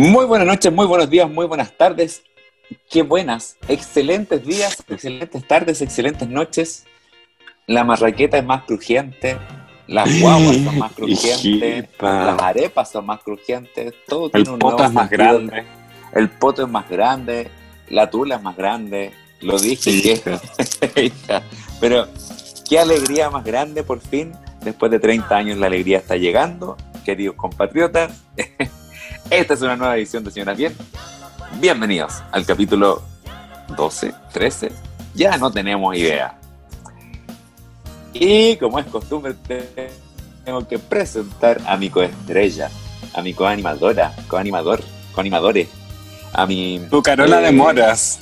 Muy 0.00 0.24
buenas 0.24 0.46
noches, 0.46 0.72
muy 0.72 0.86
buenos 0.86 1.10
días, 1.10 1.28
muy 1.30 1.44
buenas 1.44 1.76
tardes. 1.76 2.22
Qué 2.88 3.02
buenas, 3.02 3.58
excelentes 3.68 4.42
días, 4.46 4.82
excelentes 4.88 5.46
tardes, 5.46 5.82
excelentes 5.82 6.26
noches. 6.26 6.86
La 7.66 7.84
marraqueta 7.84 8.38
es 8.38 8.44
más 8.46 8.62
crujiente, 8.64 9.36
las 9.88 10.08
guaguas 10.22 10.56
son 10.56 10.78
más 10.78 10.92
crujientes, 10.92 11.86
las 12.00 12.40
arepas 12.40 12.90
son 12.90 13.04
más 13.04 13.22
crujientes, 13.22 13.92
todo 14.08 14.30
El 14.32 14.44
tiene 14.44 14.50
un 14.52 14.58
poto 14.58 14.76
nuevo 14.78 14.88
es 14.88 14.94
más 14.94 15.08
sentido. 15.10 15.32
grande. 15.34 15.64
El 16.14 16.30
poto 16.30 16.62
es 16.62 16.68
más 16.70 16.88
grande, 16.88 17.50
la 17.90 18.08
tula 18.08 18.36
es 18.36 18.42
más 18.42 18.56
grande, 18.56 19.12
lo 19.42 19.58
dije. 19.58 20.00
Que- 20.00 21.02
Hija. 21.02 21.42
Pero 21.78 22.08
qué 22.66 22.78
alegría 22.78 23.28
más 23.28 23.44
grande 23.44 23.82
por 23.82 24.00
fin, 24.00 24.32
después 24.62 24.90
de 24.90 24.98
30 24.98 25.36
años 25.36 25.58
la 25.58 25.66
alegría 25.66 25.98
está 25.98 26.16
llegando, 26.16 26.78
queridos 27.04 27.36
compatriotas. 27.36 28.22
Esta 29.30 29.54
es 29.54 29.62
una 29.62 29.76
nueva 29.76 29.96
edición 29.96 30.24
de 30.24 30.30
Señoras 30.30 30.56
Bien. 30.56 30.74
Bienvenidos 31.60 32.22
al 32.32 32.44
capítulo 32.44 33.02
12, 33.76 34.12
13, 34.32 34.72
ya 35.14 35.36
no 35.38 35.50
tenemos 35.50 35.96
idea. 35.96 36.34
Y 38.12 38.56
como 38.56 38.78
es 38.78 38.86
costumbre, 38.86 39.34
te- 39.34 39.90
tengo 40.44 40.66
que 40.66 40.78
presentar 40.78 41.60
a 41.66 41.76
mi 41.76 41.90
coestrella, 41.90 42.70
a 43.14 43.22
mi 43.22 43.34
coanimadora, 43.34 44.12
coanimador, 44.28 44.82
coanimadores, 45.14 45.68
a 46.32 46.46
mi, 46.46 46.80
Tu 46.90 47.02
Carola 47.02 47.40
Eh, 47.40 47.44
de 47.46 47.52
Moras. 47.52 48.18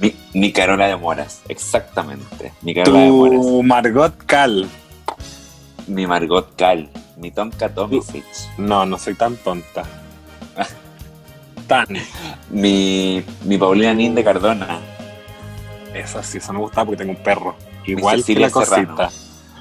mi, 0.00 0.14
mi 0.34 0.52
Carola 0.52 0.86
de 0.86 0.96
Moras, 0.96 1.40
exactamente. 1.48 2.52
Mi 2.62 2.74
Carola 2.74 3.00
de 3.00 3.10
Moras, 3.10 3.40
Tu 3.40 3.62
Margot 3.64 4.16
Cal. 4.26 4.68
mi 5.88 6.06
Margot 6.06 6.54
Cal, 6.56 6.88
mi 7.16 7.30
Tonka 7.32 7.68
Tomisic, 7.68 8.24
No, 8.58 8.86
no 8.86 8.98
soy 8.98 9.14
tan 9.14 9.36
tonta. 9.36 9.82
Mi, 12.50 13.24
mi 13.44 13.58
Paulina 13.58 13.94
Nin 13.94 14.14
de 14.14 14.22
Cardona, 14.24 14.80
Esa 15.94 16.22
sí, 16.22 16.38
eso 16.38 16.52
me 16.52 16.58
gusta 16.60 16.84
porque 16.84 16.98
tengo 16.98 17.12
un 17.12 17.22
perro. 17.22 17.56
Igual 17.86 18.16
que 18.16 18.22
Cecilia 18.22 18.46
la 18.46 18.52
cosita. 18.52 18.76
Serrano. 18.76 19.10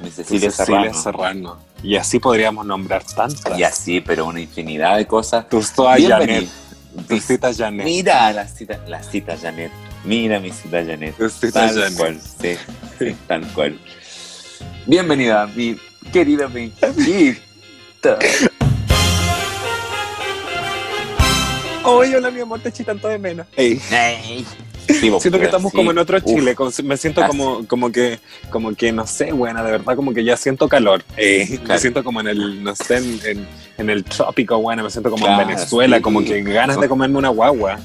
mi 0.02 0.10
Tu 0.10 0.16
Cecilia, 0.16 0.52
Cecilia 0.52 0.52
Serrano. 0.52 0.94
Serrano. 1.02 1.58
Y 1.84 1.96
así 1.98 2.20
podríamos 2.20 2.66
nombrar 2.66 3.04
tantas. 3.04 3.58
Y 3.60 3.64
así, 3.64 4.02
pero 4.02 4.26
una 4.26 4.40
infinidad 4.40 4.98
de 4.98 5.06
cosas. 5.06 5.48
Tu 5.50 5.62
Soa 5.62 5.96
Bienvenido. 5.98 6.42
Janet. 6.96 7.08
Tu 7.08 7.20
cita 7.20 7.54
Janet. 7.54 7.86
Mira 7.86 8.32
la 8.32 8.48
cita, 8.48 8.80
la 8.88 9.04
cita 9.04 9.36
Janet. 9.38 9.72
Mira 10.06 10.40
mi 10.40 10.52
cita 10.52 10.84
Janet. 10.86 11.16
Tu 11.18 11.30
cita 11.30 11.68
Tal 11.68 11.76
Janet. 11.76 11.98
cual, 11.98 12.22
sí, 12.22 12.56
sí, 13.00 13.16
tal 13.28 13.48
cual. 13.54 13.80
Bienvenida, 14.86 15.48
mi 15.48 15.78
querida 16.12 16.48
Benjamita. 16.48 18.20
Oye, 21.84 22.16
hola, 22.18 22.32
mi 22.32 22.40
amor, 22.40 22.60
te 22.60 22.70
eché 22.70 22.84
tanto 22.84 23.08
de 23.08 23.18
menos. 23.20 23.46
Ey. 23.56 23.82
Ey. 23.92 24.46
Sí, 24.88 25.10
vos, 25.10 25.22
Siento 25.22 25.40
que 25.40 25.46
estamos 25.46 25.72
sí. 25.72 25.78
como 25.78 25.92
en 25.92 25.98
otro. 25.98 26.20
Chile, 26.20 26.56
me 26.84 26.98
siento 26.98 27.24
Ah, 27.24 27.28
como, 27.28 27.66
como 27.68 27.92
que, 27.92 28.20
como 28.50 28.74
que, 28.76 28.92
no 28.92 29.08
sé, 29.08 29.32
buena, 29.32 29.64
de 29.64 29.72
verdad, 29.72 29.96
como 29.96 30.14
que 30.14 30.24
ya 30.26 30.36
siento 30.36 30.68
calor. 30.68 31.04
Eh, 31.16 31.60
Me 31.68 31.78
siento 31.80 32.04
como 32.04 32.20
en 32.20 32.28
el, 32.28 32.64
no 32.64 32.76
sé, 32.76 32.98
en, 32.98 33.20
en- 33.26 33.48
en 33.78 33.90
el 33.90 34.04
trópico, 34.04 34.58
buena, 34.60 34.84
me 34.84 34.90
siento 34.90 35.10
como 35.10 35.26
Claro, 35.26 35.42
en 35.42 35.48
Venezuela, 35.48 35.98
sí. 35.98 36.02
como 36.04 36.24
que 36.24 36.42
ganas 36.44 36.80
de 36.80 36.88
comerme 36.90 37.18
una 37.18 37.30
guagua. 37.30 37.80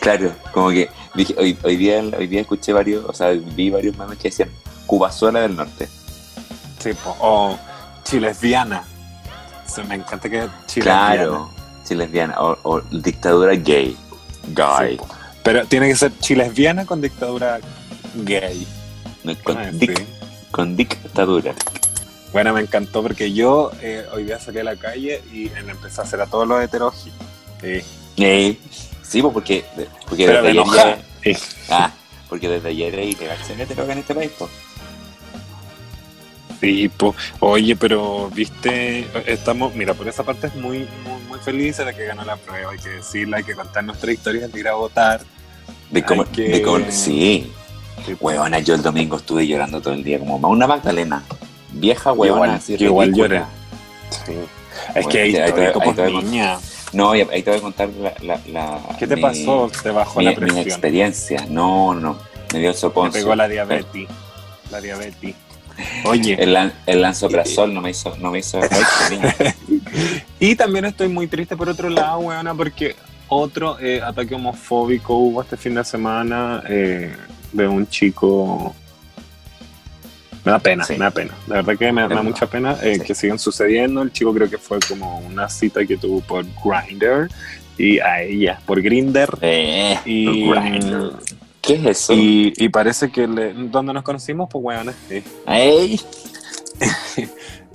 Claro, 0.00 0.32
como 0.52 0.70
que 0.70 0.88
dije, 1.14 1.34
hoy, 1.38 1.56
hoy, 1.62 1.76
día, 1.76 2.02
hoy 2.18 2.26
día 2.26 2.40
escuché 2.42 2.72
varios, 2.72 3.04
o 3.06 3.12
sea, 3.14 3.30
vi 3.30 3.70
varios 3.70 3.96
memes 3.96 4.18
que 4.18 4.28
decían 4.28 4.50
Cubazuela 4.86 5.40
del 5.40 5.56
Norte. 5.56 5.88
Sí, 6.78 6.90
o. 7.20 7.56
Se 8.04 8.18
me 9.84 9.94
encanta 9.94 10.28
que. 10.28 10.46
Claro, 10.80 11.50
lesbiana. 11.94 12.40
O, 12.40 12.58
o 12.62 12.80
dictadura 12.90 13.54
gay. 13.54 13.96
Sí, 14.46 14.96
po. 14.96 15.08
Pero 15.42 15.64
tiene 15.66 15.88
que 15.88 15.96
ser 15.96 16.12
chilesbiana 16.18 16.84
con 16.86 17.00
dictadura 17.00 17.58
gay. 18.14 18.66
Con, 19.44 19.56
Ah, 19.58 19.70
dic- 19.72 20.06
con 20.50 20.76
dictadura. 20.76 21.54
Bueno, 22.32 22.52
me 22.54 22.60
encantó 22.60 23.02
porque 23.02 23.32
yo 23.32 23.70
eh, 23.82 24.04
hoy 24.12 24.24
día 24.24 24.38
salí 24.38 24.58
a 24.60 24.64
la 24.64 24.76
calle 24.76 25.22
y 25.32 25.48
empecé 25.48 26.00
a 26.00 26.04
hacer 26.04 26.20
a 26.20 26.26
todos 26.26 26.46
los 26.46 26.62
heteróginos. 26.62 27.18
Sí. 27.60 27.80
Eh, 28.18 28.58
sí, 29.02 29.20
pues 29.22 29.34
porque, 29.34 29.64
porque 30.08 30.26
Pero 30.26 30.42
desde 30.42 30.54
de 30.54 30.60
ayer 30.60 31.38
Ah, 31.70 31.90
porque 32.28 32.48
desde 32.48 32.68
ayer 32.68 32.94
es 32.98 33.14
ilegal 33.16 33.38
ser 33.44 33.60
hetero 33.60 33.84
en 33.90 33.98
este 33.98 34.14
país, 34.14 34.30
pues. 34.38 34.50
Sí, 36.60 36.88
po. 36.90 37.14
oye, 37.40 37.74
pero 37.74 38.28
viste, 38.34 39.06
estamos, 39.26 39.74
mira, 39.74 39.94
por 39.94 40.06
esa 40.08 40.22
parte 40.24 40.48
es 40.48 40.54
muy, 40.56 40.80
muy, 41.04 41.22
muy 41.28 41.38
feliz 41.38 41.78
de 41.78 41.94
que 41.94 42.04
ganó 42.04 42.22
la 42.24 42.36
prueba, 42.36 42.72
hay 42.72 42.78
que 42.78 42.90
decirla, 42.90 43.38
hay 43.38 43.44
que 43.44 43.54
contar 43.54 43.82
nuestra 43.84 44.12
historia 44.12 44.46
de 44.46 44.60
ir 44.60 44.68
a 44.68 44.74
votar. 44.74 45.22
De 45.90 46.02
cómo, 46.04 46.22
Hay 46.22 46.28
que- 46.28 46.48
de 46.48 46.62
cómo- 46.62 46.84
sí, 46.90 47.50
huevona, 48.20 48.58
yo 48.58 48.74
el 48.74 48.82
domingo 48.82 49.16
estuve 49.16 49.46
llorando 49.46 49.80
todo 49.80 49.94
el 49.94 50.04
día, 50.04 50.18
como 50.18 50.36
una 50.48 50.66
Magdalena. 50.66 51.22
Vieja 51.72 52.12
huevona, 52.12 52.60
igual- 52.68 52.82
igual 52.82 53.14
lloré. 53.14 53.42
Sí. 54.26 54.32
Es 54.32 54.94
Bueno, 54.94 55.08
que 55.08 55.20
ahí, 55.22 55.36
ahí 55.36 55.52
te- 55.52 55.66
estoy 55.66 55.72
como 55.72 55.90
ahí 55.90 55.94
te- 55.96 56.10
niña. 56.12 56.58
No, 56.92 57.12
ahí 57.12 57.42
te 57.42 57.50
voy 57.50 57.58
a 57.58 57.62
contar 57.62 57.88
la... 58.00 58.12
la, 58.22 58.40
la- 58.48 58.96
¿Qué 58.98 59.06
te 59.06 59.14
mi- 59.16 59.22
pasó? 59.22 59.70
Te 59.82 59.90
bajó 59.90 60.18
Mi, 60.18 60.24
la 60.26 60.34
presión. 60.34 60.58
experiencias. 60.58 61.48
No, 61.48 61.94
no, 61.94 62.18
me 62.52 62.58
dio 62.58 62.68
el 62.70 62.74
Me 62.74 62.80
soponcio. 62.80 63.20
pegó 63.22 63.34
la 63.36 63.46
diabetes. 63.48 64.08
La 64.72 64.80
diabetes. 64.80 65.34
Oye, 66.04 66.36
El, 66.42 66.72
el 66.86 67.00
lanzoprazol 67.02 67.72
no 67.72 67.80
me 67.80 67.90
hizo, 67.90 68.16
no 68.18 68.30
me 68.30 68.38
hizo 68.40 68.58
efecto, 68.58 69.44
y 70.40 70.54
también 70.56 70.84
estoy 70.84 71.08
muy 71.08 71.26
triste 71.26 71.56
por 71.56 71.68
otro 71.68 71.88
lado, 71.88 72.18
weona, 72.20 72.54
porque 72.54 72.96
otro 73.28 73.78
eh, 73.80 74.00
ataque 74.02 74.34
homofóbico 74.34 75.14
hubo 75.14 75.42
este 75.42 75.56
fin 75.56 75.74
de 75.74 75.84
semana 75.84 76.62
eh, 76.68 77.14
de 77.52 77.68
un 77.68 77.86
chico. 77.88 78.74
Me 80.44 80.52
da 80.52 80.58
pena, 80.58 80.84
Sí. 80.84 80.94
me 80.94 81.00
da 81.00 81.10
pena. 81.10 81.34
La 81.46 81.56
verdad 81.56 81.76
que 81.78 81.92
me, 81.92 82.08
me 82.08 82.14
da 82.14 82.22
mucha 82.22 82.46
pena 82.46 82.76
eh, 82.82 82.94
Sí. 82.96 83.00
que 83.02 83.14
sigan 83.14 83.38
sucediendo. 83.38 84.00
El 84.02 84.10
chico 84.10 84.32
creo 84.34 84.48
que 84.48 84.56
fue 84.58 84.78
como 84.80 85.18
una 85.18 85.48
cita 85.48 85.84
que 85.84 85.96
tuvo 85.98 86.20
por 86.22 86.44
Grindr 86.64 87.28
y 87.76 87.98
a 87.98 88.22
ella 88.22 88.58
por 88.66 88.80
Grinder. 88.80 89.28
Y, 90.06 90.48
Grindr. 90.50 91.12
¿Qué 91.74 91.90
es 91.90 92.00
eso? 92.02 92.12
y, 92.14 92.52
y 92.56 92.68
parece 92.68 93.10
que 93.10 93.26
le, 93.26 93.52
donde 93.54 93.92
nos 93.92 94.02
conocimos, 94.02 94.48
pues 94.50 94.64
weona, 94.64 94.92
sí. 95.08 95.22
Ey. 95.46 96.00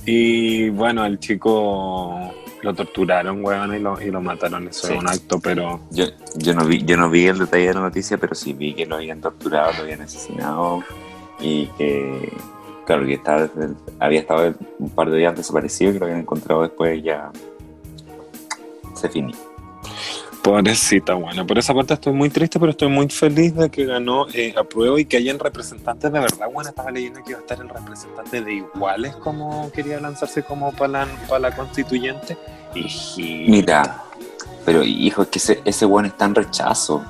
Y 0.07 0.69
bueno, 0.69 1.03
el 1.03 1.17
chico 1.17 2.31
lo 2.61 2.73
torturaron, 2.75 3.43
weón, 3.43 3.75
y 3.75 3.79
lo, 3.79 3.99
y 3.99 4.11
lo 4.11 4.21
mataron. 4.21 4.67
Eso 4.67 4.85
Sí. 4.85 4.93
es 4.93 4.99
un 4.99 5.07
acto, 5.09 5.39
pero 5.39 5.79
Yo, 5.89 6.05
yo, 6.35 6.53
no 6.53 6.63
vi, 6.65 6.83
yo 6.85 6.95
no 6.95 7.09
vi 7.09 7.25
el 7.25 7.39
detalle 7.39 7.69
de 7.69 7.73
la 7.73 7.79
noticia, 7.81 8.17
pero 8.19 8.35
sí 8.35 8.53
vi 8.53 8.75
que 8.75 8.85
lo 8.85 8.97
habían 8.97 9.19
torturado, 9.19 9.71
lo 9.77 9.81
habían 9.83 10.01
asesinado 10.01 10.83
y 11.39 11.65
que, 11.77 12.31
claro, 12.85 13.03
que 13.07 13.15
estaba 13.15 13.49
había 13.99 14.19
estado 14.19 14.53
un 14.77 14.89
par 14.91 15.09
de 15.09 15.17
días 15.17 15.35
desaparecido 15.35 15.89
y 15.89 15.93
que 15.95 15.99
lo 15.99 16.05
habían 16.05 16.21
encontrado 16.21 16.61
después 16.61 16.99
y 16.99 17.01
ya 17.01 17.31
se 18.93 19.09
finí. 19.09 19.33
Pobrecita, 20.45 21.15
bueno. 21.15 21.47
Por 21.47 21.57
esa 21.57 21.73
parte 21.73 21.95
estoy 21.95 22.13
muy 22.13 22.29
triste, 22.29 22.59
pero 22.59 22.69
estoy 22.69 22.87
muy 22.87 23.09
feliz 23.09 23.55
de 23.55 23.67
que 23.67 23.83
ganó 23.83 24.27
eh, 24.31 24.53
Apruebo 24.55 24.99
y 24.99 25.05
que 25.05 25.17
hayan 25.17 25.39
representantes 25.39 26.11
de 26.11 26.19
verdad. 26.19 26.47
Bueno, 26.53 26.69
estaba 26.69 26.91
leyendo 26.91 27.23
que 27.23 27.31
iba 27.31 27.39
a 27.39 27.41
estar 27.41 27.59
el 27.59 27.67
representante 27.67 28.41
de 28.41 28.53
iguales 28.53 29.15
como 29.15 29.71
quería 29.71 29.99
lanzarse 29.99 30.43
como 30.43 30.71
para 30.71 31.05
la, 31.05 31.07
para 31.27 31.49
la 31.49 31.55
constituyente. 31.55 32.37
Y 32.75 33.47
Mira, 33.49 34.03
pero 34.63 34.83
hijo, 34.83 35.23
es 35.23 35.29
que 35.29 35.39
ese, 35.39 35.61
ese 35.65 35.87
weón 35.87 36.05
está 36.05 36.25
en 36.25 36.35
rechazo. 36.35 37.03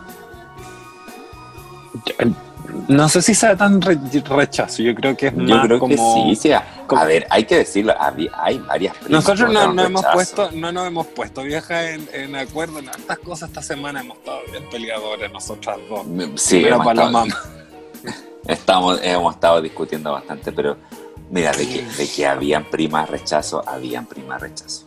No 2.87 3.09
sé 3.09 3.21
si 3.21 3.33
sea 3.35 3.55
tan 3.55 3.81
re- 3.81 3.97
rechazo, 4.27 4.81
yo 4.83 4.93
creo 4.95 5.15
que 5.17 5.27
es 5.27 5.33
Yo 5.35 5.41
más 5.43 5.65
creo 5.65 5.77
que 5.77 5.95
como... 5.95 6.13
sí, 6.29 6.35
sí. 6.35 6.51
A, 6.51 6.63
como- 6.87 7.01
a 7.01 7.05
ver, 7.05 7.25
hay 7.29 7.45
que 7.45 7.57
decirlo, 7.57 7.93
había- 7.99 8.31
hay 8.35 8.57
varias 8.59 8.95
Nosotros 9.09 9.47
que 9.49 9.53
no, 9.53 9.73
no 9.73 9.83
hemos 9.83 10.05
puesto, 10.13 10.51
no 10.51 10.71
nos 10.71 10.87
hemos 10.87 11.07
puesto 11.07 11.43
vieja 11.43 11.91
en, 11.91 12.07
en 12.13 12.35
acuerdo 12.35 12.79
en 12.79 12.89
estas 12.89 13.19
cosas 13.19 13.49
esta 13.49 13.61
semana 13.61 14.01
hemos 14.01 14.17
estado 14.17 14.39
bien 14.51 14.63
peleadores 14.69 15.31
nosotras 15.31 15.77
dos. 15.89 16.05
Sí, 16.35 16.61
Pero 16.63 16.77
para 16.79 17.05
la 17.05 17.09
mamá. 17.09 17.35
Estamos, 18.47 18.99
hemos 19.01 19.33
estado 19.33 19.61
discutiendo 19.61 20.11
bastante, 20.11 20.51
pero 20.51 20.77
mira, 21.31 21.51
de 21.51 21.67
que, 21.67 21.81
de 21.83 22.07
que 22.07 22.27
habían 22.27 22.65
primas 22.65 23.09
rechazo, 23.09 23.63
habían 23.67 24.05
primas 24.05 24.39
rechazo. 24.39 24.85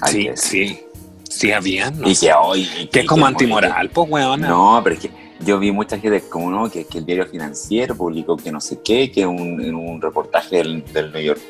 Hay 0.00 0.12
Sí, 0.12 0.24
que 0.26 0.36
sí. 0.36 0.82
Sí, 1.28 1.50
habían. 1.50 1.98
no 1.98 2.08
Y 2.08 2.14
sé. 2.14 2.26
que 2.26 2.32
hoy. 2.34 2.70
y 2.78 2.86
que 2.88 3.00
es 3.00 3.06
como 3.06 3.22
que- 3.24 3.28
antimoral, 3.28 3.88
pues, 3.90 4.08
weona. 4.10 4.48
No, 4.48 4.80
pero 4.84 4.96
es 4.96 5.02
que 5.02 5.10
yo 5.44 5.58
vi 5.58 5.72
mucha 5.72 5.98
gente 5.98 6.20
como 6.28 6.50
no, 6.50 6.70
que, 6.70 6.84
que 6.84 6.98
el 6.98 7.06
diario 7.06 7.26
financiero 7.26 7.94
publicó 7.94 8.36
que 8.36 8.52
no 8.52 8.60
sé 8.60 8.80
qué, 8.82 9.10
que 9.10 9.26
un, 9.26 9.60
en 9.60 9.74
un 9.74 10.00
reportaje 10.00 10.58
del, 10.58 10.84
del 10.92 11.12
New 11.12 11.22
York 11.22 11.40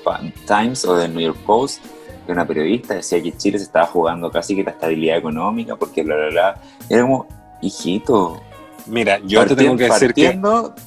Times 0.46 0.84
o 0.84 0.96
del 0.96 1.12
New 1.12 1.22
York 1.22 1.38
Post, 1.46 1.84
que 2.26 2.32
una 2.32 2.46
periodista 2.46 2.94
decía 2.94 3.22
que 3.22 3.36
Chile 3.36 3.58
se 3.58 3.64
estaba 3.64 3.86
jugando 3.86 4.30
casi 4.30 4.54
que 4.54 4.64
la 4.64 4.70
estabilidad 4.70 5.18
económica, 5.18 5.76
porque 5.76 6.02
bla, 6.02 6.16
bla, 6.16 6.28
bla. 6.28 6.62
Era 6.88 7.02
como, 7.02 7.26
hijito, 7.60 8.40
Mira, 8.86 9.18
yo 9.24 9.46
te 9.46 9.56
tengo 9.56 9.76
que 9.76 9.84
decir 9.84 10.14
que. 10.14 10.40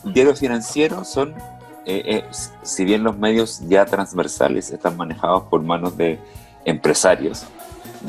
diarios 0.04 0.40
financieros 0.40 1.08
son, 1.08 1.34
eh, 1.86 2.02
eh, 2.06 2.24
si 2.64 2.86
bien 2.86 3.04
los 3.04 3.18
medios 3.18 3.62
ya 3.68 3.86
transversales 3.86 4.72
están 4.72 4.98
manejados 4.98 5.44
por 5.44 5.62
manos 5.62 5.96
de 5.98 6.20
empresarios 6.66 7.46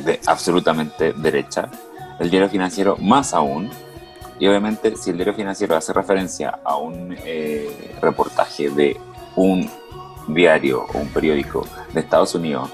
de 0.04 0.20
absolutamente 0.26 1.12
derecha, 1.12 1.70
el 2.18 2.30
diario 2.30 2.48
financiero 2.48 2.96
más 2.96 3.34
aún. 3.34 3.70
Y 4.38 4.46
obviamente, 4.46 4.96
si 4.96 5.10
el 5.10 5.16
diario 5.16 5.34
financiero 5.34 5.76
hace 5.76 5.92
referencia 5.92 6.58
a 6.62 6.76
un 6.76 7.16
eh, 7.24 7.96
reportaje 8.02 8.68
de 8.70 8.96
un 9.34 9.68
diario 10.28 10.86
o 10.92 10.98
un 10.98 11.08
periódico 11.08 11.66
de 11.92 12.00
Estados 12.00 12.34
Unidos, 12.34 12.70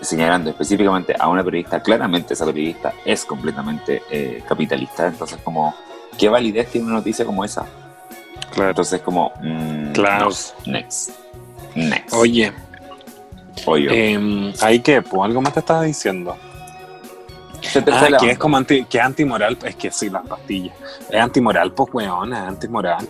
señalando 0.00 0.50
específicamente 0.50 1.14
a 1.18 1.28
una 1.28 1.44
periodista, 1.44 1.80
claramente 1.82 2.34
esa 2.34 2.46
periodista 2.46 2.92
es 3.04 3.24
completamente 3.24 4.02
eh, 4.10 4.42
capitalista. 4.48 5.06
Entonces, 5.06 5.38
como, 5.44 5.74
¿qué 6.18 6.28
validez 6.28 6.70
tiene 6.70 6.86
una 6.86 6.96
noticia 6.96 7.24
como 7.24 7.44
esa? 7.44 7.66
Claro. 8.52 8.70
Entonces, 8.70 9.00
como, 9.02 9.32
mm, 9.40 9.92
Claro. 9.92 10.30
no, 10.66 10.72
next. 10.72 11.10
Next. 11.76 12.12
Oye, 12.14 12.52
Oye. 13.66 14.12
em, 14.12 14.52
¿ahí 14.60 14.80
qué? 14.80 15.02
Pues 15.02 15.22
algo 15.22 15.40
más 15.40 15.52
te 15.52 15.60
estaba 15.60 15.82
diciendo. 15.82 16.36
Ah, 17.92 18.08
que 18.20 18.30
es 18.30 18.38
como 18.38 18.56
anti, 18.56 18.84
que 18.84 18.98
es 18.98 19.04
antimoral, 19.04 19.56
es 19.64 19.76
que 19.76 19.90
sí, 19.90 20.08
las 20.10 20.26
pastillas. 20.26 20.74
Es 21.10 21.20
antimoral, 21.20 21.72
pues 21.72 21.92
weón, 21.92 22.32
es 22.32 22.38
antimoral. 22.38 23.06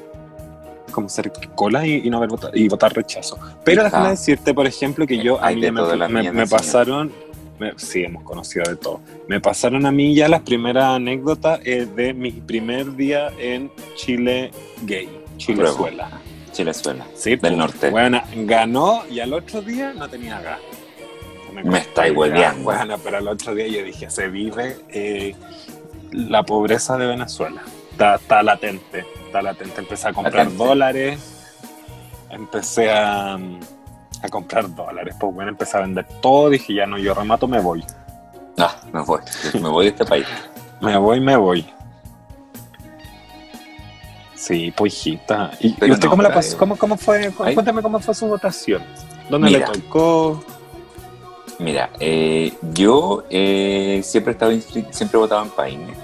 Como 0.93 1.09
ser 1.09 1.31
cola 1.55 1.87
y, 1.87 2.03
y 2.05 2.11
no 2.11 2.17
haber 2.17 2.31
votado, 2.31 2.53
y 2.55 2.69
votar 2.69 2.93
rechazo. 2.93 3.39
Pero 3.65 3.85
déjame 3.85 4.11
decirte, 4.11 4.53
por 4.53 4.67
ejemplo, 4.67 5.07
que 5.07 5.19
yo 5.23 5.41
a 5.41 5.47
Hay 5.47 5.55
mí 5.57 5.61
de 5.63 5.67
ya 5.69 6.09
me, 6.09 6.23
me- 6.25 6.33
me 6.33 6.47
pasaron. 6.47 7.13
me- 7.61 7.75
sí, 7.77 8.03
hemos 8.03 8.25
conocido 8.25 8.65
de 8.69 8.75
todo. 8.77 9.01
Me 9.29 9.39
pasaron 9.41 9.87
a 9.87 9.93
mí 9.93 10.15
ya 10.17 10.29
las 10.29 10.41
primeras 10.41 10.85
anécdotas 10.97 11.61
eh, 11.65 11.87
de 11.95 12.13
mi 12.13 12.33
primer 12.33 12.97
día 12.97 13.29
en 13.39 13.71
Chile 13.95 14.51
gay, 14.83 15.09
Chilezuela. 15.37 16.11
Chilezuela. 16.53 17.07
Sí, 17.15 17.31
Del 17.31 17.39
pues, 17.41 17.57
norte. 17.57 17.91
Bueno, 17.91 18.21
ganó 18.35 19.05
y 19.09 19.21
al 19.21 19.33
otro 19.33 19.63
día 19.63 19.93
no 19.93 20.09
tenía 20.09 20.41
Me 21.53 21.79
estáis 21.79 22.17
hueveando. 22.17 22.63
Bueno, 22.65 22.97
pero 23.03 23.19
al 23.19 23.29
otro 23.29 23.55
día 23.55 23.67
yo 23.69 23.83
dije, 23.85 24.11
se 24.11 24.29
vive 24.29 24.79
eh, 24.89 25.35
la 26.13 26.43
pobreza 26.43 26.97
de 26.97 27.07
Venezuela. 27.07 27.63
Está, 27.93 28.15
está 28.17 28.43
latente, 28.43 29.05
está 29.27 29.43
latente. 29.43 29.81
Empecé 29.81 30.09
a 30.09 30.13
comprar 30.13 30.35
Latente. 30.47 30.65
dólares, 30.65 31.21
empecé 32.31 32.91
a, 32.93 33.35
a 33.35 34.29
comprar 34.31 34.75
dólares. 34.75 35.15
Pues 35.21 35.35
bueno, 35.35 35.51
empecé 35.51 35.77
a 35.77 35.81
vender 35.81 36.07
todo. 36.21 36.49
Dije, 36.51 36.75
ya 36.75 36.87
no, 36.87 36.97
yo 36.99 37.13
remato, 37.15 37.47
me 37.47 37.61
voy. 37.61 37.85
Ah, 38.59 38.77
me 38.93 39.01
voy. 39.03 39.21
Me 39.55 39.69
voy 39.69 39.85
de 39.87 39.91
este 39.91 40.05
país. 40.05 40.27
Me 40.81 40.97
voy, 40.97 41.21
me 41.21 41.37
voy. 41.37 41.67
Sí, 44.35 44.73
pues 44.75 44.95
hijita. 44.95 45.51
¿Y, 45.61 45.75
Pero 45.75 45.93
usted 45.93 46.07
no, 46.07 46.11
cómo 46.11 46.23
la 46.23 46.33
pasó? 46.33 46.57
¿Cómo, 46.57 46.77
cómo 46.77 46.97
fue? 46.97 47.27
ahí- 47.27 47.55
Cuéntame 47.55 47.83
cómo 47.83 48.01
fue 48.01 48.15
su 48.15 48.27
votación. 48.27 48.83
¿Dónde 49.29 49.49
Mira. 49.51 49.69
le 49.71 49.79
tocó? 49.81 50.43
Mira, 51.61 51.91
eh, 52.01 52.53
yo 52.73 53.25
eh, 53.31 54.01
siempre 54.03 54.33
he 54.33 54.35
estado 54.35 54.53
inscri- 54.53 54.91
siempre 54.91 55.19
he 55.19 55.21
votado 55.21 55.43
en 55.45 55.51
Paine, 55.51 55.95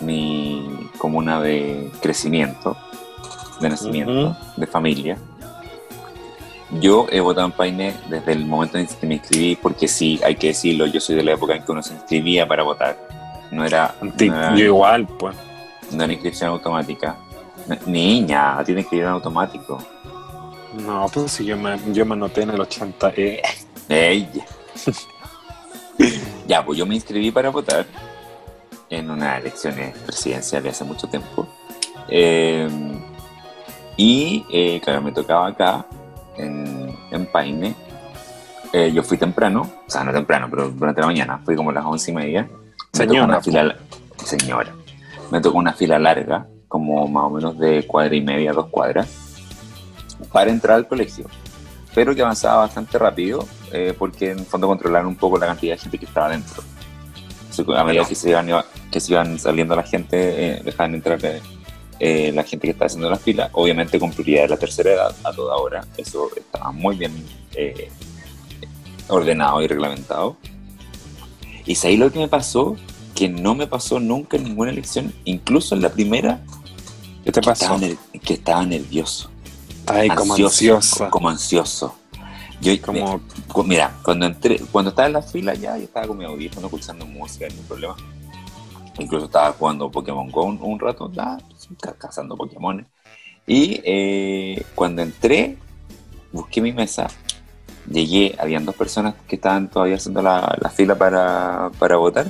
mi 0.00 0.66
comuna 0.98 1.40
de 1.40 1.90
crecimiento, 2.00 2.76
de 3.60 3.68
nacimiento, 3.68 4.36
de 4.56 4.66
familia. 4.66 5.18
Yo 6.80 7.06
he 7.10 7.20
votado 7.20 7.46
en 7.46 7.52
Paine 7.52 7.94
desde 8.08 8.32
el 8.32 8.46
momento 8.46 8.78
en 8.78 8.86
que 8.86 9.06
me 9.06 9.14
inscribí, 9.16 9.56
porque 9.56 9.86
sí, 9.86 10.18
hay 10.24 10.36
que 10.36 10.48
decirlo, 10.48 10.86
yo 10.86 11.00
soy 11.00 11.16
de 11.16 11.22
la 11.22 11.32
época 11.32 11.54
en 11.54 11.62
que 11.62 11.70
uno 11.72 11.82
se 11.82 11.92
inscribía 11.92 12.48
para 12.48 12.62
votar. 12.62 12.96
No 13.50 13.66
era, 13.66 13.94
Anti- 14.00 14.30
no 14.30 14.36
era, 14.38 14.56
Yo 14.56 14.64
igual, 14.64 15.06
pues. 15.06 15.36
no 15.90 16.02
era 16.04 16.12
inscripción 16.14 16.48
automática. 16.50 17.16
Niña, 17.84 18.62
tiene 18.64 18.82
que 18.84 18.96
ir 18.96 19.02
en 19.02 19.08
automático. 19.08 19.76
No, 20.86 21.06
pues 21.12 21.32
si 21.32 21.44
yo 21.44 21.58
me, 21.58 21.76
yo 21.92 22.06
me 22.06 22.14
anoté 22.14 22.42
en 22.42 22.50
el 22.50 22.60
80. 22.62 23.12
Eh. 23.14 23.42
Ey. 23.90 24.26
ya, 26.46 26.64
pues 26.64 26.78
yo 26.78 26.86
me 26.86 26.94
inscribí 26.94 27.30
para 27.30 27.50
votar 27.50 27.86
en 28.90 29.10
unas 29.10 29.40
elecciones 29.40 29.96
presidenciales 29.98 30.74
hace 30.74 30.84
mucho 30.84 31.06
tiempo. 31.08 31.48
Eh, 32.08 32.68
y, 33.96 34.44
eh, 34.50 34.80
claro, 34.82 35.02
me 35.02 35.12
tocaba 35.12 35.48
acá, 35.48 35.86
en, 36.36 36.94
en 37.10 37.26
Paine. 37.26 37.74
Eh, 38.72 38.90
yo 38.92 39.02
fui 39.02 39.18
temprano, 39.18 39.70
o 39.86 39.90
sea, 39.90 40.02
no 40.02 40.12
temprano, 40.12 40.48
pero 40.50 40.70
durante 40.70 41.00
la 41.00 41.06
mañana, 41.06 41.38
fui 41.44 41.54
como 41.54 41.70
a 41.70 41.74
las 41.74 41.84
once 41.84 42.10
y 42.10 42.14
media. 42.14 42.42
Me 42.42 43.06
tocó 43.06 43.12
Señora, 43.12 43.24
una 43.24 43.40
fila, 43.40 43.76
señora, 44.24 44.74
me 45.30 45.40
tocó 45.40 45.58
una 45.58 45.72
fila 45.72 45.98
larga, 45.98 46.46
como 46.68 47.06
más 47.06 47.24
o 47.24 47.30
menos 47.30 47.58
de 47.58 47.86
cuadra 47.86 48.14
y 48.14 48.20
media, 48.20 48.52
dos 48.52 48.68
cuadras, 48.68 49.08
para 50.30 50.50
entrar 50.50 50.76
al 50.76 50.88
colegio 50.88 51.26
pero 51.94 52.14
que 52.14 52.22
avanzaba 52.22 52.62
bastante 52.62 52.98
rápido 52.98 53.46
eh, 53.72 53.94
porque 53.98 54.30
en 54.32 54.40
el 54.40 54.44
fondo 54.46 54.66
controlaron 54.66 55.08
un 55.08 55.16
poco 55.16 55.38
la 55.38 55.46
cantidad 55.46 55.74
de 55.74 55.80
gente 55.80 55.98
que 55.98 56.04
estaba 56.06 56.28
dentro. 56.30 56.62
A 57.76 57.84
medida 57.84 58.04
que 58.06 58.14
se 58.14 58.30
iban, 58.30 58.48
que 58.90 59.00
se 59.00 59.12
iban 59.12 59.38
saliendo 59.38 59.76
la 59.76 59.82
gente, 59.82 60.16
eh, 60.56 60.62
dejaban 60.64 60.94
entrar 60.94 61.18
eh, 61.24 61.40
eh, 62.00 62.32
la 62.34 62.44
gente 62.44 62.66
que 62.66 62.70
estaba 62.72 62.86
haciendo 62.86 63.10
la 63.10 63.16
fila, 63.18 63.50
obviamente 63.52 63.98
con 64.00 64.10
prioridad 64.10 64.42
de 64.42 64.48
la 64.48 64.56
tercera 64.56 64.92
edad 64.92 65.14
a 65.22 65.32
toda 65.32 65.56
hora. 65.56 65.84
Eso 65.96 66.30
estaba 66.36 66.72
muy 66.72 66.96
bien 66.96 67.12
eh, 67.54 67.90
ordenado 69.08 69.60
y 69.62 69.66
reglamentado. 69.66 70.36
Y 71.66 71.76
ahí 71.86 71.96
lo 71.96 72.10
que 72.10 72.18
me 72.18 72.28
pasó, 72.28 72.76
que 73.14 73.28
no 73.28 73.54
me 73.54 73.66
pasó 73.66 74.00
nunca 74.00 74.36
en 74.36 74.44
ninguna 74.44 74.70
elección, 74.70 75.12
incluso 75.24 75.74
en 75.74 75.82
la 75.82 75.90
primera, 75.90 76.40
¿qué 77.24 77.32
te 77.32 77.40
que 77.40 77.50
estaba, 77.50 77.74
pasó? 77.74 77.86
ner- 77.86 77.98
que 78.20 78.34
estaba 78.34 78.64
nervioso 78.64 79.30
Ay, 79.86 80.08
como 80.08 80.34
ansiosa. 80.34 81.10
Como 81.10 81.28
ansioso. 81.28 81.94
Yo, 82.62 82.72
Como, 82.80 83.20
Mira, 83.64 83.98
cuando 84.02 84.26
entré, 84.26 84.60
cuando 84.70 84.90
estaba 84.90 85.06
en 85.08 85.14
la 85.14 85.22
fila 85.22 85.54
ya, 85.54 85.76
yo 85.76 85.84
estaba 85.84 86.06
con 86.06 86.18
mi 86.18 86.24
audífono 86.24 86.66
escuchando 86.68 87.06
música, 87.06 87.48
ningún 87.48 87.66
problema. 87.66 87.96
Incluso 88.98 89.26
estaba 89.26 89.52
jugando 89.52 89.90
Pokémon 89.90 90.30
Go 90.30 90.44
un, 90.44 90.58
un 90.62 90.78
rato, 90.78 91.10
ya, 91.12 91.38
ca- 91.80 91.94
cazando 91.94 92.36
Pokémon. 92.36 92.86
Y 93.46 93.80
eh, 93.84 94.62
cuando 94.74 95.02
entré, 95.02 95.56
busqué 96.32 96.60
mi 96.60 96.72
mesa, 96.72 97.08
llegué, 97.90 98.36
habían 98.38 98.64
dos 98.64 98.76
personas 98.76 99.14
que 99.28 99.36
estaban 99.36 99.68
todavía 99.70 99.96
haciendo 99.96 100.22
la, 100.22 100.56
la 100.60 100.70
fila 100.70 100.96
para, 100.96 101.70
para 101.78 101.96
votar. 101.96 102.26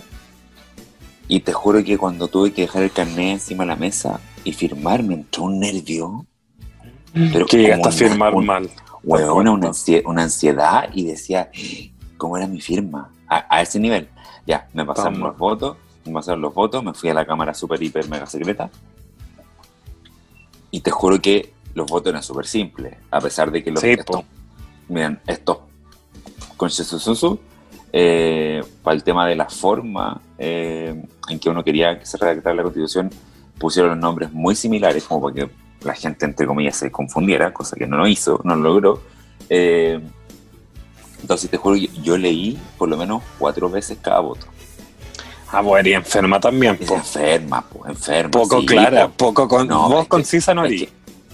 Y 1.29 1.41
te 1.41 1.53
juro 1.53 1.83
que 1.83 1.99
cuando 1.99 2.29
tuve 2.29 2.53
que 2.53 2.63
dejar 2.63 2.83
el 2.83 2.93
carnet 2.93 3.33
encima 3.35 3.65
de 3.65 3.69
la 3.69 3.77
mesa 3.77 4.21
y 4.45 4.53
firmar, 4.53 5.03
me 5.03 5.15
entró 5.15 5.45
un 5.45 5.61
nervio. 5.61 6.27
Pero 7.33 7.47
que 7.47 7.59
llegaste 7.59 7.89
a 7.89 7.93
firmar 7.93 8.35
un- 8.35 8.47
mal. 8.47 8.71
Huevona, 9.05 9.51
una, 9.51 9.69
ansie- 9.69 10.03
una 10.07 10.23
ansiedad 10.23 10.89
y 10.93 11.07
decía, 11.07 11.51
¿cómo 12.17 12.37
era 12.37 12.47
mi 12.47 12.61
firma? 12.61 13.11
A, 13.29 13.47
a 13.57 13.63
ese 13.63 13.79
nivel. 13.81 14.09
Ya, 14.47 14.69
me 14.73 14.85
pasaron 14.85 15.15
Toma. 15.15 15.29
los 15.29 15.39
votos, 15.39 15.77
me 16.05 16.13
pasaron 16.13 16.41
los 16.41 16.55
votos, 16.55 16.83
me 16.85 16.95
fui 16.95 17.09
a 17.11 17.15
la 17.15 17.25
cámara 17.25 17.55
super, 17.55 17.83
hiper, 17.83 18.09
mega 18.09 18.27
secreta. 18.27 18.71
Y 20.71 20.81
te 20.81 20.91
juro 20.91 21.21
que 21.21 21.53
los 21.75 21.87
votos 21.87 22.11
eran 22.11 22.23
súper 22.23 22.47
simples, 22.47 22.97
a 23.11 23.21
pesar 23.21 23.51
de 23.51 23.63
que 23.63 23.71
los 23.71 23.81
Sí, 23.81 23.91
estos, 23.91 24.23
miren, 24.89 25.21
estos 25.27 25.59
con 26.57 26.71
eh, 27.93 28.63
para 28.83 28.95
el 28.95 29.05
tema 29.05 29.27
de 29.27 29.37
la 29.37 29.49
forma 29.49 30.21
eh, 30.39 31.05
en 31.29 31.39
que 31.39 31.51
uno 31.51 31.63
quería 31.63 31.99
que 31.99 32.07
se 32.07 32.17
redactara 32.17 32.55
la 32.55 32.63
constitución, 32.63 33.11
pusieron 33.59 33.91
los 33.91 33.99
nombres 33.99 34.33
muy 34.33 34.55
similares, 34.55 35.05
como 35.05 35.23
para 35.23 35.35
que 35.35 35.51
la 35.85 35.95
gente, 35.95 36.25
entre 36.25 36.47
comillas, 36.47 36.77
se 36.77 36.91
confundiera, 36.91 37.53
cosa 37.53 37.77
que 37.77 37.87
no 37.87 37.97
lo 37.97 38.07
hizo, 38.07 38.41
no 38.45 38.55
lo 38.57 38.63
logró. 38.63 39.03
Eh, 39.49 40.01
entonces, 41.21 41.51
te 41.51 41.57
juro, 41.57 41.77
yo, 41.77 41.89
yo 42.03 42.17
leí 42.19 42.59
por 42.79 42.89
lo 42.89 42.97
menos 42.97 43.23
cuatro 43.39 43.69
veces 43.71 43.99
cada 44.01 44.21
voto. 44.21 44.47
Ah, 45.51 45.61
bueno, 45.61 45.89
y 45.89 45.93
enferma 45.93 46.41
también, 46.41 46.77
po. 46.79 46.95
enferma, 46.95 47.63
po, 47.63 47.87
enferma. 47.87 48.31
Poco 48.31 48.61
sí, 48.61 48.67
clara, 48.67 49.09
po. 49.09 49.15
poco 49.29 49.49
con. 49.49 49.69
No, 49.69 49.89
vos 49.89 50.05
que- 50.05 50.09
concisa 50.09 50.55
no 50.55 50.65
es 50.65 50.71
que, 50.81 50.89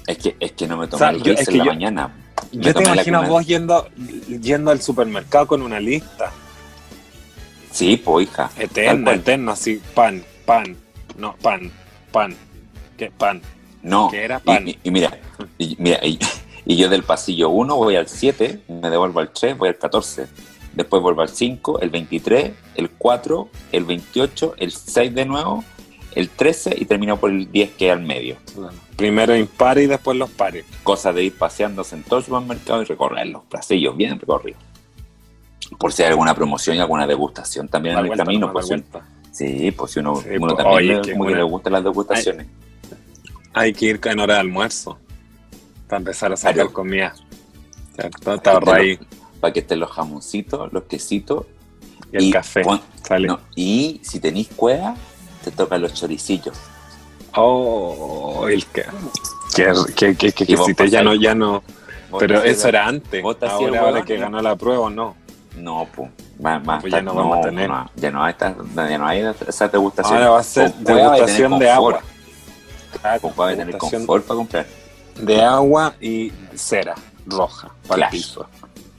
es, 0.06 0.18
que, 0.18 0.36
es 0.40 0.52
que 0.52 0.66
no 0.66 0.76
me 0.76 0.88
tomé 0.88 0.96
O 0.96 0.98
sea, 0.98 1.10
el 1.10 1.22
yo- 1.22 1.32
en 1.38 1.44
que 1.46 1.52
la 1.52 1.64
yo- 1.64 1.70
mañana. 1.72 2.14
Me 2.52 2.62
Yo 2.64 2.74
te 2.74 2.82
imagino 2.82 3.22
vos 3.28 3.46
yendo, 3.46 3.88
yendo 4.40 4.70
al 4.70 4.80
supermercado 4.80 5.46
con 5.46 5.60
una 5.62 5.78
lista 5.80 6.30
Sí, 7.72 7.96
pues, 7.96 8.28
hija. 8.28 8.50
eterna, 8.58 9.12
eterna, 9.12 9.52
así, 9.52 9.80
pan, 9.94 10.22
pan, 10.46 10.76
no, 11.16 11.34
pan, 11.42 11.70
pan, 12.10 12.34
¿qué 12.96 13.10
pan? 13.10 13.40
No, 13.88 14.10
que 14.10 14.24
era 14.24 14.40
y- 14.42 14.46
pan. 14.46 14.68
Y, 14.68 14.78
y 14.84 14.90
mira, 14.90 15.18
y, 15.58 15.76
mira 15.78 15.98
y, 16.06 16.18
y 16.66 16.76
yo 16.76 16.88
del 16.88 17.02
pasillo 17.02 17.48
1 17.50 17.76
voy 17.76 17.96
al 17.96 18.08
7, 18.08 18.60
me 18.68 18.90
devuelvo 18.90 19.20
al 19.20 19.30
3, 19.32 19.56
voy 19.58 19.68
al 19.70 19.78
14. 19.78 20.26
Después 20.74 21.02
vuelvo 21.02 21.22
al 21.22 21.28
5, 21.28 21.80
el 21.80 21.90
23, 21.90 22.52
el 22.76 22.90
4, 22.90 23.48
el 23.72 23.84
28, 23.84 24.54
el 24.58 24.70
6 24.70 25.14
de 25.14 25.24
nuevo, 25.24 25.64
el 26.14 26.28
13 26.28 26.76
y 26.78 26.84
termino 26.84 27.16
por 27.18 27.30
el 27.30 27.50
10 27.50 27.72
que 27.72 27.86
es 27.88 27.92
al 27.92 28.02
medio. 28.02 28.36
Primero 28.96 29.36
impares 29.36 29.84
y 29.84 29.86
después 29.86 30.16
los 30.16 30.30
pares. 30.30 30.64
Cosa 30.82 31.12
de 31.12 31.24
ir 31.24 31.36
paseándose 31.36 31.96
en 31.96 32.02
todo 32.04 32.18
el 32.20 32.24
supermercado 32.24 32.82
y 32.82 32.84
recorrer 32.84 33.26
los 33.28 33.42
pasillos 33.44 33.96
bien 33.96 34.18
recorridos. 34.20 34.60
Por 35.78 35.92
si 35.92 36.02
hay 36.02 36.08
alguna 36.10 36.34
promoción 36.34 36.76
y 36.76 36.80
alguna 36.80 37.06
degustación 37.06 37.68
también 37.68 37.94
en 37.94 38.00
el 38.00 38.06
vuelta, 38.06 38.24
camino. 38.24 38.52
Pues, 38.52 38.68
vuelta. 38.68 39.06
sí, 39.32 39.70
pues 39.72 39.92
si 39.92 40.00
uno, 40.00 40.16
Sí, 40.16 40.28
uno 40.40 40.54
pues, 40.54 40.56
también 40.56 40.76
oye, 40.76 40.94
le, 40.96 41.00
que 41.02 41.14
buena. 41.14 41.36
le 41.38 41.42
gustan 41.42 41.72
las 41.74 41.84
degustaciones. 41.84 42.46
Hay 43.54 43.72
que 43.72 43.86
ir 43.86 44.00
en 44.04 44.20
hora 44.20 44.34
de 44.34 44.40
almuerzo 44.40 44.98
para 45.88 45.98
empezar 45.98 46.32
a 46.32 46.36
sacar 46.36 46.54
Claro. 46.54 46.72
comida. 46.72 47.14
¿Cierto? 47.94 48.38
Te 48.38 48.50
ahí 48.72 48.98
Para 49.40 49.52
que 49.52 49.60
estén 49.60 49.80
los 49.80 49.90
jamoncitos, 49.90 50.72
los 50.72 50.84
quesitos 50.84 51.46
y 52.12 52.16
el 52.16 52.32
café. 52.32 52.62
pon- 52.62 52.80
Sale. 53.06 53.28
no, 53.28 53.40
y 53.54 54.00
si 54.02 54.20
tenéis 54.20 54.48
cueva, 54.54 54.94
te 55.44 55.50
tocan 55.50 55.80
los 55.82 55.94
choricillos. 55.94 56.56
Oh, 57.34 58.46
el 58.48 58.66
que. 58.66 58.84
Que, 59.54 59.72
que, 59.94 60.14
que, 60.16 60.32
que, 60.32 60.56
si 60.56 60.74
te 60.74 60.88
ya 60.90 61.02
no, 61.02 61.14
ya 61.14 61.34
no. 61.34 61.62
Pero 62.18 62.42
eso 62.42 62.68
era 62.68 62.86
antes. 62.86 63.22
Ahora, 63.24 63.80
ahora 63.80 64.04
que 64.04 64.14
¿no? 64.16 64.22
ganó 64.22 64.42
la 64.42 64.56
prueba 64.56 64.80
o 64.80 64.90
no. 64.90 65.14
No, 65.56 65.86
pues. 65.94 66.10
Más, 66.40 66.64
más 66.64 66.80
Pues 66.80 66.92
ya 66.92 67.02
no 67.02 67.14
vamos 67.14 67.38
a 67.38 67.40
tener. 67.42 67.68
no, 67.68 67.90
ya 67.96 68.10
no 68.10 68.22
hay, 68.22 68.30
esta- 68.32 68.54
ya 68.88 68.98
no 68.98 69.06
hay 69.06 69.24
esa 69.48 69.68
degustación. 69.68 70.16
Ahora 70.16 70.30
va 70.30 70.40
a 70.40 70.42
ser 70.44 70.72
degustación 70.74 71.58
de 71.58 71.70
agua. 71.70 72.00
Tener 73.56 73.78
confort 73.78 74.24
para 74.26 74.36
comprar. 74.36 74.66
de 75.20 75.42
agua 75.42 75.94
y 76.00 76.32
cera 76.54 76.94
roja 77.26 77.70
para 77.86 78.06
el 78.06 78.10
piso. 78.10 78.46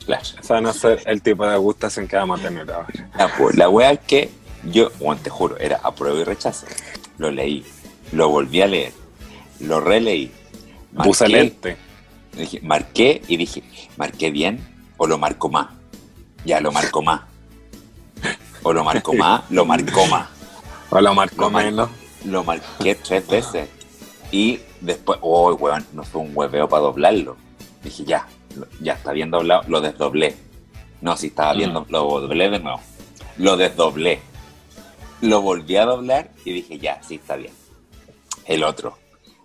Claro. 0.05 0.23
Esa 0.41 0.53
van 0.55 0.65
a 0.65 0.73
ser 0.73 1.01
el 1.05 1.21
tipo 1.21 1.45
de 1.45 1.51
degustación 1.51 2.07
que 2.07 2.15
vamos 2.15 2.39
a 2.39 2.43
tener 2.43 2.71
ahora. 2.71 2.87
Ya, 3.17 3.31
pues, 3.37 3.55
la 3.55 3.69
wea 3.69 3.91
es 3.91 3.99
que 3.99 4.29
yo, 4.63 4.89
bueno, 4.99 5.21
te 5.23 5.29
juro, 5.29 5.57
era 5.57 5.79
apruebo 5.83 6.17
y 6.19 6.23
rechazo. 6.23 6.65
Lo 7.17 7.29
leí, 7.31 7.63
lo 8.11 8.29
volví 8.29 8.61
a 8.61 8.67
leer, 8.67 8.91
lo 9.59 9.79
releí. 9.79 10.31
Puse 11.03 11.27
lente. 11.29 11.77
Dije, 12.33 12.59
marqué 12.63 13.21
y 13.27 13.37
dije, 13.37 13.63
¿marqué 13.97 14.31
bien 14.31 14.59
o 14.97 15.05
lo 15.07 15.17
marco 15.17 15.49
más? 15.49 15.67
Ya, 16.45 16.59
lo 16.59 16.71
marco 16.71 17.01
más. 17.01 17.21
O 18.63 18.73
lo 18.73 18.83
marco 18.83 19.13
más, 19.15 19.43
lo 19.49 19.65
marco 19.65 20.05
más. 20.07 20.27
O 20.89 20.99
lo 21.01 21.13
marcó 21.13 21.41
Lo 21.43 21.49
mar- 21.51 21.65
menos. 21.65 21.89
Lo 22.25 22.43
marqué 22.43 22.95
tres 22.95 23.27
veces. 23.27 23.69
Y 24.31 24.59
después, 24.81 25.19
oh, 25.21 25.53
weón, 25.55 25.85
no 25.93 26.03
fue 26.03 26.21
un 26.21 26.31
hueveo 26.35 26.67
para 26.69 26.83
doblarlo. 26.83 27.35
Dije, 27.83 28.03
ya, 28.05 28.27
ya 28.81 28.93
está 28.93 29.11
bien 29.11 29.31
doblado, 29.31 29.63
lo 29.67 29.81
desdoblé. 29.81 30.35
No, 31.01 31.15
si 31.17 31.27
estaba 31.27 31.53
bien, 31.53 31.71
Mm. 31.71 31.85
lo 31.89 32.19
doblé 32.21 32.49
de 32.49 32.59
nuevo. 32.59 32.79
Lo 33.37 33.55
desdoblé. 33.57 34.19
Lo 35.21 35.41
volví 35.41 35.75
a 35.77 35.85
doblar 35.85 36.31
y 36.45 36.53
dije, 36.53 36.77
ya, 36.79 37.01
sí 37.03 37.15
está 37.15 37.35
bien. 37.35 37.53
El 38.45 38.63
otro, 38.63 38.97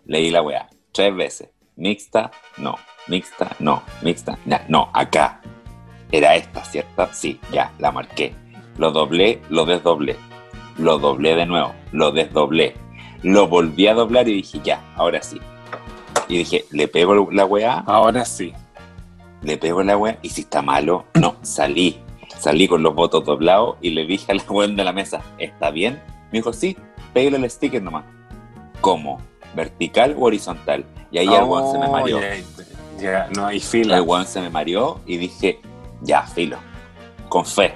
leí 0.07 0.31
la 0.31 0.43
weá 0.43 0.69
tres 0.93 1.15
veces. 1.15 1.49
Mixta, 1.77 2.31
no. 2.59 2.77
Mixta, 3.09 3.51
no. 3.59 3.83
Mixta, 4.03 4.39
na- 4.47 4.65
no. 4.69 4.91
Acá. 4.93 5.41
Era 6.13 6.37
esta, 6.37 6.65
¿cierto? 6.65 7.09
Sí, 7.13 7.41
ya, 7.53 7.73
la 7.79 7.91
marqué. 7.91 8.35
Lo 8.79 8.93
doblé, 8.93 9.43
lo 9.49 9.65
desdoblé. 9.65 10.17
Lo 10.79 10.99
doblé 10.99 11.35
de 11.35 11.47
nuevo, 11.47 11.75
lo 11.93 12.13
desdoblé. 12.13 12.75
Lo 13.25 13.49
volví 13.49 13.89
a 13.89 13.95
doblar 13.95 14.29
y 14.29 14.35
dije, 14.35 14.61
ya, 14.63 14.81
ahora 14.97 15.21
sí. 15.23 15.41
Y 16.29 16.39
dije, 16.39 16.65
le 16.71 16.87
pego 16.89 17.29
la 17.33 17.45
weá, 17.45 17.83
Ahora 17.87 18.25
sí. 18.25 18.53
le 19.43 19.57
pego 19.59 19.83
la 19.83 19.97
weá, 19.97 20.19
y 20.23 20.29
si 20.29 20.43
está 20.43 20.63
malo, 20.63 21.07
no, 21.15 21.35
salí. 21.43 21.99
Salí 22.39 22.69
con 22.69 22.83
los 22.83 22.95
votos 22.95 23.25
doblados 23.25 23.77
y 23.81 23.91
le 23.91 24.05
dije 24.07 24.31
a 24.33 24.35
la 24.35 24.43
weón 24.49 24.77
de 24.77 24.85
la 24.85 24.93
mesa, 24.93 25.23
¿está 25.39 25.71
bien? 25.71 26.03
Me 26.31 26.39
dijo, 26.39 26.53
sí, 26.53 26.77
pégale 27.13 27.39
el 27.39 27.51
sticker 27.51 27.83
nomás. 27.83 28.05
¿Cómo? 28.81 29.19
¿Vertical 29.55 30.15
o 30.19 30.25
horizontal? 30.27 30.85
Y 31.11 31.19
ahí 31.19 31.29
el 31.33 31.45
weón 31.45 31.73
se 31.73 31.79
me 31.79 31.87
Oh, 31.87 31.93
mareó. 31.93 32.21
ya, 32.21 32.37
ya, 33.01 33.29
no 33.35 33.47
hay 33.47 33.61
fila. 33.61 33.97
El 33.97 34.03
weón 34.03 34.27
se 34.27 34.41
me 34.41 34.51
mareó 34.51 35.01
y 35.07 35.17
dije, 35.17 35.61
ya, 36.03 36.23
filo. 36.23 36.59
Con 37.29 37.47
fe. 37.47 37.75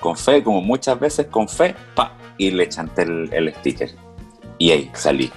Con 0.00 0.16
fe, 0.16 0.42
como 0.42 0.60
muchas 0.60 0.98
veces, 1.00 1.26
con 1.28 1.48
fe, 1.48 1.74
pa, 1.94 2.12
y 2.36 2.50
le 2.50 2.68
chanté 2.68 3.02
el, 3.02 3.32
el 3.32 3.54
sticker. 3.54 3.90
Y 4.62 4.70
ahí 4.70 4.90
salí. 4.94 5.28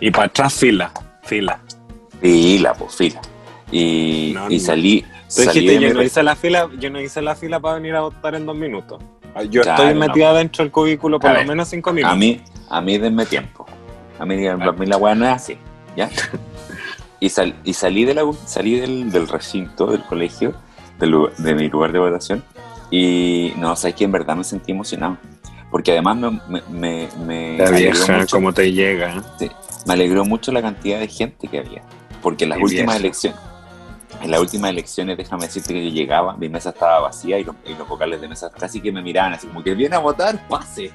Y 0.00 0.10
para 0.10 0.26
atrás 0.26 0.52
fila. 0.52 0.92
Fila. 1.22 1.58
Fila, 2.20 2.74
pues, 2.74 2.94
fila. 2.94 3.22
Y, 3.72 4.32
No, 4.34 4.50
y 4.50 4.60
salí. 4.60 5.02
Tú 5.34 5.40
dijiste, 5.42 5.80
yo 5.80 5.94
no 5.94 6.02
hice 6.02 6.22
la 6.22 6.36
fila, 6.36 6.68
yo 6.78 6.90
no 6.90 7.00
hice 7.00 7.22
la 7.22 7.34
fila 7.34 7.58
para 7.58 7.76
venir 7.76 7.94
a 7.94 8.02
votar 8.02 8.34
en 8.34 8.44
dos 8.44 8.54
minutos. 8.54 9.02
Yo 9.50 9.62
Claro, 9.62 9.82
estoy 9.84 9.94
no. 9.94 10.00
metida 10.06 10.34
dentro 10.34 10.62
del 10.62 10.70
cubículo 10.70 11.18
por 11.18 11.30
A 11.30 11.32
lo 11.32 11.38
ver, 11.38 11.48
menos 11.48 11.68
cinco 11.68 11.90
minutos. 11.94 12.12
A 12.14 12.18
mí, 12.18 12.40
a 12.68 12.80
mí 12.82 12.98
denme 12.98 13.24
tiempo. 13.24 13.64
A 14.18 14.26
mí, 14.26 14.46
a 14.46 14.56
mí 14.56 14.86
la 14.86 14.96
weá 14.98 15.14
no 15.14 15.24
es 15.26 15.32
así, 15.32 15.56
¿ya? 15.96 16.10
Y, 17.18 17.30
sal- 17.30 17.54
y 17.64 17.72
salí, 17.72 18.04
de 18.04 18.12
la, 18.12 18.22
salí 18.44 18.78
del, 18.78 19.10
del 19.10 19.26
recinto, 19.26 19.86
del 19.86 20.02
colegio, 20.02 20.54
del 20.98 21.14
de 21.38 21.54
mi 21.54 21.68
lugar 21.70 21.90
de 21.92 21.98
votación, 21.98 22.44
y 22.90 23.54
no, 23.56 23.74
sé 23.74 23.94
que 23.94 24.04
en 24.04 24.12
verdad 24.12 24.36
me 24.36 24.44
sentí 24.44 24.72
emocionado. 24.72 25.16
Porque 25.70 25.92
además 25.92 26.16
me, 26.16 26.30
me, 26.48 26.62
me, 26.70 27.08
me 27.24 27.58
La 27.58 27.70
vieja, 27.70 28.18
mucho- 28.18 28.36
cómo 28.36 28.52
te 28.52 28.72
llega. 28.72 29.22
Sí, 29.38 29.50
me 29.86 29.94
alegró 29.94 30.24
mucho 30.24 30.52
la 30.52 30.62
cantidad 30.62 30.98
de 31.00 31.08
gente 31.08 31.48
que 31.48 31.58
había. 31.58 31.82
Porque 32.22 32.44
en 32.44 32.50
las 32.50 32.58
Qué 32.58 32.64
últimas 32.64 32.86
vieja. 32.94 32.96
elecciones, 32.98 33.40
en 34.22 34.30
las 34.30 34.40
últimas 34.40 34.70
elecciones, 34.70 35.16
déjame 35.16 35.46
decirte 35.46 35.74
que 35.74 35.84
yo 35.84 35.90
llegaba, 35.90 36.36
mi 36.36 36.48
mesa 36.48 36.70
estaba 36.70 37.00
vacía 37.00 37.38
y 37.38 37.44
los, 37.44 37.54
y 37.66 37.74
los 37.74 37.86
vocales 37.88 38.20
de 38.20 38.28
mesa 38.28 38.50
casi 38.50 38.80
que 38.80 38.90
me 38.92 39.02
miraban 39.02 39.34
así 39.34 39.46
como 39.46 39.62
que 39.62 39.74
viene 39.74 39.96
a 39.96 39.98
votar, 39.98 40.46
pase. 40.48 40.90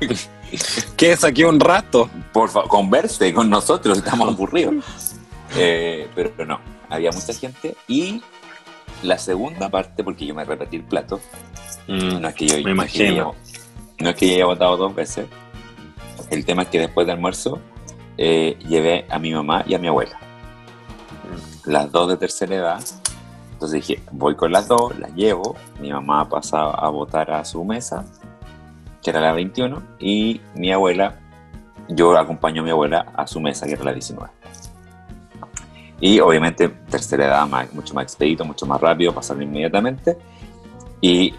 ¿Qué? 0.96 1.16
Saqué 1.16 1.44
un 1.44 1.60
rato. 1.60 2.08
Por 2.32 2.48
favor, 2.48 2.68
converse 2.68 3.32
con 3.34 3.48
nosotros, 3.50 3.98
estamos 3.98 4.28
aburridos. 4.28 4.74
Eh, 5.56 6.08
pero 6.14 6.46
no, 6.46 6.60
había 6.88 7.10
mucha 7.12 7.32
gente 7.34 7.76
y 7.86 8.22
la 9.02 9.18
segunda 9.18 9.68
parte, 9.68 10.02
porque 10.02 10.24
yo 10.26 10.34
me 10.34 10.44
repetí 10.44 10.76
el 10.76 10.84
plato, 10.84 11.20
no 11.88 12.26
es 12.28 12.34
que 12.34 12.46
yo, 12.46 12.54
Me 12.54 12.60
es 12.60 12.64
yo 12.64 12.70
imagino. 12.70 13.34
No 14.02 14.10
es 14.10 14.16
que 14.16 14.34
haya 14.34 14.46
votado 14.46 14.76
dos 14.76 14.94
veces. 14.94 15.26
El 16.30 16.44
tema 16.44 16.62
es 16.62 16.68
que 16.68 16.78
después 16.80 17.06
del 17.06 17.16
almuerzo 17.16 17.58
eh, 18.18 18.56
llevé 18.68 19.06
a 19.10 19.18
mi 19.18 19.32
mamá 19.32 19.64
y 19.66 19.74
a 19.74 19.78
mi 19.78 19.88
abuela. 19.88 20.18
Las 21.64 21.90
dos 21.92 22.08
de 22.08 22.16
tercera 22.16 22.54
edad. 22.56 22.80
Entonces 23.52 23.86
dije, 23.86 24.02
voy 24.10 24.34
con 24.34 24.50
las 24.50 24.66
dos, 24.68 24.98
las 24.98 25.14
llevo. 25.14 25.54
Mi 25.80 25.92
mamá 25.92 26.28
pasa 26.28 26.62
a 26.70 26.88
votar 26.88 27.30
a 27.30 27.44
su 27.44 27.64
mesa, 27.64 28.04
que 29.02 29.10
era 29.10 29.20
la 29.20 29.32
21, 29.32 29.82
y 30.00 30.40
mi 30.54 30.72
abuela, 30.72 31.20
yo 31.88 32.16
acompaño 32.16 32.62
a 32.62 32.64
mi 32.64 32.70
abuela 32.70 33.06
a 33.14 33.26
su 33.26 33.40
mesa, 33.40 33.66
que 33.66 33.72
era 33.74 33.84
la 33.84 33.92
19. 33.92 34.30
Y 36.00 36.18
obviamente 36.18 36.68
tercera 36.68 37.26
edad, 37.26 37.46
más- 37.46 37.72
mucho 37.72 37.94
más 37.94 38.02
expedito, 38.04 38.44
mucho 38.44 38.66
más 38.66 38.80
rápido, 38.80 39.14
pasaron 39.14 39.44
inmediatamente. 39.44 40.18
Y 41.00 41.32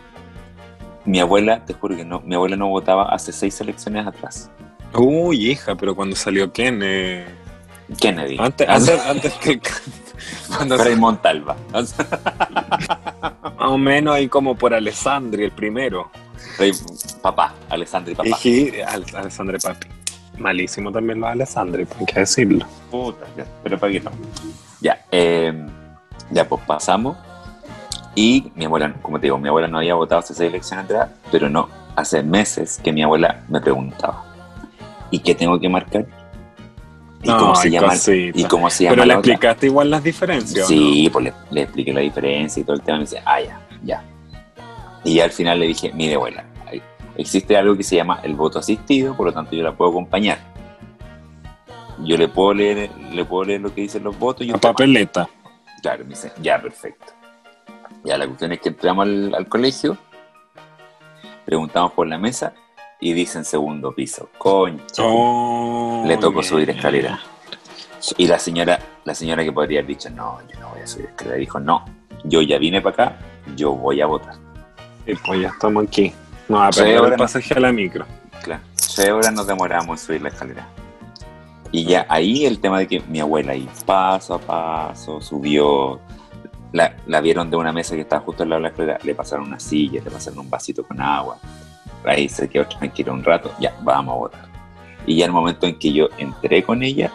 mi 1.06 1.20
abuela, 1.20 1.64
te 1.66 1.74
juro 1.74 1.96
que 1.96 2.06
no, 2.06 2.22
mi 2.22 2.36
abuela 2.36 2.56
no 2.56 2.68
votaba 2.70 3.14
hace 3.14 3.32
seis 3.32 3.60
elecciones 3.62 4.06
atrás. 4.08 4.50
Uy, 4.94 5.52
hija, 5.52 5.76
pero 5.76 5.96
cuando 5.96 6.16
salió 6.16 6.52
Ken, 6.54 6.80
eh, 6.84 7.26
Kennedy. 8.00 8.38
antes, 8.40 8.68
antes, 8.70 9.00
antes 9.06 9.34
que 9.36 9.60
cuando 10.56 10.78
Frei 10.78 10.96
Montalva. 10.96 11.56
más 11.74 11.96
o 13.60 13.78
menos 13.78 14.16
ahí 14.16 14.28
como 14.28 14.56
por 14.56 14.74
Alessandri, 14.74 15.46
el 15.46 15.52
primero. 15.52 16.10
Frei- 16.58 16.74
papá, 17.22 17.54
Alessandri 17.70 18.16
papá. 18.16 18.38
Y 18.44 18.82
Al- 18.82 19.06
Alessandri 19.16 19.58
Papi. 19.60 19.88
Malísimo 20.38 20.92
también 20.92 21.20
los 21.20 21.30
Alessandri, 21.30 21.88
hay 22.00 22.06
que 22.06 22.20
decirlo. 22.22 22.66
Puta, 22.90 23.26
ya, 23.38 23.46
pero 23.64 23.78
para 23.80 23.92
qué 23.92 24.00
no. 24.00 24.12
Ya, 24.82 25.06
eh, 25.12 25.54
ya 26.32 26.48
pues 26.48 26.62
pasamos. 26.66 27.18
Y 28.16 28.52
mi 28.56 28.66
abuela, 28.66 28.94
como 29.02 29.20
te 29.20 29.28
digo, 29.28 29.38
mi 29.38 29.48
abuela 29.50 29.68
no 29.68 29.80
había 29.80 29.96
votado 29.96 30.20
hace 30.20 30.34
seis 30.34 30.50
elecciones 30.50 30.86
atrás, 30.86 31.10
pero 31.32 31.50
no, 31.50 31.68
hace 31.96 32.22
meses 32.22 32.80
que 32.84 32.92
mi 32.92 33.02
abuela 33.02 33.44
me 33.50 33.60
preguntaba, 33.60 34.24
¿y 35.10 35.20
qué 35.20 35.34
tengo 35.34 35.60
que 35.60 35.70
marcar? 35.70 36.06
¿Y 37.24 37.30
cómo 37.30 37.56
se 37.56 37.72
llama? 37.72 37.90
cosita. 37.90 38.38
¿Y 38.38 38.44
cómo 38.44 38.70
se 38.70 38.84
llama 38.84 38.96
Pero 38.96 39.06
le 39.06 39.16
otra? 39.16 39.32
explicaste 39.32 39.66
igual 39.68 39.90
las 39.90 40.04
diferencias. 40.04 40.66
¿o 40.66 40.68
Sí, 40.68 41.10
pues 41.12 41.26
le, 41.26 41.34
le 41.52 41.62
expliqué 41.62 41.94
la 41.94 42.02
diferencia 42.02 42.60
y 42.62 42.64
todo 42.66 42.76
el 42.76 42.82
tema. 42.82 42.98
Y 42.98 43.00
me 43.00 43.06
dice, 43.06 43.22
ah, 43.26 43.40
ya, 43.40 43.62
ya. 43.82 44.04
Y 45.06 45.20
al 45.20 45.32
final 45.32 45.60
le 45.60 45.68
dije, 45.68 45.92
mire, 45.94 46.16
abuela, 46.16 46.44
existe 47.18 47.56
algo 47.58 47.76
que 47.76 47.84
se 47.84 47.96
llama 47.96 48.20
el 48.24 48.36
voto 48.36 48.60
asistido, 48.60 49.16
por 49.16 49.28
lo 49.28 49.34
tanto 49.34 49.56
yo 49.56 49.64
la 49.64 49.74
puedo 49.74 49.92
acompañar. 49.92 50.40
Yo 52.00 52.18
le 52.18 52.28
puedo 52.28 52.54
leer, 52.54 52.90
le 53.12 53.26
puedo 53.26 53.46
leer 53.46 53.62
lo 53.62 53.74
que 53.74 53.82
dicen 53.82 54.04
los 54.04 54.18
votos 54.18 54.46
y? 54.46 54.50
La 54.50 54.58
papeleta. 54.58 55.30
Claro, 55.82 56.04
me 56.04 56.12
dice, 56.12 56.32
ya, 56.42 56.62
perfecto. 56.62 57.14
Ya, 58.04 58.18
la 58.18 58.26
cuestión 58.28 58.52
es 58.52 58.60
que 58.60 58.70
entramos 58.70 59.04
al, 59.06 59.34
al 59.36 59.48
colegio, 59.48 59.98
preguntamos 61.46 61.92
por 61.94 62.08
la 62.08 62.18
mesa 62.18 62.54
y 63.00 63.14
dicen 63.14 63.46
segundo 63.46 63.94
piso. 63.94 64.30
Concha. 64.38 65.04
Oh, 65.06 66.04
Le 66.06 66.18
tocó 66.18 66.44
subir 66.44 66.70
escalera. 66.70 67.20
Y 68.18 68.28
la 68.28 68.38
señora, 68.40 68.80
la 69.06 69.16
señora 69.16 69.44
que 69.44 69.52
podría 69.52 69.80
haber 69.80 69.88
dicho, 69.90 70.10
no, 70.10 70.40
yo 70.52 70.60
no 70.60 70.70
voy 70.70 70.82
a 70.82 70.88
subir 70.88 71.06
escalera, 71.08 71.38
dijo, 71.38 71.60
no, 71.60 71.86
yo 72.26 72.42
ya 72.42 72.58
vine 72.58 72.82
para 72.82 73.06
acá, 73.06 73.18
yo 73.56 73.72
voy 73.74 74.02
a 74.02 74.06
votar. 74.06 74.36
Sí, 75.06 75.14
pues 75.26 75.42
ya 75.42 75.48
estamos 75.50 75.86
aquí. 75.86 76.14
No, 76.50 76.62
a 76.62 76.72
Sí, 76.72 76.80
perder 76.82 76.98
ahora 76.98 77.12
el 77.14 77.18
pasaje 77.18 77.54
a 77.54 77.60
la 77.60 77.72
micro. 77.72 78.06
Claro, 78.42 78.62
seis 78.76 79.10
horas 79.10 79.32
nos 79.34 79.48
demoramos 79.48 80.02
en 80.02 80.06
subir 80.06 80.22
la 80.22 80.30
escalera. 80.30 80.68
Y 81.72 81.86
ya 81.86 82.06
ahí 82.10 82.46
el 82.46 82.60
tema 82.60 82.80
de 82.80 82.88
que 82.88 83.00
mi 83.02 83.20
abuela 83.20 83.54
ahí 83.54 83.68
paso 83.86 84.36
a 84.36 84.40
paso 84.40 85.20
subió, 85.22 86.00
la, 86.74 86.96
la 87.08 87.22
vieron 87.22 87.50
de 87.50 87.56
una 87.56 87.72
mesa 87.72 87.96
que 87.96 88.02
estaba 88.02 88.22
justo 88.22 88.44
al 88.44 88.50
lado 88.50 88.60
de 88.60 88.64
la 88.64 88.70
escalera, 88.70 89.00
le 89.04 89.16
pasaron 89.16 89.48
una 89.48 89.60
silla, 89.60 90.02
le 90.04 90.12
pasaron 90.12 90.40
un 90.40 90.50
vasito 90.50 90.84
con 90.84 91.00
agua, 91.00 91.38
ahí 92.06 92.28
se 92.28 92.50
quedó 92.50 92.66
tranquilo 92.68 93.14
un 93.14 93.24
rato, 93.24 93.52
ya, 93.60 93.74
vamos 93.82 94.14
a 94.14 94.18
votar. 94.18 94.46
Y 95.06 95.18
ya 95.18 95.26
el 95.26 95.32
momento 95.32 95.66
en 95.68 95.80
que 95.80 95.94
yo 95.94 96.10
entré 96.18 96.64
con 96.64 96.84
ella, 96.84 97.12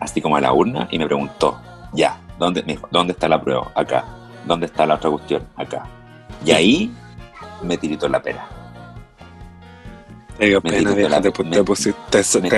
así 0.00 0.20
como 0.20 0.36
a 0.36 0.40
la 0.40 0.52
urna, 0.52 0.88
y 0.90 0.98
me 0.98 1.06
preguntó, 1.06 1.60
ya, 1.92 2.18
¿dónde, 2.38 2.62
me 2.62 2.72
dijo, 2.74 2.88
¿dónde 2.90 3.12
está 3.12 3.28
la 3.28 3.40
prueba? 3.40 3.70
Acá. 3.74 4.04
¿Dónde 4.46 4.66
está 4.66 4.86
la 4.86 4.94
otra 4.94 5.10
cuestión? 5.10 5.42
Acá. 5.56 5.84
Y 6.44 6.52
ahí 6.52 6.92
me 7.62 7.76
tiritó 7.76 8.08
la 8.08 8.22
pera. 8.22 8.46
Te 10.38 10.46
dio 10.46 10.60
Me 10.62 10.70
pena, 10.70 10.76
tirito 10.90 10.96
vieja, 10.96 11.10
la- 11.10 11.20
te, 11.20 11.32
pu- 11.32 11.44
me- 11.44 11.56
te 11.56 11.64
pusiste, 11.64 12.00
te, 12.10 12.22
me- 12.40 12.48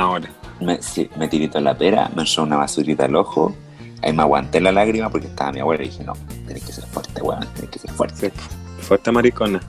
ahora. 0.00 0.28
Me, 0.60 0.80
sí, 0.82 1.08
me 1.16 1.28
tirito 1.28 1.60
la 1.60 1.74
pera, 1.76 2.10
me 2.16 2.22
entró 2.22 2.42
una 2.42 2.56
basurita 2.56 3.04
al 3.04 3.14
ojo. 3.16 3.54
Ahí 4.02 4.12
me 4.12 4.22
aguanté 4.22 4.60
la 4.60 4.72
lágrima 4.72 5.08
porque 5.10 5.26
estaba 5.26 5.52
mi 5.52 5.60
abuela 5.60 5.82
y 5.82 5.88
dije, 5.88 6.04
no, 6.04 6.12
tenés 6.46 6.64
que 6.64 6.72
ser 6.72 6.84
fuerte, 6.86 7.20
weón, 7.22 7.46
tenés 7.54 7.70
que 7.70 7.78
ser 7.78 7.90
fuerte. 7.92 8.32
Fuerte 8.80 9.10
maricona. 9.12 9.60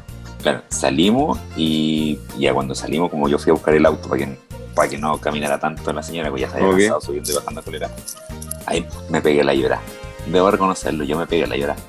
Claro, 0.42 0.62
salimos 0.70 1.40
y 1.56 2.20
ya 2.38 2.54
cuando 2.54 2.76
salimos, 2.76 3.10
como 3.10 3.28
yo 3.30 3.40
fui 3.40 3.50
a 3.50 3.54
buscar 3.54 3.74
el 3.74 3.86
auto 3.86 4.08
para 4.10 4.26
que, 4.26 4.38
para 4.76 4.90
que 4.90 4.98
no 4.98 5.18
caminara 5.20 5.60
tanto 5.60 5.92
la 5.94 6.04
señora, 6.04 6.30
pues 6.30 6.42
ya 6.42 6.50
se 6.50 6.58
había 6.58 6.68
Ok. 6.70 6.78
cansado 6.78 7.02
subiendo 7.02 7.32
y 7.32 7.36
bajando 7.36 7.62
colera. 7.64 7.90
Ahí 8.66 8.86
me 9.10 9.22
pegué 9.22 9.44
la 9.44 9.54
llorada. 9.54 9.82
Debo 10.32 10.52
reconocerlo, 10.52 11.04
yo 11.06 11.18
me 11.18 11.26
pegué 11.26 11.48
la 11.48 11.56
llorada. 11.58 11.80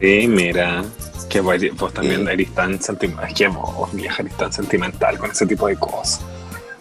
Sí, 0.00 0.26
mira. 0.28 0.82
Que 1.28 1.40
vos, 1.40 1.56
vos 1.78 1.92
también 1.92 2.24
Sí. 2.26 2.32
eres 2.32 2.54
tan 2.54 2.80
sentimental. 2.80 3.34
Que 3.34 3.48
vos, 3.48 3.92
vieja, 3.92 4.22
eres 4.22 4.36
tan 4.36 4.52
sentimental 4.52 5.18
con 5.18 5.30
ese 5.30 5.46
tipo 5.46 5.66
de 5.66 5.76
cosas. 5.76 6.20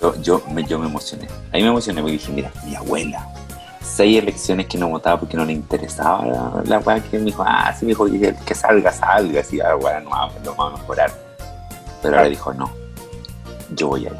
Yo, 0.01 0.15
yo, 0.21 0.43
me, 0.51 0.63
yo 0.65 0.77
me 0.79 0.87
emocioné. 0.87 1.27
Ahí 1.51 1.61
me 1.61 1.69
emocioné 1.69 2.01
porque 2.01 2.13
dije, 2.13 2.31
mira, 2.31 2.51
mi 2.65 2.75
abuela. 2.75 3.27
Seis 3.95 4.17
elecciones 4.17 4.65
que 4.67 4.77
no 4.77 4.87
votaba 4.89 5.19
porque 5.19 5.37
no 5.37 5.45
le 5.45 5.53
interesaba 5.53 6.25
la, 6.25 6.63
la 6.65 6.79
weá 6.79 6.99
que 6.99 7.19
me 7.19 7.25
dijo, 7.25 7.43
ah, 7.45 7.71
sí, 7.77 7.85
me 7.85 7.89
dijo, 7.89 8.05
que, 8.05 8.33
que 8.45 8.55
salga, 8.55 8.91
salga, 8.91 9.41
así, 9.41 9.59
ah, 9.61 9.75
weá, 9.75 9.99
no, 9.99 10.09
vamos, 10.09 10.33
lo 10.43 10.55
vamos 10.55 10.79
a 10.79 10.81
mejorar. 10.81 11.11
Pero 12.01 12.17
ahora 12.17 12.29
dijo, 12.29 12.53
no, 12.53 12.71
yo 13.75 13.89
voy 13.89 14.07
a 14.07 14.09
ir. 14.09 14.17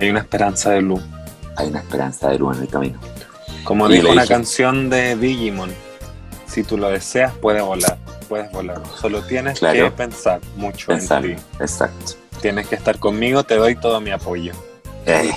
Hay 0.00 0.10
una 0.10 0.20
esperanza 0.20 0.70
de 0.72 0.82
luz. 0.82 1.02
Hay 1.56 1.68
una 1.68 1.78
esperanza 1.78 2.28
de 2.28 2.38
luz 2.38 2.56
en 2.56 2.62
el 2.64 2.68
camino. 2.68 2.98
Como 3.64 3.88
Y 3.88 3.94
dijo 3.94 4.10
una 4.10 4.22
dije- 4.22 4.34
canción 4.34 4.90
de 4.90 5.16
Digimon. 5.16 5.70
Si 6.46 6.62
tú 6.64 6.76
lo 6.76 6.90
deseas, 6.90 7.32
puedes 7.40 7.62
volar. 7.62 7.96
Puedes 8.28 8.50
volar. 8.52 8.80
Solo 9.00 9.22
tienes 9.22 9.58
Claro. 9.58 9.84
que 9.84 9.90
pensar 9.90 10.40
mucho 10.56 10.88
Pensar, 10.88 11.24
en 11.24 11.36
ti. 11.36 11.42
exacto. 11.60 12.12
Tienes 12.42 12.66
que 12.68 12.74
estar 12.74 12.98
conmigo, 12.98 13.42
te 13.44 13.56
doy 13.56 13.74
todo 13.76 14.00
mi 14.00 14.10
apoyo. 14.10 14.52
Eh. 15.06 15.30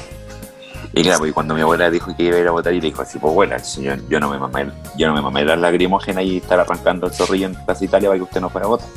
Y 1.00 1.04
claro, 1.04 1.20
pues 1.20 1.34
cuando 1.34 1.54
mi 1.54 1.62
abuela 1.62 1.90
dijo 1.90 2.16
que 2.16 2.24
iba 2.24 2.38
a 2.38 2.40
ir 2.40 2.48
a 2.48 2.52
votar 2.52 2.74
y 2.74 2.82
le 2.82 2.88
dijo 2.88 3.02
así, 3.02 3.20
pues 3.20 3.68
si 3.68 3.84
yo, 3.84 3.94
yo 4.10 4.20
no 4.20 4.30
me 4.30 4.38
mamé, 4.40 4.72
yo 4.98 5.08
no 5.08 5.14
me 5.14 5.22
mamé 5.22 5.46
las 5.46 5.60
lagrimógenas 5.60 6.24
y 6.24 6.38
estar 6.38 6.60
arrancando 6.60 7.08
el 7.08 7.14
zorrillo 7.14 7.48
en 7.48 7.56
Plaza 7.66 7.86
Italia 7.86 8.10
para 8.10 8.18
que 8.18 8.24
usted 8.24 8.42
no 8.42 8.50
fuera 8.50 8.66
a 8.66 8.70
votar. 8.70 8.88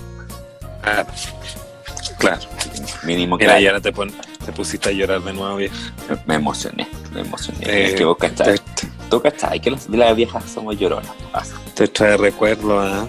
Claro. 0.82 1.06
Claro. 2.18 2.40
Mínimo 3.04 3.38
que 3.38 3.44
Mira, 3.46 3.60
y 3.60 3.66
ahora 3.66 3.80
te, 3.80 3.92
pon- 3.92 4.12
te 4.44 4.52
pusiste 4.52 4.90
a 4.90 4.92
llorar 4.92 5.22
de 5.22 5.32
nuevo, 5.32 5.56
vieja. 5.56 5.74
me 6.26 6.34
emocioné, 6.34 6.86
me 7.12 7.20
emocioné. 7.20 7.58
Eh, 7.66 7.86
es 7.86 7.94
que 7.94 8.04
vos 8.04 8.16
cachai, 8.18 8.60
tú 9.08 9.20
cachai 9.22 9.58
que 9.60 9.70
las, 9.70 9.88
las 9.88 10.14
viejas 10.14 10.44
somos 10.44 10.78
lloronas. 10.78 11.10
Ah, 11.32 11.42
te 11.74 11.88
trae 11.88 12.16
recuerdo 12.16 12.78
a. 12.80 13.08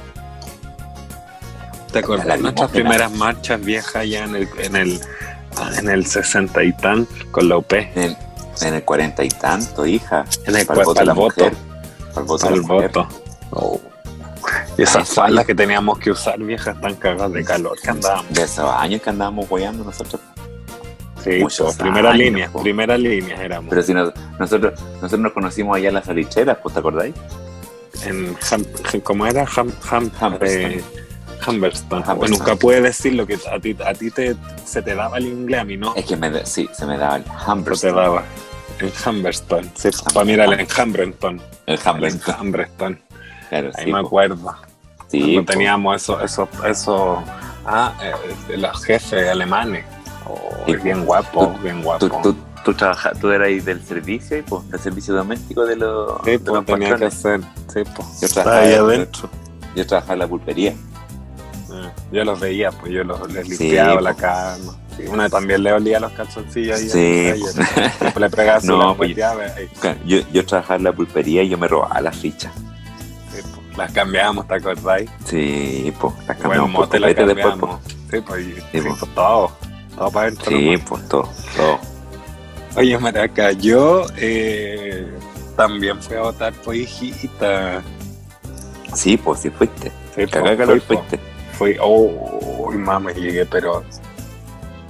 ¿Te 1.92 2.00
acuerdas 2.00 2.28
de 2.28 2.38
nuestras 2.38 2.72
primeras 2.72 3.12
marchas 3.12 3.60
viejas 3.60 4.08
ya 4.08 4.24
en 4.24 4.36
el, 4.38 4.50
en 4.60 4.76
el, 4.78 5.02
en 5.78 5.90
el 5.90 6.06
60 6.06 6.64
y 6.64 6.72
tan 6.74 7.06
con 7.32 7.50
la 7.50 7.58
UP? 7.58 7.74
En 7.74 8.16
en 8.62 8.74
el 8.76 8.84
cuarenta 8.84 9.24
y 9.24 9.30
tanto, 9.30 9.86
hija. 9.86 10.26
En 10.46 10.56
el 10.56 10.66
Para 10.66 10.82
el 10.82 10.86
voto 10.86 11.00
de 11.00 11.06
para 11.06 11.06
la 11.06 11.12
el 11.12 11.18
voto. 11.18 11.44
mujer. 11.46 11.54
Para 12.10 12.22
el 12.22 12.28
voto 12.28 12.44
Para 12.44 12.56
el 12.56 12.62
voto. 12.62 13.08
Oh, 13.52 13.80
Y 14.78 14.82
esas 14.84 15.10
faldas 15.10 15.46
que 15.46 15.54
teníamos 15.56 16.00
que 16.00 16.12
usar, 16.12 16.40
viejas, 16.40 16.80
tan 16.82 16.96
cagadas 16.96 17.32
de 17.34 17.44
calor 17.44 17.80
que 17.82 17.90
andábamos. 17.90 18.30
de 18.34 18.44
esos 18.44 18.70
años 18.72 19.02
que 19.02 19.10
andábamos 19.10 19.48
guayando 19.50 19.84
nosotros. 19.84 20.22
Sí, 21.24 21.38
Muchos 21.40 21.76
primera 21.76 22.10
años, 22.10 22.24
línea, 22.24 22.50
po. 22.50 22.64
primera 22.64 22.98
línea 22.98 23.44
éramos. 23.44 23.70
Pero 23.70 23.84
si 23.84 23.94
nos- 23.94 24.12
nosotros, 24.40 24.74
nosotros 24.96 25.20
nos 25.20 25.34
conocimos 25.34 25.76
allá 25.78 25.90
en 25.90 25.94
las 25.94 26.06
salicheras, 26.06 26.58
pues, 26.64 26.74
¿te 26.74 26.80
acordáis? 26.80 27.14
en 28.06 28.36
Ham- 28.38 29.02
¿cómo 29.04 29.28
era? 29.28 29.42
Ham, 29.56 29.72
Ham- 29.90 30.12
Humberston. 30.20 30.72
eh, 30.72 30.84
Humberston. 31.46 32.00
Humberston. 32.00 32.18
Bueno, 32.18 32.38
nunca 32.38 32.56
pude 32.56 32.82
decir 32.82 33.14
lo 33.14 33.28
que 33.28 33.36
a 33.52 33.60
ti, 33.60 33.78
a 33.86 33.94
ti 33.94 34.10
te, 34.10 34.36
se 34.66 34.82
te 34.82 34.96
daba 34.96 35.18
el 35.20 35.28
inglés, 35.28 35.60
a 35.62 35.66
mí 35.66 35.78
no. 35.78 35.94
Es 35.96 36.06
que 36.06 36.16
me, 36.18 36.44
sí, 36.46 36.68
se 36.74 36.86
me 36.88 36.98
daba 36.98 37.18
el 37.18 37.24
Se 37.24 37.30
te 37.30 37.52
Humberston. 37.52 37.96
daba. 37.96 38.24
En 38.82 38.92
Humberston. 39.06 39.72
Sí, 39.76 39.90
para 40.14 40.26
mí 40.26 40.34
era 40.34 40.46
en. 40.46 40.54
El 40.54 40.60
En 40.60 40.68
Humberston. 41.86 42.36
Hambreston. 42.40 43.00
Claro, 43.50 43.72
Ahí 43.76 43.86
sí, 43.86 43.92
me 43.94 44.02
po. 44.02 44.08
acuerdo. 44.08 44.56
Sí, 45.08 45.20
Cuando 45.22 45.42
po. 45.46 45.52
teníamos 45.52 46.02
eso, 46.02 46.22
eso, 46.22 46.48
eso. 46.66 47.24
Ah, 47.66 47.94
eh, 48.02 48.58
los 48.58 48.84
jefes 48.84 49.30
alemanes. 49.30 49.86
Oh, 50.28 50.40
Sí, 50.66 50.76
bien 50.78 51.06
guapo, 51.06 51.48
tú- 51.56 51.64
bien 51.64 51.82
guapo. 51.84 52.08
Tú, 52.08 52.20
tú, 52.22 52.36
tú, 52.64 52.74
trabaja- 52.74 53.12
tú 53.20 53.30
eras 53.30 53.48
ahí 53.48 53.60
del 53.60 53.84
servicio, 53.84 54.38
y, 54.38 54.42
pues, 54.44 54.70
del 54.70 54.80
servicio 54.80 55.14
doméstico 55.14 55.66
de 55.66 55.76
los, 55.76 56.22
Sí, 56.24 56.32
de 56.32 56.40
pues 56.40 56.54
los 56.54 56.66
tenía 56.66 56.96
que 56.96 57.06
hacer. 57.06 57.42
Sí, 57.74 57.82
pues. 57.96 58.20
Yo 58.22 58.28
Estaba 58.28 58.44
trabajaba, 58.52 58.60
ahí 58.68 58.76
yo- 58.76 58.86
adentro. 58.86 59.30
yo 59.76 59.88
trabajaba 59.88 60.14
en 60.14 60.20
la 60.20 60.28
pulpería. 60.28 60.74
Yo 62.12 62.24
los 62.26 62.40
veía, 62.40 62.72
pues 62.72 62.92
yo 62.92 63.04
los, 63.04 63.32
les 63.32 63.48
Sí, 63.48 63.58
limpiaba 63.64 64.02
la 64.02 64.12
pues. 64.14 64.22
cama. 64.24 64.78
Sí, 64.98 65.04
una 65.08 65.30
también 65.30 65.64
le 65.64 65.72
olía 65.72 66.00
los 66.00 66.12
calzoncillos. 66.12 66.80
Sí, 66.80 67.32
reyes. 67.32 67.54
Siempre 67.54 68.20
le 68.20 68.30
pegaba 68.30 68.60
No, 68.64 68.96
pues, 68.98 69.18
ahí. 69.18 69.70
Yo, 70.06 70.20
yo 70.34 70.46
trabajaba 70.46 70.76
en 70.78 70.84
la 70.84 70.92
pulpería 70.94 71.44
y 71.44 71.50
yo 71.50 71.58
me 71.58 71.68
robaba 71.68 72.02
las 72.02 72.18
fichas. 72.18 72.52
Sí, 73.34 73.42
pues, 73.66 73.78
Las 73.78 73.92
cambiábamos, 73.94 74.48
¿te 74.48 74.56
acordáis? 74.56 75.10
Sí, 75.26 75.94
pues, 76.00 76.14
las 76.28 76.38
cambiamos 76.38 76.72
por 76.72 76.86
mote 76.86 77.00
la 77.00 77.08
copete 77.08 77.26
después, 77.34 77.56
pues. 77.60 77.72
cambiamos. 77.72 77.82
Sí, 78.12 78.22
pues, 78.22 78.46
Sí, 78.46 78.54
sí, 78.72 78.82
pues. 78.88 79.00
pues, 79.00 79.16
todo. 79.16 79.52
Todo 79.98 80.12
para 80.12 80.26
adentro. 80.28 80.52
Sí, 80.52 80.66
nomás. 80.66 80.82
pues, 80.90 81.10
todo, 81.10 81.30
todo. 81.56 81.80
Oye, 82.76 82.98
Maraca, 82.98 83.52
yo 83.54 84.06
eh, 84.18 85.08
también 85.56 86.02
fui 86.02 86.16
a 86.18 86.22
votar 86.22 86.54
por 86.54 86.76
hijita. 86.76 87.82
Sí, 88.94 89.16
pues, 89.18 89.40
sí 89.42 89.50
fuiste. 89.50 89.92
Sí, 90.16 90.26
Cagá 90.28 90.46
pues, 90.48 90.58
calor 90.58 90.82
fui, 90.82 90.98
fuiste. 90.98 91.20
Fui, 91.62 91.78
oh, 91.80 92.72
mamá, 92.76 93.12
llegué, 93.12 93.46
pero 93.46 93.84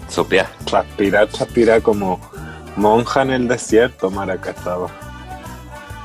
Sopear. 0.08 0.48
transpirar, 0.64 1.28
transpirar 1.28 1.82
como 1.82 2.18
monja 2.78 3.24
en 3.24 3.32
el 3.32 3.48
desierto, 3.50 4.10
Maraca 4.10 4.52
estaba. 4.52 4.88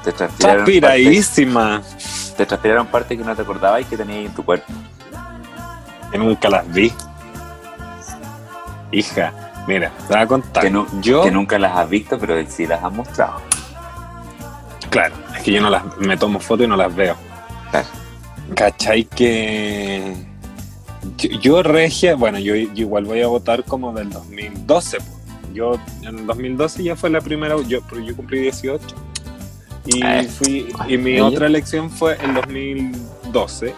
Te 0.02 0.10
transpiraron 0.10 0.64
partes, 0.64 0.80
Transpiradísima. 0.80 1.82
te 2.36 2.46
transpiraron 2.46 2.86
partes 2.88 3.16
que 3.16 3.22
no 3.24 3.36
te 3.36 3.42
acordabas 3.42 3.82
y 3.82 3.84
que 3.84 3.96
tenías 3.96 4.26
en 4.26 4.34
tu 4.34 4.44
cuerpo. 4.44 4.72
que 6.10 6.18
nunca 6.18 6.48
las 6.48 6.68
vi. 6.72 6.92
Hija, 8.90 9.32
mira, 9.68 9.90
te 10.08 10.14
voy 10.14 10.22
a 10.22 10.26
contar. 10.26 10.62
Que, 10.64 10.70
no- 10.70 10.86
yo, 11.00 11.22
que 11.22 11.30
nunca 11.30 11.60
las 11.60 11.76
has 11.76 11.88
visto, 11.88 12.18
pero 12.18 12.34
sí 12.48 12.66
las 12.66 12.82
has 12.82 12.92
mostrado. 12.92 13.40
claro, 14.90 15.14
es 15.36 15.42
que 15.44 15.52
yo 15.52 15.60
no 15.62 15.70
las, 15.70 15.84
me 15.98 16.16
tomo 16.16 16.40
fotos 16.40 16.66
y 16.66 16.68
no 16.68 16.76
las 16.76 16.92
veo. 16.94 17.14
Claro. 17.70 17.86
¿Cachai 18.56 19.04
que 19.04 20.25
yo, 21.16 21.62
regia, 21.62 22.14
bueno, 22.14 22.38
yo, 22.38 22.54
yo 22.54 22.70
igual 22.74 23.04
voy 23.04 23.22
a 23.22 23.26
votar 23.26 23.64
como 23.64 23.92
del 23.92 24.10
2012. 24.10 24.98
po. 24.98 25.04
Yo 25.54 25.74
en 26.02 26.18
el 26.18 26.26
2012 26.26 26.82
ya 26.82 26.96
fue 26.96 27.08
la 27.10 27.20
primera, 27.20 27.56
yo, 27.66 27.80
pero 27.88 28.02
yo 28.02 28.14
cumplí 28.14 28.40
18. 28.40 28.84
Y 29.86 30.04
Eh, 30.04 30.24
fui 30.24 30.68
y 30.88 30.98
mi 30.98 31.20
otra 31.20 31.46
elección 31.46 31.90
fue 31.90 32.18
en 32.22 32.34
2012, 32.34 33.74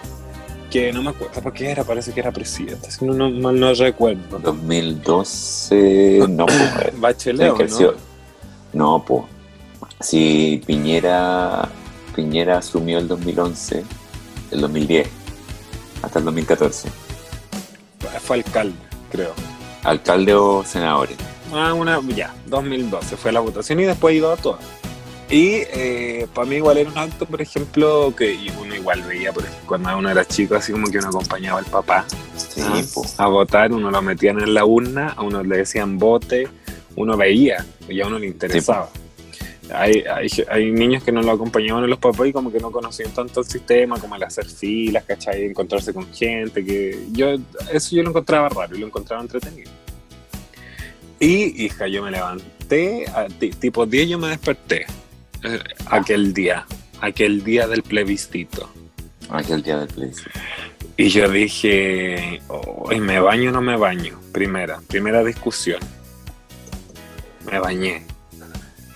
que 0.70 0.92
no 0.92 1.02
me 1.02 1.10
acuerdo 1.10 1.40
por 1.42 1.52
qué 1.52 1.70
era, 1.70 1.84
parece 1.84 2.12
que 2.12 2.20
era 2.20 2.32
presidente, 2.32 2.90
si 2.90 3.04
no, 3.04 3.12
no 3.12 3.30
mal 3.30 3.60
no 3.60 3.72
recuerdo. 3.74 4.38
2012, 4.38 6.24
no, 6.28 6.46
pues. 6.46 6.92
Bachelet, 7.00 7.52
¿no? 7.70 7.92
No, 8.72 9.04
pues. 9.06 9.24
Si 10.00 10.62
Piñera, 10.66 11.68
Piñera 12.16 12.58
asumió 12.58 12.98
el 12.98 13.06
2011, 13.08 13.84
el 14.50 14.60
2010, 14.60 15.08
hasta 16.02 16.18
el 16.18 16.24
2014. 16.24 16.88
Fue 18.20 18.36
alcalde, 18.36 18.76
creo. 19.10 19.32
Alcalde 19.84 20.34
o 20.34 20.64
senadores. 20.64 21.16
Ah, 21.52 21.72
una, 21.72 22.00
ya, 22.14 22.34
2012 22.46 23.16
fue 23.16 23.32
la 23.32 23.40
votación 23.40 23.80
y 23.80 23.84
después 23.84 24.14
iba 24.14 24.32
a 24.32 24.36
todas. 24.36 24.60
Y 25.30 25.56
eh, 25.72 26.26
para 26.34 26.46
mí 26.46 26.56
igual 26.56 26.78
era 26.78 26.90
un 26.90 26.96
acto, 26.96 27.26
por 27.26 27.40
ejemplo, 27.42 28.14
que 28.16 28.50
uno 28.60 28.74
igual 28.74 29.02
veía, 29.02 29.30
por 29.32 29.42
ejemplo, 29.44 29.64
cuando 29.66 29.96
uno 29.98 30.10
era 30.10 30.24
chico, 30.24 30.54
así 30.54 30.72
como 30.72 30.86
que 30.90 30.98
uno 30.98 31.08
acompañaba 31.08 31.58
al 31.58 31.66
papá 31.66 32.04
Sí, 32.36 32.62
Ah. 32.62 32.82
a 33.24 33.28
votar, 33.28 33.72
uno 33.72 33.90
lo 33.90 34.00
metían 34.02 34.40
en 34.40 34.54
la 34.54 34.64
urna, 34.64 35.10
a 35.16 35.22
uno 35.22 35.42
le 35.42 35.58
decían 35.58 35.98
vote, 35.98 36.48
uno 36.96 37.16
veía, 37.16 37.64
y 37.88 38.00
a 38.00 38.06
uno 38.06 38.18
le 38.18 38.26
interesaba. 38.26 38.88
Hay, 39.72 40.02
hay, 40.10 40.28
hay 40.50 40.70
niños 40.70 41.02
que 41.04 41.12
no 41.12 41.20
lo 41.22 41.32
acompañaban 41.32 41.84
a 41.84 41.86
los 41.86 41.98
papás 41.98 42.28
y 42.28 42.32
como 42.32 42.50
que 42.50 42.58
no 42.58 42.70
conocían 42.70 43.10
tanto 43.12 43.40
el 43.40 43.46
sistema, 43.46 43.98
como 44.00 44.16
el 44.16 44.22
hacer 44.22 44.46
filas, 44.46 45.04
¿cachai? 45.04 45.44
Encontrarse 45.44 45.92
con 45.92 46.10
gente, 46.12 46.64
que 46.64 47.06
yo, 47.12 47.36
eso 47.72 47.94
yo 47.96 48.02
lo 48.02 48.10
encontraba 48.10 48.48
raro 48.48 48.74
y 48.76 48.80
lo 48.80 48.86
encontraba 48.86 49.20
entretenido. 49.22 49.70
Y, 51.20 51.64
hija, 51.66 51.86
yo 51.88 52.02
me 52.02 52.10
levanté, 52.10 53.06
a 53.08 53.26
ti- 53.26 53.50
tipo 53.50 53.84
10 53.86 54.08
yo 54.08 54.18
me 54.18 54.28
desperté, 54.28 54.86
eh, 55.44 55.58
aquel 55.86 56.32
día, 56.32 56.64
aquel 57.00 57.42
día 57.44 57.66
del 57.66 57.82
plebiscito. 57.82 58.70
Aquel 59.28 59.62
día 59.62 59.78
del 59.78 59.88
plebiscito. 59.88 60.30
Y 60.96 61.08
yo 61.10 61.28
dije, 61.28 62.40
"Hoy 62.48 63.00
¿me 63.00 63.20
baño 63.20 63.50
o 63.50 63.52
no 63.52 63.60
me 63.60 63.76
baño? 63.76 64.18
Primera, 64.32 64.80
primera 64.88 65.22
discusión. 65.22 65.80
Me 67.50 67.58
bañé. 67.58 68.02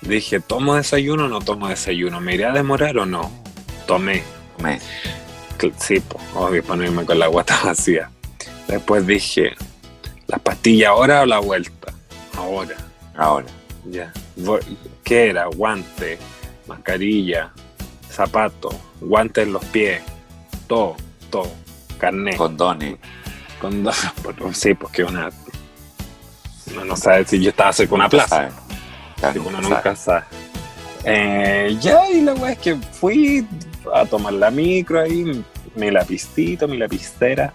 Dije, 0.03 0.41
¿tomo 0.41 0.75
desayuno 0.75 1.27
o 1.27 1.29
no 1.29 1.41
tomo 1.41 1.69
desayuno? 1.69 2.21
¿Me 2.21 2.35
iré 2.35 2.45
a 2.47 2.53
demorar 2.53 2.99
o 2.99 3.07
no? 3.07 3.31
Tomé. 3.87 4.23
Cl- 5.59 5.73
Sí, 5.79 6.01
pues, 6.01 6.23
obvio, 6.35 6.63
para 6.65 6.77
no 6.77 6.85
irme 6.85 7.05
con 7.05 7.19
la 7.19 7.29
guata 7.29 7.59
vacía. 7.65 8.11
Después 8.69 9.07
dije, 9.07 9.53
¿Las 10.27 10.41
pastillas 10.41 10.89
ahora 10.91 11.23
o 11.23 11.27
la 11.27 11.39
vuelta? 11.41 11.93
Ahora. 12.37 12.77
Ahora. 13.17 13.47
Ya. 13.85 14.13
¿Qué 15.05 15.29
era? 15.31 15.47
Guante, 15.47 16.19
mascarilla, 16.67 17.53
zapato, 18.11 18.71
guantes 19.01 19.47
en 19.47 19.53
los 19.53 19.65
pies, 19.67 20.01
todo, 20.67 20.97
todo. 21.31 21.51
Carnet. 21.99 22.37
Condones. 22.37 22.97
Con 23.61 23.83
dos- 23.85 23.97
pero 24.25 24.53
sí, 24.55 24.75
porque 24.75 25.05
una. 25.05 25.31
Uno 26.73 26.85
no 26.85 26.97
sabe 26.97 27.25
si 27.27 27.41
yo 27.41 27.51
estaba 27.51 27.73
cerca 27.73 27.91
de 27.91 27.95
una 27.97 28.09
plaza. 28.09 28.49
Uno 29.31 29.61
nunca 29.61 29.77
nunca 29.77 29.97
sabe. 29.97 30.25
Eh, 31.05 31.77
ya, 31.81 32.09
y 32.11 32.21
la 32.21 32.35
weá 32.35 32.53
es 32.53 32.59
que 32.59 32.77
fui 32.77 33.47
a 33.93 34.05
tomar 34.05 34.33
la 34.35 34.51
micro 34.51 35.01
ahí, 35.01 35.45
mi 35.75 35.91
lapicito, 35.91 36.69
mi 36.69 36.77
lapicera, 36.79 37.53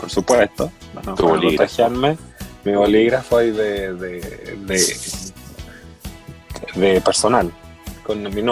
por 0.00 0.10
supuesto, 0.10 0.70
bueno, 0.94 1.14
Tu 1.14 1.26
bolígrafo. 1.26 1.90
mi 2.64 2.72
bolígrafo 2.74 3.38
ahí 3.38 3.50
de, 3.50 3.94
de, 3.94 4.20
de, 4.66 4.86
de 6.74 7.00
personal, 7.00 7.50
con 8.04 8.22
mi. 8.22 8.42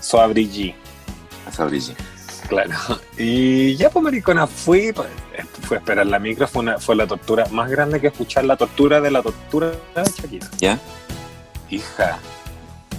Soabrigi. 0.00 0.74
Esa 1.48 1.64
brilla. 1.64 1.94
Claro. 2.48 2.74
Y 3.16 3.74
ya, 3.76 3.88
pues, 3.90 4.02
maricona, 4.02 4.46
fui, 4.46 4.92
pues, 4.92 5.08
fui 5.62 5.76
a 5.76 5.80
esperar 5.80 6.06
la 6.06 6.18
micro, 6.18 6.46
fue, 6.46 6.62
una, 6.62 6.78
fue 6.78 6.94
la 6.94 7.06
tortura 7.06 7.46
más 7.50 7.70
grande 7.70 8.00
que 8.00 8.08
escuchar 8.08 8.44
la 8.44 8.56
tortura 8.56 9.00
de 9.00 9.10
la 9.10 9.22
tortura 9.22 9.70
de 9.70 10.04
Shakira. 10.04 10.50
¿Ya? 10.58 10.78
Hija, 11.70 12.18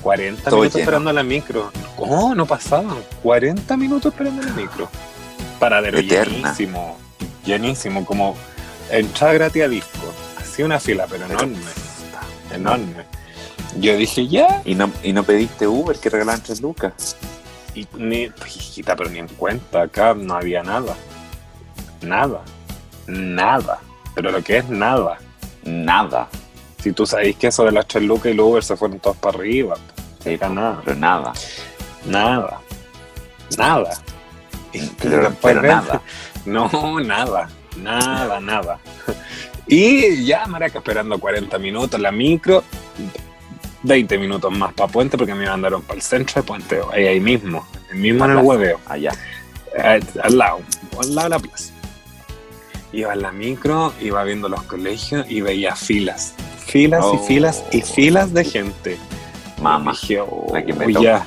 40 0.02 0.44
Todo 0.50 0.60
minutos 0.62 0.74
lleno. 0.74 0.84
esperando 0.84 1.14
la 1.14 1.24
micro. 1.24 1.72
¿Cómo? 1.96 2.36
No 2.36 2.46
pasaban. 2.46 2.98
40 3.24 3.78
minutos 3.78 4.12
esperando 4.14 4.42
la 4.44 4.54
micro. 4.54 4.90
Paradero 5.60 5.98
Eterna. 5.98 6.34
llenísimo. 6.54 6.98
Llenísimo, 7.46 8.06
como 8.06 8.36
entrada 8.90 9.34
gratis 9.34 9.64
a 9.64 9.68
disco. 9.68 10.14
Así 10.40 10.64
una 10.64 10.80
fila, 10.80 11.06
pero 11.10 11.26
enorme. 11.26 11.58
Enorme. 12.54 13.06
Yo 13.80 13.96
dije, 13.98 14.28
ya. 14.28 14.62
¿Y 14.66 14.76
no, 14.76 14.92
¿Y 15.04 15.12
no 15.14 15.24
pediste 15.24 15.68
Uber 15.68 15.98
que 15.98 16.10
regalaban 16.10 16.42
tres 16.42 16.62
lucas? 16.62 17.16
Y 17.74 17.88
ni, 17.98 18.30
pues, 18.30 18.56
hijita, 18.56 18.96
pero 18.96 19.10
ni 19.10 19.20
en 19.20 19.28
cuenta. 19.28 19.84
Acá 19.84 20.14
no 20.14 20.36
había 20.36 20.64
nada. 20.64 20.96
Nada. 22.02 22.42
Nada. 23.08 23.80
Pero 24.16 24.32
lo 24.32 24.42
que 24.44 24.58
es 24.58 24.70
nada. 24.70 25.18
Nada. 25.66 26.30
Si 26.86 26.92
tú 26.92 27.04
sabéis 27.08 27.36
que 27.38 27.48
eso 27.48 27.64
de 27.64 27.72
las 27.72 27.88
tres 27.88 28.04
lucas 28.04 28.28
y 28.28 28.30
el 28.30 28.40
Uber 28.40 28.64
se 28.64 28.78
fueron 28.78 29.00
todos 29.00 29.18
para 29.18 29.40
arriba. 29.40 29.76
Sí, 30.24 30.38
nada. 30.40 30.80
pero 30.86 30.96
nada. 30.96 31.34
Nada. 32.06 32.62
Nada. 33.58 33.90
Y 34.72 34.82
Pero, 35.02 35.32
nada. 35.64 36.04
No, 36.46 37.00
nada. 37.00 37.50
Nada, 37.78 38.40
nada. 38.40 38.80
Y 39.66 40.26
ya, 40.26 40.46
maraca, 40.46 40.78
esperando 40.78 41.18
40 41.18 41.58
minutos 41.58 42.00
la 42.00 42.12
micro. 42.12 42.64
20 43.82 44.20
minutos 44.20 44.52
más 44.56 44.72
para 44.76 44.92
Puente 44.92 45.18
porque 45.18 45.34
me 45.34 45.48
mandaron 45.48 45.82
para 45.82 45.96
el 45.96 46.04
centro 46.04 46.40
de 46.44 46.48
Puente, 46.48 46.82
ahí, 46.94 47.08
ahí 47.08 47.20
mismo, 47.20 47.66
ahí 47.92 47.98
mismo 47.98 48.26
en 48.26 48.32
el 48.32 48.38
hueveo, 48.38 48.80
Allá. 48.86 49.12
al, 49.84 50.04
al 50.22 50.38
lado, 50.38 50.60
al 51.02 51.16
lado 51.16 51.30
de 51.30 51.36
la 51.36 51.40
plaza. 51.40 51.74
Iba 52.94 53.14
en 53.14 53.22
la 53.24 53.32
micro, 53.32 53.92
iba 54.02 54.24
viendo 54.24 54.50
los 54.50 54.62
colegios 54.64 55.26
y 55.30 55.42
veía 55.42 55.76
filas, 55.76 56.36
filas 56.66 57.04
Oh. 57.06 57.16
y 57.16 57.28
filas 57.28 57.64
y 57.72 57.82
filas 57.82 58.34
de 58.34 58.44
gente. 58.44 58.98
Mamá. 59.62 59.92
Dije, 59.92 60.20
oh, 60.22 60.48
la 60.54 60.64
que 60.66 60.74
me 60.74 60.88
uy, 60.88 60.94
toca. 60.94 61.04
ya. 61.04 61.26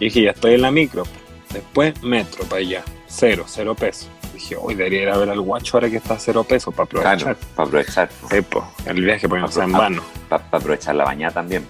Y 0.00 0.04
dije, 0.06 0.22
ya 0.22 0.30
estoy 0.30 0.54
en 0.54 0.62
la 0.62 0.70
micro. 0.70 1.04
Después, 1.52 2.02
metro 2.02 2.44
para 2.44 2.60
allá. 2.60 2.82
Cero, 3.06 3.44
cero 3.46 3.74
pesos. 3.74 4.08
Dije, 4.34 4.56
hoy 4.60 4.74
debería 4.74 5.02
ir 5.02 5.08
a 5.08 5.16
ver 5.16 5.30
al 5.30 5.40
guacho 5.40 5.76
ahora 5.76 5.88
que 5.90 5.96
está 5.96 6.14
a 6.14 6.18
cero 6.18 6.44
pesos 6.44 6.72
para 6.74 6.84
aprovechar. 6.84 7.18
Claro, 7.18 7.38
para 7.56 7.66
aprovechar. 7.68 8.08
Sí, 8.30 8.36
el 8.86 9.02
viaje 9.04 9.28
porque 9.28 9.40
no 9.42 9.50
sea 9.50 9.64
en 9.64 9.72
vano. 9.72 10.02
Para 10.28 10.44
aprovechar 10.52 10.94
la 10.94 11.04
bañada 11.04 11.34
también. 11.34 11.66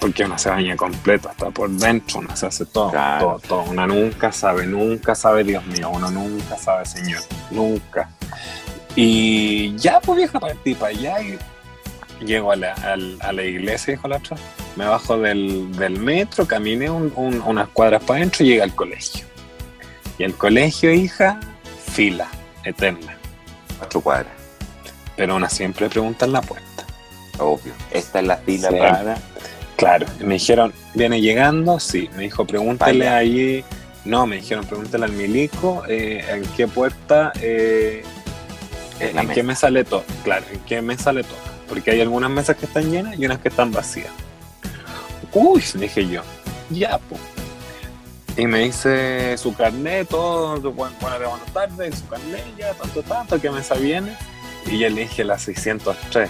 Porque 0.00 0.24
uno 0.24 0.38
se 0.38 0.50
baña 0.50 0.76
completo, 0.76 1.28
hasta 1.30 1.50
por 1.50 1.68
dentro, 1.70 2.20
uno 2.20 2.36
se 2.36 2.46
hace 2.46 2.66
todo, 2.66 2.90
Claro. 2.90 3.26
todo, 3.26 3.62
todo. 3.62 3.70
Uno 3.70 3.86
nunca 3.86 4.30
sabe, 4.30 4.66
nunca 4.66 5.14
sabe, 5.14 5.42
Dios 5.42 5.64
mío, 5.66 5.90
uno 5.90 6.10
nunca 6.10 6.56
sabe, 6.58 6.84
Señor, 6.84 7.22
nunca. 7.50 8.10
Y 8.96 9.76
ya, 9.76 10.00
pues 10.00 10.16
vieja, 10.18 10.40
partí 10.40 10.74
para 10.74 10.90
allá 10.90 11.20
y 11.20 11.38
llego 12.24 12.50
a 12.52 12.56
la, 12.56 12.72
a 13.20 13.32
la 13.32 13.42
iglesia, 13.44 13.94
dijo 13.94 14.08
la 14.08 14.16
otra. 14.16 14.36
Me 14.74 14.86
bajo 14.86 15.18
del, 15.18 15.70
del 15.76 15.98
metro, 15.98 16.46
caminé 16.46 16.90
un- 16.90 17.12
un- 17.16 17.42
unas 17.42 17.68
cuadras 17.68 18.02
para 18.04 18.18
adentro 18.20 18.44
y 18.44 18.48
llegué 18.48 18.62
al 18.62 18.74
colegio. 18.74 19.24
Y 20.18 20.24
el 20.24 20.34
colegio, 20.34 20.92
hija, 20.92 21.38
fila, 21.92 22.28
eterna. 22.64 23.16
Cuatro 23.78 24.00
cuadras. 24.00 24.32
Pero 25.14 25.36
una 25.36 25.48
siempre 25.50 25.88
pregunta 25.88 26.24
en 26.24 26.32
la 26.32 26.40
puerta. 26.40 26.84
Obvio. 27.38 27.74
Esta 27.90 28.20
es 28.20 28.26
la 28.26 28.36
fila 28.38 28.70
Sí. 28.70 28.76
para. 28.78 29.18
Claro, 29.76 30.06
y 30.18 30.24
me 30.24 30.34
dijeron, 30.34 30.72
¿viene 30.94 31.20
llegando? 31.20 31.78
Sí, 31.78 32.08
me 32.16 32.22
dijo, 32.22 32.46
pregúntele 32.46 33.04
Vaya. 33.04 33.16
ahí. 33.18 33.62
No, 34.06 34.26
me 34.26 34.36
dijeron, 34.36 34.64
pregúntale 34.64 35.04
al 35.04 35.12
milico 35.12 35.82
eh, 35.86 36.24
en 36.30 36.42
qué 36.56 36.66
puerta, 36.66 37.32
eh, 37.42 38.02
En 39.00 39.28
qué 39.28 39.42
mesa 39.42 39.70
le 39.70 39.84
toca. 39.84 40.12
Claro, 40.24 40.46
en 40.52 40.60
qué 40.60 40.82
mesa 40.82 41.12
le 41.12 41.22
toca. 41.22 41.50
Porque 41.68 41.90
hay 41.90 42.00
algunas 42.00 42.30
mesas 42.30 42.56
que 42.56 42.66
están 42.66 42.90
llenas 42.90 43.18
y 43.18 43.26
unas 43.26 43.38
que 43.38 43.48
están 43.48 43.72
vacías. 43.72 44.10
Uy, 45.32 45.62
dije 45.74 46.08
yo, 46.08 46.22
ya, 46.70 46.98
pues. 47.08 47.20
Y 48.36 48.46
me 48.46 48.60
dice 48.60 49.36
su 49.38 49.54
carnet, 49.54 50.08
todo, 50.08 50.72
buenas 50.72 50.98
buenas 51.00 51.52
tardes, 51.52 51.98
su 51.98 52.06
carnet, 52.06 52.44
ya, 52.56 52.74
tanto, 52.74 53.02
tanto, 53.02 53.40
¿qué 53.40 53.50
mesa 53.50 53.74
viene? 53.74 54.14
Y 54.66 54.78
yo 54.78 54.88
le 54.90 55.02
dije 55.02 55.24
la 55.24 55.38
603. 55.38 56.28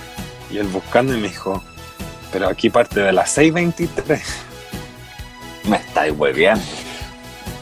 Y 0.51 0.59
él 0.59 0.69
buscando 0.69 1.17
y 1.17 1.21
me 1.21 1.29
dijo, 1.29 1.63
pero 2.33 2.49
aquí 2.49 2.71
parte 2.71 3.01
de 3.01 3.13
la 3.13 3.27
623. 3.27 4.23
Me 5.69 5.77
estáis 5.79 6.15
hueveando. 6.17 6.65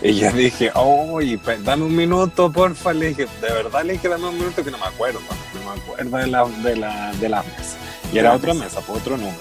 Y 0.04 0.14
yo 0.16 0.30
dije, 0.32 0.70
oye, 0.74 1.38
pe- 1.38 1.58
dame 1.58 1.84
un 1.84 1.96
minuto, 1.96 2.52
porfa. 2.52 2.92
Le 2.92 3.08
dije, 3.08 3.26
de 3.40 3.52
verdad 3.52 3.84
le 3.84 3.94
dije, 3.94 4.08
dame 4.08 4.28
un 4.28 4.36
minuto 4.38 4.62
que 4.62 4.70
no 4.70 4.78
me 4.78 4.84
acuerdo. 4.86 5.18
No 5.54 5.74
me 5.74 5.80
acuerdo 5.80 6.18
de 6.18 6.26
la, 6.26 6.44
de 6.62 6.76
la, 6.76 7.12
de 7.14 7.28
la 7.28 7.42
mesa. 7.42 7.76
Y 8.12 8.18
era 8.18 8.34
otra 8.34 8.52
mesa. 8.54 8.80
por 8.82 8.98
otro 8.98 9.16
número. 9.16 9.38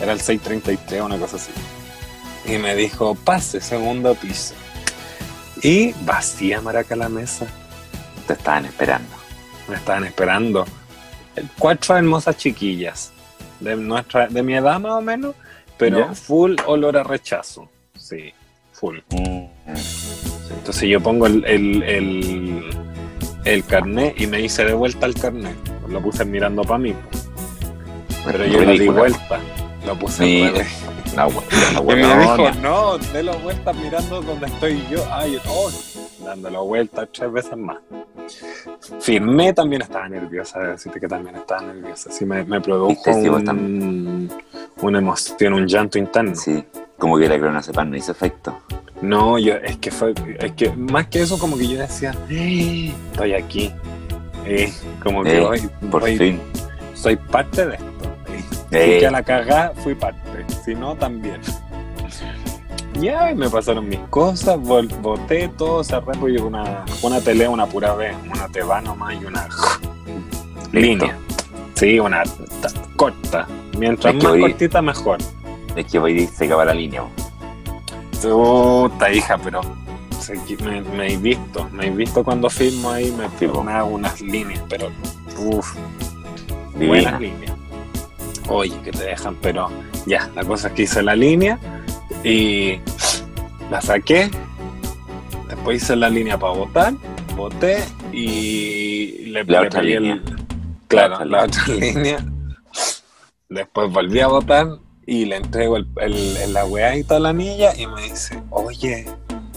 Era 0.00 0.12
el 0.12 0.20
633, 0.20 1.02
una 1.02 1.18
cosa 1.18 1.36
así. 1.36 1.52
Y 2.46 2.56
me 2.58 2.74
dijo, 2.74 3.14
pase, 3.14 3.60
segundo 3.60 4.14
piso. 4.14 4.54
Y 5.62 5.92
vacía, 6.04 6.60
maraca, 6.60 6.96
la 6.96 7.08
mesa. 7.08 7.46
Te 8.26 8.32
estaban 8.32 8.64
esperando. 8.64 9.14
Me 9.68 9.76
estaban 9.76 10.04
esperando. 10.04 10.64
Cuatro 11.58 11.96
hermosas 11.96 12.36
chiquillas. 12.38 13.12
De, 13.60 13.76
nuestra, 13.76 14.26
de 14.26 14.42
mi 14.42 14.54
edad 14.54 14.80
más 14.80 14.92
o 14.92 15.00
menos, 15.02 15.36
pero 15.76 15.98
Ya. 15.98 16.14
full 16.14 16.56
olor 16.66 16.96
a 16.96 17.04
rechazo. 17.04 17.68
Sí, 17.96 18.32
full. 18.82 18.98
Mm. 19.10 19.46
Entonces 20.58 20.88
yo 20.88 21.00
pongo 21.00 21.26
el, 21.26 21.44
el, 21.44 21.82
el, 21.84 22.64
el 23.44 23.64
carnet 23.64 24.20
y 24.20 24.26
me 24.26 24.40
hice 24.40 24.64
de 24.64 24.74
vuelta 24.74 25.06
el 25.06 25.14
carnet. 25.14 25.56
Lo 25.88 26.00
puse 26.02 26.24
mirando 26.24 26.62
para 26.62 26.78
mí. 26.78 26.94
Pero 28.26 28.44
yo 28.46 28.60
lo 28.64 28.72
di 28.72 28.88
vuelta. 28.88 29.38
Lo 29.86 29.96
puse 29.98 30.24
Sí, 30.24 30.42
revés. 30.48 30.68
La 31.16 31.28
hue- 31.28 31.42
la 31.74 31.80
Y 31.82 31.96
me 31.96 32.18
dijo, 32.22 32.50
no, 32.62 32.96
délo 33.12 33.38
vuelta 33.40 33.70
mirando 33.74 34.22
donde 34.22 34.46
estoy 34.46 34.82
yo. 34.90 35.04
Ay, 35.10 35.38
oh, 35.46 35.70
dándolo 36.24 36.64
vuelta 36.64 37.04
tres 37.06 37.30
veces 37.30 37.56
más. 37.58 37.76
Firmé, 38.98 39.52
también 39.52 39.82
estaba 39.82 40.08
nerviosa, 40.08 40.60
de 40.60 40.68
decirte 40.68 40.98
que 41.00 41.08
también 41.08 41.36
estaba 41.36 41.60
nerviosa. 41.60 42.10
Sí, 42.10 42.24
me, 42.24 42.44
me 42.44 42.62
produjo 42.62 43.10
un, 43.10 44.30
una 44.80 44.98
emoción, 44.98 45.52
un 45.52 45.66
llanto 45.66 45.98
interno. 45.98 46.34
Sí, 46.34 46.64
como 47.02 47.18
que 47.18 47.28
la 47.28 47.36
clonazepam 47.36 47.90
no 47.90 47.96
hizo 47.96 48.12
efecto. 48.12 48.60
No, 49.00 49.36
yo, 49.36 49.54
es 49.56 49.76
que 49.78 49.90
fue, 49.90 50.14
es 50.38 50.52
que 50.52 50.70
más 50.70 51.08
que 51.08 51.20
eso, 51.22 51.36
como 51.36 51.58
que 51.58 51.66
yo 51.66 51.80
decía, 51.80 52.14
"Eh, 52.30 52.94
estoy 53.10 53.32
aquí. 53.34 53.72
Eh, 54.46 54.72
como 55.02 55.24
que 55.24 55.38
Eh, 55.38 55.44
hoy 55.44 55.68
Por 55.90 56.04
fin. 56.04 56.40
soy 56.94 57.16
parte 57.16 57.66
de 57.66 57.74
esto. 57.74 57.86
Eh, 58.28 58.44
Eh. 58.70 58.98
Que 59.00 59.06
a 59.08 59.10
la 59.10 59.24
cagá 59.24 59.72
fui 59.82 59.96
parte, 59.96 60.46
si 60.64 60.76
no, 60.76 60.94
también. 60.94 61.40
Ya, 63.00 63.32
y 63.32 63.34
me 63.34 63.50
pasaron 63.50 63.88
mis 63.88 63.98
cosas, 64.10 64.56
boté 64.60 65.48
todo, 65.58 65.82
cerré, 65.82 66.12
pues 66.20 66.40
una, 66.40 66.84
una 67.02 67.20
tele, 67.20 67.48
una 67.48 67.66
pura 67.66 67.94
vez, 67.94 68.14
una 68.32 68.46
teba 68.46 68.80
nomás 68.80 69.14
y 69.20 69.24
una 69.24 69.48
línea. 70.70 71.18
Sí, 71.74 71.98
una 71.98 72.22
ta- 72.22 72.70
corta. 72.94 73.48
Mientras 73.76 74.14
Es 74.14 74.20
que 74.20 74.24
más 74.26 74.32
hoy- 74.34 74.40
cortita, 74.42 74.80
mejor. 74.82 75.18
Es 75.76 75.86
que 75.86 75.98
hoy 75.98 76.26
se 76.26 76.46
acaba 76.46 76.64
la 76.64 76.74
línea. 76.74 77.04
Puta 78.20 79.10
hija, 79.12 79.38
pero 79.38 79.60
me, 80.64 80.80
me 80.82 81.12
he 81.12 81.16
visto, 81.16 81.68
me 81.72 81.86
he 81.86 81.90
visto 81.90 82.22
cuando 82.22 82.48
filmo 82.48 82.90
ahí, 82.90 83.10
me, 83.12 83.28
Sí, 83.38 83.46
me 83.64 83.72
hago 83.72 83.88
unas 83.88 84.20
líneas, 84.20 84.62
pero 84.68 84.90
uff, 85.38 85.74
buenas 86.74 87.20
líneas. 87.20 87.52
Oye, 88.48 88.74
que 88.84 88.92
te 88.92 89.04
dejan, 89.04 89.36
pero 89.36 89.68
ya, 90.06 90.30
la 90.34 90.44
cosa 90.44 90.68
es 90.68 90.74
que 90.74 90.82
hice 90.82 91.02
la 91.02 91.16
línea 91.16 91.58
y 92.22 92.78
la 93.70 93.80
saqué, 93.80 94.30
después 95.48 95.82
hice 95.82 95.96
la 95.96 96.08
línea 96.08 96.38
para 96.38 96.52
votar, 96.52 96.94
voté 97.36 97.82
y 98.12 99.24
le, 99.26 99.44
La 99.44 99.62
le 99.62 99.66
otra 99.66 99.82
línea. 99.82 100.22
claro, 100.86 101.14
otra 101.14 101.26
la 101.26 101.44
otra 101.44 101.66
línea. 101.74 102.18
Después 103.48 103.90
volví 103.90 104.20
a 104.20 104.28
votar 104.28 104.66
y 105.06 105.24
le 105.24 105.36
entrego 105.36 105.76
el, 105.76 105.86
el, 106.00 106.36
el- 106.36 106.52
la 106.52 106.64
weá 106.64 106.96
y 106.96 107.04
toda 107.04 107.20
la 107.20 107.28
anilla 107.30 107.74
y 107.76 107.86
me 107.86 108.02
dice, 108.02 108.40
oye. 108.50 109.06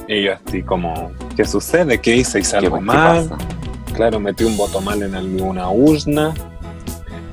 Y 0.08 0.24
yo 0.24 0.34
así 0.46 0.62
como, 0.62 1.12
¿qué 1.36 1.46
sucede? 1.46 2.00
¿Qué 2.00 2.16
hice? 2.18 2.40
¿Hice 2.40 2.52
¿Qué, 2.60 2.66
algo 2.66 2.80
mal? 2.82 3.30
Claro, 3.94 4.20
metí 4.20 4.44
un 4.44 4.56
voto 4.58 4.80
mal 4.82 5.02
en 5.02 5.16
alguna 5.16 5.70
urna. 5.70 6.34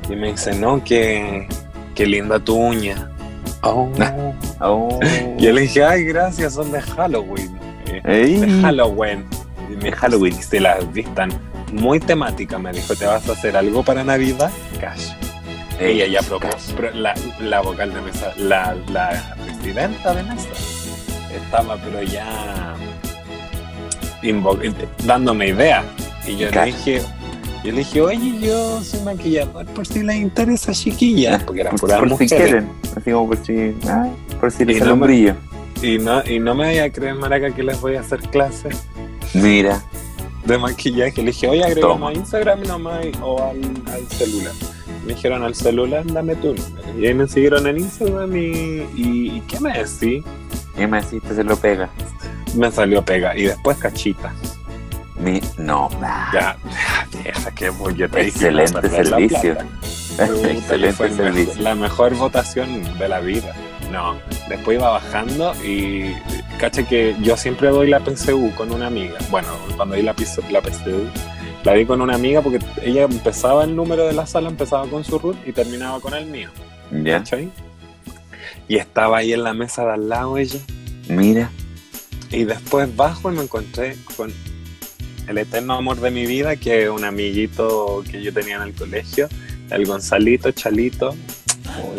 Y 0.08 0.16
me 0.16 0.32
dice, 0.32 0.54
no, 0.54 0.82
que, 0.82 1.46
qué 1.94 2.06
linda 2.06 2.38
tu 2.38 2.56
uña. 2.56 3.10
Oh. 3.62 3.88
Oh. 4.60 4.98
Y 5.38 5.42
yo 5.46 5.52
le 5.52 5.62
dije, 5.62 5.84
ay, 5.84 6.04
gracias, 6.04 6.54
son 6.54 6.70
de 6.72 6.80
Halloween. 6.80 7.58
Eh, 7.86 8.00
Ey. 8.04 8.36
de 8.36 8.62
Halloween. 8.62 9.24
Y 9.70 9.76
me 9.82 9.92
Halloween. 9.92 10.34
Se 10.40 10.60
las 10.60 10.90
vistan 10.92 11.30
muy 11.72 11.98
temáticas. 12.00 12.60
Me 12.60 12.72
dijo, 12.72 12.94
¿te 12.94 13.06
vas 13.06 13.28
a 13.28 13.32
hacer 13.32 13.56
algo 13.56 13.82
para 13.82 14.02
Navidad? 14.04 14.50
Cash. 14.80 15.10
Ella 15.90 16.06
ya 16.06 16.20
propuso. 16.22 16.74
La, 16.94 17.14
la 17.40 17.60
vocal 17.60 17.92
de 17.92 18.00
mesa, 18.00 18.32
la, 18.36 18.76
la 18.90 19.36
presidenta 19.44 20.14
de 20.14 20.22
mesa, 20.22 20.48
estaba 21.34 21.76
pero 21.78 22.02
ya 22.02 22.74
invo- 24.22 24.58
dándome 25.04 25.48
ideas. 25.48 25.84
Y 26.26 26.36
yo 26.36 26.50
le 26.50 26.64
dije, 26.66 27.02
yo 27.64 27.72
le 27.72 27.78
dije, 27.78 28.00
oye, 28.00 28.38
yo 28.40 28.82
soy 28.82 29.00
maquillador 29.00 29.66
por 29.66 29.86
si 29.86 30.02
les 30.02 30.16
interesa, 30.16 30.72
chiquillas, 30.72 31.42
porque 31.42 31.60
eran 31.62 31.72
Por, 31.72 31.80
puras 31.80 31.98
por 31.98 32.08
si 32.08 32.12
mujeres. 32.12 32.36
quieren, 32.44 32.68
así 32.96 33.10
como 33.10 33.28
por 33.28 33.44
si, 33.44 33.74
ah, 33.88 34.08
por 34.40 34.50
si 34.50 34.64
les 34.64 34.76
Y 34.78 34.80
no 34.80 34.96
brillo. 34.96 35.34
Y 35.82 35.98
no, 35.98 36.22
y 36.24 36.38
no 36.38 36.54
me 36.54 36.66
vaya 36.66 36.84
a 36.84 36.90
creer, 36.90 37.14
Maraca, 37.16 37.50
que 37.52 37.62
les 37.64 37.80
voy 37.80 37.96
a 37.96 38.00
hacer 38.00 38.20
clases 38.20 38.84
Mira, 39.34 39.82
de 40.44 40.58
maquillaje. 40.58 41.20
Le 41.22 41.32
dije, 41.32 41.48
oye, 41.48 41.64
agregamos 41.64 42.10
a 42.10 42.14
Instagram 42.14 42.62
nomás 42.62 43.04
o 43.20 43.42
al, 43.42 43.60
al 43.92 44.06
celular. 44.08 44.52
Me 45.06 45.14
dijeron 45.14 45.42
al 45.42 45.54
celular, 45.54 46.04
dame 46.06 46.36
tu 46.36 46.54
número. 46.54 46.98
Y 46.98 47.06
ahí 47.06 47.14
me 47.14 47.26
siguieron 47.26 47.66
en 47.66 47.78
Instagram 47.78 48.36
y, 48.36 48.86
y, 48.94 49.42
¿qué 49.48 49.58
me 49.60 49.72
decís? 49.72 50.24
¿qué 50.76 50.86
me 50.86 51.00
deciste? 51.00 51.34
Se 51.34 51.44
lo 51.44 51.56
pega. 51.56 51.88
Me 52.56 52.70
salió 52.70 53.04
pega. 53.04 53.36
Y 53.36 53.44
después 53.44 53.76
cachita. 53.78 54.32
Mi, 55.18 55.40
no, 55.58 55.88
Ya, 56.32 56.56
qué 57.54 57.70
bollete. 57.70 58.22
Excelente 58.28 58.88
servicio. 58.88 59.52
Excelente 59.52 60.52
excelente 60.52 60.92
fue 60.92 61.06
el 61.06 61.12
servicio. 61.14 61.46
mejor- 61.54 61.62
la 61.62 61.74
mejor 61.74 62.14
votación 62.16 62.98
de 62.98 63.08
la 63.08 63.20
vida. 63.20 63.54
No, 63.90 64.16
después 64.48 64.78
iba 64.78 64.88
bajando 64.90 65.52
y 65.64 66.12
caché 66.58 66.84
que 66.86 67.14
yo 67.20 67.36
siempre 67.36 67.68
doy 67.68 67.88
la 67.88 68.00
PCU 68.00 68.52
con 68.54 68.72
una 68.72 68.86
amiga. 68.86 69.18
Bueno, 69.30 69.48
cuando 69.76 69.94
di 69.96 70.02
la, 70.02 70.14
la 70.50 70.60
PCU, 70.62 71.04
la 71.64 71.74
di 71.74 71.86
con 71.86 72.00
una 72.00 72.14
amiga 72.14 72.40
porque 72.42 72.58
ella 72.82 73.02
empezaba 73.04 73.64
el 73.64 73.74
número 73.76 74.06
de 74.06 74.12
la 74.12 74.26
sala, 74.26 74.48
empezaba 74.48 74.86
con 74.88 75.04
su 75.04 75.18
root 75.18 75.36
y 75.46 75.52
terminaba 75.52 76.00
con 76.00 76.14
el 76.14 76.26
mío. 76.26 76.50
Ya, 76.90 77.18
¿Cachai? 77.18 77.50
Y 78.68 78.76
estaba 78.76 79.18
ahí 79.18 79.32
en 79.32 79.42
la 79.44 79.54
mesa 79.54 79.84
de 79.84 79.92
al 79.92 80.08
lado 80.08 80.38
ella. 80.38 80.58
mira. 81.08 81.50
Y 82.30 82.44
después 82.44 82.94
bajo 82.96 83.30
y 83.30 83.36
me 83.36 83.42
encontré 83.42 83.94
con 84.16 84.32
el 85.28 85.36
eterno 85.38 85.74
amor 85.74 86.00
de 86.00 86.10
mi 86.10 86.24
vida, 86.24 86.56
que 86.56 86.84
es 86.84 86.88
un 86.88 87.04
amiguito 87.04 88.02
que 88.10 88.22
yo 88.22 88.32
tenía 88.32 88.56
en 88.56 88.62
el 88.62 88.72
colegio, 88.72 89.28
el 89.70 89.84
Gonzalito 89.84 90.50
Chalito. 90.50 91.14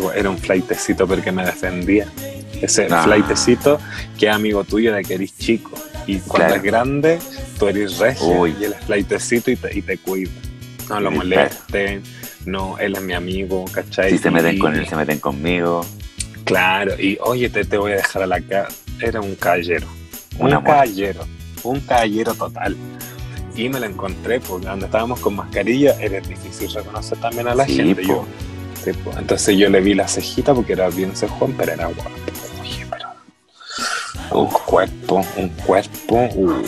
Oh, 0.02 0.12
Era 0.12 0.30
un 0.32 0.38
flaitecito 0.40 1.08
porque 1.08 1.32
me 1.32 1.46
defendía. 1.46 2.08
Ese 2.62 2.88
Ah. 2.90 3.04
flaitecito 3.04 3.80
que 4.18 4.26
es 4.28 4.34
amigo 4.34 4.64
tuyo 4.64 4.92
de 4.94 5.04
que 5.04 5.14
eres 5.16 5.38
chico. 5.38 5.72
Y 6.08 6.18
cuando 6.20 6.48
Claro. 6.48 6.56
es 6.56 6.64
grande, 6.64 7.20
tú 7.60 7.68
eres 7.68 7.98
regio 8.00 8.28
Uy. 8.28 8.56
y 8.60 8.64
él 8.66 8.74
es 8.80 8.86
flaitecito 8.86 9.52
y 9.52 9.56
te, 9.56 9.78
y 9.78 9.82
te 9.82 9.98
cuida. 9.98 10.32
No 10.90 11.00
lo 11.00 11.12
molesten, 11.12 12.04
no, 12.46 12.78
él 12.78 12.96
es 12.96 13.02
mi 13.02 13.14
amigo, 13.14 13.64
¿cachai? 13.72 14.12
Si 14.12 14.18
se 14.18 14.30
meten 14.32 14.60
con 14.60 14.76
él, 14.76 14.88
se 14.88 14.96
meten 14.96 15.20
conmigo. 15.20 15.86
Claro, 16.44 17.00
y 17.00 17.18
oye, 17.22 17.50
te, 17.50 17.64
te 17.64 17.78
voy 17.78 17.94
a 17.94 17.96
dejar 17.96 18.24
a 18.24 18.28
la 18.28 18.42
cara. 18.42 18.68
Era 19.00 19.22
un 19.22 19.36
caballero. 19.36 19.88
Un, 20.38 20.54
Un 20.54 20.62
caballero. 20.64 21.26
Un 21.64 21.80
caballero 21.82 22.34
total. 22.34 22.76
Y 23.56 23.70
me 23.70 23.80
lo 23.80 23.86
encontré 23.86 24.40
porque 24.42 24.66
cuando 24.66 24.86
estábamos 24.88 25.20
con 25.22 25.36
mascarilla 25.36 25.96
era 26.02 26.20
difícil 26.20 26.74
reconocer 26.74 27.18
también 27.20 27.48
a 27.48 27.56
la 27.56 27.66
Sí, 27.66 27.76
gente. 27.76 28.02
po. 28.02 28.08
Yo, 28.08 28.26
sí, 28.84 28.92
po. 28.94 29.12
Entonces 29.18 29.58
yo 29.58 29.70
le 29.70 29.80
vi 29.80 29.94
la 29.94 30.08
cejita 30.08 30.54
porque 30.54 30.74
era 30.74 30.90
bien 30.90 31.16
cejón, 31.16 31.54
pero 31.58 31.72
era 31.72 31.86
guapo. 31.86 32.10
Oye, 32.62 32.86
pero. 32.90 33.10
Un 34.42 34.48
cuerpo, 34.50 35.24
un 35.38 35.50
cuerpo, 35.50 36.30
uf, 36.36 36.68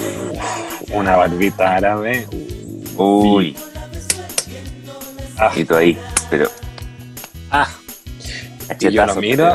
una 0.96 1.16
barbita 1.16 1.76
árabe. 1.76 2.28
Uy, 2.98 3.56
Ah, 5.38 5.52
y 5.56 5.66
tú 5.66 5.76
ahí. 5.76 5.98
Pero, 6.30 6.50
ah. 7.52 7.68
Y 8.80 8.90
yo 8.92 9.06
lo 9.06 9.16
miro. 9.16 9.54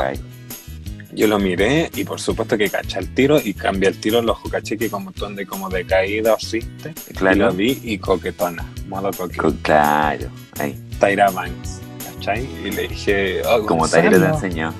Yo 1.13 1.27
lo 1.27 1.39
miré 1.39 1.89
y 1.93 2.05
por 2.05 2.21
supuesto 2.21 2.57
que 2.57 2.69
caché 2.69 2.99
el 2.99 3.13
tiro 3.13 3.37
y 3.43 3.53
cambié 3.53 3.89
el 3.89 3.99
tiro 3.99 4.19
el 4.19 4.29
ojo, 4.29 4.47
caché 4.49 4.77
que 4.77 4.89
como 4.89 5.11
tú 5.11 5.25
de 5.35 5.45
como 5.45 5.67
de 5.69 5.85
caída 5.85 6.33
o 6.33 6.39
xiste, 6.39 6.93
y 7.09 7.13
lo 7.13 7.19
Claro, 7.19 7.51
vi 7.51 7.81
y 7.83 7.97
coquetona, 7.97 8.65
modo 8.87 9.11
coquetona. 9.11 9.53
claro. 9.61 10.29
Ahí. 10.57 10.73
Tyra 11.01 11.29
Banks, 11.31 11.79
¿cachai? 12.15 12.47
Y 12.63 12.71
le 12.71 12.87
dije, 12.87 13.41
oh, 13.45 13.65
Como 13.65 13.81
Gonzalo. 13.81 14.09
Tairo 14.09 14.19
te 14.25 14.45
enseñó. 14.45 14.73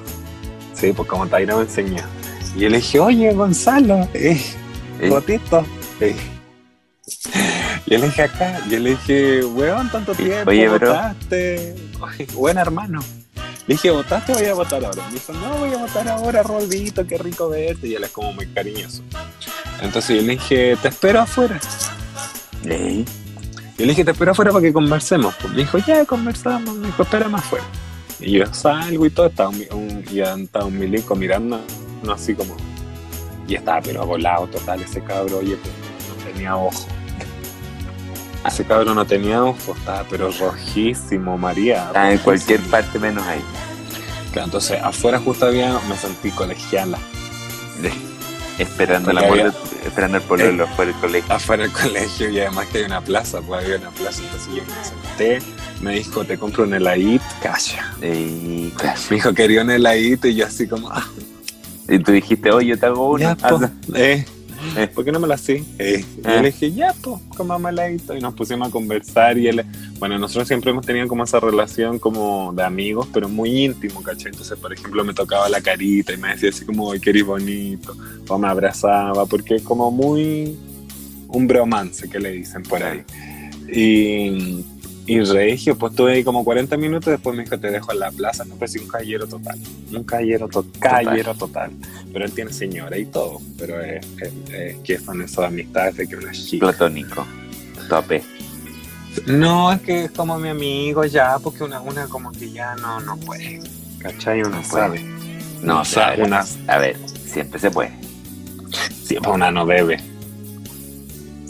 Sí, 0.74 0.94
pues 0.94 1.08
como 1.10 1.28
Tyra 1.28 1.56
me 1.58 1.62
enseñó. 1.64 2.04
Y 2.56 2.60
yo 2.62 2.70
le 2.70 2.78
dije, 2.78 3.00
oye, 3.02 3.34
Gonzalo, 3.34 4.08
eh, 4.14 4.40
Eh. 5.02 5.10
Eh. 6.00 6.16
Yo 7.88 7.98
le 7.98 8.06
dije 8.06 8.22
acá, 8.24 8.60
yo 8.70 8.80
le 8.80 8.92
dije, 8.92 9.44
weón, 9.44 9.90
tanto 9.92 10.14
tiempo, 10.16 10.50
Oye, 10.52 10.68
votaste. 10.70 11.76
Oye, 12.00 12.28
buen 12.34 12.58
hermano. 12.58 13.00
Le 13.68 13.76
dije, 13.76 13.92
¿votaste 13.92 14.32
o 14.34 14.36
voy 14.36 14.46
a 14.46 14.54
votar 14.54 14.84
ahora? 14.86 15.06
Me 15.08 15.14
dijo, 15.16 15.34
no, 15.34 15.58
voy 15.58 15.74
a 15.74 15.78
votar 15.78 16.08
ahora, 16.08 16.44
Rolvito, 16.44 17.06
qué 17.06 17.18
rico 17.18 17.50
verte. 17.50 17.88
Y 17.88 17.96
él 17.96 18.04
es 18.04 18.12
como 18.12 18.32
muy 18.34 18.48
cariñoso. 18.48 19.02
Entonces 19.82 20.18
yo 20.18 20.22
le 20.22 20.34
dije, 20.34 20.78
te 20.82 20.88
espero 20.90 21.22
afuera. 21.22 21.60
ey, 22.66 23.04
Yo 23.78 23.86
le 23.86 23.88
dije, 23.90 24.06
te 24.06 24.12
espero 24.12 24.32
afuera 24.32 24.52
para 24.52 24.62
que 24.64 24.72
conversemos. 24.74 25.34
Pues 25.42 25.54
me 25.54 25.60
dijo, 25.62 25.78
ya 25.80 26.06
conversamos. 26.06 26.76
Me 26.76 26.88
dijo, 26.88 27.04
espérame 27.04 27.36
afuera. 27.36 27.66
Y 28.20 28.34
yo 28.38 28.46
salgo 28.54 29.06
y 29.06 29.10
todo, 29.10 29.26
estaba 29.28 29.50
un, 29.50 29.66
un- 29.72 30.06
y 30.12 30.20
estaba 30.22 30.66
un 30.66 30.78
milico 30.78 31.16
mirando, 31.16 31.60
no 32.04 32.14
así 32.14 32.36
como. 32.36 32.56
Y 33.48 33.56
estaba 33.56 33.82
pero 33.82 34.06
volado 34.06 34.48
total 34.48 34.82
ese 34.84 35.04
cabro, 35.04 35.40
oye, 35.40 35.58
pero 35.62 35.76
no 36.18 36.32
tenía 36.32 36.56
ojo. 36.56 36.86
Ese 38.46 38.66
cabro 38.66 38.94
no 38.96 39.06
tenía 39.06 39.44
ojo, 39.44 39.76
estaba 39.78 40.04
pero 40.10 40.32
rojísimo, 40.32 41.38
María. 41.38 41.86
está 41.88 42.04
Ah, 42.04 42.12
en 42.12 42.18
cualquier 42.20 42.60
parte 42.62 42.98
menos 43.00 43.26
ahí. 43.28 43.42
Claro, 44.32 44.46
entonces 44.46 44.82
afuera 44.82 45.20
justo 45.20 45.46
había, 45.46 45.80
me 45.88 45.96
sentí 45.98 46.32
colegiala. 46.32 46.98
Esperando 48.58 49.12
amor, 49.12 49.24
había- 49.24 49.54
esperando 49.86 50.18
el 50.18 50.24
pololo 50.24 50.68
fuera 50.76 50.92
del 50.92 51.00
colegio. 51.02 51.34
afuera 51.34 51.64
del 51.64 51.72
colegio 51.72 52.30
y 52.30 52.40
además 52.40 52.68
que 52.68 52.80
hay 52.80 52.84
una 52.84 53.02
plaza, 53.02 53.42
pues 53.42 53.64
había 53.64 53.78
una 53.78 53.90
plaza, 53.90 54.22
entonces 54.24 54.48
yo 54.54 54.62
me 54.64 54.84
senté, 54.86 55.42
me 55.82 55.94
dijo, 55.96 56.24
te 56.26 56.38
compro 56.38 56.64
un 56.66 56.74
heladito, 56.74 57.24
calla. 57.42 57.94
Me 58.00 59.16
dijo, 59.16 59.34
quería 59.34 59.62
un 59.64 59.72
heladito 59.72 60.28
y 60.28 60.36
yo 60.36 60.46
así 60.46 60.68
como, 60.68 60.90
ah, 60.92 61.06
Y 61.90 62.00
tú 62.00 62.12
dijiste, 62.12 62.52
oye, 62.52 62.68
yo 62.70 62.80
te 62.80 62.86
hago 62.86 63.10
uno. 63.10 63.20
ya, 63.20 63.36
po, 63.36 63.60
Ah, 63.64 63.70
eh, 63.96 64.26
Eh. 64.78 64.88
¿por 64.88 65.04
qué 65.04 65.12
no 65.12 65.20
me 65.20 65.28
lo 65.28 65.34
así? 65.34 65.66
Eh, 65.80 66.04
y 66.18 66.22
yo 66.22 66.42
le 66.42 66.52
dije, 66.52 66.72
ya, 66.72 66.94
pues, 67.02 67.20
heladito 67.70 68.16
y 68.16 68.22
nos 68.22 68.34
pusimos 68.34 68.70
a 68.70 68.72
conversar 68.72 69.38
y 69.38 69.48
él, 69.48 69.66
bueno, 70.00 70.18
nosotros 70.18 70.48
siempre 70.48 70.72
hemos 70.72 70.86
tenido 70.86 71.08
como 71.08 71.24
esa 71.24 71.40
relación 71.40 72.00
como 72.00 72.54
de 72.54 72.64
amigos, 72.64 73.08
pero 73.14 73.28
muy 73.28 73.66
íntimo, 73.66 74.02
¿cachai? 74.02 74.32
Entonces, 74.32 74.58
por 74.58 74.74
ejemplo, 74.74 75.04
me 75.04 75.14
tocaba 75.14 75.50
la 75.50 75.62
carita 75.62 76.14
y 76.14 76.18
me 76.18 76.30
decía 76.30 76.50
así 76.50 76.66
como, 76.66 76.92
ay, 76.92 77.00
que 77.00 77.10
eres 77.10 77.26
bonito, 77.26 77.96
o 78.28 78.38
me 78.38 78.48
abrazaba, 78.48 79.26
porque 79.26 79.56
es 79.56 79.64
como 79.64 79.92
muy 79.92 80.58
un 81.28 81.48
bromance 81.48 82.10
que 82.10 82.20
le 82.20 82.32
dicen 82.32 82.64
por 82.64 82.84
ahí. 82.84 83.04
Y, 83.74 84.66
y 85.08 85.20
Regio, 85.22 85.78
pues 85.78 85.92
estuve 85.94 86.14
ahí 86.14 86.24
como 86.24 86.44
40 86.44 86.78
minutos, 86.78 87.12
después 87.12 87.36
me 87.36 87.44
dijo, 87.44 87.60
te 87.60 87.72
dejo 87.72 87.92
en 87.92 88.00
la 88.00 88.12
plaza, 88.12 88.46
no 88.46 88.56
pues 88.56 88.72
sí, 88.72 88.80
un 88.80 88.88
caballero 88.88 89.28
total, 89.28 89.60
un 89.92 90.04
caballero, 90.04 90.48
to- 90.48 90.66
caballero 90.80 91.34
total. 91.36 91.72
Pero 92.14 92.26
él 92.26 92.32
tiene 92.32 92.54
señora 92.54 92.98
y 92.98 93.06
todo, 93.06 93.40
pero 93.58 93.82
es, 93.82 94.06
es- 94.22 94.54
es 94.54 94.76
que 94.84 94.98
son 95.00 95.22
esas 95.22 95.46
amistades 95.46 95.98
de 95.98 96.08
que 96.08 96.16
una 96.16 96.32
chica. 96.32 96.68
Platónico. 96.68 97.26
Tope. 97.90 98.24
No, 99.28 99.72
es 99.74 99.82
que 99.82 100.06
es 100.06 100.12
como 100.12 100.38
mi 100.40 100.48
amigo 100.50 101.04
ya, 101.06 101.38
porque 101.40 101.64
una, 101.66 101.82
una 101.82 102.06
como 102.08 102.32
que 102.32 102.50
ya 102.52 102.76
no, 102.76 103.00
no 103.02 103.18
puede, 103.18 103.60
¿cachai? 104.00 104.40
Uno 104.42 104.50
No 104.50 104.56
puede. 104.62 104.68
sabe. 104.70 105.02
No, 105.64 105.82
O 105.82 105.86
sea, 105.86 106.16
una- 106.18 106.46
a 106.68 106.78
ver, 106.78 106.98
siempre 107.26 107.60
se 107.60 107.70
puede. 107.72 107.92
Siempre 109.04 109.32
una 109.32 109.52
no 109.52 109.66
debe. 109.66 110.00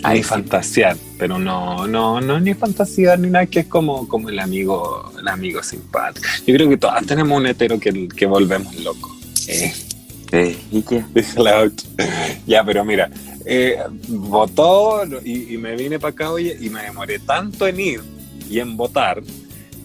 Ahí 0.04 0.24
fantasear, 0.24 0.98
pero 1.18 1.38
no, 1.38 1.88
no, 1.88 2.20
no 2.22 2.40
ni 2.40 2.54
fantasear 2.54 3.20
ni 3.20 3.30
nada, 3.30 3.46
que 3.46 3.60
es 3.62 3.68
como, 3.68 4.08
como 4.08 4.30
el 4.30 4.40
amigo, 4.40 5.12
el 5.20 5.28
amigo 5.28 5.62
simpático. 5.64 6.26
Yo 6.48 6.54
creo 6.56 6.70
que 6.70 6.78
todas 6.78 7.06
tenemos 7.06 7.38
un 7.38 7.46
hetero 7.48 7.80
que, 7.80 8.08
que 8.10 8.26
volvemos 8.26 8.76
loco. 8.78 9.16
Eh, 9.48 9.74
Eh, 10.34 10.58
¿Y 10.72 10.82
qué? 10.84 11.04
ya, 12.48 12.64
pero 12.64 12.86
mira, 12.86 13.10
eh, 13.46 13.78
votó 14.08 15.02
y, 15.26 15.54
y 15.54 15.58
me 15.58 15.76
vine 15.76 16.00
para 16.00 16.12
acá, 16.12 16.32
oye, 16.32 16.58
y 16.60 16.70
me 16.70 16.84
demoré 16.84 17.20
tanto 17.20 17.68
en 17.68 17.80
ir 17.80 18.02
y 18.50 18.60
en 18.60 18.78
votar 18.78 19.22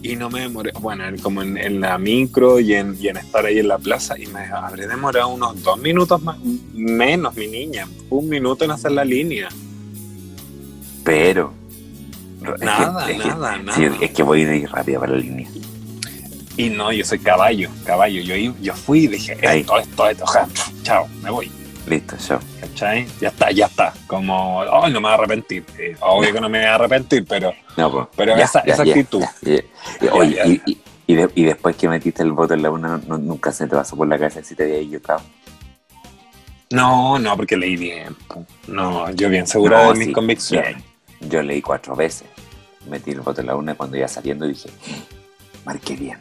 y 0.02 0.14
no 0.14 0.30
me 0.30 0.40
demoré, 0.42 0.70
bueno, 0.80 1.04
en- 1.08 1.18
como 1.18 1.42
en, 1.42 1.56
en 1.58 1.80
la 1.80 1.98
micro 1.98 2.60
y 2.60 2.74
en, 2.74 2.96
y 3.00 3.08
en 3.08 3.16
estar 3.16 3.44
ahí 3.44 3.58
en 3.58 3.66
la 3.68 3.78
plaza 3.78 4.16
y 4.18 4.26
me 4.28 4.40
habré 4.44 4.86
demorado 4.86 5.28
unos 5.28 5.60
dos 5.64 5.78
minutos 5.80 6.22
más, 6.22 6.36
menos, 6.72 7.34
mi 7.34 7.48
niña, 7.48 7.88
un 8.10 8.28
minuto 8.28 8.64
en 8.64 8.70
hacer 8.70 8.92
la 8.92 9.04
línea. 9.04 9.48
Pero. 11.06 11.52
es 12.42 12.60
que- 12.60 12.64
Nada, 12.66 13.10
es 13.10 13.22
que- 13.22 13.28
nada, 13.28 13.54
sí, 13.74 13.82
nada. 13.82 13.96
es 14.02 14.10
que 14.10 14.22
voy 14.22 14.44
a 14.44 14.54
ir 14.54 14.70
rápido 14.70 15.00
para 15.00 15.12
la 15.12 15.18
línea. 15.18 15.48
Y 16.58 16.68
no, 16.70 16.90
yo 16.92 17.04
soy 17.04 17.18
caballo, 17.18 17.70
caballo. 17.84 18.20
Yo, 18.22 18.34
yo 18.60 18.74
fui 18.74 19.04
y 19.04 19.06
dije, 19.08 19.38
Ahí. 19.46 19.60
esto, 19.60 19.78
esto, 19.78 20.08
esto, 20.08 20.26
ja, 20.26 20.48
chao, 20.82 21.06
me 21.22 21.30
voy. 21.30 21.50
Listo, 21.86 22.16
yo. 22.28 22.38
¿Cachai? 22.60 23.06
Ya 23.20 23.28
está, 23.28 23.50
ya 23.52 23.66
está. 23.66 23.94
Como, 24.08 24.58
oh, 24.60 24.88
no 24.88 25.00
me 25.00 25.06
voy 25.06 25.10
a 25.12 25.14
arrepentir. 25.14 25.64
Eh, 25.78 25.96
obvio 26.00 26.32
que 26.32 26.40
no 26.40 26.48
me 26.48 26.58
voy 26.58 26.66
a 26.66 26.74
arrepentir, 26.74 27.24
pero 27.28 27.52
No, 27.76 27.90
pues, 27.92 28.06
Pero 28.16 28.34
esa- 28.36 28.60
esa 28.60 28.82
actitud. 28.82 29.22
ya. 29.42 30.10
Oye, 30.12 30.36
y, 30.66 30.70
y- 30.72 30.78
y 31.06 31.14
de- 31.14 31.30
y 31.36 31.44
después 31.44 31.76
que 31.76 31.88
metiste 31.88 32.22
el 32.24 32.32
voto 32.32 32.54
en 32.54 32.62
la 32.62 32.70
una, 32.70 32.96
no- 33.06 33.18
nunca 33.18 33.52
se 33.52 33.66
te 33.68 33.76
pasó 33.76 33.94
por 33.96 34.08
la 34.08 34.18
cabeza 34.18 34.42
si 34.42 34.54
te 34.56 34.64
había 34.64 34.78
equivocado. 34.78 35.20
no, 36.70 37.18
no, 37.18 37.36
porque 37.36 37.56
leí 37.56 37.76
bien. 37.76 38.16
No, 38.66 39.10
yo 39.12 39.28
bien 39.28 39.46
segura 39.46 39.84
No, 39.84 39.92
de 39.92 39.98
mis 40.06 40.14
convicciones. 40.14 40.76
Yo 41.20 41.42
leí 41.42 41.62
cuatro 41.62 41.94
veces. 41.94 42.28
Metí 42.88 43.10
el 43.10 43.20
voto 43.20 43.40
en 43.40 43.48
la 43.48 43.56
una 43.56 43.74
cuando 43.74 43.96
iba 43.96 44.08
saliendo 44.08 44.46
dije, 44.46 44.70
marqué 45.64 45.96
bien. 45.96 46.18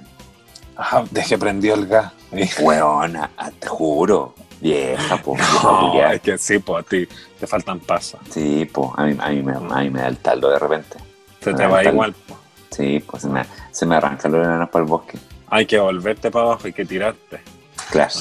Ajá, 0.76 1.06
dejé 1.12 1.38
prendió 1.38 1.76
el 1.76 1.88
gas. 1.88 2.12
Weona, 2.60 3.32
ah, 3.38 3.52
te 3.52 3.68
juro. 3.68 4.34
Vieja, 4.60 5.18
po. 5.18 5.36
No, 5.38 6.02
es 6.10 6.22
que 6.22 6.38
sí, 6.38 6.60
pues 6.60 6.86
a 6.86 6.90
ti 6.90 7.08
te 7.40 7.46
faltan 7.46 7.80
pasos. 7.80 8.20
Sí, 8.30 8.70
pues, 8.72 8.90
a 8.96 9.04
mí, 9.04 9.16
a, 9.20 9.30
mí 9.30 9.44
me, 9.44 9.54
a 9.54 9.80
mí 9.82 9.90
me 9.90 10.02
da 10.02 10.08
el 10.08 10.18
taldo 10.18 10.50
de 10.50 10.60
repente. 10.60 10.98
Se 11.42 11.54
te 11.54 11.68
va 11.68 11.84
igual. 11.84 12.14
po. 12.14 12.38
Sí, 12.72 13.04
pues 13.06 13.24
se 13.24 13.30
me, 13.30 13.46
se 13.72 13.86
me 13.86 13.96
arrancan 13.96 14.32
los 14.32 14.46
enanos 14.46 14.70
para 14.70 14.84
el 14.84 14.90
bosque. 14.90 15.18
Hay 15.48 15.66
que 15.66 15.80
volverte 15.80 16.32
para 16.32 16.46
abajo, 16.46 16.62
hay 16.66 16.74
que 16.74 16.86
tirarte. 16.86 17.40
Claro. 17.92 18.12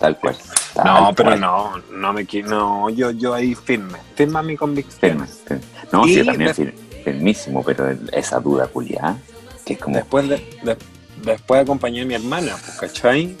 Tal 0.00 0.18
cual. 0.18 0.36
Tal 0.74 0.84
No, 0.86 1.14
pero 1.14 1.30
cual. 1.30 1.40
no, 1.40 1.78
no 1.92 2.12
me 2.12 2.26
no, 2.42 2.90
yo, 2.90 3.10
yo 3.12 3.34
ahí 3.34 3.54
firme, 3.54 3.98
firma 4.16 4.42
mi 4.42 4.56
convicción. 4.56 4.98
Firme, 5.00 5.26
firme. 5.26 5.62
No, 5.92 6.04
sí, 6.04 6.14
yo 6.16 6.24
también 6.24 6.50
fir- 6.52 6.74
firmísimo, 7.04 7.62
pero 7.62 7.88
esa 8.12 8.40
duda 8.40 8.66
culiada, 8.66 9.16
que 9.64 9.74
es 9.74 9.78
como, 9.78 9.96
Después 9.96 10.28
de, 10.28 10.36
de- 10.64 10.76
después 11.22 11.60
acompañé 11.60 12.02
a 12.02 12.06
mi 12.06 12.14
hermana, 12.14 12.56
pues, 12.64 12.76
¿cachai? 12.92 13.36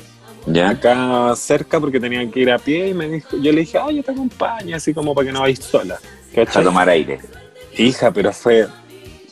ya, 0.46 0.70
Acá 0.70 1.34
cerca 1.36 1.80
porque 1.80 1.98
tenía 1.98 2.30
que 2.30 2.40
ir 2.40 2.50
a 2.52 2.58
pie 2.58 2.88
y 2.88 2.94
me 2.94 3.08
dijo, 3.08 3.36
yo 3.38 3.52
le 3.52 3.60
dije, 3.60 3.78
ah, 3.78 3.90
yo 3.90 4.02
te 4.02 4.12
acompaño, 4.12 4.76
así 4.76 4.92
como 4.94 5.14
para 5.14 5.26
que 5.26 5.32
no 5.32 5.40
vayas 5.40 5.58
sola. 5.64 5.94
a 5.96 6.34
¿Cachai? 6.34 6.62
tomar 6.64 6.88
aire. 6.88 7.20
Hija, 7.76 8.10
pero 8.10 8.32
fue 8.32 8.66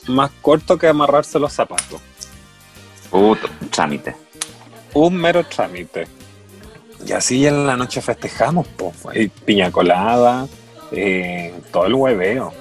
más 0.07 0.31
corto 0.41 0.79
que 0.79 0.87
amarrarse 0.89 1.39
los 1.39 1.53
zapatos. 1.53 2.01
Puto, 3.11 3.49
trámite. 3.71 4.15
Un 4.95 5.15
mero 5.17 5.45
trámite. 5.45 6.07
Y 7.07 7.13
así 7.13 7.47
en 7.47 7.67
la 7.67 7.77
noche 7.77 8.01
festejamos, 8.01 8.67
pues, 8.77 8.97
fue 8.97 9.31
piña 9.45 9.71
colada, 9.71 10.47
eh, 10.93 11.55
todo 11.73 11.87
el 11.87 11.95
hueveo. 11.95 12.53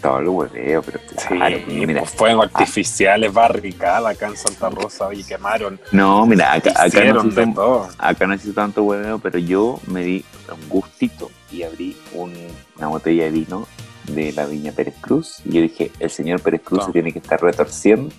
Todo 0.00 0.18
el 0.18 0.28
hueveo, 0.28 0.82
pero 0.82 1.00
claro, 1.28 1.56
sí, 1.66 1.86
mira. 1.86 2.04
fuegos 2.04 2.44
artificiales, 2.52 3.32
barricada 3.32 4.10
acá 4.10 4.26
en 4.28 4.36
Santa 4.36 4.68
Rosa, 4.68 5.08
y 5.14 5.24
quemaron, 5.24 5.80
No, 5.92 6.26
mira, 6.26 6.52
acá, 6.52 6.72
acá, 6.76 7.04
no 7.04 7.26
hizo, 7.26 7.52
todo. 7.54 7.88
acá 7.96 8.26
no 8.26 8.34
hizo 8.34 8.52
tanto 8.52 8.82
hueveo, 8.82 9.18
pero 9.18 9.38
yo 9.38 9.80
me 9.86 10.02
di 10.04 10.22
un 10.52 10.68
gustito 10.68 11.30
y 11.50 11.62
abrí 11.62 11.96
un- 12.12 12.34
una 12.76 12.88
botella 12.88 13.24
de 13.24 13.30
vino 13.30 13.66
de 14.08 14.32
la 14.32 14.44
viña 14.44 14.72
Pérez 14.72 14.94
Cruz. 15.00 15.36
Y 15.46 15.52
yo 15.54 15.62
dije, 15.62 15.90
el 15.98 16.10
señor 16.10 16.42
Pérez 16.42 16.60
Cruz 16.62 16.80
Ah. 16.82 16.86
se 16.86 16.92
tiene 16.92 17.10
que 17.10 17.20
estar 17.20 17.40
retorciendo 17.40 18.10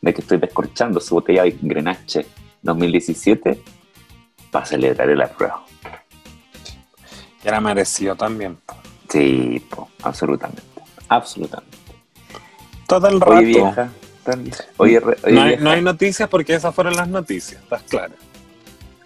de 0.00 0.12
que 0.14 0.20
estoy 0.20 0.38
descorchando 0.38 0.98
su 0.98 1.14
botella 1.14 1.44
de 1.44 1.56
Grenache 1.62 2.26
2017 2.62 3.60
para 4.52 4.64
celebrar 4.66 5.10
el 5.10 5.20
apruebo. 5.20 5.64
Y 7.44 7.48
era 7.48 7.60
merecido 7.60 8.14
también. 8.14 8.58
Sí, 9.08 9.58
po, 9.68 9.88
absolutamente. 10.02 10.62
Absolutamente. 11.08 11.76
Todo 12.86 13.08
el 13.08 13.20
rato. 13.20 13.32
Oye, 13.32 13.46
vieja. 13.46 13.88
Oye, 14.76 15.00
re- 15.00 15.16
oye, 15.24 15.32
no, 15.34 15.40
hay, 15.42 15.48
vieja. 15.48 15.64
no 15.64 15.70
hay 15.70 15.82
noticias 15.82 16.28
porque 16.28 16.54
esas 16.54 16.72
fueron 16.72 16.94
las 16.94 17.08
noticias, 17.08 17.60
estás 17.60 17.82
claro. 17.82 18.14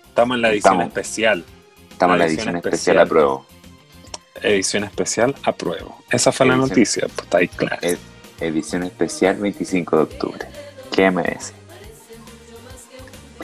Estamos 0.09 0.35
en 0.37 0.43
la 0.43 0.51
edición 0.51 0.75
Estamos. 0.75 0.87
especial. 0.89 1.45
Estamos 1.91 2.15
en 2.15 2.19
la 2.19 2.25
la 2.27 2.31
edición 2.31 2.49
edición 2.49 2.57
especial 2.57 2.97
especial. 2.97 2.99
apruebo. 2.99 3.47
Edición 4.43 4.85
especial, 4.85 5.35
apruebo. 5.45 5.99
Esa 6.11 6.31
fue 6.33 6.45
la 6.47 6.53
Edición. 6.55 6.69
noticia, 6.69 7.03
pues 7.09 7.19
está 7.25 7.39
ahí 7.39 7.49
claro. 7.49 7.79
Ed- 7.81 7.99
Edición 8.41 8.83
especial 8.83 9.37
25 9.37 9.97
de 9.97 10.03
octubre. 10.03 10.47
¿Qué 10.93 11.11
me 11.11 11.23
dice? 11.23 11.55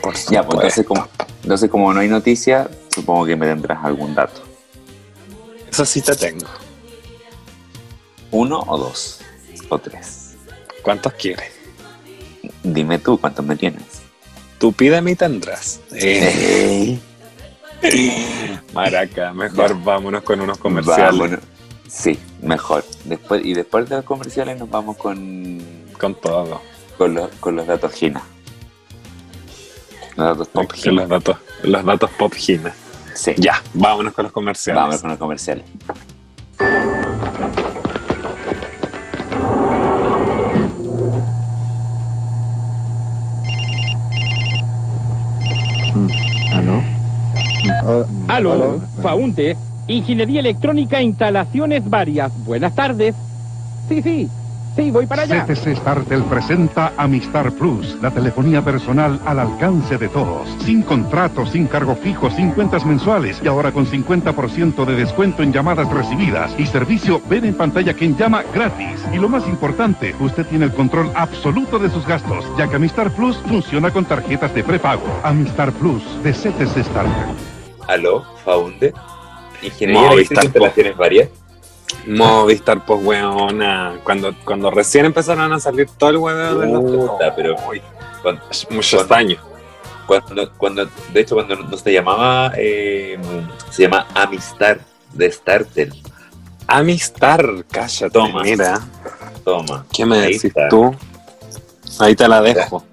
Por 0.03 0.15
Ya, 0.15 0.43
pues 0.43 0.55
entonces 0.57 0.85
como, 0.85 1.07
entonces 1.43 1.69
como 1.71 1.93
no 1.93 2.01
hay 2.01 2.09
noticia, 2.09 2.69
supongo 2.93 3.25
que 3.25 3.37
me 3.37 3.45
tendrás 3.47 3.83
algún 3.85 4.13
dato. 4.13 4.41
Eso 5.71 5.85
sí 5.85 6.01
te 6.01 6.13
tengo. 6.13 6.45
¿Uno 8.29 8.59
o 8.67 8.77
dos? 8.77 9.21
¿O 9.69 9.79
tres? 9.79 10.35
¿Cuántos 10.81 11.13
quieres? 11.13 11.51
Dime 12.63 12.99
tú 12.99 13.17
cuántos 13.17 13.45
me 13.45 13.55
tienes. 13.55 13.81
Tú 14.59 14.73
pídeme 14.73 15.11
y 15.11 15.15
tendrás. 15.15 15.79
Eh, 15.93 16.99
maraca, 18.73 19.33
mejor 19.33 19.69
Ya. 19.69 19.83
vámonos 19.85 20.23
con 20.23 20.41
unos 20.41 20.57
comerciales. 20.57 21.17
vámonos. 21.17 21.39
Sí, 21.87 22.19
mejor. 22.41 22.83
Después, 23.05 23.45
y 23.45 23.53
después 23.53 23.87
de 23.87 23.95
los 23.97 24.05
comerciales 24.05 24.59
nos 24.59 24.69
vamos 24.69 24.97
con, 24.97 25.61
Con 25.97 26.15
todo. 26.15 26.61
con, 26.97 27.13
los, 27.13 27.29
con 27.39 27.55
los 27.55 27.65
datos 27.67 27.93
Gina. 27.93 28.21
Los 30.15 30.27
datos 30.37 30.47
Con 30.49 30.67
Top 30.67 30.75
Gina. 30.75 31.01
los 31.01 31.09
datos, 31.09 31.37
los 31.63 31.85
datos 31.85 32.09
pop 32.11 32.33
Gina. 32.33 32.73
Sí, 33.15 33.33
Ya, 33.37 33.61
vámonos 33.73 34.13
con 34.13 34.23
los 34.23 34.31
comerciales. 34.31 34.81
vamos 34.83 35.01
con 35.01 35.09
los 35.11 35.19
comerciales. 35.19 35.65
Aló, 48.27 48.79
Faunte, 49.01 49.57
Ingeniería 49.87 50.39
Electrónica, 50.39 51.01
instalaciones 51.01 51.87
varias. 51.89 52.31
Buenas 52.45 52.73
tardes. 52.73 53.15
Sí, 53.89 54.01
sí, 54.01 54.29
sí, 54.75 54.91
voy 54.91 55.05
para 55.05 55.23
allá. 55.23 55.45
CTC 55.45 55.75
Startel 55.77 56.23
presenta 56.23 56.93
Amistar 56.97 57.51
Plus, 57.51 57.97
la 58.01 58.11
telefonía 58.11 58.61
personal 58.61 59.19
al 59.25 59.39
alcance 59.39 59.97
de 59.97 60.09
todos. 60.09 60.47
Sin 60.63 60.83
contrato, 60.83 61.45
sin 61.45 61.67
cargo 61.67 61.95
fijo, 61.95 62.29
sin 62.29 62.51
cuentas 62.51 62.85
mensuales 62.85 63.39
y 63.43 63.47
ahora 63.47 63.71
con 63.71 63.85
50% 63.85 64.85
de 64.85 64.95
descuento 64.95 65.43
en 65.43 65.53
llamadas 65.53 65.89
recibidas 65.89 66.53
y 66.57 66.65
servicio 66.65 67.21
ven 67.29 67.45
en 67.45 67.55
pantalla 67.55 67.93
quien 67.93 68.17
llama 68.17 68.43
gratis. 68.53 69.05
Y 69.13 69.17
lo 69.17 69.29
más 69.29 69.47
importante, 69.47 70.15
usted 70.19 70.45
tiene 70.45 70.65
el 70.65 70.73
control 70.73 71.11
absoluto 71.15 71.79
de 71.79 71.89
sus 71.89 72.05
gastos, 72.07 72.45
ya 72.57 72.67
que 72.67 72.75
Amistar 72.75 73.11
Plus 73.11 73.37
funciona 73.47 73.91
con 73.91 74.05
tarjetas 74.05 74.53
de 74.53 74.63
prepago. 74.63 75.03
Amistar 75.23 75.71
Plus 75.73 76.03
de 76.23 76.31
CTC 76.31 76.83
Startel. 76.83 77.35
Aló, 77.87 78.23
Faunde. 78.43 78.93
Ingeniería 79.61 80.11
eléctrica, 80.11 80.43
instalaciones 80.43 80.97
varias. 80.97 81.42
Movistar, 82.07 82.85
pues, 82.85 82.99
weona. 83.03 83.95
Cuando, 84.03 84.33
cuando 84.43 84.69
recién 84.71 85.05
empezaron 85.05 85.51
a 85.53 85.59
salir 85.59 85.87
todo 85.97 86.09
el 86.11 86.17
hueveo 86.17 86.59
de 86.59 86.67
los 86.67 86.83
Puta, 86.83 87.35
pero 87.35 87.55
Uy, 87.69 87.81
cuando, 88.21 88.41
muchos 88.69 89.03
Cuando- 89.05 89.15
años. 89.15 89.39
cuando, 90.05 90.51
cuando- 90.57 90.89
de 91.13 91.19
hecho, 91.21 91.35
cuando 91.35 91.55
no 91.55 91.77
se 91.77 91.93
llamaba, 91.93 92.51
eh, 92.57 93.17
se 93.71 93.83
llama 93.83 94.07
Amistad 94.13 94.77
de 95.13 95.31
Startel. 95.31 95.93
Amistar, 96.67 97.45
cállate, 97.69 98.09
Toma. 98.11 98.43
mira. 98.43 98.79
Toma, 99.43 99.85
¿Qué 99.91 100.05
me 100.05 100.17
Ahí 100.19 100.23
decís 100.33 100.45
está. 100.45 100.69
tú? 100.69 100.95
Ahí 101.99 102.15
te 102.15 102.27
la 102.27 102.41
dejo. 102.41 102.83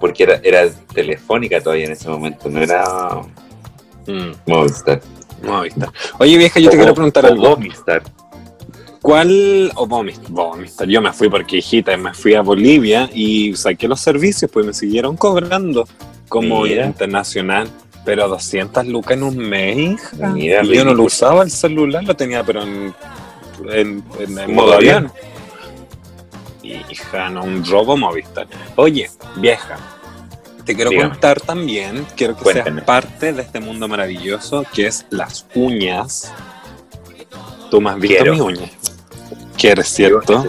porque 0.00 0.24
era, 0.24 0.40
era 0.42 0.68
telefónica 0.92 1.60
todavía 1.60 1.84
en 1.86 1.92
ese 1.92 2.08
momento, 2.08 2.48
no 2.50 2.60
era 2.60 2.84
Mm, 4.06 4.32
Movistar. 4.46 5.00
Movistar. 5.44 5.90
Oye, 6.18 6.36
vieja, 6.36 6.58
yo 6.58 6.70
te 6.70 6.76
quiero 6.76 6.92
preguntar 6.92 7.24
algo. 7.26 7.50
Movistar. 7.50 8.02
¿Cuál, 9.02 9.72
o 9.74 9.86
Movistar, 9.86 10.30
Movistar, 10.30 10.86
yo 10.88 11.02
me 11.02 11.12
fui 11.12 11.28
porque 11.28 11.56
hijita, 11.58 11.96
me 11.96 12.14
fui 12.14 12.34
a 12.34 12.40
Bolivia 12.42 13.10
y 13.12 13.54
saqué 13.56 13.88
los 13.88 14.00
servicios, 14.00 14.48
pues 14.50 14.64
me 14.64 14.72
siguieron 14.72 15.16
cobrando 15.16 15.88
como 16.28 16.62
Mira. 16.62 16.86
internacional, 16.86 17.68
pero 18.04 18.28
200 18.28 18.86
lucas 18.86 19.16
en 19.16 19.22
un 19.24 19.36
mes, 19.36 19.76
hija. 19.76 20.28
Mira, 20.28 20.62
yo 20.62 20.84
no 20.84 20.94
lo 20.94 21.02
usaba 21.04 21.42
el 21.42 21.50
celular, 21.50 22.04
lo 22.04 22.14
tenía 22.14 22.44
pero 22.44 22.62
en, 22.62 22.94
en, 23.68 24.04
en- 24.20 24.38
en 24.38 24.54
Modo 24.54 24.74
avión. 24.74 25.10
Hija, 26.62 27.28
no, 27.28 27.42
un 27.42 27.64
robo 27.64 27.96
Movistar. 27.96 28.46
Oye, 28.76 29.10
vieja, 29.36 29.78
te 30.64 30.76
quiero 30.76 30.90
Dígame. 30.90 31.10
contar 31.10 31.40
también, 31.40 32.06
quiero 32.16 32.36
que 32.36 32.52
seas 32.52 32.68
parte 32.84 33.32
de 33.32 33.42
este 33.42 33.58
mundo 33.58 33.88
maravilloso 33.88 34.64
que 34.72 34.86
es 34.86 35.04
las 35.10 35.44
uñas 35.56 36.32
Tú 37.70 37.80
me 37.80 37.88
has 37.90 37.96
visto 37.98 38.16
Quiero. 38.18 38.32
mis 38.32 38.42
uñas. 38.42 38.70
¿Quieres, 39.56 39.88
cierto? 39.88 40.42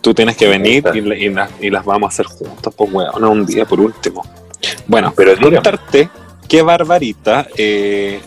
Tú 0.00 0.12
tienes 0.14 0.36
que 0.36 0.48
venir 0.48 0.84
y, 0.94 1.00
la- 1.00 1.16
y 1.16 1.28
las- 1.28 1.50
y 1.60 1.70
las 1.70 1.84
vamos 1.84 2.08
a 2.08 2.12
hacer 2.12 2.26
juntos, 2.26 2.74
pues 2.76 2.92
weón, 2.92 3.24
un 3.24 3.46
día 3.46 3.64
por 3.64 3.80
último. 3.80 4.22
Bueno, 4.86 5.12
Pero 5.16 5.32
contarte 5.56 6.08
que 6.48 6.62
Barbarita 6.62 7.46
eh, 7.56 8.20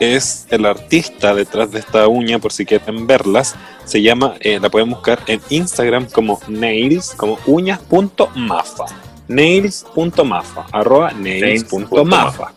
es 0.00 0.46
el 0.50 0.66
artista 0.66 1.34
detrás 1.34 1.70
de 1.70 1.78
esta 1.78 2.06
uña, 2.08 2.38
por 2.38 2.52
si 2.52 2.66
quieren 2.66 3.06
verlas. 3.06 3.54
Se 3.84 4.02
llama, 4.02 4.34
eh, 4.40 4.58
la 4.60 4.68
pueden 4.68 4.90
buscar 4.90 5.20
en 5.28 5.40
Instagram 5.48 6.06
como 6.10 6.40
nails, 6.48 7.14
como 7.16 7.38
uñas.mafa. 7.46 8.84
Nails.mafa, 9.28 10.66
arroba 10.72 11.12
nails.mafa. 11.12 12.52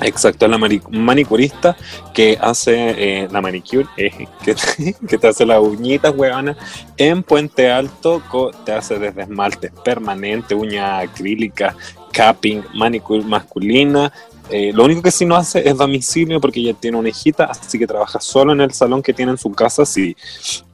Exacto, 0.00 0.46
la 0.46 0.58
mani- 0.58 0.82
manicurista 0.90 1.74
que 2.12 2.36
hace 2.40 2.74
eh, 3.24 3.28
la 3.30 3.40
manicure, 3.40 3.86
eh, 3.96 4.26
que, 4.44 4.54
que 5.08 5.18
te 5.18 5.28
hace 5.28 5.46
las 5.46 5.60
uñitas, 5.60 6.14
weona, 6.14 6.56
en 6.98 7.22
Puente 7.22 7.70
Alto, 7.70 8.22
te 8.64 8.72
hace 8.72 8.98
desde 8.98 9.22
esmalte 9.22 9.70
permanente, 9.84 10.54
uña 10.54 10.98
acrílica, 10.98 11.74
capping, 12.12 12.62
manicure 12.74 13.24
masculina. 13.24 14.12
Eh, 14.48 14.70
lo 14.72 14.84
único 14.84 15.02
que 15.02 15.10
sí 15.10 15.24
no 15.24 15.34
hace 15.34 15.68
es 15.68 15.76
domicilio 15.76 16.40
porque 16.40 16.60
ella 16.60 16.74
tiene 16.74 16.96
una 16.98 17.08
hijita, 17.08 17.46
así 17.46 17.78
que 17.78 17.86
trabaja 17.86 18.20
solo 18.20 18.52
en 18.52 18.60
el 18.60 18.72
salón 18.72 19.02
que 19.02 19.12
tiene 19.14 19.32
en 19.32 19.38
su 19.38 19.50
casa. 19.50 19.84
Si 19.86 20.14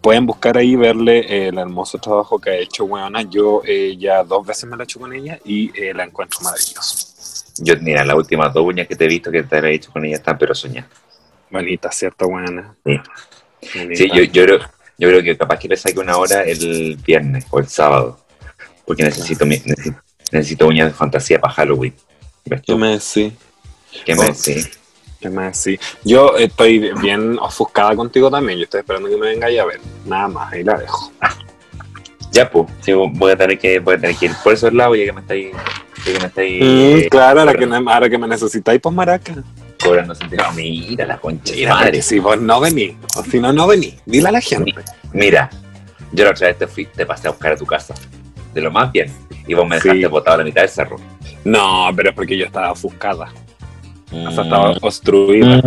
pueden 0.00 0.26
buscar 0.26 0.58
ahí, 0.58 0.76
verle 0.76 1.48
el 1.48 1.56
hermoso 1.56 1.96
trabajo 1.98 2.38
que 2.38 2.50
ha 2.50 2.56
hecho, 2.56 2.84
weona. 2.84 3.22
Yo 3.22 3.62
ya 3.98 4.24
dos 4.24 4.44
veces 4.46 4.68
me 4.68 4.76
la 4.76 4.82
he 4.82 4.84
hecho 4.84 4.98
con 5.00 5.12
ella 5.14 5.38
y 5.44 5.70
la 5.94 6.04
encuentro 6.04 6.40
maravillosa. 6.42 7.11
Yo, 7.64 7.74
mira, 7.80 8.04
las 8.04 8.16
últimas 8.16 8.52
dos 8.52 8.64
uñas 8.66 8.88
que 8.88 8.96
te 8.96 9.04
he 9.04 9.08
visto 9.08 9.30
que 9.30 9.42
te 9.44 9.56
he 9.58 9.74
hecho 9.74 9.92
con 9.92 10.04
ella 10.04 10.16
están, 10.16 10.36
pero 10.36 10.54
soñadas. 10.54 10.90
Bonita, 11.50 11.92
¿cierto, 11.92 12.26
weona? 12.26 12.74
Sí. 12.84 13.00
Sí, 13.94 14.10
yo, 14.12 14.22
yo, 14.24 14.44
creo, 14.44 14.58
yo 14.98 15.08
creo 15.08 15.22
que 15.22 15.36
capaz 15.36 15.58
que 15.58 15.68
le 15.68 15.76
saque 15.76 15.98
una 16.00 16.16
hora 16.16 16.42
el 16.42 16.96
viernes 16.96 17.46
o 17.50 17.58
el 17.60 17.68
sábado. 17.68 18.18
Porque 18.84 19.04
necesito, 19.04 19.46
mi- 19.46 19.62
necesito, 19.64 20.00
necesito 20.32 20.66
uñas 20.66 20.88
de 20.88 20.94
fantasía 20.94 21.40
para 21.40 21.52
Halloween. 21.54 21.94
¿Ves 22.46 22.62
¿Qué 22.62 22.74
me 22.74 22.88
decís? 22.88 23.32
¿Qué 24.04 24.14
me 24.16 24.24
decís? 24.26 24.78
¿Qué 25.20 25.28
me 25.30 25.44
decís? 25.44 25.78
Yo 26.04 26.36
estoy 26.36 26.92
bien 27.00 27.38
ofuscada 27.38 27.94
contigo 27.94 28.28
también. 28.30 28.58
Yo 28.58 28.64
estoy 28.64 28.80
esperando 28.80 29.08
que 29.08 29.16
me 29.16 29.28
vengáis 29.28 29.60
a 29.60 29.66
ver. 29.66 29.80
Nada 30.04 30.26
más, 30.26 30.52
ahí 30.52 30.64
la 30.64 30.78
dejo. 30.78 31.12
Ya, 32.32 32.50
pues, 32.50 32.66
sí, 32.80 32.92
voy 32.92 33.32
a 33.32 33.36
tener 33.36 33.58
que, 33.58 33.78
voy 33.78 33.94
a 33.94 33.98
tener 34.00 34.16
que 34.16 34.26
ir 34.26 34.32
por 34.42 34.52
esos 34.54 34.72
lados 34.72 34.96
ya 34.98 35.04
que 35.04 35.12
me 35.12 35.20
estáis, 35.20 35.46
ya 35.52 36.12
que 36.12 36.18
me 36.20 36.26
estáis 36.26 36.62
Mm, 36.62 36.98
eh, 37.04 37.08
claro, 37.10 37.40
ahora 37.40 37.54
que, 37.54 37.64
ahora 37.64 38.08
que 38.10 38.18
me 38.18 38.26
necesitáis, 38.28 38.80
pues 38.80 38.94
maraca. 38.94 39.34
cobrando 39.82 40.14
centavos. 40.14 40.54
Mira 40.56 41.04
la 41.06 41.18
concha 41.18 41.52
de 41.52 41.58
Mira, 41.58 41.74
madre. 41.74 42.02
si 42.02 42.18
vos 42.20 42.40
no 42.40 42.60
venís, 42.60 42.94
o 43.16 43.22
si 43.24 43.38
no, 43.40 43.52
no 43.52 43.66
venís. 43.66 43.96
Dile 44.06 44.28
a 44.28 44.32
la 44.32 44.40
gente. 44.40 44.72
Mira, 45.12 45.50
yo 46.12 46.24
la 46.24 46.30
otra 46.30 46.46
vez 46.48 46.58
te 46.58 46.66
fui, 46.66 46.86
te 46.86 47.04
pasé 47.04 47.28
a 47.28 47.32
buscar 47.32 47.52
a 47.52 47.56
tu 47.56 47.66
casa. 47.66 47.94
De 48.54 48.60
lo 48.60 48.70
más 48.70 48.90
bien. 48.92 49.10
Y 49.46 49.54
vos 49.54 49.66
me 49.68 49.78
Sí. 49.80 49.88
dejaste 49.88 50.06
botado 50.06 50.34
a 50.36 50.38
la 50.38 50.44
mitad 50.44 50.60
del 50.62 50.70
cerro. 50.70 50.96
No, 51.44 51.90
pero 51.96 52.10
es 52.10 52.14
porque 52.14 52.36
yo 52.38 52.46
estaba 52.46 52.70
ofuscada. 52.72 53.32
O 54.12 54.30
sea, 54.30 54.42
Mm, 54.42 54.44
estaba 54.44 54.70
obstruida. 54.80 55.62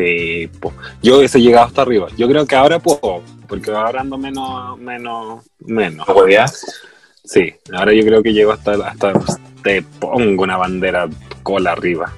Sí. 0.00 0.50
Yo 1.02 1.18
hubiese 1.18 1.40
llegado 1.40 1.66
hasta 1.66 1.82
arriba. 1.82 2.08
Yo 2.16 2.28
creo 2.28 2.46
que 2.46 2.56
ahora 2.56 2.78
puedo, 2.78 3.22
porque 3.48 3.70
ahora 3.70 4.00
ando 4.00 4.16
menos, 4.16 4.78
menos, 4.78 5.44
menos. 5.60 6.06
Sí, 7.24 7.54
ahora 7.72 7.92
yo 7.92 8.04
creo 8.04 8.22
que 8.22 8.32
llego 8.32 8.52
hasta, 8.52 8.72
hasta 8.72 9.12
te 9.62 9.82
pongo 9.82 10.42
una 10.42 10.56
bandera 10.56 11.08
cola 11.42 11.72
arriba. 11.72 12.12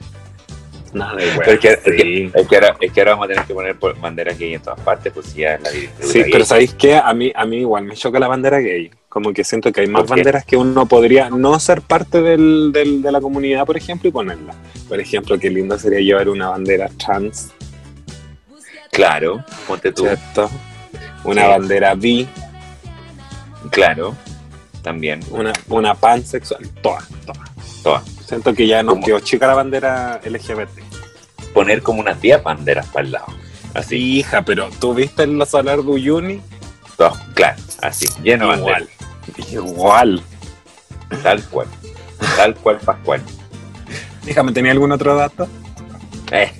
Nada 0.92 1.16
de 1.16 1.26
Pero 1.38 1.52
es 1.52 1.60
que, 1.60 1.68
es, 1.68 1.80
que, 1.80 2.30
es, 2.34 2.48
que 2.48 2.54
ahora, 2.56 2.76
es 2.80 2.92
que 2.92 3.00
ahora 3.00 3.12
vamos 3.12 3.24
a 3.24 3.28
tener 3.28 3.44
que 3.46 3.54
poner 3.54 3.76
banderas 4.00 4.38
gay 4.38 4.54
en 4.54 4.62
todas 4.62 4.80
partes, 4.80 5.12
pues 5.12 5.34
ya 5.34 5.58
la 5.58 5.70
Sí, 5.70 6.24
pero 6.30 6.44
¿sabéis 6.44 6.74
qué? 6.74 6.96
A 6.96 7.12
mí, 7.14 7.32
a 7.34 7.46
mí 7.46 7.58
igual 7.58 7.84
me 7.84 7.94
choca 7.94 8.18
la 8.18 8.28
bandera 8.28 8.58
gay. 8.58 8.90
Como 9.10 9.32
que 9.34 9.42
siento 9.44 9.72
que 9.72 9.82
hay 9.82 9.86
más 9.88 10.06
banderas 10.06 10.44
que 10.46 10.56
uno 10.56 10.86
podría 10.86 11.28
no 11.30 11.58
ser 11.60 11.82
parte 11.82 12.22
del, 12.22 12.70
del- 12.72 13.02
de 13.02 13.10
la 13.12 13.20
comunidad, 13.20 13.66
por 13.66 13.76
ejemplo, 13.76 14.08
y 14.08 14.12
ponerla. 14.12 14.54
Por 14.88 14.98
ejemplo, 15.00 15.36
qué 15.38 15.50
lindo 15.50 15.78
sería 15.78 15.98
llevar 16.00 16.28
una 16.30 16.48
bandera 16.50 16.88
trans, 16.96 17.50
Claro, 18.92 19.44
ponte 19.68 19.92
tú. 19.92 20.02
¿cierto? 20.04 20.48
Una 21.24 21.42
Sí. 21.42 21.48
bandera 21.48 21.94
bi, 21.94 22.28
Claro, 23.70 24.16
también. 24.82 25.20
una, 25.30 25.52
una 25.68 25.94
pansexual, 25.94 26.68
todas, 26.82 27.04
todas. 27.26 27.50
Todas. 27.82 28.04
Siento 28.26 28.54
que 28.54 28.66
ya 28.66 28.82
nos 28.82 28.94
¿Cómo? 28.94 29.06
quedó 29.06 29.20
chica 29.20 29.46
la 29.46 29.54
bandera 29.54 30.20
LGBT. 30.24 30.70
Poner 31.52 31.82
como 31.82 32.00
unas 32.00 32.20
10 32.20 32.42
banderas 32.42 32.86
para 32.86 33.04
el 33.06 33.12
lado. 33.12 33.26
Así, 33.74 34.18
Hija, 34.18 34.42
pero 34.42 34.68
¿tú 34.80 34.94
viste 34.94 35.22
el 35.24 35.44
solar 35.46 35.82
de 35.82 35.90
Uyuni? 35.90 36.40
Todas, 37.00 37.18
claro, 37.34 37.56
así, 37.80 38.06
lleno 38.22 38.50
de 38.52 38.58
Igual. 38.58 38.88
Igual. 39.50 40.22
Tal 41.22 41.42
cual. 41.44 41.66
Tal 42.36 42.54
cual, 42.56 42.78
Pascual. 42.84 43.22
Déjame, 44.24 44.52
¿tenía 44.52 44.72
algún 44.72 44.92
otro 44.92 45.16
dato? 45.16 45.48
Eh. 46.30 46.52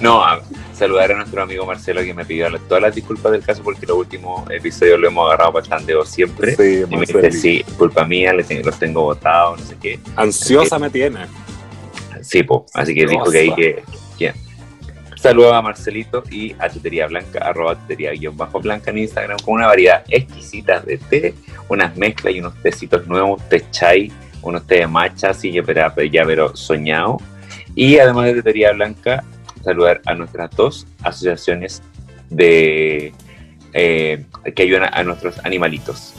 No, 0.00 0.24
a- 0.24 0.40
saludar 0.74 1.12
a 1.12 1.16
nuestro 1.16 1.42
amigo 1.42 1.66
Marcelo 1.66 2.02
que 2.02 2.14
me 2.14 2.24
pidió 2.24 2.48
la- 2.48 2.58
todas 2.58 2.82
las 2.82 2.94
disculpas 2.94 3.30
del 3.32 3.42
caso 3.42 3.62
porque 3.62 3.86
los 3.86 3.96
últimos 3.98 4.48
episodios 4.50 4.98
lo 4.98 5.06
hemos 5.08 5.26
agarrado 5.26 5.52
para 5.52 5.64
el 5.64 5.68
tandeo 5.70 6.04
siempre. 6.06 6.56
Sí, 6.56 6.82
Y 6.90 6.96
me 6.96 7.04
dice, 7.06 7.30
sí, 7.30 7.62
culpa 7.76 8.04
mía, 8.06 8.32
los 8.32 8.78
tengo 8.78 9.02
votados, 9.02 9.60
no 9.60 9.66
sé 9.66 9.76
qué. 9.80 10.00
Ansiosa 10.16 10.78
me 10.78 10.88
tiene. 10.90 11.26
Sí, 12.22 12.42
po. 12.42 12.64
Así 12.72 12.94
que 12.94 13.06
dijo 13.06 13.30
que 13.30 13.38
ahí 13.38 13.54
que. 13.54 13.84
que 14.18 14.34
Saludos 15.24 15.54
a 15.54 15.62
Marcelito 15.62 16.22
y 16.30 16.54
a 16.58 16.68
Tutería 16.68 17.06
Blanca, 17.06 17.38
arroba 17.38 17.76
tutería 17.76 18.12
guion 18.12 18.36
bajo 18.36 18.60
blanca 18.60 18.90
en 18.90 18.98
Instagram, 18.98 19.38
con 19.42 19.54
una 19.54 19.68
variedad 19.68 20.04
exquisita 20.10 20.80
de 20.80 20.98
té, 20.98 21.34
unas 21.70 21.96
mezclas 21.96 22.34
y 22.34 22.40
unos 22.40 22.52
tecitos 22.62 23.06
nuevos, 23.06 23.40
té 23.48 23.64
chai, 23.70 24.12
unos 24.42 24.66
té 24.66 24.80
de 24.80 24.86
matcha, 24.86 25.30
así 25.30 25.50
ya 25.50 25.62
pero, 25.62 25.90
ya 26.02 26.26
pero 26.26 26.54
soñado. 26.54 27.16
Y 27.74 27.96
además 27.96 28.26
de 28.26 28.34
Tutería 28.34 28.72
Blanca, 28.72 29.24
saludar 29.62 30.02
a 30.04 30.14
nuestras 30.14 30.50
dos 30.50 30.86
asociaciones 31.02 31.82
de 32.28 33.14
eh, 33.72 34.26
que 34.54 34.62
ayudan 34.62 34.90
a 34.92 35.02
nuestros 35.04 35.42
animalitos. 35.42 36.12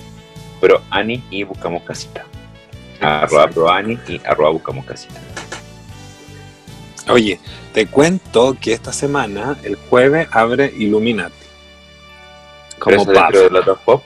Pro 0.59 0.81
Ani 0.89 1.23
y 1.29 1.43
Buscamos 1.43 1.83
Casita. 1.83 2.25
Arroba 2.99 3.49
Pro 3.49 3.69
Ani 3.69 3.99
y 4.07 4.19
arroba 4.25 4.49
Buscamos 4.49 4.83
Casita. 4.83 5.21
Oye, 7.09 7.39
te 7.73 7.85
cuento 7.87 8.55
que 8.59 8.73
esta 8.73 8.91
semana, 8.91 9.57
el 9.63 9.75
jueves, 9.75 10.27
abre 10.31 10.73
Illuminati. 10.77 11.33
¿Pero 12.83 12.97
Como 12.99 13.11
dentro 13.11 13.49
de 13.49 13.61
dos 13.61 13.79
pop? 13.85 14.03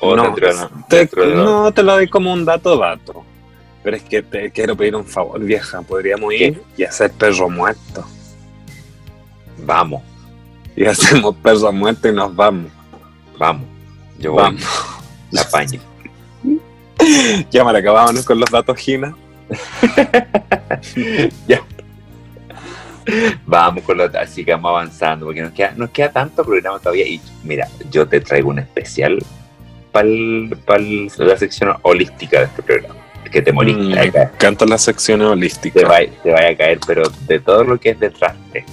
¿O 0.00 0.14
No, 0.16 0.22
dentro 0.24 0.48
de 0.48 0.54
la- 0.54 0.70
te, 0.88 0.96
dentro 0.98 1.22
de 1.28 1.34
los- 1.34 1.44
no 1.44 1.72
te 1.72 1.82
lo 1.82 1.92
doy 1.94 2.08
como 2.08 2.32
un 2.32 2.44
dato 2.44 2.76
dato. 2.76 3.24
Pero 3.82 3.96
es 3.96 4.02
que 4.02 4.22
te 4.22 4.50
quiero 4.50 4.76
pedir 4.76 4.96
un 4.96 5.04
favor, 5.04 5.38
vieja. 5.40 5.82
Podríamos 5.82 6.32
ir 6.32 6.62
y 6.76 6.84
hacer 6.84 7.12
perro 7.12 7.50
muerto. 7.50 8.04
Vamos, 9.58 10.02
Y 10.76 10.84
hacemos 10.86 11.34
perro 11.36 11.72
muerto 11.72 12.08
y 12.08 12.12
nos 12.12 12.34
vamos. 12.34 12.70
vamos. 13.38 13.66
Yo 14.18 14.32
voy, 14.32 14.42
Vamos. 14.42 14.62
la 15.30 15.44
paña. 15.48 15.80
Ya, 17.50 17.62
Maraca, 17.64 17.90
vámonos 17.92 18.24
con 18.24 18.38
los 18.40 18.50
datos, 18.50 18.76
Gina. 18.78 19.14
Vamos 23.46 23.84
con 23.84 24.00
así 24.16 24.44
que 24.44 24.52
vamos 24.52 24.70
avanzando, 24.70 25.26
porque 25.26 25.42
nos 25.42 25.52
queda, 25.52 25.72
nos 25.76 25.90
queda 25.90 26.10
tanto 26.10 26.44
programa 26.44 26.78
todavía. 26.78 27.06
Y 27.06 27.20
mira, 27.42 27.68
yo 27.90 28.06
te 28.06 28.20
traigo 28.20 28.48
un 28.48 28.58
especial 28.60 29.18
para 29.92 30.08
la 30.08 31.36
sección 31.36 31.76
holística 31.82 32.40
de 32.40 32.44
este 32.46 32.62
programa. 32.62 32.94
Que 33.30 33.42
te 33.42 33.52
morís, 33.52 33.76
Mm, 33.76 33.92
caer, 33.94 34.30
Canto 34.38 34.64
las 34.64 34.82
secciones 34.82 35.26
holísticas. 35.26 35.82
te, 35.82 35.88
vaya, 35.88 36.10
te 36.22 36.30
vaya 36.32 36.48
a 36.50 36.56
caer, 36.56 36.78
pero 36.86 37.02
de 37.26 37.40
todo 37.40 37.64
lo 37.64 37.78
que 37.78 37.90
es 37.90 38.00
detrás 38.00 38.34
de. 38.52 38.64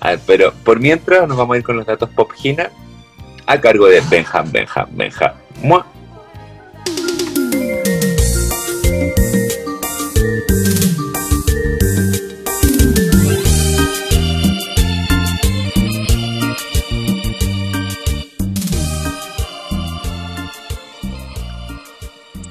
A 0.00 0.10
ver, 0.10 0.20
pero 0.26 0.52
por 0.64 0.80
mientras 0.80 1.28
nos 1.28 1.36
vamos 1.36 1.54
a 1.54 1.58
ir 1.58 1.64
con 1.64 1.76
los 1.76 1.86
datos 1.86 2.08
pop 2.10 2.30
Gina 2.32 2.70
a 3.46 3.60
cargo 3.60 3.86
de 3.86 4.00
Benjam, 4.08 4.50
Benjam, 4.50 4.86
Benjam. 4.92 5.32
Mua. 5.60 5.86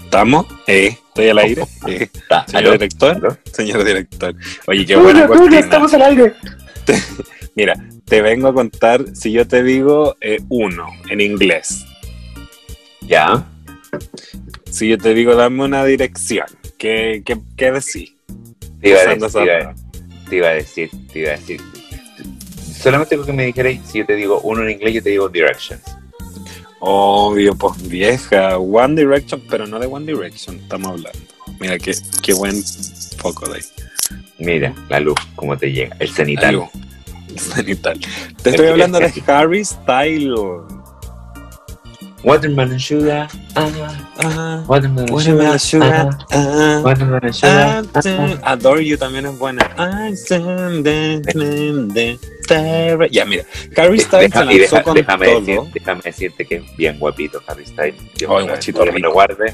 ¿Estamos? 0.10 0.48
Eh, 0.66 0.88
¿Estoy 1.10 1.30
al 1.30 1.38
aire? 1.38 1.64
Eh, 1.88 2.10
Ta- 2.28 2.44
señor 2.48 2.64
aló, 2.64 2.72
director. 2.72 3.16
aló. 3.16 3.38
Señor 3.54 3.84
director. 3.84 4.36
Oye, 4.68 4.84
qué 4.86 4.96
buena 4.96 5.28
cortina. 5.28 5.60
al 5.70 6.02
aire. 6.02 6.34
Mira, 7.56 7.76
te 8.06 8.22
vengo 8.24 8.48
a 8.48 8.54
contar 8.56 9.06
si 9.16 9.32
yo 9.32 9.48
te 9.48 9.62
digo 9.62 10.18
eh, 10.20 10.40
uno 10.50 10.88
en 11.10 11.22
inglés. 11.22 11.86
Ya. 13.02 13.46
Si 14.72 14.88
yo 14.90 14.98
te 14.98 15.14
digo 15.14 15.36
dame 15.36 15.64
una 15.64 15.86
dirección, 15.86 16.48
¿qué, 16.80 17.22
qué, 17.24 17.38
qué 17.56 17.72
decís? 17.72 18.14
Te 18.82 18.90
iba 18.90 19.00
a 19.02 19.06
decir, 19.14 19.30
te 19.32 19.44
iba 19.44 19.70
a- 19.70 19.76
te 20.30 20.36
iba 20.38 20.48
a 20.48 20.52
decir, 20.54 20.90
te 21.14 21.20
iba 21.20 21.30
a 21.30 21.36
decir. 21.38 21.62
Solamente 22.82 23.16
lo 23.16 23.26
que 23.26 23.34
me 23.34 23.46
dijerais, 23.46 23.80
si 23.86 24.00
yo 24.00 24.06
te 24.08 24.16
digo 24.16 24.40
uno 24.42 24.64
en 24.64 24.72
inglés, 24.72 24.96
yo 24.96 25.04
te 25.04 25.10
digo 25.12 25.30
Directions. 25.30 25.84
Obvio, 26.80 27.56
pues 27.56 27.88
vieja. 27.90 28.58
One 28.58 28.96
Direction, 29.02 29.42
pero 29.50 29.68
no 29.68 29.80
de 29.80 29.88
One 29.88 30.06
Direction, 30.06 30.58
estamos 30.58 30.88
hablando. 30.92 31.20
Mira 31.60 31.78
qué, 31.78 31.94
qué 32.22 32.34
buen 32.34 32.64
foco 33.18 33.50
de 33.50 33.56
ahí. 33.58 33.62
Mira, 34.38 34.74
la 34.88 35.00
luz, 35.00 35.16
cómo 35.36 35.58
te 35.58 35.72
llega. 35.72 35.96
El 36.00 36.10
cenital. 36.10 36.50
Algo. 36.50 36.72
Cenital. 37.36 38.00
Te 38.42 38.52
estoy 38.52 38.68
hablando 38.68 39.00
de 39.00 39.12
Harry 39.28 39.64
Styles. 39.66 40.40
Watermelon 42.24 42.80
sugar. 42.80 43.30
Ah, 43.56 43.70
Ah, 44.22 44.64
watermelon 44.68 45.10
Watermelon 45.14 45.58
sugar. 45.60 46.12
Sugar. 46.12 46.18
ah, 46.32 46.36
ah. 46.36 46.82
watermelon 46.84 47.34
sugar. 47.34 47.86
ah. 47.94 48.52
Adore 48.52 48.86
You 48.86 48.98
también 48.98 49.26
es 49.26 49.38
buena. 49.38 49.64
Ya, 53.12 53.26
mira, 53.26 53.44
Harry 53.78 54.00
Styles 54.00 54.32
se 54.34 54.40
lanzó 54.46 54.58
deja- 54.76 54.84
con 54.84 54.96
déjame, 54.96 55.26
todo. 55.28 55.40
decir- 55.42 55.62
déjame 55.74 56.02
decirte 56.04 56.46
que 56.46 56.56
es 56.56 56.76
bien 56.78 56.98
guapito 57.00 57.42
Harry 57.48 57.66
Styles. 57.66 57.96
Dios 58.18 58.32
Ay, 58.34 58.44
me 58.46 58.52
guachito 58.52 58.80
me 58.80 58.86
lo 58.88 58.92
rico. 58.98 59.12
guarde. 59.12 59.54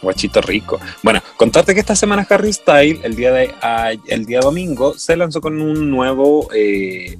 Guachito 0.00 0.40
rico. 0.40 0.78
Bueno, 1.02 1.20
contarte 1.36 1.74
que 1.74 1.80
esta 1.80 1.96
semana 1.96 2.24
Harry 2.30 2.52
Style, 2.52 3.00
el 3.02 3.16
día 3.16 3.32
de 3.32 3.50
a- 3.60 3.90
el 4.06 4.26
día 4.26 4.38
domingo, 4.38 4.94
se 4.96 5.16
lanzó 5.16 5.40
con 5.40 5.60
un 5.60 5.90
nuevo 5.90 6.48
eh, 6.54 7.18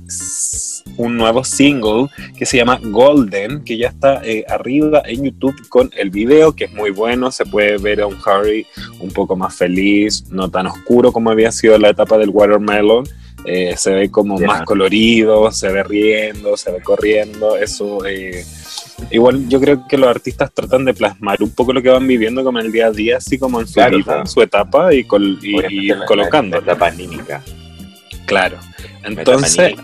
un 0.96 1.16
nuevo 1.16 1.42
single 1.44 2.07
que 2.36 2.46
se 2.46 2.57
llama 2.57 2.78
Golden, 2.80 3.64
que 3.64 3.76
ya 3.78 3.88
está 3.88 4.20
eh, 4.24 4.44
arriba 4.49 5.03
en 5.07 5.24
YouTube 5.24 5.57
con 5.68 5.90
el 5.96 6.11
video, 6.11 6.55
que 6.55 6.64
es 6.66 6.72
muy 6.72 6.90
bueno. 6.90 7.32
Se 7.32 7.44
puede 7.46 7.78
ver 7.78 8.01
a 8.01 8.07
un 8.07 8.16
Harry 8.24 8.64
un 9.01 9.11
poco 9.11 9.34
más 9.34 9.57
feliz, 9.57 10.24
no 10.30 10.49
tan 10.49 10.66
oscuro 10.68 11.11
como 11.12 11.30
había 11.30 11.51
sido 11.51 11.76
la 11.78 11.88
etapa 11.90 12.16
del 12.16 12.30
Watermelon. 12.30 13.05
Eh, 13.51 13.74
se 13.78 13.92
ve 13.92 14.11
como 14.11 14.36
más 14.38 14.62
colorido, 14.62 15.51
se 15.53 15.68
ve 15.72 15.82
riendo, 15.82 16.57
se 16.57 16.70
ve 16.70 16.80
corriendo. 16.82 17.57
Eso 17.57 18.05
eh, 18.07 18.44
Igual 19.11 19.49
yo 19.49 19.61
creo 19.61 19.86
que 19.88 19.96
los 19.96 20.09
artistas 20.11 20.53
tratan 20.53 20.84
de 20.84 20.92
plasmar 20.92 21.40
un 21.42 21.51
poco 21.53 21.72
lo 21.72 21.80
que 21.80 21.88
van 21.88 22.07
viviendo 22.07 22.42
como 22.44 22.59
en 22.59 22.66
el 22.66 22.72
día 22.72 22.88
a 22.88 22.90
día, 22.90 23.16
así 23.18 23.38
como 23.38 23.61
en 23.61 23.66
su 23.68 23.74
Claro, 23.74 23.96
vida, 23.96 24.05
claro. 24.05 24.20
en 24.22 24.26
su 24.26 24.42
etapa 24.42 24.92
y, 24.92 25.05
col- 25.05 25.38
y, 25.40 25.86
la- 25.86 26.05
colocando. 26.05 26.57
La 26.57 26.62
etapa 26.72 26.88
anímica. 26.88 27.42
Claro. 28.26 28.59
Entonces, 29.05 29.74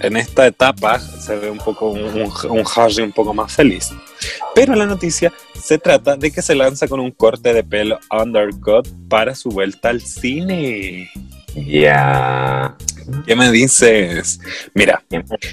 en 0.00 0.16
esta 0.16 0.46
etapa 0.46 0.98
se 0.98 1.36
ve 1.36 1.50
un 1.50 1.58
poco 1.58 1.90
un, 1.90 2.02
un, 2.02 2.32
un 2.50 2.64
Harry 2.74 3.02
un 3.02 3.12
poco 3.12 3.32
más 3.32 3.52
feliz. 3.54 3.90
Pero 4.54 4.74
la 4.74 4.86
noticia 4.86 5.32
se 5.62 5.78
trata 5.78 6.16
de 6.16 6.30
que 6.32 6.42
se 6.42 6.54
lanza 6.54 6.88
con 6.88 7.00
un 7.00 7.10
corte 7.10 7.52
de 7.52 7.62
pelo 7.62 7.98
undercut 8.10 8.88
para 9.08 9.34
su 9.34 9.50
vuelta 9.50 9.90
al 9.90 10.00
cine. 10.00 11.10
Ya. 11.54 12.76
¿Qué 13.26 13.36
me 13.36 13.50
dices? 13.50 14.40
Mira, 14.72 15.02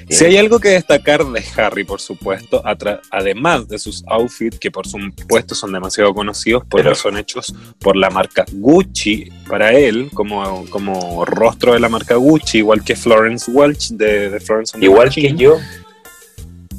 Si 0.09 0.23
hay 0.25 0.37
algo 0.37 0.59
que 0.59 0.69
destacar 0.69 1.25
de 1.25 1.43
Harry, 1.57 1.83
por 1.83 1.99
supuesto, 1.99 2.63
además 3.11 3.67
de 3.67 3.77
sus 3.77 4.03
outfits, 4.07 4.57
que 4.57 4.71
por 4.71 4.87
supuesto 4.87 5.53
son 5.53 5.73
demasiado 5.73 6.13
conocidos 6.13 6.63
porque 6.69 6.83
Pero- 6.83 6.95
son 6.95 7.17
hechos 7.17 7.53
por 7.79 7.97
la 7.97 8.09
marca 8.09 8.45
Gucci, 8.53 9.29
para 9.49 9.73
él, 9.73 10.09
como, 10.13 10.65
como 10.69 11.25
rostro 11.25 11.73
de 11.73 11.81
la 11.81 11.89
marca 11.89 12.15
Gucci, 12.15 12.59
igual 12.59 12.83
que 12.83 12.95
Florence 12.95 13.51
Welch 13.51 13.89
de, 13.89 14.29
de 14.29 14.39
Florence 14.39 14.77
Igual 14.79 15.09
que 15.09 15.33
yo. 15.35 15.57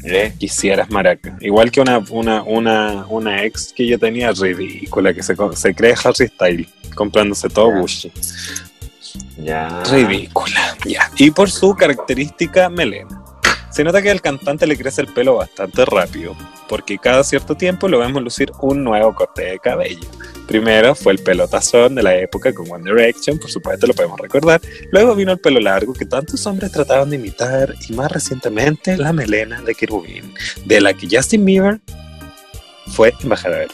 ¿eh? 0.05 0.33
Quisieras 0.39 0.91
maraca. 0.91 1.37
Igual 1.41 1.71
que 1.71 1.81
una, 1.83 1.99
una, 2.11 2.43
una, 2.45 3.07
una 3.09 3.45
ex 3.45 3.73
que 3.75 3.87
yo 3.87 3.99
tenía 3.99 4.33
ridícula, 4.33 5.13
que 5.13 5.23
se, 5.23 5.37
cree 5.75 5.95
Harry 6.03 6.29
Style, 6.29 6.69
comprándose 6.95 7.49
todo. 7.51 7.71
Gucci. 7.79 8.11
Ridícula. 9.91 10.77
Y 11.17 11.31
por 11.31 11.51
su 11.51 11.75
característica 11.75 12.69
melena. 12.69 13.23
Se 13.73 13.85
nota 13.85 14.03
que 14.03 14.11
al 14.11 14.21
cantante 14.21 14.67
le 14.67 14.77
crece 14.77 15.01
el 15.01 15.07
pelo 15.07 15.37
bastante 15.37 15.87
rápido, 15.87 16.37
porque 16.69 16.99
cada 16.99 17.25
cierto 17.25 17.57
tiempo 17.57 17.89
lo 17.89 18.01
vemos 18.01 18.23
lucir 18.23 18.53
un 18.61 18.85
nuevo 18.85 19.15
corte 19.15 19.45
de 19.45 19.59
cabello. 19.59 20.07
Primero 20.47 20.95
fue 20.95 21.15
el 21.15 21.21
pelo 21.21 21.49
tazón 21.49 21.95
de 21.95 22.03
la 22.03 22.15
época 22.15 22.53
con 22.53 22.71
One 22.71 22.85
Direction, 22.85 23.39
por 23.39 23.51
supuesto 23.51 23.87
lo 23.87 23.95
podemos 23.95 24.21
recordar. 24.21 24.61
Luego 24.91 25.15
vino 25.15 25.33
el 25.33 25.39
pelo 25.39 25.59
largo 25.59 25.95
que 25.95 26.05
tantos 26.05 26.47
hombres 26.47 26.71
trataban 26.71 27.09
de 27.09 27.17
imitar 27.17 27.75
y 27.89 27.95
más 27.95 28.13
recientemente 28.13 28.99
la 28.99 29.15
melena 29.15 29.63
de 29.63 29.75
querubín, 29.75 30.35
de 30.67 30.81
la 30.83 30.93
que 30.93 31.09
Justin 31.11 31.43
Bieber 31.43 31.81
fue 32.89 33.15
embajador. 33.23 33.69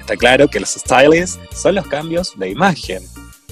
Está 0.00 0.16
claro 0.16 0.48
que 0.48 0.60
los 0.60 0.70
stylists 0.70 1.38
son 1.54 1.76
los 1.76 1.86
cambios 1.86 2.38
de 2.38 2.50
imagen, 2.50 3.02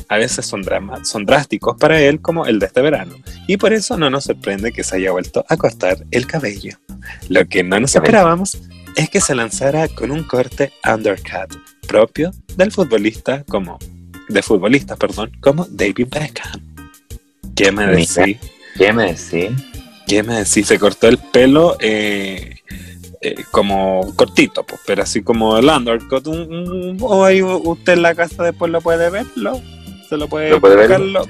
a 0.09 0.17
veces 0.17 0.47
son, 0.47 0.63
drama- 0.63 1.05
son 1.05 1.25
drásticos 1.27 1.77
para 1.79 2.01
él, 2.01 2.21
como 2.21 2.47
el 2.47 2.59
de 2.59 2.67
este 2.67 2.81
verano, 2.81 3.15
y 3.47 3.57
por 3.59 3.73
eso 3.73 3.97
no 3.97 4.09
nos 4.11 4.25
sorprende 4.25 4.73
que 4.73 4.83
se 4.85 4.97
haya 4.97 5.11
vuelto 5.13 5.45
a 5.49 5.57
cortar 5.57 5.99
el 6.11 6.27
cabello. 6.27 6.79
Lo 7.29 7.47
que 7.47 7.63
no 7.63 7.79
nos 7.81 7.95
esperábamos 7.95 8.59
es 8.97 9.11
que 9.11 9.21
se 9.21 9.35
lanzara 9.35 9.87
con 9.89 10.11
un 10.11 10.25
corte 10.25 10.73
undercut 10.91 11.55
propio 11.87 12.33
del 12.57 12.73
futbolista 12.73 13.45
como 13.45 13.79
de 14.29 14.43
futbolistas, 14.43 14.99
perdón, 14.99 15.31
como 15.41 15.67
David 15.71 16.09
Beckham. 16.11 16.61
¿Qué 17.55 17.73
me 17.73 17.87
decís? 17.87 18.39
¿Qué 18.77 18.93
me 18.93 19.07
decís? 19.15 19.51
¿Qué 20.07 20.23
me 20.23 20.35
decís? 20.39 20.67
Se 20.67 20.79
cortó 20.79 21.09
el 21.09 21.19
pelo 21.19 21.77
eh, 21.81 22.57
eh, 23.21 23.35
como 23.51 24.13
cortito, 24.17 24.65
pues, 24.65 24.81
pero 24.87 25.03
así 25.03 25.23
como 25.23 25.59
el 25.59 25.67
undercut. 25.69 26.27
Un, 26.29 26.39
un- 26.53 26.97
o 27.01 27.25
ahí 27.25 27.43
usted 27.43 27.95
en 27.95 28.03
la 28.03 28.15
casa 28.15 28.43
después 28.43 28.71
lo 28.71 28.81
puede 28.81 29.11
verlo. 29.11 29.61
Se 30.09 30.17
lo 30.17 30.29
puede, 30.29 30.51
Lo 30.51 30.61
buscarlo. 30.61 31.23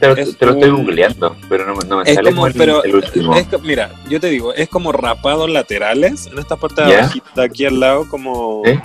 Te 0.00 0.08
lo, 0.08 0.16
Es 0.16 0.36
te 0.36 0.44
lo 0.46 0.52
estoy 0.54 0.70
un- 0.70 0.82
googleando, 0.84 1.36
pero 1.48 1.66
no, 1.66 1.76
me- 1.76 1.84
no 1.88 1.98
me 1.98 2.02
Es 2.02 2.14
sale 2.16 2.30
como, 2.30 2.46
el, 2.48 2.54
pero 2.54 2.82
el 2.82 2.96
último. 2.96 3.34
es 3.36 3.46
mira, 3.62 3.92
yo 4.10 4.18
te 4.20 4.28
digo, 4.28 4.52
es 4.52 4.68
como 4.68 4.90
rapados 4.90 5.48
laterales 5.48 6.26
en 6.26 6.38
esta 6.38 6.56
parte 6.56 6.82
abajito, 6.82 7.26
de 7.36 7.44
aquí 7.44 7.64
al 7.64 7.78
lado, 7.78 8.08
como, 8.08 8.62
¿Eh? 8.64 8.80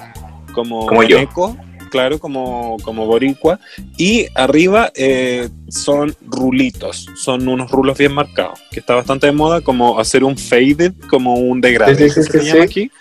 como, 0.54 0.86
Como 0.86 1.02
yo. 1.04 1.18
eco, 1.18 1.58
claro, 1.90 2.20
como, 2.20 2.78
como 2.84 3.08
boricua. 3.08 3.60
Y 3.98 4.28
arriba 4.36 4.92
eh, 4.96 5.50
son 5.68 6.16
rulitos, 6.28 7.08
son 7.16 7.48
unos 7.48 7.72
rulos 7.72 7.98
bien 7.98 8.14
marcados, 8.14 8.60
que 8.72 8.80
está 8.80 8.94
bastante 8.94 9.26
de 9.26 9.34
moda, 9.34 9.62
como 9.62 10.00
hacer 10.00 10.24
un 10.24 10.38
faded, 10.38 10.94
como 11.10 11.34
un 11.34 11.60
degradé, 11.60 11.96
Sí, 12.08 12.22
sí, 12.24 12.30
que 12.32 12.40
sí, 12.40 12.46
se 12.46 12.54
llama 12.54 12.64
aquí. 12.66 12.92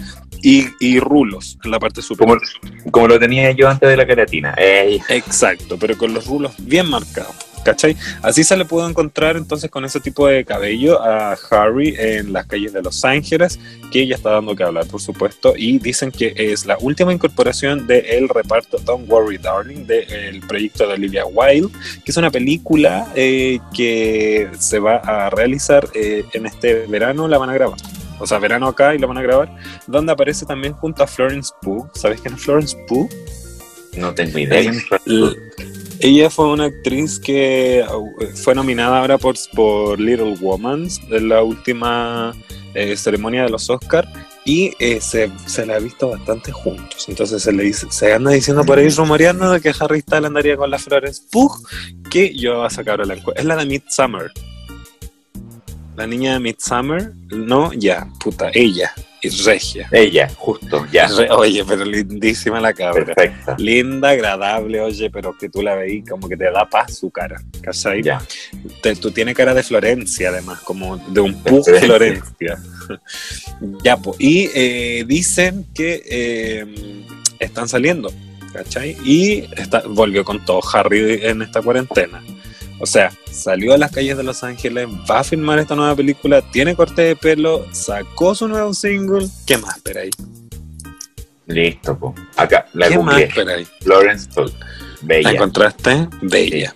Y, 0.43 0.66
y 0.80 1.01
rulos 1.01 1.59
en 1.64 1.70
la 1.70 1.80
parte 1.80 2.03
superior. 2.03 2.41
Como, 2.61 2.91
como 2.91 3.09
lo 3.09 3.18
tenía 3.18 3.51
yo 3.53 3.68
antes 3.68 3.89
de 3.89 3.97
la 3.97 4.07
queratina. 4.07 4.55
Ey, 4.57 5.01
Exacto, 5.09 5.76
pero 5.78 5.97
con 5.97 6.14
los 6.14 6.26
rulos 6.26 6.55
bien 6.59 6.89
marcados. 6.89 7.34
¿Cachai? 7.64 7.97
Así 8.22 8.45
se 8.45 8.57
le 8.57 8.64
pudo 8.64 8.89
encontrar 8.89 9.36
entonces 9.36 9.70
con 9.70 9.84
ese 9.84 10.01
tipo 10.01 10.26
de 10.26 10.45
cabello 10.45 11.03
a 11.03 11.36
Harry 11.51 11.95
en 11.99 12.32
las 12.32 12.47
calles 12.47 12.72
de 12.72 12.82
Los 12.82 13.05
Ángeles, 13.05 13.59
que 13.91 14.07
ya 14.07 14.14
está 14.14 14.30
dando 14.30 14.55
que 14.55 14.62
hablar, 14.62 14.86
por 14.86 15.01
supuesto, 15.01 15.55
y 15.57 15.78
dicen 15.78 16.11
que 16.11 16.32
es 16.36 16.66
la 16.66 16.78
última 16.80 17.12
incorporación 17.12 17.86
del 17.86 18.28
reparto 18.28 18.78
Don't 18.78 19.11
Worry 19.11 19.39
Darling 19.39 19.86
del 19.86 20.41
proyecto 20.47 20.86
de 20.86 20.95
Olivia 20.95 21.26
Wilde, 21.26 21.68
que 22.05 22.11
es 22.11 22.16
una 22.16 22.30
película 22.30 23.12
eh, 23.14 23.59
que 23.74 24.49
se 24.59 24.78
va 24.78 24.97
a 24.97 25.30
realizar 25.30 25.89
eh, 25.95 26.24
en 26.32 26.47
este 26.47 26.86
verano, 26.86 27.28
la 27.28 27.39
van 27.39 27.51
a 27.51 27.55
grabar. 27.55 27.78
O 28.19 28.27
sea, 28.27 28.39
verano 28.39 28.69
acá 28.69 28.95
y 28.95 28.99
la 28.99 29.07
van 29.07 29.19
a 29.19 29.23
grabar, 29.23 29.57
donde 29.87 30.12
aparece 30.12 30.47
también 30.47 30.73
junto 30.73 31.03
a 31.03 31.07
Florence 31.07 31.53
Pugh. 31.62 31.89
¿Sabes 31.95 32.21
quién 32.21 32.35
es 32.35 32.41
Florence 32.41 32.77
Pugh? 32.87 33.09
no 33.97 34.14
tengo 34.14 34.39
idea. 34.39 34.73
Ella 36.01 36.31
fue 36.31 36.47
una 36.47 36.66
actriz 36.66 37.19
que 37.19 37.85
fue 38.37 38.55
nominada 38.55 39.01
ahora 39.01 39.19
por, 39.19 39.35
por 39.55 39.99
Little 39.99 40.37
Woman 40.41 40.87
en 41.11 41.29
la 41.29 41.43
última 41.43 42.33
eh, 42.75 42.97
ceremonia 42.97 43.43
de 43.43 43.51
los 43.51 43.69
Oscars 43.69 44.09
y 44.45 44.73
eh, 44.79 45.01
se, 45.01 45.31
se 45.47 45.66
la 45.66 45.75
ha 45.75 45.79
visto 45.81 46.11
bastante 46.11 46.53
juntos. 46.53 47.07
Entonces 47.09 47.43
se 47.43 47.53
le 47.53 47.64
dice, 47.64 47.89
se 47.91 48.14
anda 48.14 48.31
diciendo 48.31 48.64
por 48.64 48.79
ahí 48.79 48.89
rumoreando 48.89 49.51
de 49.51 49.61
que 49.61 49.73
Harry 49.79 50.01
Styles 50.01 50.27
andaría 50.27 50.57
con 50.57 50.71
las 50.71 50.85
Florence 50.85 51.23
Pugh, 51.31 51.53
que 52.09 52.35
yo 52.35 52.62
a 52.62 52.71
sacar 52.71 53.05
la 53.05 53.14
encuesta. 53.14 53.41
Es 53.41 53.47
la 53.47 53.57
de 53.57 53.66
Midsummer. 53.66 54.31
La 55.99 56.07
niña 56.07 56.34
de 56.34 56.38
Midsummer, 56.38 57.12
no, 57.30 57.72
ya, 57.72 58.07
puta, 58.22 58.51
ella, 58.55 58.92
y 59.20 59.30
regia. 59.30 59.88
Ella, 59.90 60.28
justo, 60.36 60.86
ya. 60.92 61.09
Oye, 61.36 61.64
pero 61.66 61.84
lindísima 61.84 62.61
la 62.61 62.72
cabra. 62.72 63.05
Perfecta. 63.05 63.57
Linda, 63.59 64.11
agradable, 64.11 64.80
oye, 64.80 65.11
pero 65.11 65.36
que 65.36 65.49
tú 65.49 65.61
la 65.61 65.74
veís 65.74 66.09
como 66.09 66.28
que 66.28 66.36
te 66.36 66.44
da 66.53 66.64
paz 66.70 66.99
su 66.99 67.11
cara, 67.11 67.42
¿cachai? 67.62 68.01
Ya. 68.05 68.22
Te- 68.80 68.94
tú 68.94 69.11
tienes 69.11 69.34
cara 69.34 69.53
de 69.55 69.64
Florencia, 69.64 70.28
además, 70.28 70.61
como 70.61 70.99
de 70.99 71.20
un 71.20 71.34
Pug 71.42 71.64
Florencia. 71.64 71.86
Florencia. 71.88 72.59
ya, 73.82 73.96
pues. 73.96 74.20
Y 74.20 74.51
eh, 74.55 75.05
dicen 75.05 75.66
que 75.74 76.01
eh, 76.09 77.03
están 77.40 77.68
saliendo, 77.68 78.12
¿cachai? 78.53 78.96
Y 79.05 79.49
está, 79.57 79.82
volvió 79.88 80.24
con 80.24 80.44
todo 80.44 80.61
Harry 80.72 81.18
en 81.24 81.42
esta 81.42 81.61
cuarentena. 81.61 82.22
O 82.81 82.87
sea, 82.87 83.11
salió 83.31 83.74
a 83.74 83.79
las 83.79 83.91
calles 83.91 84.16
de 84.16 84.22
Los 84.22 84.45
Ángeles, 84.45 84.87
va 85.11 85.20
a 85.20 85.24
filmar 85.24 85.59
esta 85.59 85.74
nueva 85.74 85.97
película, 85.97 86.43
tiene 86.43 86.76
corte 86.76 87.03
de 87.03 87.16
pelo, 87.16 87.66
sacó 87.72 88.35
su 88.35 88.47
nuevo 88.47 88.72
single. 88.72 89.26
¿Qué 89.47 89.59
más 89.59 89.76
esperáis? 89.76 90.12
Listo, 91.47 91.99
po. 91.99 92.14
Acá, 92.37 92.66
la 92.74 92.89
¿Qué 92.89 92.99
más 92.99 93.20
esperáis? 93.20 93.68
Florence 93.81 94.29
Pugh. 94.35 94.47
¿La 94.51 95.07
Bella. 95.07 95.31
encontraste? 95.31 96.09
Bella. 96.22 96.74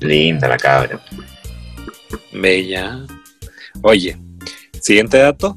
Linda 0.00 0.48
la 0.48 0.56
cabra. 0.56 1.00
Bella. 2.32 3.04
Oye, 3.82 4.16
siguiente 4.80 5.18
dato. 5.18 5.56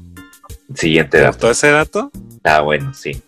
Siguiente 0.74 1.18
¿Te 1.18 1.22
dato. 1.22 1.32
gustó 1.32 1.50
ese 1.50 1.70
dato? 1.70 2.10
Ah, 2.44 2.60
bueno, 2.60 2.92
sí. 2.94 3.22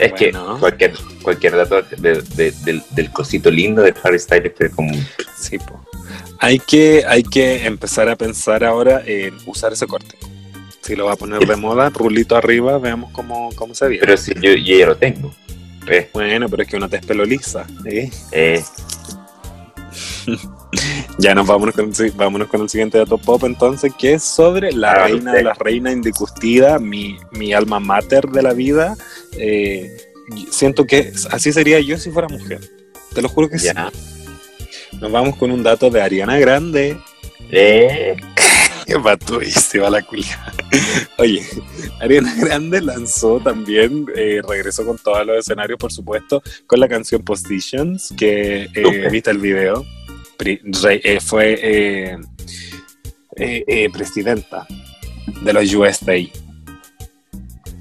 Es 0.00 0.12
Bueno. 0.12 0.54
que 0.54 0.60
cualquier, 0.60 0.92
cualquier 1.22 1.56
dato 1.56 1.82
de- 1.82 2.22
de- 2.22 2.52
del, 2.64 2.82
del 2.90 3.12
cosito 3.12 3.50
lindo 3.50 3.82
de 3.82 3.94
Harry 4.02 4.18
Styles 4.18 4.52
es 4.58 4.70
como 4.74 4.92
Sí, 5.38 5.58
po. 5.58 5.84
Hay 6.38 6.58
que, 6.58 7.04
hay 7.06 7.22
que 7.22 7.66
empezar 7.66 8.08
a 8.08 8.16
pensar 8.16 8.64
ahora 8.64 9.02
en 9.04 9.36
usar 9.46 9.72
ese 9.74 9.86
corte. 9.86 10.16
Si 10.80 10.96
lo 10.96 11.04
va 11.06 11.12
a 11.12 11.16
poner 11.16 11.46
de 11.46 11.56
moda, 11.56 11.90
rulito 11.90 12.34
arriba, 12.36 12.78
veamos 12.78 13.10
cómo, 13.12 13.50
cómo 13.54 13.74
se 13.74 13.88
ve. 13.88 13.98
Pero 14.00 14.16
si 14.16 14.32
yo, 14.34 14.52
yo 14.54 14.78
ya 14.78 14.86
lo 14.86 14.96
tengo. 14.96 15.34
Eh, 15.86 16.08
Bueno, 16.14 16.48
pero 16.48 16.62
es 16.62 16.68
que 16.68 16.76
uno 16.76 16.88
te 16.88 16.96
es 16.96 17.04
pelo 17.06 17.24
lisa. 17.24 17.66
¿eh? 17.84 18.10
eh, 18.32 18.62
Ya 21.18 21.34
nos 21.34 21.46
vámonos 21.46 21.74
con, 21.74 21.92
el, 21.98 22.12
vámonos 22.12 22.48
con 22.48 22.62
el 22.62 22.68
siguiente 22.70 22.96
dato 22.96 23.18
pop 23.18 23.44
entonces, 23.44 23.92
que 23.98 24.14
es 24.14 24.24
sobre 24.24 24.72
la 24.72 25.04
reina 25.04 25.34
de 25.34 25.42
las 25.42 25.58
reinas 25.58 25.92
indiscutida, 25.92 26.78
mi, 26.78 27.18
mi 27.32 27.52
alma 27.52 27.78
mater 27.78 28.26
de 28.28 28.42
la 28.42 28.54
vida. 28.54 28.96
Eh, 29.32 30.10
siento 30.50 30.86
que 30.86 31.12
así 31.30 31.52
sería 31.52 31.78
yo 31.80 31.98
si 31.98 32.10
fuera 32.10 32.28
mujer. 32.28 32.60
Te 33.14 33.20
lo 33.20 33.28
juro 33.28 33.50
que 33.50 33.58
sí. 33.58 33.68
Nos 35.00 35.12
vamos 35.12 35.36
con 35.36 35.50
un 35.50 35.62
dato 35.62 35.90
de 35.90 36.00
Ariana 36.00 36.38
Grande. 36.38 36.96
Eh, 37.50 38.16
Qué 38.86 38.98
patuísima 38.98 39.88
la 39.88 40.02
culia. 40.02 40.52
Oye, 41.18 41.46
Ariana 42.00 42.34
Grande 42.34 42.80
lanzó 42.80 43.38
también, 43.40 44.06
eh, 44.16 44.40
regresó 44.46 44.84
con 44.84 44.98
todos 44.98 45.24
los 45.26 45.38
escenarios, 45.38 45.78
por 45.78 45.92
supuesto, 45.92 46.42
con 46.66 46.80
la 46.80 46.88
canción 46.88 47.22
Positions, 47.22 48.12
que 48.16 48.68
eh, 48.74 49.08
viste 49.10 49.30
el 49.30 49.38
video. 49.38 49.84
Eh, 50.44 51.20
fue 51.20 51.58
eh, 51.62 52.18
eh, 53.36 53.64
eh, 53.66 53.90
presidenta 53.92 54.66
de 55.42 55.52
los 55.52 55.72
USA. 55.74 56.14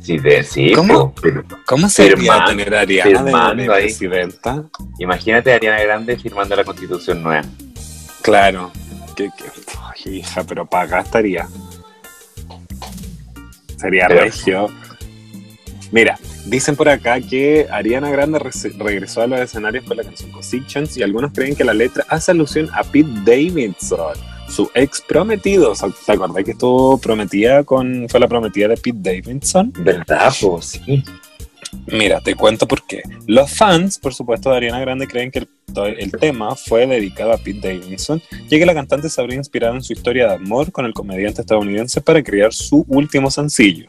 sí, 0.01 0.17
de, 0.17 0.43
sí 0.43 0.71
¿Cómo? 0.73 1.13
pero 1.21 1.43
¿Cómo 1.65 1.87
sería 1.89 2.43
tener 2.45 2.73
a 2.75 2.81
Ariana 2.81 3.53
de- 3.53 3.61
de, 3.63 3.69
presidenta? 3.69 4.63
imagínate 4.97 5.53
a 5.53 5.55
Ariana 5.55 5.81
Grande 5.81 6.17
firmando 6.17 6.55
la 6.55 6.63
constitución 6.63 7.23
nueva. 7.23 7.43
Claro. 8.21 8.71
Que, 9.15 9.29
que- 9.37 10.09
hija, 10.09 10.43
pero 10.45 10.65
paga 10.65 11.01
estaría. 11.01 11.47
Sería 13.77 14.07
Pero- 14.07 14.21
regio. 14.21 14.67
Mira, 15.91 16.17
dicen 16.49 16.75
por 16.75 16.89
acá 16.89 17.21
que 17.21 17.67
Ariana 17.69 18.09
Grande 18.09 18.39
regresó 18.77 19.21
a 19.21 19.27
los 19.27 19.39
escenarios 19.39 19.85
con 19.85 19.97
la 19.97 20.03
canción 20.03 20.31
Positions 20.31 20.97
y 20.97 21.03
algunos 21.03 21.31
creen 21.31 21.55
que 21.55 21.63
la 21.63 21.73
letra 21.73 22.05
hace 22.09 22.31
alusión 22.31 22.69
a 22.73 22.83
Pete 22.83 23.09
Davidson, 23.23 24.17
su 24.47 24.69
ex 24.73 25.01
prometido. 25.01 25.73
¿Te 26.05 26.11
acordás 26.11 26.43
que 26.43 26.51
estuvo 26.51 26.97
prometida 26.97 27.63
con. 27.63 28.07
fue 28.09 28.19
la 28.19 28.27
prometida 28.27 28.69
de 28.69 28.77
Pete 28.77 28.97
Davidson? 28.99 29.73
¿Verdad? 29.77 30.31
Sí. 30.31 31.03
Mira, 31.85 32.19
te 32.19 32.33
cuento 32.33 32.67
por 32.67 32.83
qué. 32.87 33.03
Los 33.27 33.51
fans, 33.51 33.99
por 33.99 34.15
supuesto, 34.15 34.49
de 34.49 34.57
Ariana 34.57 34.79
Grande 34.79 35.07
creen 35.07 35.29
que 35.29 35.39
el, 35.39 35.47
el 35.99 36.11
tema 36.11 36.55
fue 36.55 36.87
dedicado 36.87 37.31
a 37.31 37.37
Pete 37.37 37.75
Davidson, 37.75 38.21
ya 38.47 38.57
que 38.57 38.65
la 38.65 38.73
cantante 38.73 39.07
se 39.07 39.21
habría 39.21 39.37
inspirado 39.37 39.75
en 39.75 39.83
su 39.83 39.93
historia 39.93 40.27
de 40.27 40.33
amor 40.35 40.71
con 40.71 40.85
el 40.85 40.93
comediante 40.93 41.41
estadounidense 41.41 42.01
para 42.01 42.23
crear 42.23 42.51
su 42.51 42.85
último 42.87 43.29
sencillo. 43.29 43.87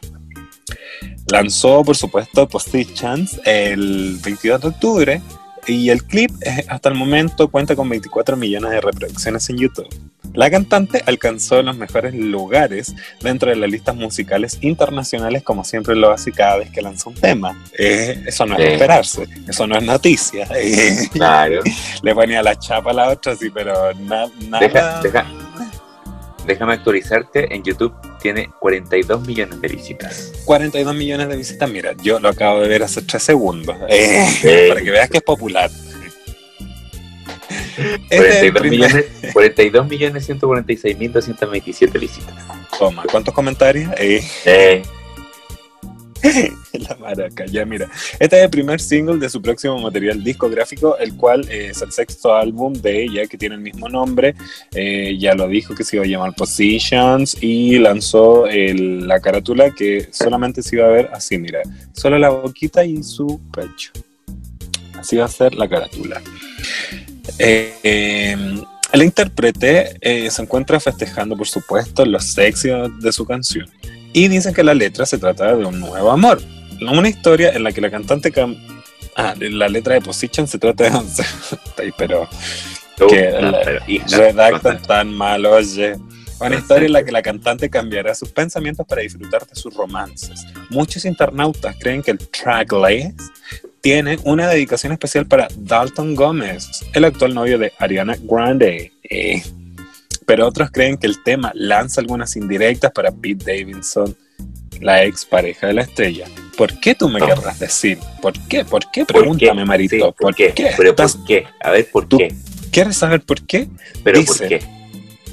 Lanzó, 1.30 1.84
por 1.84 1.96
supuesto, 1.96 2.48
Positions 2.48 3.40
el 3.44 4.18
22 4.22 4.60
de 4.60 4.68
octubre 4.68 5.22
y 5.66 5.90
el 5.90 6.04
clip 6.04 6.30
hasta 6.68 6.88
el 6.88 6.94
momento 6.94 7.48
cuenta 7.48 7.76
con 7.76 7.88
24 7.88 8.36
millones 8.36 8.70
de 8.70 8.80
reproducciones 8.80 9.48
en 9.50 9.58
YouTube. 9.58 9.88
La 10.32 10.48
cantante 10.50 11.02
alcanzó 11.06 11.60
los 11.62 11.76
mejores 11.76 12.14
lugares 12.14 12.94
dentro 13.20 13.50
de 13.50 13.56
las 13.56 13.68
listas 13.70 13.96
musicales 13.96 14.58
internacionales, 14.60 15.42
como 15.42 15.64
siempre 15.64 15.96
lo 15.96 16.12
hace 16.12 16.30
cada 16.30 16.56
vez 16.58 16.70
que 16.70 16.80
lanza 16.82 17.08
un 17.10 17.16
tema. 17.16 17.60
Eh, 17.76 18.22
eso 18.26 18.46
no 18.46 18.56
es 18.56 18.64
Sí. 18.64 18.72
esperarse, 18.72 19.28
eso 19.48 19.66
no 19.66 19.76
es 19.76 19.82
noticia. 19.82 20.46
Eh, 20.54 21.08
Claro. 21.12 21.60
le 22.02 22.14
ponía 22.14 22.42
la 22.42 22.56
chapa 22.56 22.90
a 22.90 22.94
la 22.94 23.08
otra, 23.10 23.34
sí, 23.36 23.50
pero 23.52 23.92
na- 23.94 24.30
nada. 24.48 24.60
Deja- 24.60 25.00
deja. 25.02 25.26
Déjame 26.46 26.72
actualizarte. 26.74 27.54
En 27.54 27.62
YouTube 27.62 27.92
tiene 28.20 28.50
42 28.60 29.26
millones 29.26 29.60
de 29.60 29.68
visitas. 29.68 30.32
42 30.44 30.94
millones 30.94 31.28
de 31.28 31.36
visitas, 31.36 31.70
mira, 31.70 31.92
yo 32.02 32.18
lo 32.20 32.28
acabo 32.28 32.60
de 32.60 32.68
ver 32.68 32.82
hace 32.82 33.02
3 33.02 33.22
segundos, 33.22 33.76
eh, 33.88 34.26
Sí. 34.40 34.48
para 34.68 34.82
que 34.82 34.90
veas 34.90 35.08
que 35.10 35.18
es 35.18 35.22
popular. 35.22 35.70
Este 38.10 38.28
es 38.28 38.42
el 38.42 38.52
42 38.52 38.60
primer- 38.62 38.70
millones, 38.70 39.32
42 39.32 39.88
millones 39.88 40.26
146 40.26 40.98
mil 40.98 41.12
227 41.12 41.98
visitas. 41.98 42.34
Toma, 42.78 43.04
¿cuántos 43.10 43.32
comentarios? 43.34 43.90
Eh, 43.96 44.22
Eh, 44.44 44.82
La 46.72 46.96
maraca, 46.96 47.46
ya 47.46 47.64
mira. 47.64 47.88
Este 48.18 48.36
es 48.38 48.44
el 48.44 48.50
primer 48.50 48.80
single 48.80 49.18
de 49.18 49.28
su 49.30 49.40
próximo 49.40 49.78
material 49.78 50.22
discográfico, 50.22 50.96
el 50.98 51.16
cual 51.16 51.46
eh, 51.50 51.68
es 51.70 51.82
el 51.82 51.92
sexto 51.92 52.34
álbum 52.34 52.72
de 52.74 53.04
ella, 53.04 53.26
que 53.26 53.38
tiene 53.38 53.54
el 53.54 53.60
mismo 53.60 53.88
nombre. 53.88 54.34
Eh, 54.74 55.16
ya 55.18 55.34
lo 55.34 55.48
dijo 55.48 55.74
que 55.74 55.84
se 55.84 55.96
iba 55.96 56.04
a 56.04 56.08
llamar 56.08 56.34
Positions 56.36 57.36
y 57.40 57.78
lanzó 57.78 58.46
el- 58.46 59.06
la 59.08 59.20
carátula 59.20 59.70
que 59.74 60.08
solamente 60.12 60.62
se 60.62 60.76
iba 60.76 60.86
a 60.86 60.90
ver 60.90 61.10
así, 61.12 61.38
mira. 61.38 61.60
Solo 61.92 62.18
la 62.18 62.28
boquita 62.30 62.84
y 62.84 63.02
su 63.02 63.40
pecho. 63.52 63.92
Así 64.98 65.16
va 65.16 65.24
a 65.24 65.28
ser 65.28 65.54
la 65.54 65.68
carátula. 65.68 66.20
Eh, 67.38 67.72
eh, 67.82 68.36
el 68.92 69.02
intérprete 69.02 69.96
eh, 70.00 70.30
se 70.30 70.42
encuentra 70.42 70.78
festejando, 70.80 71.36
por 71.36 71.46
supuesto, 71.48 72.04
los 72.04 72.36
éxitos 72.36 73.00
de 73.00 73.12
su 73.12 73.24
canción. 73.24 73.66
Y 74.12 74.28
dicen 74.28 74.54
que 74.54 74.64
la 74.64 74.74
letra 74.74 75.06
se 75.06 75.18
trata 75.18 75.54
de 75.56 75.64
un 75.64 75.78
nuevo 75.80 76.10
amor. 76.10 76.40
Una 76.80 77.08
historia 77.08 77.50
en 77.50 77.62
la 77.62 77.72
que 77.72 77.80
la 77.80 77.90
cantante... 77.90 78.32
cam- 78.32 78.58
ah, 79.16 79.34
la 79.38 79.68
letra 79.68 79.94
de 79.94 80.00
Position 80.00 80.46
se 80.48 80.58
trata 80.58 80.84
de... 80.90 80.90
Pero 81.96 82.28
Que 83.08 83.30
no, 83.40 83.50
la- 83.52 84.16
redactan 84.16 84.82
tan 84.82 85.12
mal, 85.12 85.44
oye. 85.46 85.96
Una 86.40 86.56
historia 86.56 86.86
en 86.86 86.92
la 86.94 87.04
que 87.04 87.12
la 87.12 87.20
cantante 87.20 87.68
cambiará 87.68 88.14
sus 88.14 88.30
pensamientos 88.30 88.86
para 88.86 89.02
disfrutar 89.02 89.46
de 89.46 89.54
sus 89.54 89.74
romances. 89.74 90.46
Muchos 90.70 91.04
internautas 91.04 91.76
creen 91.78 92.02
que 92.02 92.12
el 92.12 92.18
tracklist 92.18 93.20
tiene 93.82 94.18
una 94.24 94.48
dedicación 94.48 94.92
especial 94.92 95.26
para 95.26 95.48
Dalton 95.54 96.14
Gómez, 96.14 96.66
el 96.94 97.04
actual 97.04 97.34
novio 97.34 97.58
de 97.58 97.72
Ariana 97.78 98.16
Grande. 98.22 98.90
Eh, 99.02 99.42
Pero 100.30 100.46
otros 100.46 100.70
creen 100.70 100.96
que 100.96 101.08
el 101.08 101.22
tema 101.24 101.50
lanza 101.54 102.00
algunas 102.00 102.36
indirectas 102.36 102.92
para 102.92 103.10
Pete 103.10 103.44
Davidson, 103.52 104.16
la 104.80 105.02
ex 105.04 105.24
pareja 105.24 105.66
de 105.66 105.72
la 105.74 105.82
estrella. 105.82 106.26
¿Por 106.56 106.78
qué 106.78 106.94
tú 106.94 107.08
me 107.08 107.18
No. 107.18 107.26
querrás 107.26 107.58
decir? 107.58 107.98
¿Por 108.22 108.34
qué? 108.46 108.64
¿Por 108.64 108.88
qué? 108.92 109.04
¿Por 109.04 109.06
qué? 109.06 109.20
Pregúntame, 109.20 109.64
Marito. 109.64 109.96
Sí, 109.96 110.14
¿por, 110.16 110.34
qué? 110.36 110.54
Pero 110.76 110.90
¿Estás- 110.90 111.16
¿por 111.16 111.26
qué? 111.26 111.46
A 111.64 111.70
ver, 111.72 111.90
¿por 111.90 112.06
tú- 112.06 112.18
qué? 112.18 112.32
¿Quieres 112.70 112.96
saber 112.96 113.22
por 113.22 113.44
qué? 113.44 113.66
Pero 114.04 114.20
dice- 114.20 114.38
¿por 114.38 114.48
qué? 114.48 114.60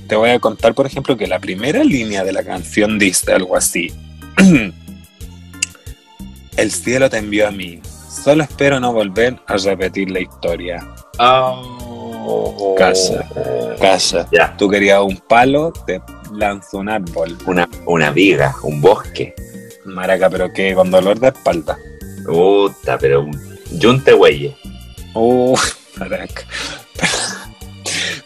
Te 0.07 0.15
voy 0.15 0.31
a 0.31 0.39
contar, 0.39 0.73
por 0.73 0.87
ejemplo, 0.87 1.15
que 1.15 1.27
la 1.27 1.37
primera 1.37 1.83
línea 1.83 2.23
de 2.23 2.31
la 2.33 2.43
canción 2.43 2.97
dice 2.97 3.31
algo 3.33 3.55
así. 3.55 3.93
El 6.57 6.71
cielo 6.71 7.07
te 7.09 7.17
envió 7.17 7.47
a 7.47 7.51
mí. 7.51 7.81
Solo 8.23 8.41
espero 8.43 8.79
no 8.79 8.91
volver 8.93 9.37
a 9.45 9.57
repetir 9.57 10.09
la 10.09 10.21
historia. 10.21 10.83
Oh. 11.19 11.76
Casa. 12.77 13.27
Calla. 13.79 14.27
Ya, 14.31 14.55
Tú 14.57 14.69
querías 14.69 15.01
un 15.01 15.17
palo, 15.17 15.71
te 15.85 16.01
lanzo 16.33 16.77
un 16.77 16.89
árbol. 16.89 17.37
una, 17.45 17.69
una 17.85 18.11
viga, 18.11 18.55
un 18.63 18.81
bosque. 18.81 19.33
Maraca, 19.85 20.29
pero 20.29 20.51
que 20.51 20.73
con 20.73 20.91
dolor 20.91 21.19
de 21.19 21.29
espalda. 21.29 21.77
Puta, 22.25 22.97
pero 22.97 23.21
un 23.21 23.59
yunte 23.71 24.13
huelle. 24.13 24.55
Uh, 25.13 25.55
maraca. 25.97 26.43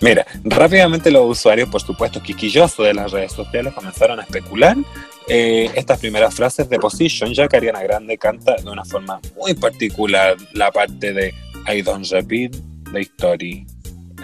Mira, 0.01 0.25
rápidamente 0.43 1.11
los 1.11 1.29
usuarios, 1.29 1.69
por 1.69 1.81
supuesto, 1.81 2.21
quisquillosos 2.23 2.85
de 2.85 2.93
las 2.95 3.11
redes 3.11 3.33
sociales, 3.33 3.71
comenzaron 3.73 4.19
a 4.19 4.23
especular 4.23 4.75
eh, 5.27 5.69
estas 5.75 5.99
primeras 5.99 6.33
frases 6.33 6.67
de 6.67 6.79
Position, 6.79 7.31
ya 7.33 7.47
que 7.47 7.57
Ariana 7.57 7.83
Grande 7.83 8.17
canta 8.17 8.55
de 8.55 8.67
una 8.69 8.83
forma 8.83 9.19
muy 9.37 9.53
particular 9.53 10.35
la 10.53 10.71
parte 10.71 11.13
de 11.13 11.33
I 11.71 11.83
don't 11.83 12.09
repeat 12.09 12.55
the 12.91 13.01
story, 13.01 13.67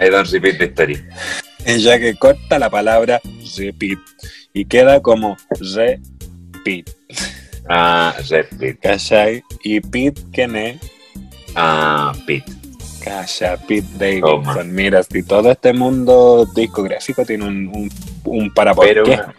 I 0.00 0.08
don't 0.10 0.30
repeat 0.32 0.58
the 0.58 0.64
story. 0.66 1.02
ya 1.78 1.98
que 1.98 2.14
corta 2.16 2.58
la 2.58 2.70
palabra 2.70 3.20
repeat 3.56 3.98
y 4.54 4.64
queda 4.64 5.00
como 5.00 5.36
repeat, 5.74 6.90
Ah, 7.68 8.14
repeat. 8.30 8.78
¿cachai? 8.80 9.42
Y 9.62 9.80
Pete, 9.80 10.22
¿quién 10.32 10.56
es? 10.56 10.80
Ah, 11.54 12.12
Pete. 12.26 12.50
Calla, 13.04 13.56
Pete. 13.66 13.86
Davidson. 13.98 14.72
Mira, 14.74 15.02
si 15.02 15.22
todo 15.22 15.50
este 15.50 15.72
mundo 15.72 16.46
discográfico 16.54 17.24
tiene 17.24 17.44
un, 17.44 17.66
un, 17.68 17.90
un 18.24 18.54
para 18.54 18.74
Pero 18.74 19.04
qué. 19.04 19.12
una, 19.12 19.34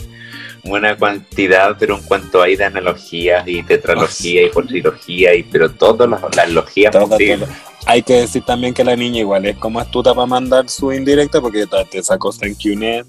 una 0.64 0.96
cantidad, 0.98 1.76
pero 1.80 1.96
en 1.98 2.04
cuanto 2.04 2.42
hay 2.42 2.56
de 2.56 2.66
analogías 2.66 3.48
y 3.48 3.64
tetralogía 3.64 4.44
y 4.44 4.50
politología, 4.50 5.34
y 5.36 5.44
pero 5.44 5.70
todas 5.72 6.10
las, 6.10 6.22
las 6.36 6.50
logías 6.52 6.96
posibles. 6.96 7.50
hay 7.86 8.02
que 8.04 8.14
decir 8.22 8.44
también 8.44 8.74
que 8.74 8.84
la 8.84 8.96
niña 8.96 9.20
igual 9.20 9.46
es 9.46 9.58
como 9.58 9.80
astuta 9.80 10.14
para 10.14 10.26
mandar 10.28 10.70
su 10.70 10.92
indirecta 10.92 11.42
porque 11.42 11.66
te 11.90 12.04
sacó 12.04 12.32
Thank 12.32 12.58
You 12.60 12.76
Net, 12.78 13.06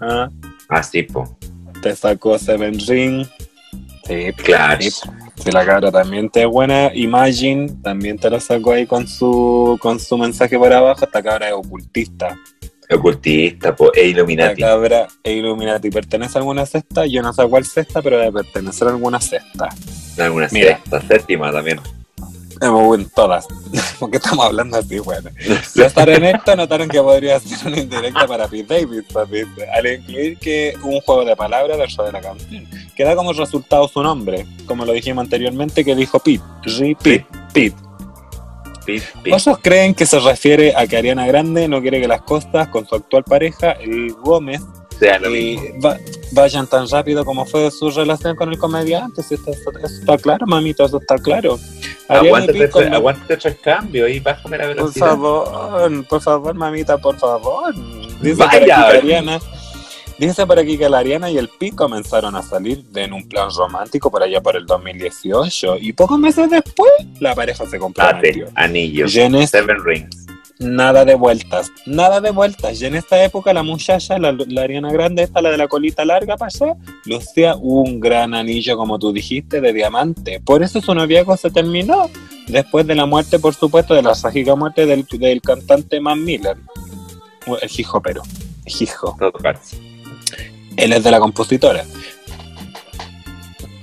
¿ah? 0.00 0.28
Así, 0.68 1.02
po. 1.02 1.36
te 1.82 1.94
sacó 1.94 2.38
Seven 2.38 2.78
Ring. 2.86 3.26
Sí, 4.06 4.32
Claro. 4.36 4.82
sí, 4.82 5.50
la 5.50 5.64
cabra 5.64 5.90
también 5.90 6.28
te 6.28 6.42
es 6.42 6.46
buena. 6.46 6.90
Imagine 6.94 7.70
también 7.82 8.18
te 8.18 8.28
lo 8.28 8.38
sacó 8.38 8.72
ahí 8.72 8.86
con 8.86 9.06
su, 9.08 9.78
con 9.80 9.98
su 9.98 10.18
mensaje 10.18 10.58
por 10.58 10.70
abajo. 10.72 11.06
Esta 11.06 11.22
cabra 11.22 11.48
es 11.48 11.54
ocultista. 11.54 12.36
Ocultista, 12.90 13.74
po. 13.74 13.92
E 13.94 14.02
La 14.02 14.06
Illuminati. 14.08 14.60
cabra 14.60 15.08
es 15.22 15.36
Illuminati. 15.36 15.90
¿Pertenece 15.90 16.38
a 16.38 16.40
alguna 16.40 16.66
cesta? 16.66 17.06
Yo 17.06 17.22
no 17.22 17.32
sé 17.32 17.42
a 17.42 17.46
cuál 17.46 17.64
cesta, 17.64 18.02
pero 18.02 18.18
debe 18.18 18.42
pertenecer 18.42 18.88
a 18.88 18.90
alguna 18.90 19.20
cesta. 19.20 19.68
Alguna 20.18 20.48
Mira. 20.52 20.76
sexta, 20.76 21.00
séptima 21.02 21.50
también. 21.50 21.80
Hemos 22.60 22.98
en 22.98 23.08
todas. 23.10 23.46
porque 23.98 24.18
estamos 24.18 24.46
hablando 24.46 24.78
así, 24.78 24.98
bueno. 24.98 25.30
Los 25.74 25.92
tarenestos 25.92 26.56
notaron 26.56 26.88
que 26.88 27.00
podría 27.00 27.40
ser 27.40 27.66
una 27.66 27.80
indirecta 27.80 28.26
para 28.26 28.46
Pete 28.48 28.74
Davidson, 28.80 29.28
al 29.74 29.86
incluir 29.86 30.38
que 30.38 30.74
un 30.82 31.00
juego 31.00 31.24
de 31.24 31.34
palabras 31.36 31.78
dentro 31.78 32.04
de 32.04 32.12
la 32.12 32.20
canción, 32.20 32.68
que 32.94 33.04
da 33.04 33.16
como 33.16 33.32
resultado 33.32 33.88
su 33.88 34.02
nombre, 34.02 34.46
como 34.66 34.84
lo 34.84 34.92
dijimos 34.92 35.24
anteriormente, 35.24 35.84
que 35.84 35.96
dijo 35.96 36.20
Pete, 36.20 36.44
Repeat, 36.62 37.24
Pete. 37.52 37.76
¿Vosotros 39.30 39.58
creen 39.62 39.94
que 39.94 40.06
se 40.06 40.18
refiere 40.20 40.74
a 40.76 40.86
que 40.86 40.96
Ariana 40.96 41.26
Grande 41.26 41.66
no 41.68 41.80
quiere 41.80 42.00
que 42.00 42.08
las 42.08 42.22
costas 42.22 42.68
con 42.68 42.86
su 42.86 42.94
actual 42.94 43.24
pareja, 43.24 43.72
el 43.72 44.12
Gómez, 44.14 44.60
sea 44.98 45.18
lo 45.18 45.34
y 45.34 45.56
mismo. 45.58 45.80
va- 45.84 45.98
vayan 46.32 46.66
tan 46.66 46.88
rápido 46.88 47.24
como 47.24 47.44
fue 47.46 47.70
su 47.70 47.90
relación 47.90 48.36
con 48.36 48.50
el 48.52 48.58
comediante? 48.58 49.22
Si 49.22 49.34
está 49.34 50.16
claro, 50.18 50.46
mamita, 50.46 50.84
eso 50.84 50.98
está 51.00 51.16
claro. 51.18 51.58
Aguántate, 52.08 52.68
con- 52.70 52.84
ese- 52.84 52.94
aguántate 52.94 53.36
tres 53.38 53.56
cambios 53.62 54.10
y 54.10 54.20
bájame 54.20 54.58
la 54.58 54.64
por 54.66 54.74
velocidad. 54.76 55.06
favor, 55.08 56.06
por 56.06 56.20
favor, 56.20 56.54
mamita, 56.54 56.98
por 56.98 57.16
favor. 57.18 57.74
Dice 58.20 58.34
Vaya. 58.36 58.58
por 58.58 58.92
que 58.92 58.98
Ariana, 58.98 59.40
dice 60.18 60.46
por 60.46 60.58
aquí 60.58 60.76
que 60.78 60.88
la 60.88 60.98
Ariana 60.98 61.30
y 61.30 61.38
el 61.38 61.48
Pi 61.48 61.70
comenzaron 61.70 62.34
a 62.36 62.42
salir 62.42 62.84
en 62.94 63.12
un 63.12 63.28
plan 63.28 63.48
romántico 63.56 64.10
por 64.10 64.22
allá 64.22 64.40
por 64.40 64.56
el 64.56 64.66
2018 64.66 65.76
y 65.80 65.92
pocos 65.92 66.18
meses 66.18 66.50
después 66.50 66.90
la 67.20 67.34
pareja 67.34 67.66
se 67.66 67.78
comprometió. 67.78 68.46
anillo. 68.54 69.06
Y 69.08 69.18
en 69.20 69.34
este- 69.36 69.58
Seven 69.58 69.84
rings. 69.84 70.26
nada 70.60 71.04
de 71.04 71.14
vueltas, 71.16 71.70
nada 71.84 72.20
de 72.20 72.30
vueltas. 72.30 72.80
Y 72.80 72.86
en 72.86 72.94
esta 72.94 73.22
época 73.24 73.52
la 73.52 73.62
muchacha, 73.62 74.18
la, 74.18 74.32
la 74.32 74.62
Ariana 74.62 74.92
Grande, 74.92 75.22
esta, 75.24 75.42
la 75.42 75.50
de 75.50 75.56
la 75.58 75.66
colita 75.68 76.04
larga 76.04 76.36
allá, 76.40 76.74
lucía 77.06 77.56
un 77.56 77.98
gran 78.00 78.34
anillo, 78.34 78.76
como 78.76 78.98
tú 78.98 79.12
dijiste, 79.12 79.60
de 79.60 79.72
diamante. 79.72 80.40
Por 80.40 80.62
eso 80.62 80.80
su 80.80 80.94
noviazgo 80.94 81.36
se 81.36 81.50
terminó. 81.50 82.08
Después 82.46 82.86
de 82.86 82.94
la 82.94 83.06
muerte, 83.06 83.38
por 83.38 83.54
supuesto, 83.54 83.94
de 83.94 84.02
la 84.02 84.12
trágica 84.12 84.54
muerte 84.54 84.86
del, 84.86 85.04
del 85.18 85.40
cantante 85.42 85.98
Matt 85.98 86.18
Miller. 86.18 86.56
El 87.60 87.70
hijo, 87.78 88.00
pero. 88.00 88.22
Hijo. 88.80 89.16
Él 90.76 90.92
es 90.92 91.02
de 91.04 91.10
la 91.10 91.20
compositora. 91.20 91.84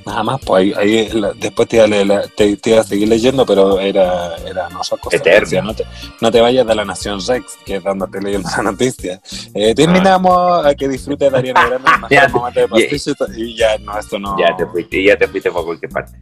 Nada 0.06 0.24
más, 0.24 0.42
pues 0.44 0.76
ahí, 0.78 1.06
ahí 1.06 1.10
la- 1.14 1.32
después 1.34 1.68
te 1.70 1.78
iba, 1.78 1.88
la- 1.88 2.28
te, 2.28 2.58
te 2.58 2.72
iba 2.72 2.82
a 2.82 2.84
seguir 2.84 3.08
leyendo, 3.08 3.46
pero 3.46 3.80
era, 3.80 4.36
era 4.38 4.68
no 4.70 4.82
otra 4.82 4.98
cosa. 4.98 5.18
Decía, 5.18 5.62
no, 5.62 5.76
te, 5.76 5.86
no 6.20 6.32
te 6.32 6.42
vayas 6.42 6.66
de 6.66 6.74
la 6.76 6.84
Nación 6.84 7.20
Rex, 7.26 7.58
que 7.64 7.76
es 7.76 7.86
estoy 8.06 8.22
leyendo 8.22 8.50
la 8.58 8.64
noticia. 8.72 9.22
Eh, 9.54 9.76
terminamos 9.76 10.66
a 10.66 10.74
que 10.74 10.88
disfrute 10.90 11.30
de 11.30 11.38
Ariana 11.38 11.66
Grande 11.68 11.88
Ya, 12.10 12.28
de 12.28 12.68
pastillas 12.68 13.16
y 13.38 13.56
ya, 13.56 13.78
no, 13.78 13.98
esto 13.98 14.18
no. 14.20 14.36
Ya 14.40 14.56
te 14.58 14.66
fuiste, 14.66 15.04
ya 15.04 15.16
te 15.18 15.28
fuiste 15.28 15.52
por 15.52 15.66
cualquier 15.66 15.92
parte. 15.92 16.18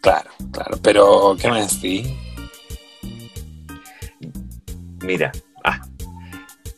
Claro, 0.00 0.30
claro, 0.52 0.78
pero 0.80 1.36
¿qué 1.40 1.50
me 1.50 1.62
decís? 1.66 2.08
Mira, 5.02 5.32
ah, 5.34 5.38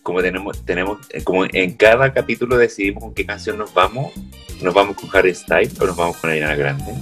como 0.03 0.23
tenemos, 0.23 0.65
tenemos, 0.65 0.99
eh, 1.11 1.23
como 1.23 1.45
en 1.51 1.75
cada 1.75 2.13
capítulo 2.13 2.57
decidimos 2.57 3.03
con 3.05 3.15
qué 3.15 3.25
canción 3.27 3.59
nos 3.59 3.73
vamos, 3.75 4.13
nos 4.63 4.73
vamos 4.75 4.97
con 4.97 5.09
Harry 5.15 5.35
Styles 5.35 5.79
o 5.81 5.87
nos 5.87 5.97
vamos 5.97 6.17
con 6.17 6.31
Ariana 6.31 6.55
Grande. 6.55 6.95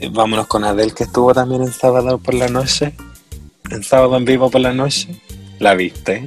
Eh, 0.00 0.10
Vámonos 0.12 0.46
con 0.46 0.64
Adele, 0.64 0.92
que 0.94 1.04
estuvo 1.04 1.34
también 1.34 1.62
en 1.62 1.72
sábado 1.72 2.18
por 2.18 2.34
la 2.34 2.48
noche. 2.48 2.92
En 3.70 3.82
sábado 3.82 4.16
en 4.16 4.24
vivo 4.24 4.50
por 4.50 4.60
la 4.60 4.72
noche. 4.72 5.08
¿La 5.58 5.74
viste? 5.74 6.26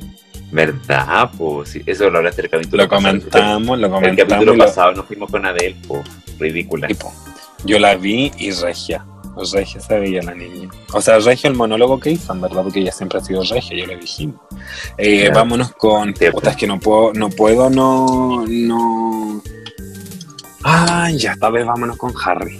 ¿Verdad? 0.51 1.31
Pues 1.37 1.79
eso 1.85 2.09
lo 2.09 2.17
hablaste 2.17 2.41
el 2.41 2.49
capítulo 2.49 2.83
Lo 2.83 2.89
pasado. 2.89 3.17
comentamos, 3.19 3.79
lo 3.79 3.85
El 3.87 3.91
comentamos. 3.93 4.29
capítulo 4.33 4.53
y 4.53 4.57
lo- 4.57 4.65
pasado 4.65 4.91
nos 4.91 5.05
fuimos 5.05 5.31
con 5.31 5.45
Adele, 5.45 5.75
pues 5.87 6.03
ridícula. 6.37 6.89
Yo 7.63 7.79
la 7.79 7.95
vi 7.95 8.31
y 8.37 8.51
regia. 8.51 9.05
Regia 9.35 9.79
se 9.79 9.99
veía 9.99 10.21
la 10.21 10.33
niña. 10.33 10.69
O 10.93 11.01
sea, 11.01 11.19
regia 11.19 11.49
el 11.49 11.55
monólogo 11.55 11.99
que 11.99 12.11
hizo, 12.11 12.33
en 12.33 12.41
verdad, 12.41 12.63
porque 12.63 12.79
ella 12.79 12.91
siempre 12.91 13.19
ha 13.19 13.23
sido 13.23 13.43
regia, 13.43 13.77
yo 13.77 13.87
lo 13.87 13.97
dijimos. 13.97 14.35
Eh. 14.97 15.29
Vámonos 15.33 15.71
con. 15.73 16.13
Cierto. 16.15 16.39
Puta, 16.39 16.51
es 16.51 16.57
que 16.57 16.67
no 16.67 16.79
puedo, 16.79 17.13
no 17.13 17.29
puedo, 17.29 17.69
no. 17.69 18.45
no. 18.47 19.41
Ah, 20.63 21.09
ya, 21.13 21.31
esta 21.33 21.49
vez 21.49 21.65
vámonos 21.65 21.97
con 21.97 22.13
Harry. 22.23 22.59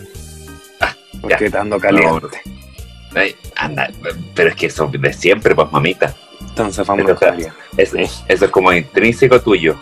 Ah, 0.80 0.96
Porque 1.22 1.50
te 1.50 1.58
ando 1.58 1.80
caliente. 1.80 2.42
Ay, 3.14 3.36
anda, 3.58 3.92
pero 4.34 4.50
es 4.50 4.56
que 4.56 4.68
eso 4.68 4.88
de 4.88 5.14
siempre, 5.14 5.54
pues 5.54 5.72
mamita. 5.72 6.16
Entonces 6.40 6.88
vámonos 6.88 7.20
con 7.20 7.28
Harry. 7.28 7.48
Eso, 7.78 7.98
eso 7.98 8.46
es 8.46 8.52
como 8.52 8.74
intrínseco 8.74 9.40
tuyo, 9.42 9.76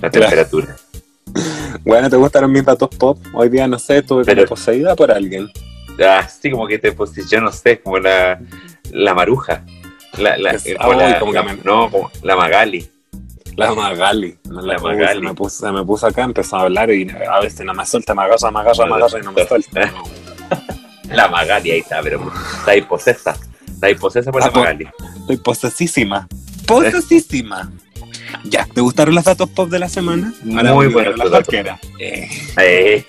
la 0.00 0.10
temperatura. 0.10 0.76
Bueno, 1.84 2.10
¿te 2.10 2.16
gustaron 2.16 2.52
mis 2.52 2.64
datos 2.64 2.88
pop? 2.96 3.18
Hoy 3.32 3.48
día, 3.48 3.66
no 3.66 3.78
sé, 3.78 3.98
estuve 3.98 4.24
como 4.24 4.44
poseída 4.46 4.94
por 4.96 5.10
alguien. 5.10 5.50
Así 6.04 6.50
como 6.50 6.66
que 6.66 6.78
te 6.78 6.92
posiciono, 6.92 7.46
no 7.46 7.52
sé, 7.52 7.80
como 7.80 7.98
la, 7.98 8.40
la 8.92 9.14
maruja. 9.14 9.64
La, 10.18 10.36
la, 10.36 10.50
Es- 10.52 10.66
eh, 10.66 10.76
ah, 10.78 10.86
como 10.86 10.98
la- 11.00 11.06
uy, 11.08 11.14
como 11.20 11.32
que 11.32 11.38
la- 11.38 11.44
me- 11.44 11.56
No, 11.64 11.90
como 11.90 12.10
la 12.22 12.36
Magali. 12.36 12.90
La 13.56 13.74
Magali. 13.74 14.38
No, 14.44 14.60
La 14.62 14.78
Magali. 14.78 15.20
Me, 15.20 15.34
puso, 15.34 15.72
me 15.72 15.84
puso 15.84 16.06
acá, 16.06 16.22
empezó 16.22 16.56
a 16.56 16.62
hablar 16.62 16.90
y 16.90 17.08
a 17.10 17.40
veces 17.40 17.66
no 17.66 17.74
me 17.74 17.84
suelta, 17.84 18.14
me 18.14 18.22
agarra, 18.22 18.50
me 18.50 18.60
agarra, 18.60 18.86
me 18.86 18.94
agarra 18.96 19.18
y 19.18 19.22
no 19.22 19.32
me 19.32 19.46
suelta. 19.46 19.92
La 21.10 21.28
Magali, 21.28 21.72
ahí 21.72 21.80
está, 21.80 22.00
pero 22.02 22.30
está 22.58 22.70
ahí 22.70 22.82
posesa. 22.82 23.36
Está 23.68 23.86
ahí 23.88 23.94
posesa 23.96 24.30
por 24.30 24.42
Ah, 24.42 24.46
la 24.46 24.52
por- 24.52 24.62
Magali. 24.62 24.88
Estoy 25.20 25.36
posesísima. 25.38 26.28
Posesísima. 26.66 27.70
Ya, 28.44 28.64
¿te 28.72 28.80
gustaron 28.80 29.14
los 29.14 29.24
datos 29.24 29.48
pop 29.50 29.68
de 29.68 29.78
la 29.80 29.88
semana? 29.88 30.32
Ahora 30.56 30.72
Muy 30.72 30.86
buenos 30.86 31.16
la 31.18 31.24
los 31.24 31.32
datos. 31.32 31.54
Eh, 31.98 32.28
Eh, 32.58 33.04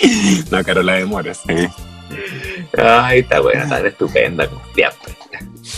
no, 0.50 0.64
Carola 0.64 0.94
de 0.94 1.04
Mores. 1.06 1.40
Eh. 1.48 1.68
ay, 2.78 3.20
está 3.20 3.40
buena, 3.40 3.62
está 3.64 3.86
estupenda, 3.86 4.48
como 4.48 4.62
siempre. 4.74 5.14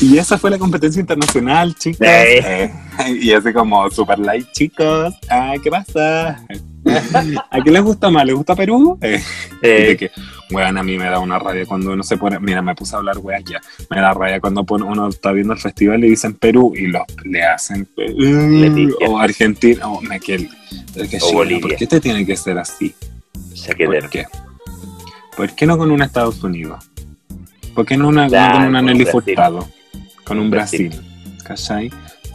Y 0.00 0.18
esa 0.18 0.36
fue 0.36 0.50
la 0.50 0.58
competencia 0.58 1.00
internacional, 1.00 1.74
chicos. 1.76 2.06
Eh. 2.06 2.70
Y 3.20 3.32
así 3.32 3.52
como 3.52 3.88
super 3.90 4.18
light, 4.18 4.46
chicos. 4.52 5.14
Ah, 5.30 5.54
¿qué 5.62 5.70
pasa? 5.70 6.44
¿A 7.50 7.60
quién 7.62 7.74
les 7.74 7.82
gusta 7.82 8.10
más? 8.10 8.24
¿Les 8.26 8.34
gusta 8.34 8.54
Perú? 8.54 8.98
Eh, 9.00 9.22
Eh, 9.62 9.96
que, 9.98 10.10
weón, 10.50 10.76
a 10.76 10.82
mí 10.82 10.98
me 10.98 11.04
da 11.06 11.18
una 11.18 11.38
rabia 11.38 11.64
cuando 11.66 11.92
uno 11.92 12.02
se 12.02 12.16
pone, 12.16 12.38
mira, 12.38 12.62
me 12.62 12.74
puse 12.74 12.94
a 12.94 12.98
hablar, 12.98 13.18
weón, 13.18 13.42
ya, 13.44 13.60
me 13.90 14.00
da 14.00 14.12
rabia 14.12 14.40
cuando 14.40 14.64
pone- 14.64 14.84
uno 14.84 15.08
está 15.08 15.32
viendo 15.32 15.52
el 15.54 15.58
festival 15.58 16.04
y 16.04 16.10
dicen 16.10 16.34
Perú 16.34 16.72
y 16.76 16.86
los, 16.88 17.02
le 17.24 17.42
hacen, 17.44 17.86
pifian. 17.96 18.92
o 19.08 19.18
Argentina, 19.18 19.88
o 19.88 20.00
me 20.02 20.20
que, 20.20 20.48
es 20.96 21.08
que 21.08 21.18
O 21.22 21.32
Bolivia. 21.32 21.60
¿por 21.60 21.76
qué 21.76 21.86
te 21.86 22.00
tiene 22.00 22.24
que 22.26 22.36
ser 22.36 22.58
así? 22.58 22.94
¿Por 23.64 24.10
qué? 24.10 24.24
¿Por 25.36 25.50
qué 25.54 25.66
no 25.66 25.78
con 25.78 25.90
un 25.90 26.02
Estados 26.02 26.42
Unidos? 26.42 26.84
¿Por 27.74 27.84
qué 27.86 27.96
no, 27.96 28.08
una, 28.08 28.24
no 28.24 28.28
Claro, 28.28 28.58
con 28.58 28.66
una 28.68 28.82
Nelly. 28.82 29.06
Furtado? 29.06 29.68
Con 30.24 30.38
un 30.38 30.50
Brasil. 30.50 30.88
Brasil, 30.88 31.38
¿cachai? 31.44 31.90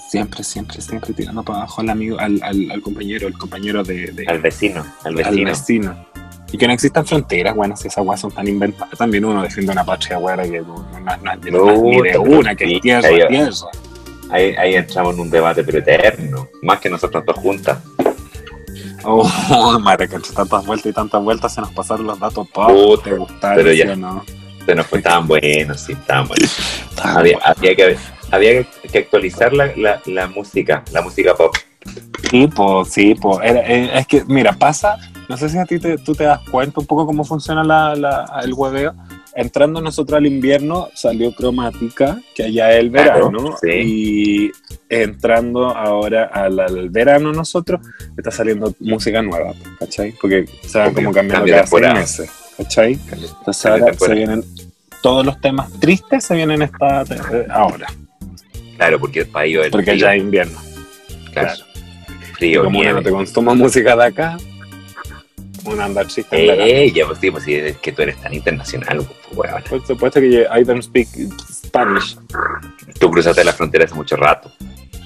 Siempre, 0.10 0.44
siempre, 0.44 0.82
siempre 0.82 1.14
tirando 1.14 1.42
para 1.44 1.60
abajo 1.60 1.82
al 1.82 1.90
amigo, 1.90 2.20
al, 2.20 2.40
al, 2.44 2.70
al 2.70 2.82
compañero, 2.82 3.28
el 3.28 3.38
compañero 3.38 3.84
de, 3.84 4.12
de- 4.12 4.28
Al 4.28 4.40
vecino, 4.40 4.82
al 5.04 5.08
al 5.08 5.16
vecino. 5.16 5.50
vecino. 5.50 6.06
Y 6.52 6.58
que 6.58 6.68
no 6.68 6.74
existan 6.74 7.06
fronteras, 7.06 7.56
bueno, 7.56 7.78
si 7.78 7.88
esas 7.88 8.06
weas 8.06 8.20
son 8.20 8.32
tan 8.32 8.46
inventadas. 8.48 8.98
También 8.98 9.24
uno 9.24 9.42
defiende 9.42 9.72
una 9.72 9.86
patria 9.86 10.18
buena 10.18 10.44
que 10.44 10.60
no, 10.62 10.76
no- 11.00 11.00
no- 11.00 11.18
no- 11.18 11.76
No, 11.76 11.82
ni 11.84 12.02
de 12.02 12.18
una, 12.18 12.56
que 12.56 12.76
es 12.76 12.82
tierra, 12.82 13.08
ahí- 13.08 13.28
tierra. 13.30 13.52
Ahí, 14.30 14.56
ahí 14.58 14.76
entramos 14.76 15.14
en 15.16 15.22
un 15.22 15.30
debate, 15.30 15.64
pero 15.64 15.80
eterno. 15.80 16.48
Más 16.62 16.80
que 16.80 16.90
nosotros 16.90 17.24
dos 17.26 17.38
juntas. 17.38 17.80
Oh, 19.04 19.80
madre, 19.82 20.08
que 20.08 20.16
entre 20.16 20.34
tantas 20.34 20.66
vueltas 20.66 20.86
y 20.92 20.94
tantas 20.94 21.24
vueltas 21.24 21.54
se 21.54 21.62
nos 21.62 21.72
pasaron 21.72 22.08
los 22.08 22.20
datos 22.20 22.48
pop. 22.50 23.04
¿Te 23.04 23.14
gustaron? 23.16 23.56
pero 23.64 23.74
ya. 23.74 23.96
no? 23.96 24.24
Se 24.66 24.76
nos 24.76 24.86
fue, 24.88 25.00
estaban 25.00 25.28
buenos, 25.28 25.80
sí, 25.82 25.96
Había, 27.04 27.38
bueno. 27.38 27.40
había 27.44 27.76
que, 27.76 27.98
había 28.32 28.64
que 28.92 28.98
actualizar 29.00 29.54
la, 29.54 29.72
la, 29.76 30.02
la 30.06 30.28
música, 30.28 30.84
la 30.92 31.02
música 31.02 31.34
pop. 31.36 31.56
Sí, 32.30 32.48
pues, 32.48 32.90
sí, 32.90 33.16
pues. 33.16 33.40
es 33.44 34.06
que, 34.08 34.24
mira, 34.28 34.54
pasa, 34.54 34.98
no 35.28 35.36
sé 35.36 35.50
si 35.50 35.58
a 35.58 35.66
ti 35.66 35.80
te, 35.80 35.98
tú 35.98 36.14
te 36.14 36.26
das 36.26 36.40
cuenta 36.52 36.80
un 36.80 36.86
poco 36.86 37.08
cómo 37.08 37.24
funciona 37.26 37.64
la, 37.64 37.96
la- 37.96 38.42
el 38.44 38.54
hueveo. 38.54 38.94
Entrando 39.34 39.82
nosotros 39.82 40.18
al 40.18 40.28
invierno 40.28 40.90
salió 40.94 41.34
cromática, 41.34 42.20
que 42.36 42.44
allá 42.44 42.72
es 42.74 42.80
el 42.82 42.92
Claro, 42.92 43.32
verano, 43.32 43.56
sí. 43.62 43.70
y 43.72 44.52
entrando 44.92 45.70
ahora 45.70 46.26
al, 46.26 46.60
al 46.60 46.90
verano 46.90 47.32
nosotros, 47.32 47.80
está 48.18 48.30
saliendo 48.30 48.76
música 48.80 49.22
nueva, 49.22 49.54
¿cachai? 49.80 50.14
Porque 50.22 50.46
se 50.68 50.78
van 50.78 50.94
como 50.94 51.14
cambiando 51.14 51.46
cambia 51.46 51.64
cada 51.64 51.68
seis 51.68 51.94
meses, 51.94 52.32
¿cachai? 52.58 53.00
Entonces 53.12 53.66
ahora 53.66 53.94
se 53.94 54.14
vienen, 54.14 54.44
todos 55.02 55.26
los 55.26 55.40
temas 55.40 55.72
tristes 55.80 56.26
se 56.26 56.36
vienen 56.36 56.62
esta 56.62 57.04
eh, 57.04 57.48
ahora. 57.50 57.88
Claro, 58.76 59.00
porque 59.00 59.22
el 59.22 59.28
país 59.28 59.58
es 59.64 59.70
Porque 59.70 59.98
ya 59.98 60.14
es 60.14 60.22
invierno. 60.22 60.60
claro. 61.32 61.54
Y 62.22 62.34
Frío, 62.34 62.64
como 62.64 62.80
uno 62.80 62.86
nieve. 62.86 63.00
no 63.00 63.04
te 63.06 63.12
consumo 63.12 63.56
música 63.56 63.96
de 63.96 64.06
acá, 64.06 64.38
uno 65.64 65.84
anda 65.84 66.04
triste. 66.04 66.28
Eh, 66.32 66.92
ya, 66.92 67.06
pues 67.06 67.20
sí, 67.20 67.32
pues 67.32 67.44
sí, 67.44 67.54
es 67.56 67.78
que 67.78 67.92
tú 67.92 68.02
eres 68.02 68.18
tan 68.20 68.34
internacional, 68.34 68.98
pues, 68.98 69.38
weón. 69.38 69.64
Por 69.70 69.86
supuesto 69.86 70.20
que 70.20 70.48
I 70.54 70.64
don't 70.64 70.82
speak 70.82 71.08
Spanish. 71.50 72.18
Tú 73.00 73.10
cruzaste 73.12 73.44
la 73.44 73.54
frontera 73.54 73.86
hace 73.86 73.94
mucho 73.96 74.16
rato. 74.16 74.52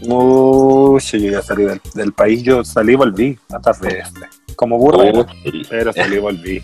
Uy, 0.07 1.01
yo 1.01 1.31
ya 1.31 1.41
salí 1.41 1.65
del, 1.65 1.81
del 1.93 2.13
país, 2.13 2.43
yo 2.43 2.63
salí 2.63 2.93
y 2.93 2.95
volví, 2.95 3.39
hasta 3.49 3.73
de 3.73 3.99
este. 3.99 4.55
Como 4.55 4.77
Uy, 4.77 5.25
pero 5.69 5.91
salí 5.93 6.15
y 6.15 6.19
volví. 6.19 6.63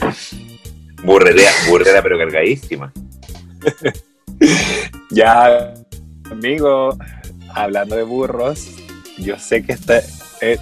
burrera, 1.04 1.50
burrera, 1.68 2.02
pero 2.02 2.18
cargadísima. 2.18 2.92
Ya, 5.10 5.74
amigo, 6.30 6.96
hablando 7.54 7.94
de 7.94 8.02
burros, 8.02 8.66
yo 9.18 9.38
sé 9.38 9.62
que 9.62 9.72
está... 9.72 10.00
eh, 10.40 10.58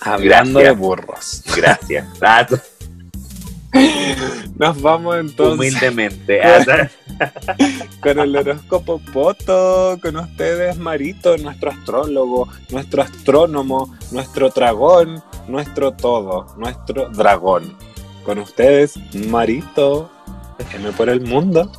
hablando 0.00 0.60
Gracias. 0.60 0.76
de 0.76 0.80
burros. 0.86 1.42
Gracias. 1.56 2.06
Nos 4.58 4.80
vamos 4.80 5.16
entonces 5.16 5.58
Humildemente. 5.58 6.40
Ah, 7.20 7.30
con 8.00 8.18
el 8.18 8.34
horóscopo 8.34 8.98
Poto, 8.98 9.96
con 10.02 10.16
ustedes 10.16 10.76
Marito, 10.76 11.36
nuestro 11.36 11.70
astrólogo, 11.70 12.48
nuestro 12.70 13.02
astrónomo, 13.02 13.94
nuestro 14.10 14.48
dragón, 14.48 15.22
nuestro 15.46 15.92
todo, 15.92 16.46
nuestro 16.56 17.10
dragón. 17.10 17.76
Con 18.24 18.38
ustedes 18.38 18.94
Marito, 19.28 20.10
déjeme 20.58 20.90
por 20.90 21.08
el 21.08 21.20
mundo. 21.20 21.70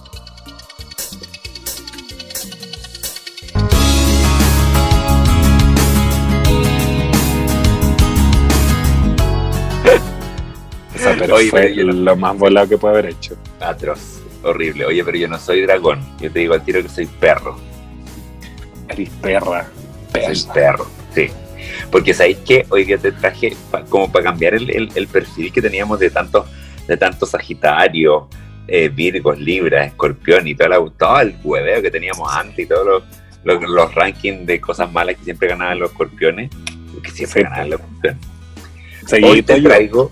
Sea, 11.10 11.16
pero 11.20 11.36
Oye, 11.36 11.50
fue 11.50 11.62
pero 11.62 11.76
yo 11.76 11.84
no- 11.86 11.94
lo 11.94 12.16
más 12.16 12.38
volado 12.38 12.70
que 12.70 12.78
puede 12.78 12.94
haber 13.00 13.12
hecho. 13.12 13.36
Atroz. 13.60 14.22
Horrible. 14.44 14.86
Oye, 14.86 15.04
pero 15.04 15.18
yo 15.18 15.28
no 15.28 15.40
soy 15.40 15.62
dragón. 15.62 16.00
Yo 16.20 16.32
te 16.32 16.40
digo 16.40 16.54
al 16.54 16.64
tiro 16.64 16.82
que 16.82 16.90
soy 16.90 17.06
perro. 17.06 17.58
Eres 18.90 19.10
perra. 19.22 19.68
Soy 20.14 20.54
perro. 20.54 20.88
Sí. 21.14 21.28
Porque 21.92 22.14
sabéis 22.14 22.38
que 22.40 22.66
hoy 22.70 22.84
día 22.86 22.98
te 22.98 23.12
traje 23.12 23.56
pa- 23.72 23.84
como 23.86 24.12
para 24.12 24.26
cambiar 24.26 24.54
el, 24.54 24.70
el- 24.70 24.90
el 24.96 25.08
perfil 25.08 25.52
que 25.52 25.62
teníamos 25.62 26.00
de 26.00 26.10
tantos 26.10 26.46
de 26.88 26.96
tantos 26.98 27.32
Sagitario, 27.32 28.28
eh, 28.68 28.90
Virgos, 28.90 29.40
Libras, 29.40 29.88
Escorpión 29.88 30.48
y 30.48 30.54
toda 30.54 30.70
la, 30.70 30.76
todo 30.98 31.20
el 31.22 31.36
hueveo 31.44 31.82
que 31.82 31.90
teníamos 31.90 32.32
antes 32.32 32.60
y 32.60 32.68
todos 32.68 32.86
los, 32.86 33.04
los, 33.44 33.70
los 33.70 33.96
rankings 33.96 34.46
de 34.46 34.62
cosas 34.62 34.92
malas 34.92 35.16
que 35.18 35.24
siempre 35.24 35.48
ganaban 35.48 35.80
los 35.80 35.90
escorpiones. 35.92 36.52
Que 37.02 37.10
siempre 37.10 37.42
Sí. 37.42 37.44
ganaban 37.44 37.70
los 37.72 37.80
escorpiones. 37.80 38.20
Hoy 39.02 39.08
Seguidito 39.10 39.54
te 39.56 39.62
yo. 39.62 39.70
traigo, 39.70 40.12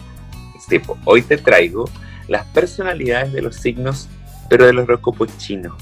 po, 0.86 0.98
hoy 1.06 1.22
te 1.22 1.38
traigo 1.38 1.90
las 2.28 2.46
personalidades 2.48 3.34
de 3.34 3.42
los 3.42 3.56
signos, 3.56 4.08
pero 4.50 4.66
del 4.66 4.80
horóscopo 4.80 5.26
chino. 5.38 5.76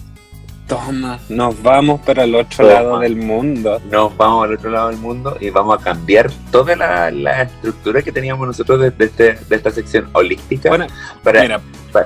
Toma, 0.68 1.20
nos 1.28 1.62
vamos 1.62 2.00
para 2.02 2.24
el 2.24 2.34
otro 2.34 2.66
Toma. 2.66 2.74
lado 2.74 3.00
del 3.00 3.18
mundo. 3.18 3.82
Nos 3.92 4.16
vamos 4.16 4.46
al 4.46 4.54
otro 4.56 4.70
lado 4.72 4.88
del 4.90 4.98
mundo 5.00 5.36
y 5.42 5.50
vamos 5.50 5.78
a 5.80 5.84
cambiar 5.84 6.32
toda 6.50 6.76
la, 6.78 7.12
la 7.12 7.42
estructura 7.44 8.02
que 8.02 8.12
teníamos 8.12 8.48
nosotros 8.48 8.80
de, 8.80 8.92
de 8.92 9.06
este- 9.06 9.34
de 9.34 9.56
esta 9.56 9.70
sección 9.72 10.10
holística. 10.14 10.70
Bueno, 10.70 10.88
para, 11.24 11.42
mira, 11.42 11.60
pa- 11.92 12.06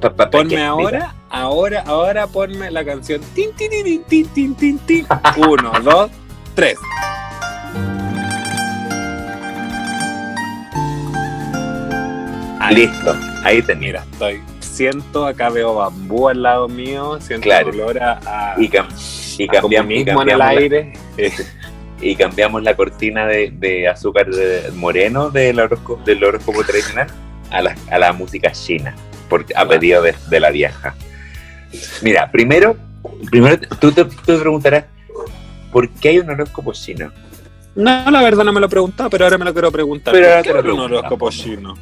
pa- 0.00 0.10
pa- 0.14 0.30
ponme 0.30 0.48
que- 0.56 0.60
ahora, 0.62 1.14
ahora, 1.30 1.84
ahora 1.86 2.26
ponme 2.26 2.70
la 2.72 2.84
canción. 2.84 3.20
Tin, 3.34 3.50
tin, 3.54 3.70
tin, 3.70 4.02
tin, 4.08 4.26
tin, 4.28 4.54
tin, 4.56 4.78
tin. 4.80 5.06
Uno, 5.36 5.70
dos, 5.80 6.10
tres. 6.56 6.78
Listo, 12.74 13.16
ahí 13.44 13.62
te 13.62 13.74
Mira, 13.74 14.04
estoy. 14.12 14.40
Siento, 14.60 15.26
acá 15.26 15.50
veo 15.50 15.74
bambú 15.74 16.28
al 16.28 16.42
lado 16.42 16.68
mío, 16.68 17.18
siento 17.20 17.44
Claro. 17.44 17.70
el 17.70 17.80
olor 17.80 18.02
a, 18.02 18.20
a, 18.24 18.54
Y, 18.60 18.68
cam- 18.68 18.88
y 19.38 19.44
a 19.44 19.60
cambiamos, 19.60 19.90
y, 19.90 20.04
comunismo 20.04 20.22
en 20.22 20.28
el 20.30 20.38
cambiamos 20.38 20.38
la, 20.38 20.48
aire. 20.48 20.92
y 22.00 22.14
cambiamos 22.16 22.62
la 22.62 22.74
cortina 22.76 23.26
de, 23.26 23.50
de 23.52 23.88
azúcar 23.88 24.28
de- 24.30 24.70
moreno 24.74 25.30
del 25.30 25.60
horóscopo, 25.60 26.02
del 26.04 26.22
horóscopo 26.24 26.64
tradicional 26.64 27.08
a 27.50 27.60
la, 27.62 27.74
a 27.90 27.98
la 27.98 28.12
música 28.12 28.52
china, 28.52 28.94
porque, 29.28 29.52
a 29.54 29.64
Claro. 29.64 29.70
pedido 29.70 30.02
de, 30.02 30.14
de 30.30 30.40
la 30.40 30.50
vieja. 30.50 30.94
Mira, 32.02 32.30
primero, 32.30 32.76
primero 33.30 33.58
tú 33.80 33.92
te, 33.92 34.04
tú 34.04 34.14
te 34.24 34.36
preguntarás, 34.38 34.84
¿por 35.72 35.88
qué 35.90 36.10
hay 36.10 36.18
un 36.20 36.30
horóscopo 36.30 36.72
chino? 36.72 37.12
No, 37.74 38.10
la 38.10 38.22
verdad 38.22 38.44
no 38.44 38.52
me 38.52 38.60
lo 38.60 38.66
he 38.66 38.70
preguntado, 38.70 39.08
pero 39.10 39.24
ahora 39.24 39.38
me 39.38 39.44
lo 39.44 39.52
quiero 39.52 39.70
preguntar. 39.70 40.12
Pero 40.12 40.26
¿Por 40.26 40.32
ahora 40.36 40.42
qué 40.42 40.48
te 40.48 40.54
lo 40.54 40.60
hay 40.62 40.70
un 40.70 40.80
horóscopo 40.80 41.30
chino? 41.30 41.74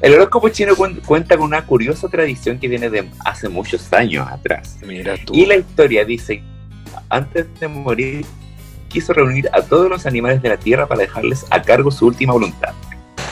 El 0.00 0.14
horóscopo 0.14 0.48
chino 0.50 0.74
cuen- 0.76 1.00
cuenta 1.04 1.36
con 1.36 1.46
una 1.46 1.64
curiosa 1.66 2.08
tradición 2.08 2.58
que 2.58 2.68
viene 2.68 2.90
de 2.90 3.08
hace 3.24 3.48
muchos 3.48 3.92
años 3.92 4.26
atrás. 4.28 4.78
Mira 4.86 5.16
tú. 5.24 5.34
Y 5.34 5.46
la 5.46 5.56
historia 5.56 6.04
dice, 6.04 6.42
antes 7.08 7.46
de 7.60 7.68
morir, 7.68 8.24
quiso 8.88 9.12
reunir 9.12 9.48
a 9.52 9.62
todos 9.62 9.88
los 9.90 10.06
animales 10.06 10.40
de 10.42 10.48
la 10.50 10.56
tierra 10.56 10.86
para 10.86 11.02
dejarles 11.02 11.44
a 11.50 11.60
cargo 11.62 11.90
su 11.90 12.06
última 12.06 12.32
voluntad. 12.32 12.72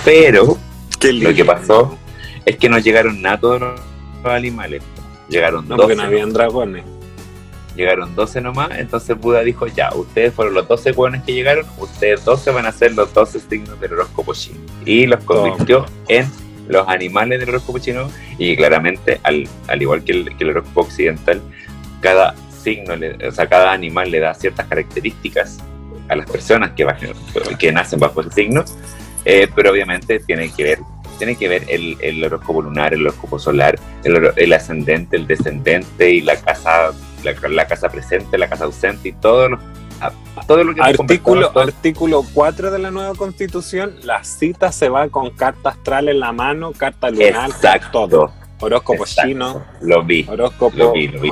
Pero 0.04 0.58
Qué 1.00 1.12
lo 1.12 1.34
que 1.34 1.44
pasó 1.44 1.96
es 2.44 2.56
que 2.56 2.68
no 2.68 2.78
llegaron 2.78 3.20
nada 3.22 3.38
todos 3.40 3.60
los 3.60 3.80
los 4.24 4.32
animales. 4.32 4.82
Llegaron 5.28 5.68
No, 5.68 5.76
12, 5.76 5.82
porque 5.82 5.96
no 5.96 6.02
habían 6.02 6.32
dragones. 6.32 6.84
Llegaron 7.76 8.14
12 8.14 8.40
nomás, 8.40 8.70
entonces 8.78 9.16
Buda 9.18 9.42
dijo, 9.42 9.66
ya, 9.66 9.90
ustedes 9.94 10.32
fueron 10.34 10.54
los 10.54 10.66
12 10.66 10.92
hueones 10.92 11.22
que 11.22 11.32
llegaron, 11.34 11.64
ustedes 11.78 12.24
12 12.24 12.50
van 12.50 12.66
a 12.66 12.72
ser 12.72 12.92
los 12.94 13.12
12 13.14 13.38
signos 13.40 13.78
del 13.80 13.92
horóscopo 13.92 14.34
chino. 14.34 14.58
Y 14.84 15.06
los 15.06 15.22
convirtió 15.24 15.86
en 16.08 16.26
los 16.68 16.88
animales 16.88 17.38
del 17.38 17.50
horóscopo 17.50 17.78
chino 17.78 18.10
y 18.38 18.56
claramente, 18.56 19.20
al, 19.22 19.48
al 19.68 19.80
igual 19.82 20.02
que 20.02 20.12
el, 20.12 20.36
que 20.36 20.44
el 20.44 20.50
horóscopo 20.50 20.80
occidental, 20.80 21.40
cada 22.00 22.34
signo, 22.62 22.96
le- 22.96 23.28
o 23.28 23.30
sea, 23.32 23.46
cada 23.46 23.72
animal 23.72 24.10
le 24.10 24.18
da 24.20 24.34
ciertas 24.34 24.66
características 24.66 25.58
a 26.08 26.16
las 26.16 26.28
personas 26.30 26.72
que, 26.72 26.84
bajan- 26.84 27.14
que 27.58 27.70
nacen 27.72 28.00
bajo 28.00 28.20
ese 28.20 28.30
signo, 28.32 28.64
eh, 29.24 29.48
pero 29.54 29.70
obviamente 29.70 30.18
tiene 30.20 30.50
que 30.52 30.64
ver 30.64 30.78
tiene 31.18 31.34
que 31.34 31.48
ver 31.48 31.64
el, 31.68 31.96
el 32.02 32.22
horóscopo 32.24 32.60
lunar, 32.60 32.92
el 32.92 33.00
horóscopo 33.06 33.38
solar, 33.38 33.78
el, 34.04 34.30
el 34.36 34.52
ascendente, 34.52 35.16
el 35.16 35.26
descendente 35.26 36.10
y 36.10 36.20
la 36.20 36.36
casa 36.36 36.90
la, 37.32 37.48
la 37.48 37.66
casa 37.66 37.88
presente, 37.88 38.38
la 38.38 38.48
casa 38.48 38.64
ausente 38.64 39.08
y 39.10 39.12
todo 39.12 39.48
lo, 39.50 39.58
a- 40.00 40.12
todo 40.46 40.62
lo 40.64 40.74
que 40.74 40.80
Artículo, 40.82 41.50
todo- 41.50 41.62
artículo 41.64 42.24
4 42.34 42.70
de 42.70 42.78
la 42.78 42.90
nueva 42.90 43.14
constitución, 43.14 43.96
la 44.02 44.22
cita 44.24 44.70
se 44.72 44.88
va 44.88 45.08
con 45.08 45.30
carta 45.30 45.70
astral 45.70 46.08
en 46.08 46.20
la 46.20 46.32
mano, 46.32 46.72
carta 46.72 47.10
lunar, 47.10 47.50
Exacto. 47.50 48.06
todo. 48.08 48.32
Horóscopo 48.60 49.04
Exacto. 49.04 49.28
chino, 49.28 49.64
Lo 49.82 50.02
vi, 50.02 50.24
horóscopo... 50.28 50.76
lo 50.76 50.92
vi, 50.92 51.08
lo 51.08 51.20
vi. 51.20 51.30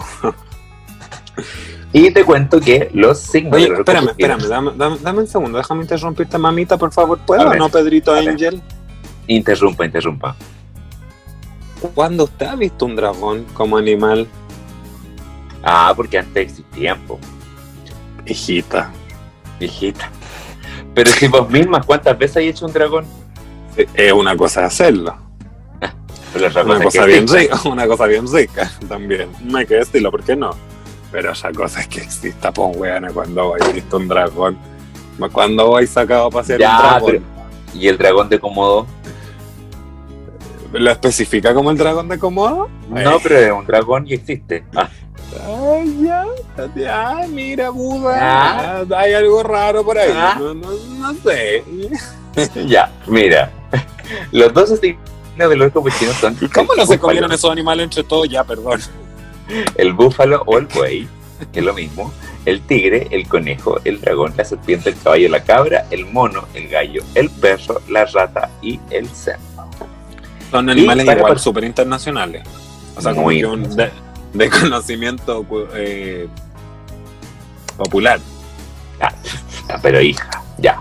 Y 1.92 2.10
te 2.10 2.24
cuento 2.24 2.60
que 2.60 2.90
los 2.92 3.18
signos 3.18 3.54
Oye, 3.54 3.72
espérame, 3.72 4.08
espérame, 4.10 4.42
dame, 4.48 4.72
dame, 4.76 4.96
dame 5.00 5.20
un 5.20 5.26
segundo, 5.28 5.58
déjame 5.58 5.82
interrumpirte, 5.82 6.36
mamita, 6.38 6.76
por 6.76 6.92
favor. 6.92 7.18
¿Puedo 7.24 7.48
ver, 7.48 7.58
no, 7.58 7.68
Pedrito. 7.68 8.12
Angel? 8.12 8.60
Interrumpa, 9.28 9.84
interrumpa. 9.86 10.34
¿Cuándo 11.94 12.24
usted 12.24 12.46
ha 12.46 12.56
visto 12.56 12.84
un 12.84 12.96
dragón 12.96 13.44
como 13.54 13.76
animal? 13.76 14.26
Ah, 15.64 15.92
porque 15.96 16.18
antes 16.18 16.50
existían, 16.50 17.00
po, 17.06 17.18
Hijita. 18.26 18.90
viejita. 19.58 20.10
Pero 20.94 21.10
si 21.10 21.26
vos 21.28 21.48
mismas, 21.48 21.84
¿cuántas 21.86 22.16
veces 22.18 22.36
hay 22.38 22.48
hecho 22.48 22.66
un 22.66 22.72
dragón? 22.72 23.06
Es 23.94 24.12
una 24.12 24.36
cosa 24.36 24.64
hacerlo. 24.66 25.16
Pero 26.32 26.48
otra 26.48 26.64
Una 26.64 26.82
cosa 26.82 27.04
bien 27.06 27.26
rica, 27.28 27.60
una 27.64 27.86
cosa 27.86 28.06
bien 28.06 28.26
rica 28.32 28.70
también. 28.88 29.28
No 29.40 29.58
hay 29.58 29.66
que 29.66 29.74
decirlo, 29.76 30.10
¿por 30.10 30.22
qué 30.22 30.34
no? 30.36 30.50
Pero 31.12 31.30
esa 31.32 31.52
cosa 31.52 31.80
es 31.80 31.88
que 31.88 32.00
exista, 32.00 32.52
pues, 32.52 32.76
weona, 32.76 33.10
cuando 33.12 33.48
voy 33.48 33.60
visto 33.72 33.96
un 33.98 34.08
dragón. 34.08 34.58
Cuando 35.32 35.68
voy 35.68 35.86
sacado 35.86 36.26
a 36.26 36.30
pasear 36.30 36.58
Ya, 36.60 36.76
un 36.76 36.82
dragón. 36.82 37.10
pero- 37.12 37.22
¿Y 37.80 37.88
el 37.88 37.98
dragón 37.98 38.28
de 38.28 38.38
Komodo? 38.38 38.86
¿Lo 40.74 40.90
especifica 40.90 41.54
como 41.54 41.70
el 41.70 41.76
dragón 41.76 42.08
de 42.08 42.18
Komodo? 42.18 42.68
No, 42.88 43.18
pero 43.22 43.38
es 43.38 43.52
un 43.52 43.64
dragón 43.64 44.06
y 44.08 44.14
existe. 44.14 44.64
Ah, 44.74 44.88
Ay, 45.46 46.02
ya, 46.02 46.24
ya, 46.74 47.26
mira, 47.28 47.70
Buda. 47.70 48.80
Ah. 48.80 48.84
Hay 48.96 49.14
algo 49.14 49.42
raro 49.42 49.84
por 49.84 49.98
ahí. 49.98 50.12
Ah. 50.14 50.36
No, 50.38 50.54
no, 50.54 50.72
no 50.72 51.14
sé. 51.22 51.62
ya, 52.66 52.90
mira. 53.06 53.50
Los 54.32 54.52
dos 54.52 54.70
signos 54.80 54.98
del 55.36 55.62
horóscopo 55.62 55.90
chino 55.90 56.12
son 56.12 56.36
¿Cómo 56.52 56.74
no 56.74 56.86
se 56.86 56.98
comieron 56.98 57.30
esos 57.32 57.50
animales 57.50 57.84
entre 57.84 58.02
todos? 58.02 58.28
Ya, 58.28 58.44
perdón. 58.44 58.80
El 59.76 59.92
búfalo 59.92 60.42
o 60.46 60.58
el 60.58 60.66
buey, 60.66 61.08
que 61.52 61.60
es 61.60 61.64
lo 61.64 61.74
mismo. 61.74 62.12
El 62.46 62.60
tigre, 62.62 63.08
el 63.10 63.26
conejo, 63.28 63.80
el 63.84 64.00
dragón, 64.00 64.34
la 64.36 64.44
serpiente, 64.44 64.90
el 64.90 64.98
caballo, 64.98 65.28
la 65.28 65.42
cabra, 65.42 65.86
el 65.90 66.06
mono, 66.06 66.46
el 66.54 66.68
gallo, 66.68 67.02
el 67.14 67.30
perro, 67.30 67.80
la 67.88 68.04
rata 68.06 68.50
y 68.60 68.78
el 68.90 69.08
cerdo. 69.08 69.53
Son 70.54 70.70
animales 70.70 71.04
igual 71.16 71.36
súper 71.36 71.64
internacionales. 71.64 72.46
O 72.94 73.00
sea, 73.00 73.12
como 73.12 73.30
que 73.30 73.44
un 73.44 73.74
de, 73.74 73.90
de 74.34 74.50
conocimiento 74.60 75.44
eh, 75.74 76.28
popular. 77.76 78.20
Ah, 79.00 79.12
pero 79.82 80.00
hija, 80.00 80.30
ya. 80.58 80.80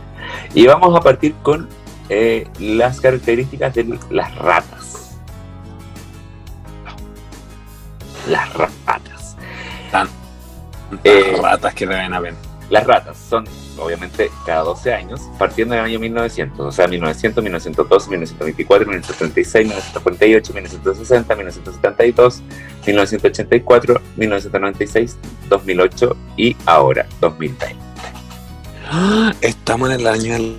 Y 0.54 0.68
vamos 0.68 0.96
a 0.96 1.02
partir 1.02 1.34
con 1.42 1.68
eh, 2.08 2.48
las 2.60 3.02
características 3.02 3.74
de 3.74 3.98
las 4.12 4.36
ratas. 4.36 5.18
Las 8.30 8.54
ratas. 8.54 9.36
Tantas 9.92 10.16
Eh, 11.04 11.36
ratas 11.42 11.74
que 11.74 11.88
deben 11.88 12.14
haber. 12.14 12.36
Las 12.70 12.86
ratas 12.86 13.18
son, 13.18 13.46
obviamente, 13.78 14.32
cada 14.46 14.64
12 14.64 14.94
años, 14.94 15.22
partiendo 15.38 15.76
del 15.76 15.84
año 15.84 16.00
1900, 16.00 16.60
o 16.60 16.72
sea, 16.72 16.88
1900, 16.88 17.44
1912, 17.44 18.10
1924, 18.10 18.86
1936, 18.88 19.66
1948, 19.66 20.54
1960, 20.54 21.36
1972, 21.36 22.42
1984, 22.86 24.02
1996, 24.18 25.18
2008 25.50 26.18
y 26.38 26.56
ahora, 26.66 27.06
2020. 27.20 27.76
¡Ah! 28.90 29.34
Estamos 29.42 29.90
en 29.90 30.00
el 30.00 30.08
año 30.08 30.34
de 30.34 30.58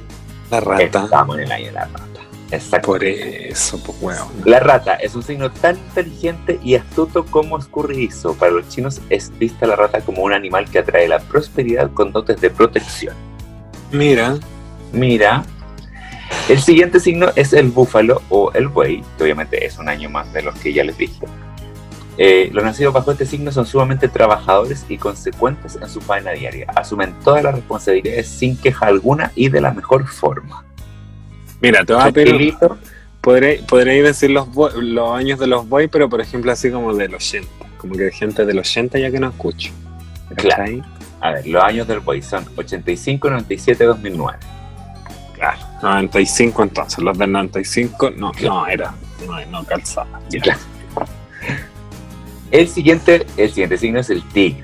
la 0.50 0.60
rata. 0.60 1.04
Estamos 1.04 1.38
en 1.38 1.44
el 1.44 1.52
año 1.52 1.66
de 1.66 1.72
la 1.72 1.84
rata. 1.84 2.13
Exacto. 2.51 2.86
Por 2.86 3.05
eso, 3.05 3.82
pues 3.82 3.99
weón. 4.01 4.28
La 4.45 4.61
rata 4.61 4.95
es 4.95 5.14
un 5.14 5.22
signo 5.22 5.51
tan 5.51 5.76
inteligente 5.76 6.61
y 6.62 6.74
astuto 6.74 7.24
como 7.24 7.59
escurridizo. 7.59 8.34
Para 8.34 8.53
los 8.53 8.68
chinos 8.68 9.01
es 9.11 9.36
vista 9.38 9.66
la 9.66 9.76
rata 9.76 10.01
como 10.01 10.22
un 10.22 10.32
animal 10.32 10.70
que 10.70 10.78
atrae 10.78 11.09
la 11.09 11.18
prosperidad 11.18 11.90
con 11.92 12.12
dotes 12.12 12.40
de 12.40 12.51
protección. 12.51 13.14
Mira, 13.90 14.38
Mira, 14.95 15.45
el 16.49 16.61
siguiente 16.61 17.01
signo 17.01 17.26
es 17.34 17.53
el 17.53 17.70
búfalo 17.70 18.22
o 18.28 18.53
el 18.53 18.68
buey, 18.68 19.03
que 19.16 19.24
obviamente 19.24 19.66
es 19.66 19.76
un 19.78 19.88
año 19.88 20.09
más 20.09 20.32
de 20.32 20.42
los 20.42 20.55
que 20.55 20.72
ya 20.72 20.84
les 20.84 20.97
dije. 20.97 21.26
Eh, 22.16 22.49
los 22.53 22.62
nacidos 22.62 22.95
bajo 22.95 23.11
este 23.11 23.26
signo 23.26 23.51
son 23.51 23.66
sumamente 23.66 24.07
trabajadores 24.07 24.86
y 24.88 24.99
consecuentes 24.99 25.76
en 25.82 25.88
su 25.88 26.01
faena 26.01 26.30
diaria. 26.30 26.66
Asumen 26.76 27.12
todas 27.24 27.42
las 27.42 27.57
responsabilidades 27.57 28.28
sin 28.28 28.57
queja 28.57 28.86
alguna 28.86 29.32
y 29.34 29.49
de 29.49 29.61
la 29.61 29.72
mejor 29.72 30.07
forma. 30.07 30.64
Mira, 31.64 31.84
te 31.84 31.92
vas 31.92 32.06
a 32.06 32.12
pedir. 32.12 32.28
Tranquilito, 32.28 32.78
Podré, 33.20 33.62
podré 33.66 34.02
decir 34.02 34.30
los, 34.30 34.48
los 34.74 35.10
años 35.16 35.38
de 35.38 35.46
los 35.46 35.66
boys, 35.66 35.88
pero 35.90 36.10
por 36.10 36.20
ejemplo, 36.20 36.52
así 36.52 36.70
como 36.70 36.94
del 36.94 37.14
80. 37.14 37.48
Como 37.78 37.94
que 37.94 38.10
gente 38.10 38.44
del 38.44 38.58
80 38.58 38.98
ya 38.98 39.10
que 39.10 39.18
no 39.18 39.28
escucho. 39.28 39.72
Claro. 40.36 40.62
¿Cachai? 40.62 40.82
A 41.20 41.30
ver, 41.32 41.46
los 41.46 41.64
años 41.64 41.88
del 41.88 42.00
buey 42.00 42.20
son 42.20 42.44
85, 42.54 43.30
97, 43.30 43.84
2009. 43.84 44.38
Claro. 45.32 45.58
95 45.82 46.62
entonces. 46.64 46.98
Los 46.98 47.16
del 47.16 47.32
95, 47.32 48.10
no, 48.10 48.30
no 48.42 48.66
era. 48.66 48.94
No, 49.26 49.42
no 49.46 49.64
calzaba. 49.64 50.20
Ya. 50.28 50.40
Claro. 50.40 50.60
El 52.50 52.68
siguiente, 52.68 53.26
el 53.38 53.48
siguiente 53.48 53.78
signo 53.78 54.00
es 54.00 54.10
el 54.10 54.22
tigre, 54.28 54.62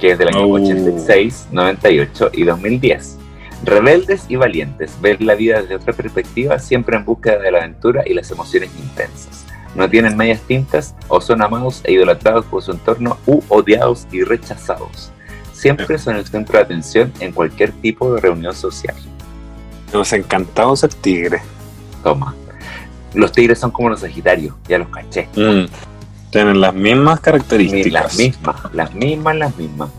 que 0.00 0.10
es 0.10 0.18
del 0.18 0.28
año 0.28 0.46
Oh. 0.46 0.54
86, 0.54 1.48
98 1.52 2.30
y 2.34 2.42
2010. 2.42 3.18
Rebeldes 3.64 4.24
y 4.28 4.36
valientes, 4.36 4.96
ven 5.00 5.18
la 5.20 5.34
vida 5.34 5.62
desde 5.62 5.76
otra 5.76 5.92
perspectiva, 5.92 6.58
siempre 6.58 6.96
en 6.96 7.04
búsqueda 7.04 7.38
de 7.38 7.50
la 7.52 7.58
aventura 7.58 8.02
y 8.06 8.14
las 8.14 8.30
emociones 8.30 8.70
intensas. 8.78 9.46
No 9.74 9.88
tienen 9.88 10.16
medias 10.16 10.40
tintas 10.42 10.94
o 11.08 11.20
son 11.20 11.42
amados 11.42 11.80
e 11.84 11.92
idolatrados 11.92 12.44
por 12.46 12.62
su 12.62 12.72
entorno 12.72 13.16
u 13.26 13.40
odiados 13.48 14.06
y 14.10 14.22
rechazados. 14.22 15.12
Siempre 15.52 15.96
son 15.98 16.16
el 16.16 16.26
centro 16.26 16.58
de 16.58 16.64
atención 16.64 17.12
en 17.20 17.32
cualquier 17.32 17.70
tipo 17.70 18.12
de 18.12 18.20
reunión 18.20 18.54
social. 18.54 18.96
Nos 19.92 20.12
encantaba 20.12 20.74
ser 20.76 20.92
tigre. 20.92 21.40
Toma. 22.02 22.34
Los 23.14 23.30
tigres 23.30 23.60
son 23.60 23.70
como 23.70 23.88
los 23.90 24.00
sagitarios, 24.00 24.54
ya 24.66 24.78
los 24.78 24.88
caché. 24.88 25.28
Mm. 25.36 25.66
Tienen 26.30 26.60
las 26.60 26.74
mismas 26.74 27.20
características. 27.20 27.92
Las 27.92 28.18
mismas, 28.18 28.56
las 28.72 28.94
mismas, 28.94 29.36
las 29.36 29.56
mismas. 29.56 29.90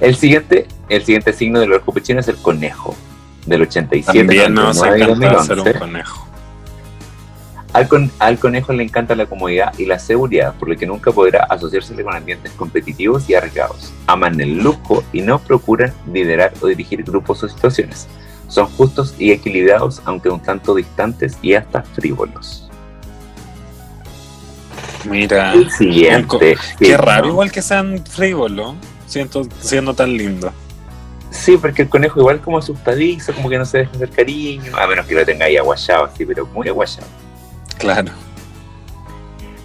El 0.00 0.16
siguiente, 0.16 0.66
el 0.96 1.04
siguiente 1.04 1.32
signo 1.32 1.60
del 1.60 1.72
horóscopo 1.72 2.00
chino 2.00 2.20
es 2.20 2.28
el 2.28 2.36
conejo, 2.36 2.94
del 3.46 3.62
87 3.62 4.18
También 4.18 4.54
nos 4.54 4.76
99 4.76 5.10
y 5.10 5.26
encanta 5.26 5.44
ser 5.44 5.58
un 5.58 5.64
2011. 5.64 5.78
conejo. 5.78 6.28
Al, 7.72 7.88
con- 7.88 8.12
al 8.18 8.38
conejo 8.38 8.72
le 8.74 8.82
encanta 8.84 9.14
la 9.14 9.24
comodidad 9.24 9.72
y 9.78 9.86
la 9.86 9.98
seguridad, 9.98 10.54
por 10.58 10.68
lo 10.68 10.76
que 10.76 10.86
nunca 10.86 11.10
podrá 11.10 11.44
asociársele 11.44 12.04
con 12.04 12.14
ambientes 12.14 12.52
competitivos 12.52 13.28
y 13.30 13.34
arriesgados. 13.34 13.92
Aman 14.06 14.38
el 14.42 14.58
lujo 14.58 15.02
y 15.12 15.22
no 15.22 15.38
procuran 15.38 15.92
liderar 16.12 16.52
o 16.60 16.66
dirigir 16.66 17.02
grupos 17.02 17.42
o 17.42 17.48
situaciones. 17.48 18.08
Son 18.48 18.66
justos 18.66 19.14
y 19.18 19.32
equilibrados, 19.32 20.02
aunque 20.04 20.28
un 20.28 20.40
tanto 20.40 20.74
distantes 20.74 21.38
y 21.40 21.54
hasta 21.54 21.82
frívolos. 21.82 22.68
Mira, 25.08 25.54
El 25.54 25.70
siguiente. 25.70 26.56
qué 26.78 26.96
raro 26.96 27.28
igual 27.28 27.50
que 27.50 27.62
sean 27.62 28.04
frívolos, 28.06 28.74
siendo 29.06 29.94
tan 29.94 30.16
lindo. 30.16 30.52
Sí, 31.32 31.56
porque 31.56 31.82
el 31.82 31.88
conejo 31.88 32.20
igual 32.20 32.40
como 32.40 32.58
asustadizo, 32.58 33.32
como 33.32 33.48
que 33.48 33.56
no 33.56 33.64
se 33.64 33.78
deja 33.78 33.90
hacer 33.92 34.10
cariño, 34.10 34.76
a 34.76 34.86
menos 34.86 35.06
que 35.06 35.14
lo 35.14 35.24
tenga 35.24 35.46
ahí 35.46 35.56
aguayado, 35.56 36.04
así, 36.04 36.26
pero 36.26 36.46
muy 36.46 36.68
aguayado. 36.68 37.06
Claro. 37.78 38.12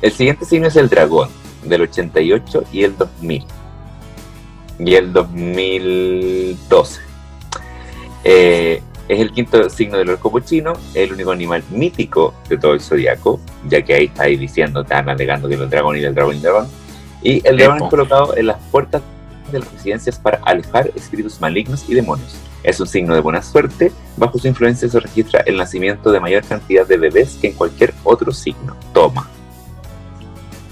El 0.02 0.12
siguiente 0.14 0.46
signo 0.46 0.68
es 0.68 0.78
el 0.78 0.88
dragón, 0.88 1.30
del 1.64 1.82
88 1.82 2.64
y 2.72 2.84
el 2.84 2.98
2000. 2.98 3.46
Y 4.80 4.96
el 4.96 5.12
2012. 5.12 7.02
Eh, 8.24 8.82
es 9.10 9.20
el 9.20 9.32
quinto 9.32 9.70
signo 9.70 9.98
del 9.98 10.10
horóscopo 10.10 10.40
chino, 10.40 10.74
el 10.94 11.14
único 11.14 11.32
animal 11.32 11.64
mítico 11.70 12.34
de 12.48 12.58
todo 12.58 12.74
el 12.74 12.82
zodiaco, 12.82 13.40
ya 13.68 13.82
que 13.82 13.94
ahí 13.94 14.06
está 14.06 14.24
ahí 14.24 14.38
diciendo, 14.38 14.82
están 14.82 15.10
alegando 15.10 15.50
que 15.50 15.56
el 15.56 15.70
dragón 15.70 15.98
y 15.98 16.04
el 16.04 16.16
dragón 16.16 16.36
y 16.36 16.38
el 16.38 16.44
dragón. 16.44 16.68
Y 17.24 17.48
el 17.48 17.58
dragón 17.58 17.84
es 17.84 17.90
colocado 17.90 18.38
en 18.38 18.48
las 18.48 18.58
puertas 18.72 19.02
de 19.52 19.60
las 19.60 19.72
residencias 19.72 20.18
para 20.20 20.40
alejar 20.44 20.92
espíritus 20.96 21.40
malignos 21.40 21.86
y 21.88 21.94
demonios. 21.94 22.36
Es 22.64 22.80
un 22.80 22.88
signo 22.88 23.14
de 23.14 23.22
buena 23.22 23.42
suerte. 23.42 23.92
Bajo 24.18 24.38
su 24.38 24.48
influencia 24.48 24.90
se 24.90 25.00
registra 25.00 25.42
el 25.46 25.58
nacimiento 25.58 26.12
de 26.12 26.20
mayor 26.20 26.44
cantidad 26.44 26.86
de 26.86 26.98
bebés 26.98 27.38
que 27.40 27.48
en 27.48 27.54
cualquier 27.54 27.94
otro 28.04 28.32
signo. 28.32 28.76
Toma. 28.94 29.30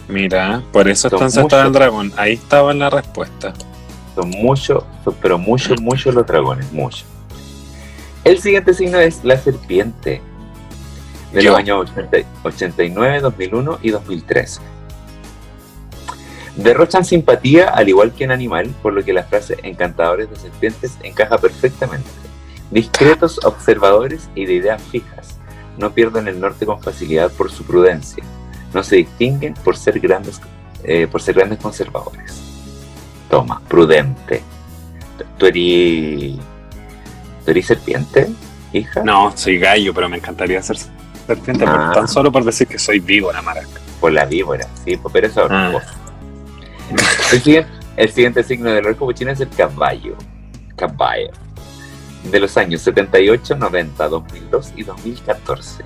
Mira, 0.08 0.62
por 0.72 0.88
eso 0.88 1.10
Son 1.10 1.18
entonces 1.18 1.44
estaba 1.44 1.64
el 1.64 1.74
dragón. 1.74 2.12
Ahí 2.18 2.34
estaba 2.34 2.74
la 2.74 2.90
respuesta. 2.90 3.54
Son 4.14 4.30
muchos, 4.30 4.84
pero 5.22 5.38
muchos, 5.38 5.82
muchos 5.82 6.14
los 6.14 6.26
dragones, 6.26 6.72
muchos. 6.72 7.06
El 8.24 8.40
siguiente 8.40 8.74
signo 8.74 9.00
es 9.00 9.24
la 9.24 9.38
serpiente, 9.38 10.22
de 11.32 11.44
Yo. 11.44 11.52
los 11.52 11.60
años 11.60 11.90
80 11.92 12.18
89, 12.44 13.20
2001 13.22 13.80
y 13.82 13.90
2013. 13.92 14.62
Derrochan 16.56 17.04
simpatía 17.04 17.70
al 17.70 17.90
igual 17.90 18.14
que 18.14 18.24
en 18.24 18.32
animal, 18.32 18.74
por 18.82 18.94
lo 18.94 19.04
que 19.04 19.12
la 19.14 19.24
frase 19.24 19.58
encantadores 19.64 20.30
de 20.30 20.38
serpientes 20.38 20.98
encaja 21.04 21.38
perfectamente. 21.38 22.10
Discretos 22.72 23.40
observadores 23.44 24.30
y 24.36 24.46
de 24.46 24.54
ideas 24.54 24.82
fijas, 24.84 25.38
no 25.78 25.92
pierden 25.92 26.28
el 26.28 26.40
norte 26.40 26.66
con 26.66 26.82
facilidad 26.82 27.32
por 27.32 27.52
su 27.52 27.64
prudencia. 27.66 28.24
No 28.74 28.84
se 28.84 28.96
distinguen 28.98 29.54
por 29.54 29.76
ser 29.78 30.00
grandes, 30.00 30.40
eh, 30.84 31.08
por 31.12 31.22
ser 31.22 31.36
grandes 31.36 31.60
conservadores. 31.60 32.42
Toma, 33.30 33.62
prudente. 33.68 34.42
¿Tú 35.38 35.46
eres, 35.46 36.36
¿tú 37.44 37.52
eres 37.52 37.66
serpiente, 37.66 38.30
hija? 38.74 39.04
No, 39.04 39.34
soy 39.36 39.60
gallo, 39.60 39.94
pero 39.94 40.08
me 40.10 40.18
encantaría 40.18 40.62
ser 40.62 40.78
serpiente, 41.28 41.66
por- 41.66 41.80
Ah. 41.80 41.92
tan 41.94 42.08
solo 42.08 42.32
por 42.32 42.44
decir 42.46 42.68
que 42.68 42.80
soy 42.80 43.00
víbora, 43.00 43.42
maraca. 43.42 43.68
Por 44.00 44.12
la 44.14 44.26
víbora, 44.26 44.68
sí, 44.86 44.98
pues, 44.98 45.12
pero 45.14 45.28
eso 45.28 45.46
es 45.46 45.52
Ah. 45.52 45.72
El 47.32 47.42
siguiente, 47.42 47.70
el 47.98 48.10
siguiente 48.10 48.44
signo 48.44 48.72
del 48.72 48.86
horóscopo 48.86 49.12
chino 49.12 49.32
es 49.32 49.40
el 49.40 49.50
caballo. 49.50 50.16
Caballo. 50.76 51.32
De 52.32 52.40
los 52.40 52.58
años 52.58 52.82
78, 52.82 53.56
90, 53.56 54.08
2002 54.08 54.74
y 54.76 54.84
2014. 54.84 55.84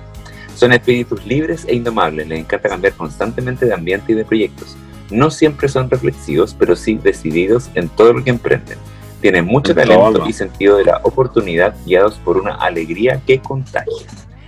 Son 0.54 0.72
espíritus 0.72 1.24
libres 1.24 1.64
e 1.66 1.74
indomables. 1.74 2.26
Les 2.28 2.40
encanta 2.40 2.68
cambiar 2.68 2.94
constantemente 2.94 3.66
de 3.66 3.74
ambiente 3.74 4.12
y 4.12 4.14
de 4.14 4.24
proyectos. 4.24 4.76
No 5.10 5.30
siempre 5.30 5.68
son 5.68 5.90
reflexivos, 5.90 6.54
pero 6.58 6.76
sí 6.76 6.94
decididos 6.94 7.70
en 7.74 7.88
todo 7.88 8.12
lo 8.12 8.24
que 8.24 8.30
emprenden. 8.30 8.78
Tienen 9.20 9.44
mucho 9.44 9.72
En 9.72 9.78
talento 9.78 10.26
y 10.26 10.32
sentido 10.32 10.76
de 10.76 10.84
la 10.84 11.00
oportunidad, 11.02 11.74
guiados 11.84 12.14
por 12.24 12.38
una 12.38 12.54
alegría 12.54 13.20
que 13.26 13.40
contagia. 13.40 14.06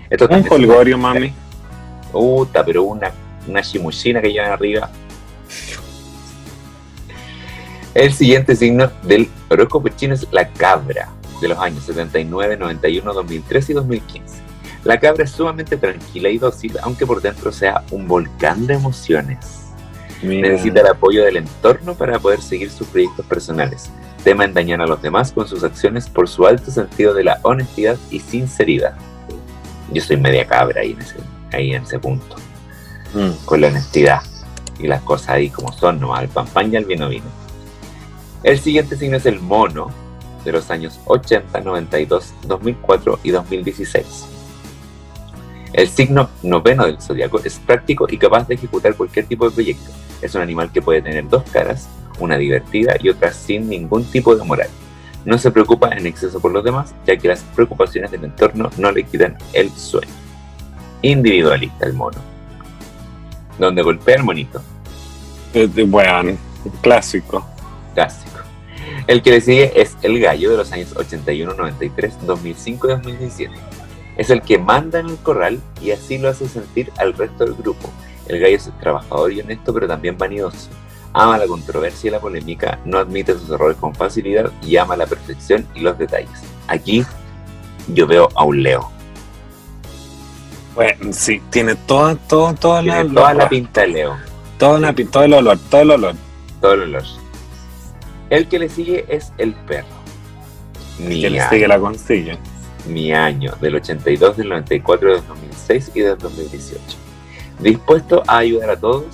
Esto 0.08 0.28
Un 0.30 0.42
colgorio, 0.44 0.96
mami. 0.96 1.32
Puta, 2.10 2.64
pero 2.64 2.84
una, 2.84 3.10
una 3.48 3.60
shimushina 3.60 4.20
que 4.20 4.32
llevan 4.32 4.52
arriba. 4.52 4.90
El 7.94 8.12
siguiente 8.12 8.56
signo 8.56 8.90
del 9.02 9.28
horóscopo 9.50 9.88
chino 9.88 10.14
es 10.14 10.26
la 10.32 10.48
cabra, 10.48 11.10
de 11.40 11.48
los 11.48 11.58
años 11.58 11.84
79, 11.84 12.56
91, 12.56 13.12
2003 13.12 13.70
y 13.70 13.72
2015. 13.74 14.36
La 14.84 14.98
cabra 14.98 15.24
es 15.24 15.30
sumamente 15.30 15.76
tranquila 15.76 16.28
y 16.28 16.38
dócil, 16.38 16.76
aunque 16.82 17.06
por 17.06 17.20
dentro 17.20 17.52
sea 17.52 17.84
un 17.90 18.08
volcán 18.08 18.66
de 18.66 18.74
emociones. 18.74 19.38
Mira. 20.22 20.48
Necesita 20.48 20.80
el 20.80 20.86
apoyo 20.88 21.24
del 21.24 21.36
entorno 21.36 21.94
para 21.94 22.18
poder 22.18 22.40
seguir 22.40 22.70
sus 22.70 22.86
proyectos 22.88 23.26
personales. 23.26 23.90
Tema 24.24 24.44
en 24.44 24.54
dañar 24.54 24.80
a 24.80 24.86
los 24.86 25.02
demás 25.02 25.32
con 25.32 25.48
sus 25.48 25.64
acciones 25.64 26.08
por 26.08 26.28
su 26.28 26.46
alto 26.46 26.70
sentido 26.70 27.12
de 27.12 27.24
la 27.24 27.40
honestidad 27.42 27.96
y 28.10 28.20
sinceridad. 28.20 28.94
Yo 29.92 30.00
soy 30.00 30.16
media 30.16 30.46
cabra 30.46 30.80
ahí 30.80 30.92
en 30.92 31.00
ese, 31.00 31.16
ahí 31.52 31.74
en 31.74 31.82
ese 31.82 31.98
punto 31.98 32.36
Mm. 33.14 33.44
con 33.44 33.60
la 33.60 33.66
honestidad 33.68 34.22
y 34.78 34.86
las 34.86 35.02
cosas 35.02 35.30
ahí 35.30 35.50
como 35.50 35.70
son, 35.72 36.00
nomás 36.00 36.20
al 36.20 36.28
pan 36.28 36.46
pan 36.46 36.72
y 36.72 36.76
al 36.76 36.84
vino 36.86 37.08
vino. 37.08 37.26
El 38.42 38.58
siguiente 38.58 38.96
signo 38.96 39.16
es 39.16 39.26
el 39.26 39.40
mono, 39.40 39.90
de 40.44 40.52
los 40.52 40.70
años 40.70 40.98
80, 41.04 41.60
92, 41.60 42.34
2004 42.46 43.20
y 43.22 43.30
2016. 43.30 44.26
El 45.72 45.88
signo 45.88 46.28
noveno 46.42 46.84
del 46.84 47.00
zodiaco 47.00 47.40
es 47.44 47.58
práctico 47.58 48.06
y 48.10 48.18
capaz 48.18 48.46
de 48.46 48.54
ejecutar 48.54 48.94
cualquier 48.94 49.26
tipo 49.26 49.48
de 49.48 49.54
proyecto. 49.54 49.90
Es 50.20 50.34
un 50.34 50.42
animal 50.42 50.70
que 50.70 50.82
puede 50.82 51.00
tener 51.00 51.28
dos 51.28 51.44
caras, 51.50 51.88
una 52.18 52.36
divertida 52.36 52.96
y 53.00 53.08
otra 53.08 53.32
sin 53.32 53.68
ningún 53.68 54.04
tipo 54.04 54.36
de 54.36 54.44
moral. 54.44 54.68
No 55.24 55.38
se 55.38 55.50
preocupa 55.50 55.90
en 55.90 56.06
exceso 56.06 56.40
por 56.40 56.52
los 56.52 56.64
demás, 56.64 56.94
ya 57.06 57.16
que 57.16 57.28
las 57.28 57.42
preocupaciones 57.54 58.10
del 58.10 58.24
entorno 58.24 58.70
no 58.76 58.90
le 58.90 59.04
quitan 59.04 59.36
el 59.52 59.70
sueño. 59.70 60.12
Individualista 61.00 61.86
el 61.86 61.94
mono. 61.94 62.18
Donde 63.58 63.82
golpea 63.82 64.16
el 64.16 64.24
monito. 64.24 64.60
Eh, 65.54 65.68
Bueno, 65.86 66.36
clásico. 66.80 67.46
Clásico. 67.94 68.31
El 69.06 69.22
que 69.22 69.30
le 69.30 69.40
sigue 69.40 69.72
es 69.80 69.96
el 70.02 70.20
gallo 70.20 70.50
de 70.50 70.56
los 70.58 70.72
años 70.72 70.94
81, 70.96 71.54
93, 71.54 72.26
2005 72.26 72.86
y 72.86 72.90
2017. 72.90 73.54
Es 74.16 74.30
el 74.30 74.42
que 74.42 74.58
manda 74.58 75.00
en 75.00 75.08
el 75.08 75.16
corral 75.16 75.60
y 75.80 75.90
así 75.90 76.18
lo 76.18 76.28
hace 76.28 76.48
sentir 76.48 76.92
al 76.98 77.14
resto 77.14 77.44
del 77.44 77.54
grupo. 77.54 77.90
El 78.28 78.38
gallo 78.40 78.56
es 78.56 78.70
trabajador 78.80 79.32
y 79.32 79.40
honesto, 79.40 79.72
pero 79.74 79.88
también 79.88 80.16
vanidoso. 80.16 80.68
Ama 81.14 81.36
la 81.38 81.46
controversia 81.46 82.08
y 82.08 82.10
la 82.12 82.20
polémica, 82.20 82.78
no 82.84 82.98
admite 82.98 83.34
sus 83.34 83.50
errores 83.50 83.76
con 83.78 83.94
facilidad 83.94 84.50
y 84.62 84.76
ama 84.76 84.96
la 84.96 85.06
perfección 85.06 85.66
y 85.74 85.80
los 85.80 85.98
detalles. 85.98 86.30
Aquí 86.68 87.04
yo 87.88 88.06
veo 88.06 88.28
a 88.34 88.44
un 88.44 88.62
Leo. 88.62 88.90
Bueno, 90.74 91.12
sí, 91.12 91.42
tiene 91.50 91.74
toda, 91.74 92.14
toda, 92.14 92.54
toda 92.54 92.80
Tiene 92.82 93.04
la, 93.04 93.14
toda 93.14 93.34
la 93.34 93.48
pinta 93.48 93.82
de 93.82 93.88
Leo. 93.88 94.16
toda 94.58 94.78
la 94.78 94.92
pin- 94.94 95.10
todo 95.10 95.24
el 95.24 95.34
olor, 95.34 95.58
todo 95.70 95.80
el 95.82 95.90
olor. 95.90 96.14
Todo 96.62 96.72
el 96.74 96.82
olor. 96.82 97.02
El 98.32 98.48
que 98.48 98.58
le 98.58 98.70
sigue 98.70 99.04
es 99.08 99.30
el 99.36 99.52
perro. 99.52 99.86
Mi 100.98 101.20
Que 101.20 101.28
le 101.28 101.46
sigue 101.50 101.68
la 101.68 101.78
consigue. 101.78 102.38
mi 102.88 103.12
año, 103.12 103.52
del 103.60 103.74
82, 103.74 104.38
del 104.38 104.48
94, 104.48 105.16
del 105.16 105.26
2006 105.28 105.90
y 105.94 106.00
del 106.00 106.16
2018. 106.16 106.80
Dispuesto 107.60 108.22
a 108.26 108.38
ayudar 108.38 108.70
a 108.70 108.76
todos 108.76 109.04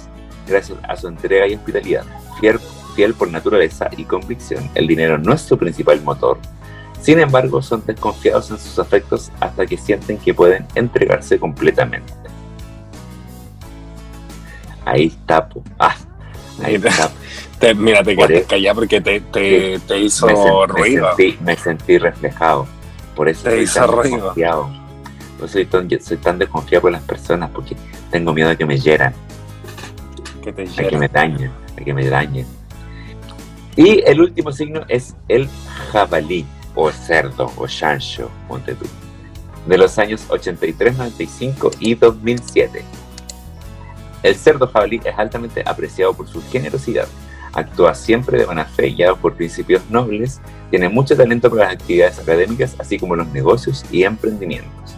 gracias 0.47 0.79
a 0.89 0.97
su 0.97 1.09
entrega 1.09 1.49
y 1.49 1.55
hospitalidad. 1.57 2.05
Fiel, 2.39 2.61
fiel 2.95 3.13
por 3.13 3.29
naturaleza 3.29 3.91
y 3.97 4.05
convicción, 4.05 4.71
el 4.77 4.87
dinero 4.87 5.19
no 5.19 5.33
es 5.33 5.41
su 5.41 5.59
principal 5.59 6.01
motor. 6.03 6.39
Sin 7.03 7.19
embargo, 7.19 7.61
son 7.61 7.83
desconfiados 7.85 8.53
en 8.53 8.59
sus 8.59 8.79
afectos 8.79 9.33
hasta 9.41 9.67
que 9.67 9.77
sienten 9.77 10.19
que 10.19 10.33
pueden 10.33 10.65
entregarse 10.77 11.41
completamente. 11.41 12.13
Ahí 14.85 15.07
está, 15.07 15.49
po. 15.49 15.61
Ah, 15.77 15.97
ahí 16.63 16.77
está. 16.77 17.11
Te- 17.59 17.75
mira, 17.75 18.03
te 18.05 18.15
quedaste 18.15 18.45
callado 18.45 18.75
porque 18.77 19.01
te, 19.01 19.21
te, 19.21 19.79
te 19.81 19.99
hizo 19.99 20.27
me, 20.27 20.35
sen- 20.35 20.61
me 20.61 20.67
ruido. 20.67 21.17
sentí, 21.17 21.39
me 21.43 21.57
sentí 21.57 21.99
reflejado. 21.99 22.67
Por 23.17 23.29
eso 23.29 23.49
Te 23.49 23.63
hizo 23.63 23.81
tan 23.81 23.91
ruido. 23.91 24.35
soy 25.49 25.67
tan, 25.67 25.89
yo 25.89 25.99
soy 26.01 26.17
tan 26.19 26.39
desconfiado 26.39 26.83
por 26.83 26.93
las 26.93 27.03
personas 27.03 27.51
porque 27.53 27.77
tengo 28.11 28.33
miedo 28.33 28.49
de 28.49 28.57
que 28.57 28.65
me 28.67 28.79
hieran, 28.79 29.13
Que 30.43 30.53
te 30.53 30.63
a 30.63 30.89
que 30.89 30.97
me 30.97 31.09
dañen, 31.09 31.51
a 31.77 31.85
que 31.85 31.93
me 31.95 32.09
dañen. 32.09 32.47
Y 33.77 34.03
el 34.07 34.21
último 34.21 34.53
signo 34.53 34.83
es 34.89 35.15
el 35.29 35.49
jabalí, 35.93 36.45
o 36.75 36.91
cerdo, 36.93 37.53
o 37.57 37.67
chancho, 37.67 38.31
ponte 38.47 38.75
tú, 38.75 38.87
de 39.67 39.79
los 39.79 39.99
años 39.99 40.25
83, 40.29 40.97
95 40.97 41.71
y 41.81 41.95
2007. 41.95 42.85
El 44.23 44.35
cerdo 44.37 44.67
jabalí 44.69 45.01
es 45.05 45.17
altamente 45.19 45.63
apreciado 45.67 46.13
por 46.15 46.29
su 46.29 46.43
generosidad, 46.51 47.07
actúa 47.53 47.95
siempre 47.95 48.39
de 48.39 48.47
buena 48.47 48.65
fe, 48.65 48.91
guiado 48.91 49.17
por 49.17 49.35
principios 49.35 49.83
nobles, 49.91 50.41
tiene 50.71 50.89
mucho 50.89 51.17
talento 51.17 51.51
para 51.51 51.65
las 51.65 51.75
actividades 51.75 52.19
académicas, 52.19 52.77
así 52.79 52.99
como 52.99 53.17
los 53.17 53.29
negocios 53.29 53.85
y 53.91 54.05
emprendimientos. 54.05 54.95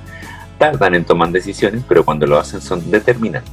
Tardan 0.59 0.94
en 0.94 1.05
tomar 1.05 1.30
decisiones, 1.30 1.82
pero 1.88 2.05
cuando 2.05 2.26
lo 2.26 2.38
hacen 2.38 2.61
son 2.61 2.90
determinantes. 2.90 3.53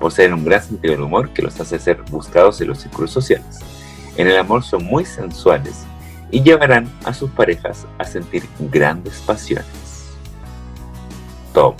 Poseen 0.00 0.32
un 0.32 0.44
gran 0.44 0.62
sentido 0.62 0.94
del 0.94 1.02
humor 1.02 1.30
que 1.30 1.42
los 1.42 1.60
hace 1.60 1.78
ser 1.78 2.00
buscados 2.10 2.60
en 2.60 2.68
los 2.68 2.78
círculos 2.78 3.10
sociales. 3.10 3.58
En 4.16 4.28
el 4.28 4.38
amor 4.38 4.62
son 4.62 4.84
muy 4.84 5.04
sensuales 5.04 5.84
y 6.30 6.42
llevarán 6.42 6.88
a 7.04 7.12
sus 7.12 7.30
parejas 7.30 7.86
a 7.98 8.04
sentir 8.04 8.44
grandes 8.58 9.20
pasiones. 9.20 9.66
Toma. 11.52 11.76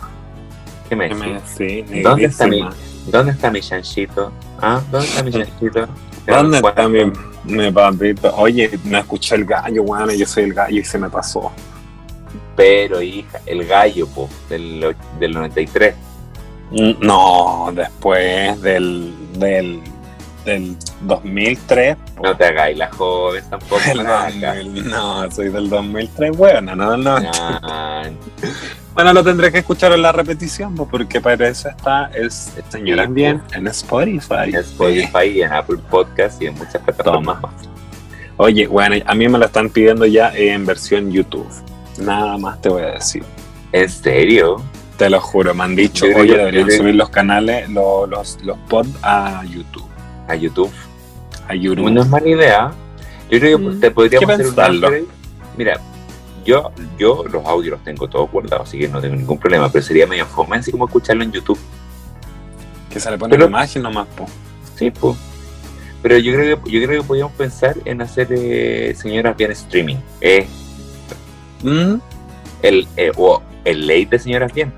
¿Qué 0.89 0.97
me 0.97 1.09
decís? 1.09 1.43
sí, 1.57 1.85
¿Dónde 2.03 2.25
está 2.27 2.47
mi. 2.47 2.65
¿Dónde 3.07 3.33
está 3.33 3.51
mi 3.51 3.61
chanchito? 3.61 4.33
¿Ah? 4.61 4.81
¿Dónde 4.91 5.07
está 5.07 5.23
mi 5.23 5.31
chanchito? 5.33 5.89
¿Dónde 6.29 6.59
está 6.59 6.73
¿Cuánto? 6.75 6.91
mi, 7.45 7.57
mi 7.65 7.71
papito? 7.73 8.35
Oye, 8.37 8.79
no 8.85 8.99
escuché 8.99 9.35
el 9.37 9.45
gallo, 9.45 9.83
bueno, 9.83 10.13
yo 10.13 10.27
soy 10.27 10.45
el 10.45 10.55
gallo 10.55 10.79
y 10.81 10.85
se 10.85 10.99
me 10.99 11.09
pasó. 11.09 11.51
Pero, 12.57 13.01
hija, 13.01 13.41
el 13.47 13.65
gallo, 13.67 14.07
po, 14.09 14.29
del, 14.49 14.95
del 15.19 15.33
93. 15.33 15.95
Mm, 16.71 16.91
No, 17.01 17.71
después 17.75 18.61
del, 18.61 19.15
del, 19.39 19.81
del 20.49 20.77
2003. 21.03 21.97
po. 22.17 22.23
No 22.25 22.37
te 22.37 22.45
hagáis 22.47 22.77
la 22.77 22.91
joven 22.91 23.45
tampoco. 23.49 23.81
El 23.91 23.99
maraca. 24.05 24.55
2000, 24.57 24.89
no, 24.89 25.31
soy 25.31 25.49
del 25.51 25.69
2003, 25.71 26.37
bueno, 26.37 26.75
no, 26.75 26.97
no. 26.97 27.17
Ah, 27.63 28.03
Bueno, 28.95 29.13
lo 29.13 29.23
tendré 29.23 29.53
que 29.53 29.59
escuchar 29.59 29.93
en 29.93 30.03
la 30.03 30.11
repetición, 30.11 30.75
pues, 30.75 30.89
porque 30.91 31.21
para 31.21 31.47
eso 31.49 31.69
está 31.69 32.11
es 32.15 32.53
Señoras 32.69 33.07
Sí, 33.07 33.13
Bien 33.13 33.41
en 33.53 33.67
Spotify. 33.69 34.35
en 34.49 34.57
Spotify 34.57 35.27
y 35.35 35.43
en 35.43 35.53
Apple 35.53 35.79
Podcast 35.89 36.43
y 36.43 36.47
en 36.47 36.55
muchas 36.55 36.83
plataformas 36.83 37.41
más. 37.43 37.53
Oye, 38.39 38.67
bueno, 38.67 38.97
a 39.07 39.15
mí 39.15 39.29
me 39.29 39.39
la 39.39 39.47
están 39.47 39.69
pidiendo 39.71 40.05
ya 40.07 40.33
en 40.35 40.65
versión 40.67 41.11
YouTube. 41.13 41.49
Nada 41.99 42.39
más 42.39 42.61
te 42.61 42.69
voy 42.69 42.83
a 42.83 42.93
decir. 42.93 43.23
¿En 43.73 43.89
serio? 43.89 44.63
Te 44.97 45.09
lo 45.11 45.21
juro, 45.21 45.55
me 45.55 45.63
han 45.65 45.77
dicho, 45.77 46.07
oye, 46.17 46.37
deberían 46.37 46.71
subir 46.71 46.95
los 46.97 47.09
canales, 47.11 47.69
lo- 47.71 48.07
los, 48.07 48.39
los 48.43 48.57
pods 48.69 48.89
a 49.03 49.45
YouTube. 49.45 49.88
A 50.29 50.35
YouTube. 50.37 50.71
A 51.49 51.55
YouTube. 51.55 51.91
No 51.91 52.03
es 52.03 52.09
mala 52.09 52.29
idea. 52.29 52.73
Yo 53.31 53.39
creo 53.41 53.59
que 53.59 53.65
Mm, 53.65 53.81
te 53.81 53.91
podríamos 53.91 54.31
hacer 54.31 54.47
un 54.47 54.55
pensarlo. 54.55 54.87
upgrade. 54.87 55.05
Mira, 55.57 55.81
yo, 56.45 56.71
yo 56.99 57.25
los 57.31 57.45
audios 57.45 57.73
los 57.73 57.85
tengo 57.85 58.09
todos 58.09 58.31
guardados, 58.31 58.69
así 58.69 58.79
que 58.79 58.89
no 58.89 59.01
tengo 59.01 59.17
ningún 59.17 59.39
problema, 59.39 59.71
pero 59.71 59.85
sería 59.85 60.07
medio 60.07 60.25
fome 60.27 60.57
así 60.57 60.71
como 60.71 60.87
escucharlo 60.87 61.25
en 61.25 61.33
YouTube. 61.33 61.59
Que 62.91 63.01
se 63.01 63.11
le 63.11 63.19
pone 63.19 63.31
Pero- 63.33 63.45
la 63.45 63.49
imagen 63.51 63.83
nomás, 63.83 64.07
po. 64.09 64.27
Sí, 64.77 64.91
pues. 64.91 65.17
Pero 66.01 66.17
yo 66.19 66.33
creo 66.33 66.63
que 66.63 66.71
yo 66.71 66.87
creo 66.87 67.03
que 67.03 67.07
podríamos 67.09 67.35
pensar 67.35 67.77
en 67.85 68.01
hacer 68.01 68.29
eh, 68.31 68.95
señoras 68.97 69.37
bien 69.37 69.51
streaming. 69.51 69.97
Eh, 70.21 70.47
Mm. 71.63 71.97
el, 72.63 72.87
eh, 72.97 73.11
o 73.17 73.43
el 73.65 73.87
late 73.87 74.07
de 74.11 74.19
señoras 74.21 74.53
bien. 74.55 74.73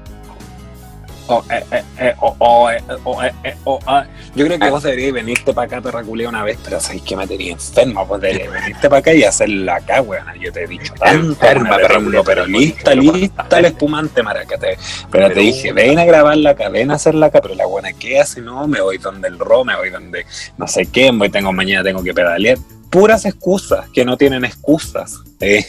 Yo 4.35 4.47
creo 4.47 4.59
que 4.59 4.65
Ah. 4.67 4.71
vos 4.71 4.83
deberías 4.83 5.13
venirte 5.13 5.53
para 5.53 5.67
acá, 5.67 5.81
perra 5.81 6.03
culia, 6.03 6.29
una 6.29 6.43
vez, 6.45 6.59
pero 6.63 6.81
sabéis 6.81 7.03
que 7.03 7.17
me 7.17 7.27
tenía 7.27 7.53
enferma, 7.53 8.03
vos 8.03 8.21
deberías 8.21 8.53
venirte 8.53 8.89
para 8.89 8.99
acá 9.01 9.13
y 9.15 9.25
hacerla 9.25 9.77
acá, 9.77 10.03
weón. 10.03 10.25
Yo 10.41 10.53
te 10.53 10.65
he 10.65 10.67
dicho 10.67 10.93
Enferma, 11.05 11.77
perra 11.77 12.01
pero, 12.25 12.47
lista, 12.47 12.95
lista 12.95 13.59
el 13.59 13.65
espumante, 13.67 14.23
maraca. 14.23 14.57
te- 14.59 14.77
Pero 15.11 15.29
te 15.33 15.41
dije, 15.41 15.73
ven 15.73 15.99
a 15.99 16.05
grabarla 16.05 16.51
acá, 16.51 16.69
ven 16.69 16.91
a 16.91 16.95
hacerla 16.95 17.27
acá, 17.27 17.41
pero 17.41 17.55
la 17.55 17.67
buena, 17.67 17.93
¿qué 17.93 18.21
hace? 18.21 18.41
No, 18.41 18.67
me 18.67 18.81
voy 18.81 18.99
donde 18.99 19.29
el 19.29 19.39
ro, 19.39 19.65
me 19.65 19.77
voy 19.77 19.91
donde 19.91 20.25
no 20.59 20.67
sé 20.69 20.87
qué, 20.87 21.11
voy, 21.13 21.29
tengo 21.31 21.53
mañana, 21.53 21.83
tengo 21.83 22.03
que 22.03 22.15
pedalear. 22.15 22.59
Puras 22.91 23.25
excusas, 23.25 23.89
que 23.91 24.05
no 24.05 24.17
tienen 24.17 24.45
excusas. 24.45 25.19
Eh, 25.41 25.65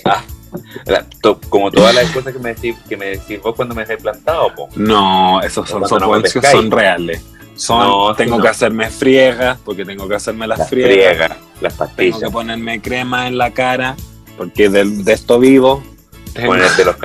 La- 0.85 1.05
to- 1.21 1.39
como 1.49 1.71
todas 1.71 1.93
las 1.95 2.09
cosas 2.11 2.33
que 2.33 2.39
me 2.39 2.53
decís, 2.53 2.75
que 2.89 2.97
me 2.97 3.05
decís 3.07 3.41
vos 3.41 3.55
cuando 3.55 3.73
me 3.75 3.85
dejé 3.85 3.97
plantado, 3.97 4.53
po. 4.55 4.69
No, 4.75 5.41
esos 5.41 5.69
son 5.69 5.81
no 5.81 5.87
son 5.87 6.71
reales. 6.71 7.23
Son, 7.55 7.79
No, 7.79 8.15
tengo 8.15 8.41
que 8.41 8.47
hacerme 8.47 8.89
friegas, 8.89 9.57
porque 9.63 9.85
tengo 9.85 10.07
que 10.07 10.15
hacerme 10.15 10.47
las, 10.47 10.59
Las 10.59 10.69
friegas. 10.69 10.91
friegas, 10.91 11.37
las 11.61 11.73
Tengo 11.77 11.87
pastillas, 11.89 12.19
que 12.19 12.29
ponerme 12.29 12.81
crema 12.81 13.27
en 13.27 13.37
la 13.37 13.51
cara, 13.51 13.95
porque 14.37 14.69
de, 14.69 14.83
de 14.85 15.13
esto 15.13 15.39
vivo. 15.39 15.83
Tengo 16.33 16.47
ponerte 16.47 16.85
los 16.85 16.95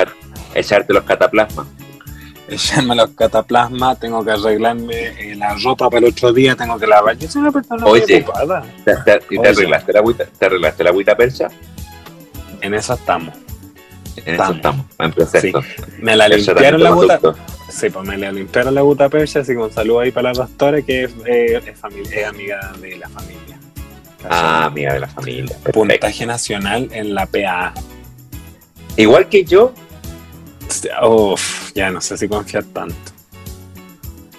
echarte 0.55 0.93
los 0.93 1.05
cataplasmas. 1.05 1.67
echarme 2.49 2.95
los 2.95 3.11
cataplasmas, 3.11 3.99
tengo 3.99 4.25
que 4.25 4.31
arreglarme 4.31 4.95
eh, 4.95 5.35
la 5.37 5.55
ropa 5.55 5.91
para 5.91 6.07
el 6.07 6.13
otro 6.13 6.33
día, 6.33 6.55
tengo 6.55 6.79
que 6.79 6.87
lavar. 6.87 7.17
Yo 7.19 7.29
soy 7.29 7.43
una 7.43 7.53
persona 7.53 7.85
muy 7.85 8.01
Oye. 8.01 8.23
ocupada. 8.23 8.65
¿Te, 8.85 8.93
arreglaste 9.49 9.93
la 9.93 9.99
agüita, 9.99 10.25
te 10.39 10.47
arreglaste 10.47 10.85
la 10.85 10.91
agüita 10.91 11.17
percha? 11.17 11.49
En 12.61 12.75
eso 12.75 12.95
estamos. 12.95 13.35
En 14.25 14.35
eso 14.35 14.55
Estamos. 14.55 14.87
Me 16.01 16.17
la 16.17 16.27
El 16.27 16.37
limpiaron 16.45 16.83
la 16.83 16.91
producto. 16.91 17.35
Sí, 17.71 17.91
pues 17.91 18.07
me 18.07 18.17
la 18.17 18.33
limpiaron 18.33 18.75
la 18.75 18.83
bota 18.83 19.09
percha, 19.09 19.41
así 19.41 19.53
que 19.53 19.59
un 19.59 19.73
saludo 19.73 20.01
ahí 20.01 20.11
para 20.13 20.33
la 20.33 20.39
pastora, 20.39 20.81
que 20.83 21.05
es, 21.05 21.13
eh, 21.27 21.61
es, 21.67 21.79
familia, 21.79 22.21
es 22.21 22.27
amiga 22.27 22.73
de 22.81 22.97
la 22.97 23.09
familia. 23.09 23.59
Ah, 24.29 24.65
amiga 24.67 24.95
de 24.95 25.01
la 25.01 25.09
familia. 25.09 25.55
perfecto. 25.57 25.73
Puntaje 25.73 26.27
nacional 26.27 26.89
en 26.93 27.15
la 27.15 27.27
PA. 27.27 27.75
Igual 28.97 29.29
que 29.29 29.45
yo, 29.45 29.73
Uf, 31.07 31.73
ya 31.75 31.91
no 31.91 32.01
sé 32.01 32.17
si 32.17 32.27
confiar 32.29 32.65
tanto. 32.65 32.95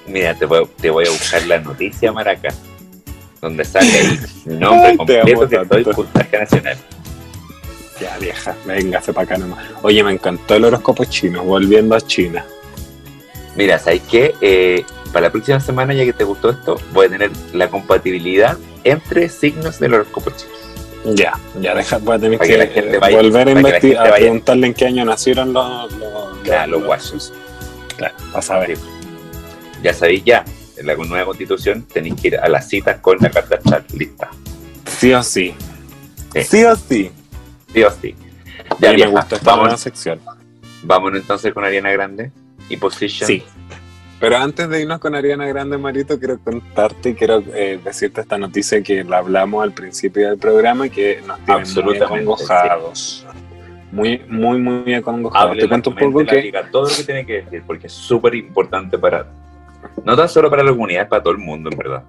mira, 0.07 0.33
te 0.35 0.45
voy, 0.45 0.67
te 0.81 0.89
voy 0.89 1.05
a 1.05 1.09
buscar 1.11 1.45
la 1.45 1.59
noticia, 1.59 2.11
Maraca. 2.11 2.49
donde 3.41 3.63
sale 3.63 4.19
mi 4.45 4.55
nombre 4.57 4.97
completo 4.97 5.47
que 5.47 5.57
tanto. 5.65 5.91
puntaje 5.91 6.39
nacional. 6.39 6.77
Ya, 7.99 8.17
vieja, 8.19 8.55
véngase 8.65 9.11
para 9.13 9.25
acá 9.25 9.37
nomás. 9.37 9.65
Oye, 9.81 10.03
me 10.03 10.11
encantó 10.11 10.55
el 10.55 10.65
horóscopo 10.65 11.05
chino, 11.05 11.43
volviendo 11.43 11.95
a 11.95 12.01
China. 12.01 12.45
Mira, 13.55 13.79
¿sabes 13.79 14.01
qué? 14.09 14.35
Eh, 14.41 14.85
para 15.11 15.27
la 15.27 15.31
próxima 15.31 15.59
semana, 15.59 15.93
ya 15.93 16.05
que 16.05 16.13
te 16.13 16.23
gustó 16.23 16.51
esto, 16.51 16.79
voy 16.93 17.07
a 17.07 17.09
tener 17.09 17.31
la 17.53 17.69
compatibilidad 17.69 18.55
entre 18.83 19.29
signos 19.29 19.79
del 19.79 19.95
horóscopo 19.95 20.29
chino. 20.31 21.15
Ya, 21.15 21.33
ya, 21.59 21.73
deja, 21.73 21.97
voy 21.99 22.17
a 22.17 22.19
tener 22.19 22.37
Para 22.37 22.49
que, 22.49 22.69
que 22.69 22.79
eh, 22.79 22.99
vaya- 22.99 23.17
volver 23.17 23.47
a 23.47 23.51
investigar, 23.51 24.07
a 24.07 24.09
vaya. 24.11 24.15
preguntarle 24.23 24.67
en 24.67 24.73
qué 24.73 24.85
año 24.85 25.05
nacieron 25.05 25.53
los, 25.53 25.91
los, 25.93 26.37
Claro, 26.43 26.71
los 26.73 26.83
guachos. 26.83 27.33
Claro, 27.95 28.15
para 28.31 28.41
saber. 28.41 28.77
Ya 29.81 29.93
sabéis 29.93 30.23
ya, 30.25 30.43
en 30.75 30.85
la 30.85 30.95
nueva 30.95 31.25
constitución 31.25 31.83
tenéis 31.91 32.15
que 32.21 32.27
ir 32.27 32.37
a 32.37 32.47
las 32.49 32.67
citas 32.67 32.97
con 32.99 33.17
la 33.21 33.29
carta 33.31 33.55
astral 33.55 33.85
lista. 33.93 34.29
Sí 34.99 35.13
o 35.13 35.23
sí. 35.23 35.55
Sí. 36.33 36.43
Sí 36.43 36.63
o 36.65 36.75
sí. 36.75 37.11
Sí 37.73 37.83
o 37.83 37.91
sí. 37.91 38.15
Ya 38.79 38.93
me 38.93 39.07
gusta 39.07 39.35
esta 39.35 39.51
nueva 39.51 39.57
vámonos, 39.57 39.79
sección. 39.81 40.19
vámonos 40.83 41.21
entonces 41.21 41.53
con 41.53 41.63
Ariana 41.63 41.91
Grande 41.91 42.31
y 42.69 42.77
Position. 42.77 43.27
Sí. 43.27 43.43
Pero 44.19 44.37
antes 44.37 44.67
de 44.67 44.81
irnos 44.81 44.99
con 44.99 45.13
Ariana 45.13 45.45
Grande, 45.45 45.77
Marito, 45.77 46.17
quiero 46.17 46.39
contarte 46.39 47.09
y 47.09 47.13
quiero 47.13 47.43
eh, 47.53 47.79
decirte 47.83 48.21
esta 48.21 48.37
noticia 48.37 48.81
que 48.81 49.03
la 49.03 49.19
hablamos 49.19 49.61
al 49.63 49.73
principio 49.73 50.27
del 50.29 50.39
programa 50.39 50.87
y 50.87 50.89
que 50.89 51.21
nos 51.25 51.37
tiene 51.37 51.53
muy 51.53 51.61
Absolutamente, 51.61 52.03
acongojados. 52.03 53.27
Muy, 53.91 54.19
muy, 54.27 54.57
muy 54.59 54.93
acongojados. 54.95 55.51
Hable 55.51 55.61
Te 55.61 55.69
cuento 55.69 55.91
un 55.91 55.95
poco 55.95 56.25
que 56.25 56.41
diga 56.41 56.67
todo 56.71 56.89
lo 56.89 56.95
que 56.95 57.03
tiene 57.03 57.25
que 57.27 57.43
decir, 57.43 57.63
porque 57.65 57.87
es 57.87 57.93
súper 57.93 58.33
importante 58.35 58.97
para. 58.97 59.27
No 60.03 60.15
tan 60.17 60.27
solo 60.27 60.49
para 60.49 60.63
la 60.63 60.71
comunidad, 60.71 61.03
es 61.03 61.09
para 61.09 61.21
todo 61.21 61.33
el 61.33 61.39
mundo, 61.39 61.69
en 61.71 61.77
verdad. 61.77 62.03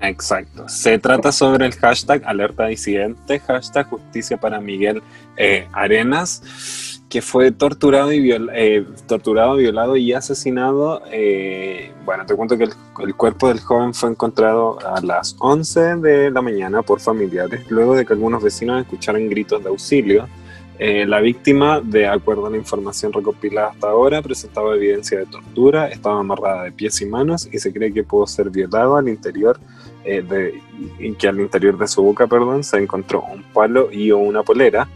Exacto. 0.00 0.68
Se 0.68 0.98
trata 0.98 1.32
sobre 1.32 1.66
el 1.66 1.72
hashtag 1.74 2.22
alerta 2.26 2.66
disidente, 2.66 3.38
hashtag 3.40 3.88
justicia 3.88 4.36
para 4.36 4.60
Miguel 4.60 5.02
eh, 5.36 5.66
Arenas, 5.72 7.00
que 7.08 7.22
fue 7.22 7.52
torturado 7.52 8.12
y 8.12 8.20
viol- 8.20 8.50
eh, 8.54 8.84
torturado, 9.06 9.56
violado 9.56 9.96
y 9.96 10.12
asesinado. 10.12 11.02
eh, 11.10 11.92
bueno, 12.04 12.26
te 12.26 12.34
cuento 12.34 12.58
que 12.58 12.64
el, 12.64 13.14
cuerpo 13.14 13.48
del 13.48 13.60
joven 13.60 13.94
fue 13.94 14.10
encontrado 14.10 14.78
a 14.86 15.00
las 15.00 15.36
11 15.38 15.96
de 15.96 16.30
la 16.30 16.42
mañana 16.42 16.82
por 16.82 17.00
familiares, 17.00 17.70
luego 17.70 17.94
de 17.94 18.04
que 18.04 18.12
algunos 18.12 18.42
vecinos 18.42 18.82
escucharan 18.82 19.28
gritos 19.30 19.62
de 19.62 19.68
auxilio. 19.70 20.28
Eh, 20.76 21.06
la 21.06 21.20
víctima, 21.20 21.80
de 21.80 22.08
acuerdo 22.08 22.46
a 22.46 22.50
la 22.50 22.56
información 22.56 23.12
recopilada 23.12 23.68
hasta 23.68 23.88
ahora, 23.88 24.20
presentaba 24.20 24.74
evidencia 24.74 25.18
de 25.20 25.26
tortura, 25.26 25.86
estaba 25.88 26.18
amarrada 26.18 26.64
de 26.64 26.72
pies 26.72 27.00
y 27.00 27.06
manos 27.06 27.48
y 27.52 27.58
se 27.60 27.72
cree 27.72 27.92
que 27.92 28.02
pudo 28.02 28.26
ser 28.26 28.50
violado 28.50 28.96
al 28.96 29.08
interior 29.08 29.56
eh, 30.04 30.22
de, 30.22 30.60
y 30.98 31.12
que 31.14 31.28
al 31.28 31.40
interior 31.40 31.78
de 31.78 31.88
su 31.88 32.02
boca, 32.02 32.26
perdón, 32.26 32.64
se 32.64 32.78
encontró 32.78 33.22
un 33.22 33.42
palo 33.42 33.90
y 33.90 34.10
una 34.12 34.42
polera, 34.42 34.88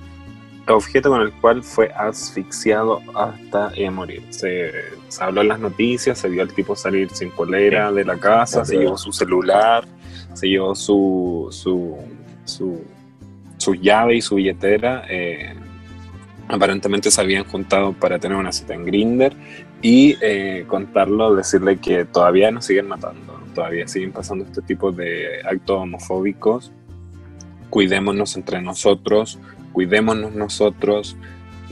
objeto 0.68 1.10
con 1.10 1.22
el 1.22 1.32
cual 1.32 1.62
fue 1.62 1.90
asfixiado 1.96 3.00
hasta 3.14 3.72
eh, 3.74 3.90
morir. 3.90 4.22
Se, 4.30 4.70
se 5.08 5.24
habló 5.24 5.40
en 5.40 5.48
las 5.48 5.60
noticias, 5.60 6.18
se 6.18 6.28
vio 6.28 6.42
al 6.42 6.52
tipo 6.52 6.76
salir 6.76 7.08
sin 7.10 7.30
polera 7.30 7.90
de 7.90 8.04
la 8.04 8.18
casa, 8.18 8.64
se 8.64 8.76
llevó 8.76 8.98
su 8.98 9.12
celular, 9.12 9.86
se 10.34 10.48
llevó 10.48 10.74
su, 10.74 11.48
su, 11.50 11.96
su, 12.44 12.84
su 13.56 13.74
llave 13.74 14.16
y 14.16 14.20
su 14.20 14.34
billetera. 14.36 15.04
eh, 15.08 15.54
aparentemente 16.48 17.10
se 17.10 17.20
habían 17.20 17.44
juntado 17.44 17.92
para 17.92 18.18
tener 18.18 18.36
una 18.36 18.52
cita 18.52 18.74
en 18.74 18.84
Grinder 18.84 19.34
y 19.82 20.16
eh, 20.20 20.64
contarlo, 20.66 21.34
decirle 21.34 21.76
que 21.78 22.04
todavía 22.04 22.50
nos 22.50 22.64
siguen 22.64 22.88
matando, 22.88 23.37
todavía 23.58 23.88
siguen 23.88 24.12
pasando 24.12 24.44
este 24.44 24.62
tipo 24.62 24.92
de 24.92 25.40
actos 25.44 25.78
homofóbicos. 25.80 26.70
Cuidémonos 27.70 28.36
entre 28.36 28.62
nosotros, 28.62 29.36
cuidémonos 29.72 30.32
nosotros, 30.32 31.16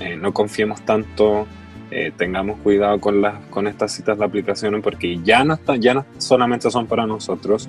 eh, 0.01 0.17
no 0.17 0.35
confiemos 0.35 0.83
tanto, 0.83 1.47
eh, 1.93 2.11
tengamos 2.17 2.59
cuidado 2.59 3.01
con, 3.01 3.23
las, 3.23 3.39
con 3.51 3.69
estas 3.69 3.93
citas 3.93 4.19
de 4.19 4.25
aplicaciones 4.25 4.83
porque 4.83 5.21
ya 5.23 5.45
no, 5.45 5.55
está, 5.55 5.77
ya 5.77 5.95
no 5.95 6.05
solamente 6.19 6.73
son 6.73 6.89
para 6.89 7.07
nosotros. 7.07 7.69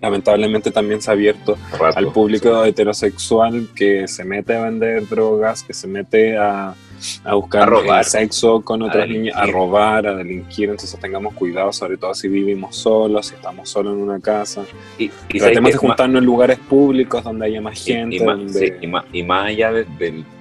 Lamentablemente 0.00 0.70
también 0.70 1.02
se 1.02 1.10
ha 1.10 1.14
abierto 1.14 1.58
Rato. 1.72 1.98
al 1.98 2.12
público 2.12 2.64
heterosexual 2.64 3.66
que 3.74 4.06
se 4.06 4.24
mete 4.24 4.54
a 4.54 4.62
vender 4.62 5.08
drogas, 5.08 5.64
que 5.64 5.74
se 5.74 5.88
mete 5.88 6.38
a, 6.38 6.76
a 7.24 7.34
buscar 7.34 7.62
A 7.62 7.66
robar. 7.66 8.00
eh, 8.00 8.04
sexo 8.04 8.60
con 8.62 8.82
otras 8.82 9.08
niñas, 9.08 9.36
a 9.36 9.46
robar, 9.46 10.06
a 10.06 10.14
delinquir. 10.16 10.70
Entonces 10.70 10.98
tengamos 11.00 11.34
cuidado, 11.34 11.72
sobre 11.72 11.96
todo 11.96 12.14
si 12.14 12.28
vivimos 12.28 12.76
solos, 12.76 13.26
si 13.28 13.34
estamos 13.34 13.68
solos 13.68 13.94
en 13.94 14.00
una 14.02 14.20
casa. 14.20 14.64
Y, 14.98 15.10
y 15.32 15.38
Tratemos 15.38 15.72
de 15.72 15.76
juntarnos 15.78 16.18
en 16.20 16.24
lugares 16.26 16.58
públicos 16.58 17.22
donde 17.24 17.46
haya 17.46 17.60
más 17.60 17.86
Y- 17.88 17.92
gente. 17.92 18.16
y, 18.16 18.20
más, 18.20 18.38
donde... 18.38 18.52
sí, 18.58 18.72
y 18.80 18.86
más- 18.86 19.04
y 19.12 19.22
más 19.22 19.46
allá 19.48 19.72
de, 19.72 19.84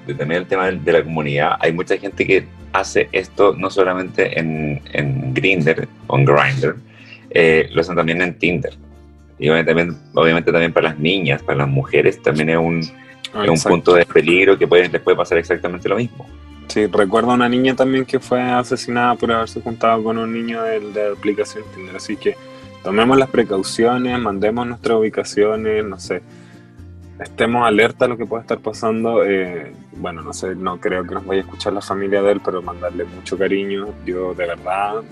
de 0.08 0.14
tener 0.14 0.38
el 0.38 0.46
tema 0.48 0.66
del- 0.68 0.84
de 0.84 0.92
la 0.94 1.04
comunidad, 1.04 1.58
hay 1.60 1.72
mucha 1.74 1.98
gente 1.98 2.26
que 2.26 2.46
hace 2.72 3.08
esto 3.12 3.56
no 3.58 3.70
solamente 3.70 4.40
en, 4.40 4.82
en 4.94 5.34
Grindr 5.34 5.88
o 6.08 6.18
en 6.18 6.26
Grindr, 6.26 6.76
eh, 7.30 7.70
lo 7.74 7.82
hacen 7.82 7.96
también 7.96 8.22
en 8.22 8.38
Tinder. 8.38 8.74
Y 9.40 9.50
obviamente 9.50 9.72
también, 9.74 9.98
obviamente 10.14 10.52
también 10.52 10.72
para 10.74 10.90
las 10.90 11.00
niñas, 11.00 11.42
para 11.44 11.58
las 11.60 11.68
mujeres, 11.68 12.22
también 12.22 12.50
es 12.50 12.58
un, 12.58 12.82
Ah, 13.36 13.46
es 13.46 13.50
un 13.66 13.72
punto 13.72 13.96
de 13.96 14.06
peligro 14.06 14.60
que 14.60 14.68
puede, 14.68 14.88
les 14.90 15.02
puede 15.02 15.18
pasar 15.18 15.40
exactamente 15.40 15.90
lo 15.90 15.96
mismo. 15.96 16.28
Sí, 16.74 16.88
recuerdo 16.88 17.30
a 17.30 17.34
una 17.36 17.48
niña 17.48 17.76
también 17.76 18.04
que 18.04 18.20
fue 18.20 18.42
asesinada 18.42 19.14
por 19.14 19.32
haberse 19.32 19.62
juntado 19.62 20.04
con 20.04 20.18
un 20.18 20.34
niño 20.34 20.64
de, 20.64 20.80
la 20.80 21.12
aplicación 21.16 21.64
Tinder. 21.72 21.96
Así 21.98 22.18
que 22.18 22.36
tomemos 22.84 23.16
las 23.16 23.30
precauciones, 23.30 24.20
mandemos 24.20 24.66
nuestras 24.66 24.98
ubicaciones, 24.98 25.86
no 25.86 26.00
sé, 26.00 26.24
estemos 27.20 27.68
alerta 27.68 28.06
a 28.06 28.08
lo 28.08 28.18
que 28.18 28.26
puede 28.26 28.42
estar 28.42 28.58
pasando. 28.58 29.24
eh, 29.24 29.72
bueno, 29.98 30.24
no 30.24 30.34
sé, 30.34 30.56
no 30.56 30.80
creo 30.80 31.06
que 31.06 31.14
nos 31.14 31.24
vaya 31.28 31.42
a 31.42 31.44
escuchar 31.44 31.74
la 31.74 31.82
familia 31.82 32.24
de 32.24 32.32
él, 32.32 32.42
pero 32.44 32.60
mandarle 32.64 33.04
mucho 33.04 33.38
cariño. 33.38 33.90
Yo 34.04 34.34
de 34.34 34.48
verdad, 34.48 35.04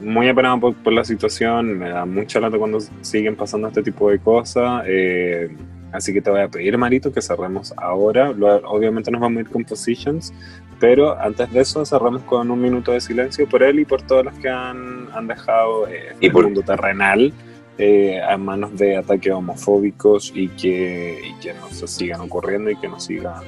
muy 0.00 0.28
apenado 0.28 0.58
por, 0.58 0.74
por 0.74 0.92
la 0.92 1.04
situación, 1.04 1.78
me 1.78 1.90
da 1.90 2.04
mucha 2.04 2.40
lata 2.40 2.58
cuando 2.58 2.80
siguen 3.02 3.36
pasando 3.36 3.68
este 3.68 3.84
tipo 3.84 4.10
de 4.10 4.18
cosas. 4.18 4.82
eh, 4.88 5.48
Así 5.94 6.12
que 6.12 6.20
te 6.20 6.28
voy 6.28 6.40
a 6.40 6.48
pedir, 6.48 6.76
Marito, 6.76 7.12
que 7.12 7.22
cerremos 7.22 7.72
ahora. 7.76 8.30
Obviamente 8.30 9.10
nos 9.10 9.20
vamos 9.20 9.38
a 9.38 9.40
ir 9.42 9.48
con 9.48 9.64
Positions, 9.64 10.34
pero 10.80 11.18
antes 11.18 11.50
de 11.52 11.60
eso 11.60 11.86
cerramos 11.86 12.22
con 12.22 12.50
un 12.50 12.60
minuto 12.60 12.90
de 12.92 13.00
silencio 13.00 13.48
por 13.48 13.62
él 13.62 13.78
y 13.78 13.84
por 13.84 14.02
todos 14.02 14.24
los 14.24 14.34
que 14.34 14.48
han, 14.48 15.08
han 15.14 15.26
dejado 15.28 15.86
eh, 15.88 16.16
Y 16.20 16.26
el 16.26 16.32
por- 16.32 16.44
mundo 16.44 16.62
terrenal 16.62 17.32
eh, 17.78 18.20
a 18.20 18.36
manos 18.36 18.76
de 18.76 18.96
ataques 18.96 19.32
homofóbicos 19.32 20.32
y 20.34 20.48
que, 20.48 21.20
y 21.24 21.34
que 21.40 21.54
no 21.54 21.68
se 21.70 21.86
sigan 21.86 22.20
ocurriendo 22.20 22.70
y 22.70 22.76
que 22.76 22.88
no 22.88 22.98
sigan... 22.98 23.42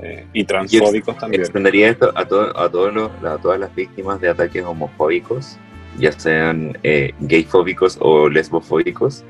eh, 0.00 0.26
y 0.32 0.44
transfóbicos 0.44 1.18
también. 1.18 1.42
Extendería 1.42 1.88
esto 1.90 2.12
a, 2.14 2.24
todo- 2.24 2.56
a, 2.58 2.70
todos 2.70 2.94
los- 2.94 3.10
a 3.24 3.38
todas 3.38 3.58
las 3.58 3.74
víctimas 3.74 4.20
de 4.20 4.28
ataques 4.28 4.64
homofóbicos, 4.64 5.56
ya 5.98 6.12
sean 6.12 6.78
eh, 6.84 7.12
gayfóbicos 7.20 7.98
o 8.00 8.28
lesbofóbicos. 8.28 9.24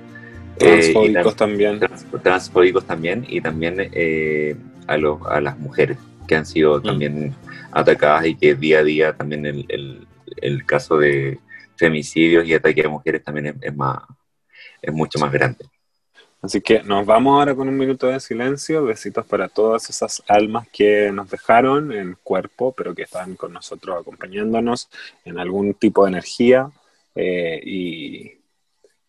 Eh, 0.59 0.93
Transfóbicos 0.93 1.35
tam- 1.35 1.37
también. 1.37 1.79
trans- 1.81 2.07
transfóbicos 2.23 2.85
también 2.87 3.25
y 3.29 3.41
también 3.41 3.77
eh, 3.79 4.57
a, 4.87 4.97
los, 4.97 5.21
a 5.27 5.41
las 5.41 5.59
mujeres 5.59 5.99
que 6.29 6.37
han 6.37 6.47
sido 6.47 6.79
Mm. 6.79 6.83
también 6.83 7.35
atacadas 7.73 8.27
y 8.27 8.35
que 8.37 8.55
día 8.55 8.79
a 8.81 8.85
día 8.85 9.13
también 9.17 9.47
el, 9.47 9.65
el, 9.69 10.07
el 10.37 10.65
caso 10.67 10.99
de 10.99 11.39
femicidios 11.77 12.47
y 12.47 12.55
ataques 12.55 12.85
a 12.85 12.89
mujeres 12.89 13.25
también 13.25 13.47
es, 13.47 13.55
es 13.61 13.75
más 13.77 13.99
es 14.81 14.93
mucho 14.93 15.19
más 15.19 15.33
grande. 15.33 15.65
Así 16.41 16.61
que 16.61 16.83
nos 16.83 17.07
vamos 17.07 17.39
ahora 17.39 17.55
con 17.55 17.69
un 17.69 17.77
minuto 17.79 18.09
de 18.09 18.19
silencio. 18.19 18.85
Besitos 18.85 19.25
para 19.25 19.49
todas 19.49 19.89
esas 19.89 20.21
almas 20.27 20.67
que 20.73 21.11
nos 21.13 21.31
dejaron 21.31 21.93
en 21.93 22.17
cuerpo, 22.25 22.73
pero 22.77 22.93
que 22.97 23.03
están 23.03 23.37
con 23.37 23.53
nosotros 23.53 24.01
acompañándonos 24.01 24.89
en 25.25 25.39
algún 25.39 25.75
tipo 25.75 26.05
de 26.05 26.11
energía. 26.11 26.69
eh, 27.15 27.61
y, 27.65 28.42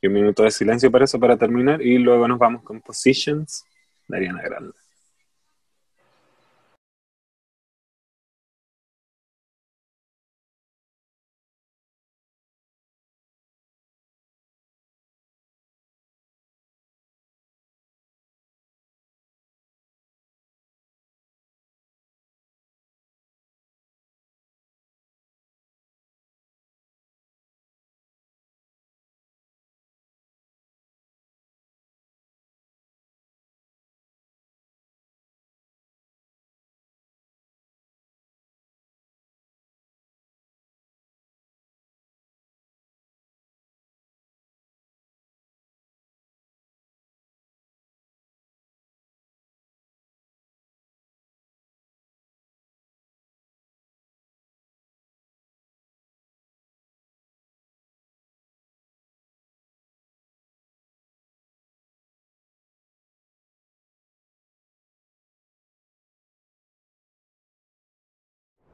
un 0.08 0.14
minuto 0.14 0.44
de 0.44 0.52
silencio 0.52 0.92
para 0.92 1.06
eso, 1.06 1.20
para 1.20 1.38
terminar. 1.38 1.82
Y 1.82 1.98
luego 1.98 2.28
nos 2.28 2.40
vamos 2.40 2.64
con 2.64 2.82
Positions 2.82 3.66
de 4.08 4.18
Ariana 4.18 4.42
Grande. 4.42 4.83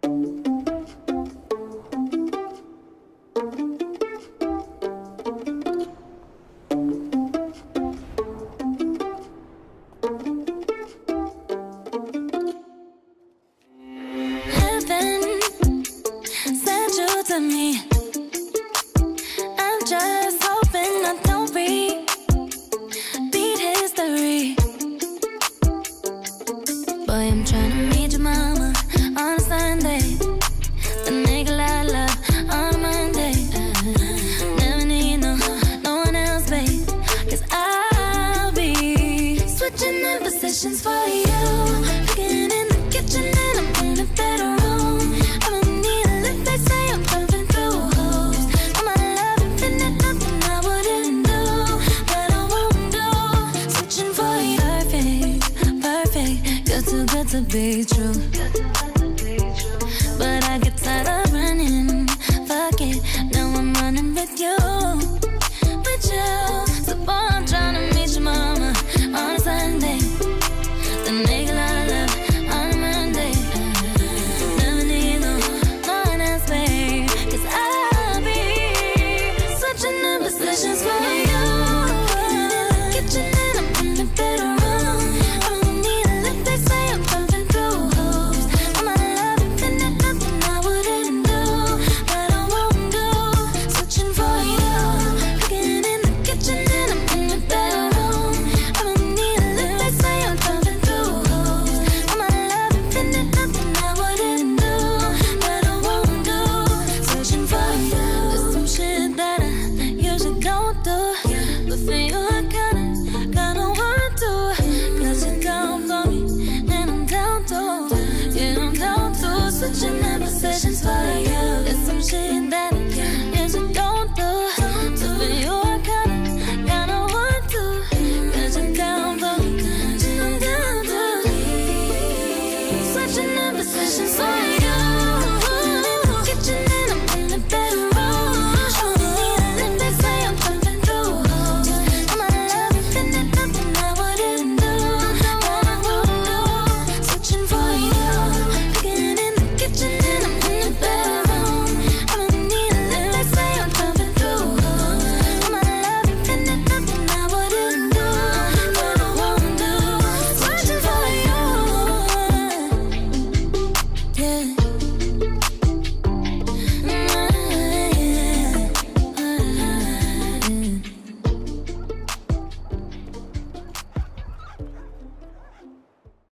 With 0.09 0.47
you, 0.47 0.58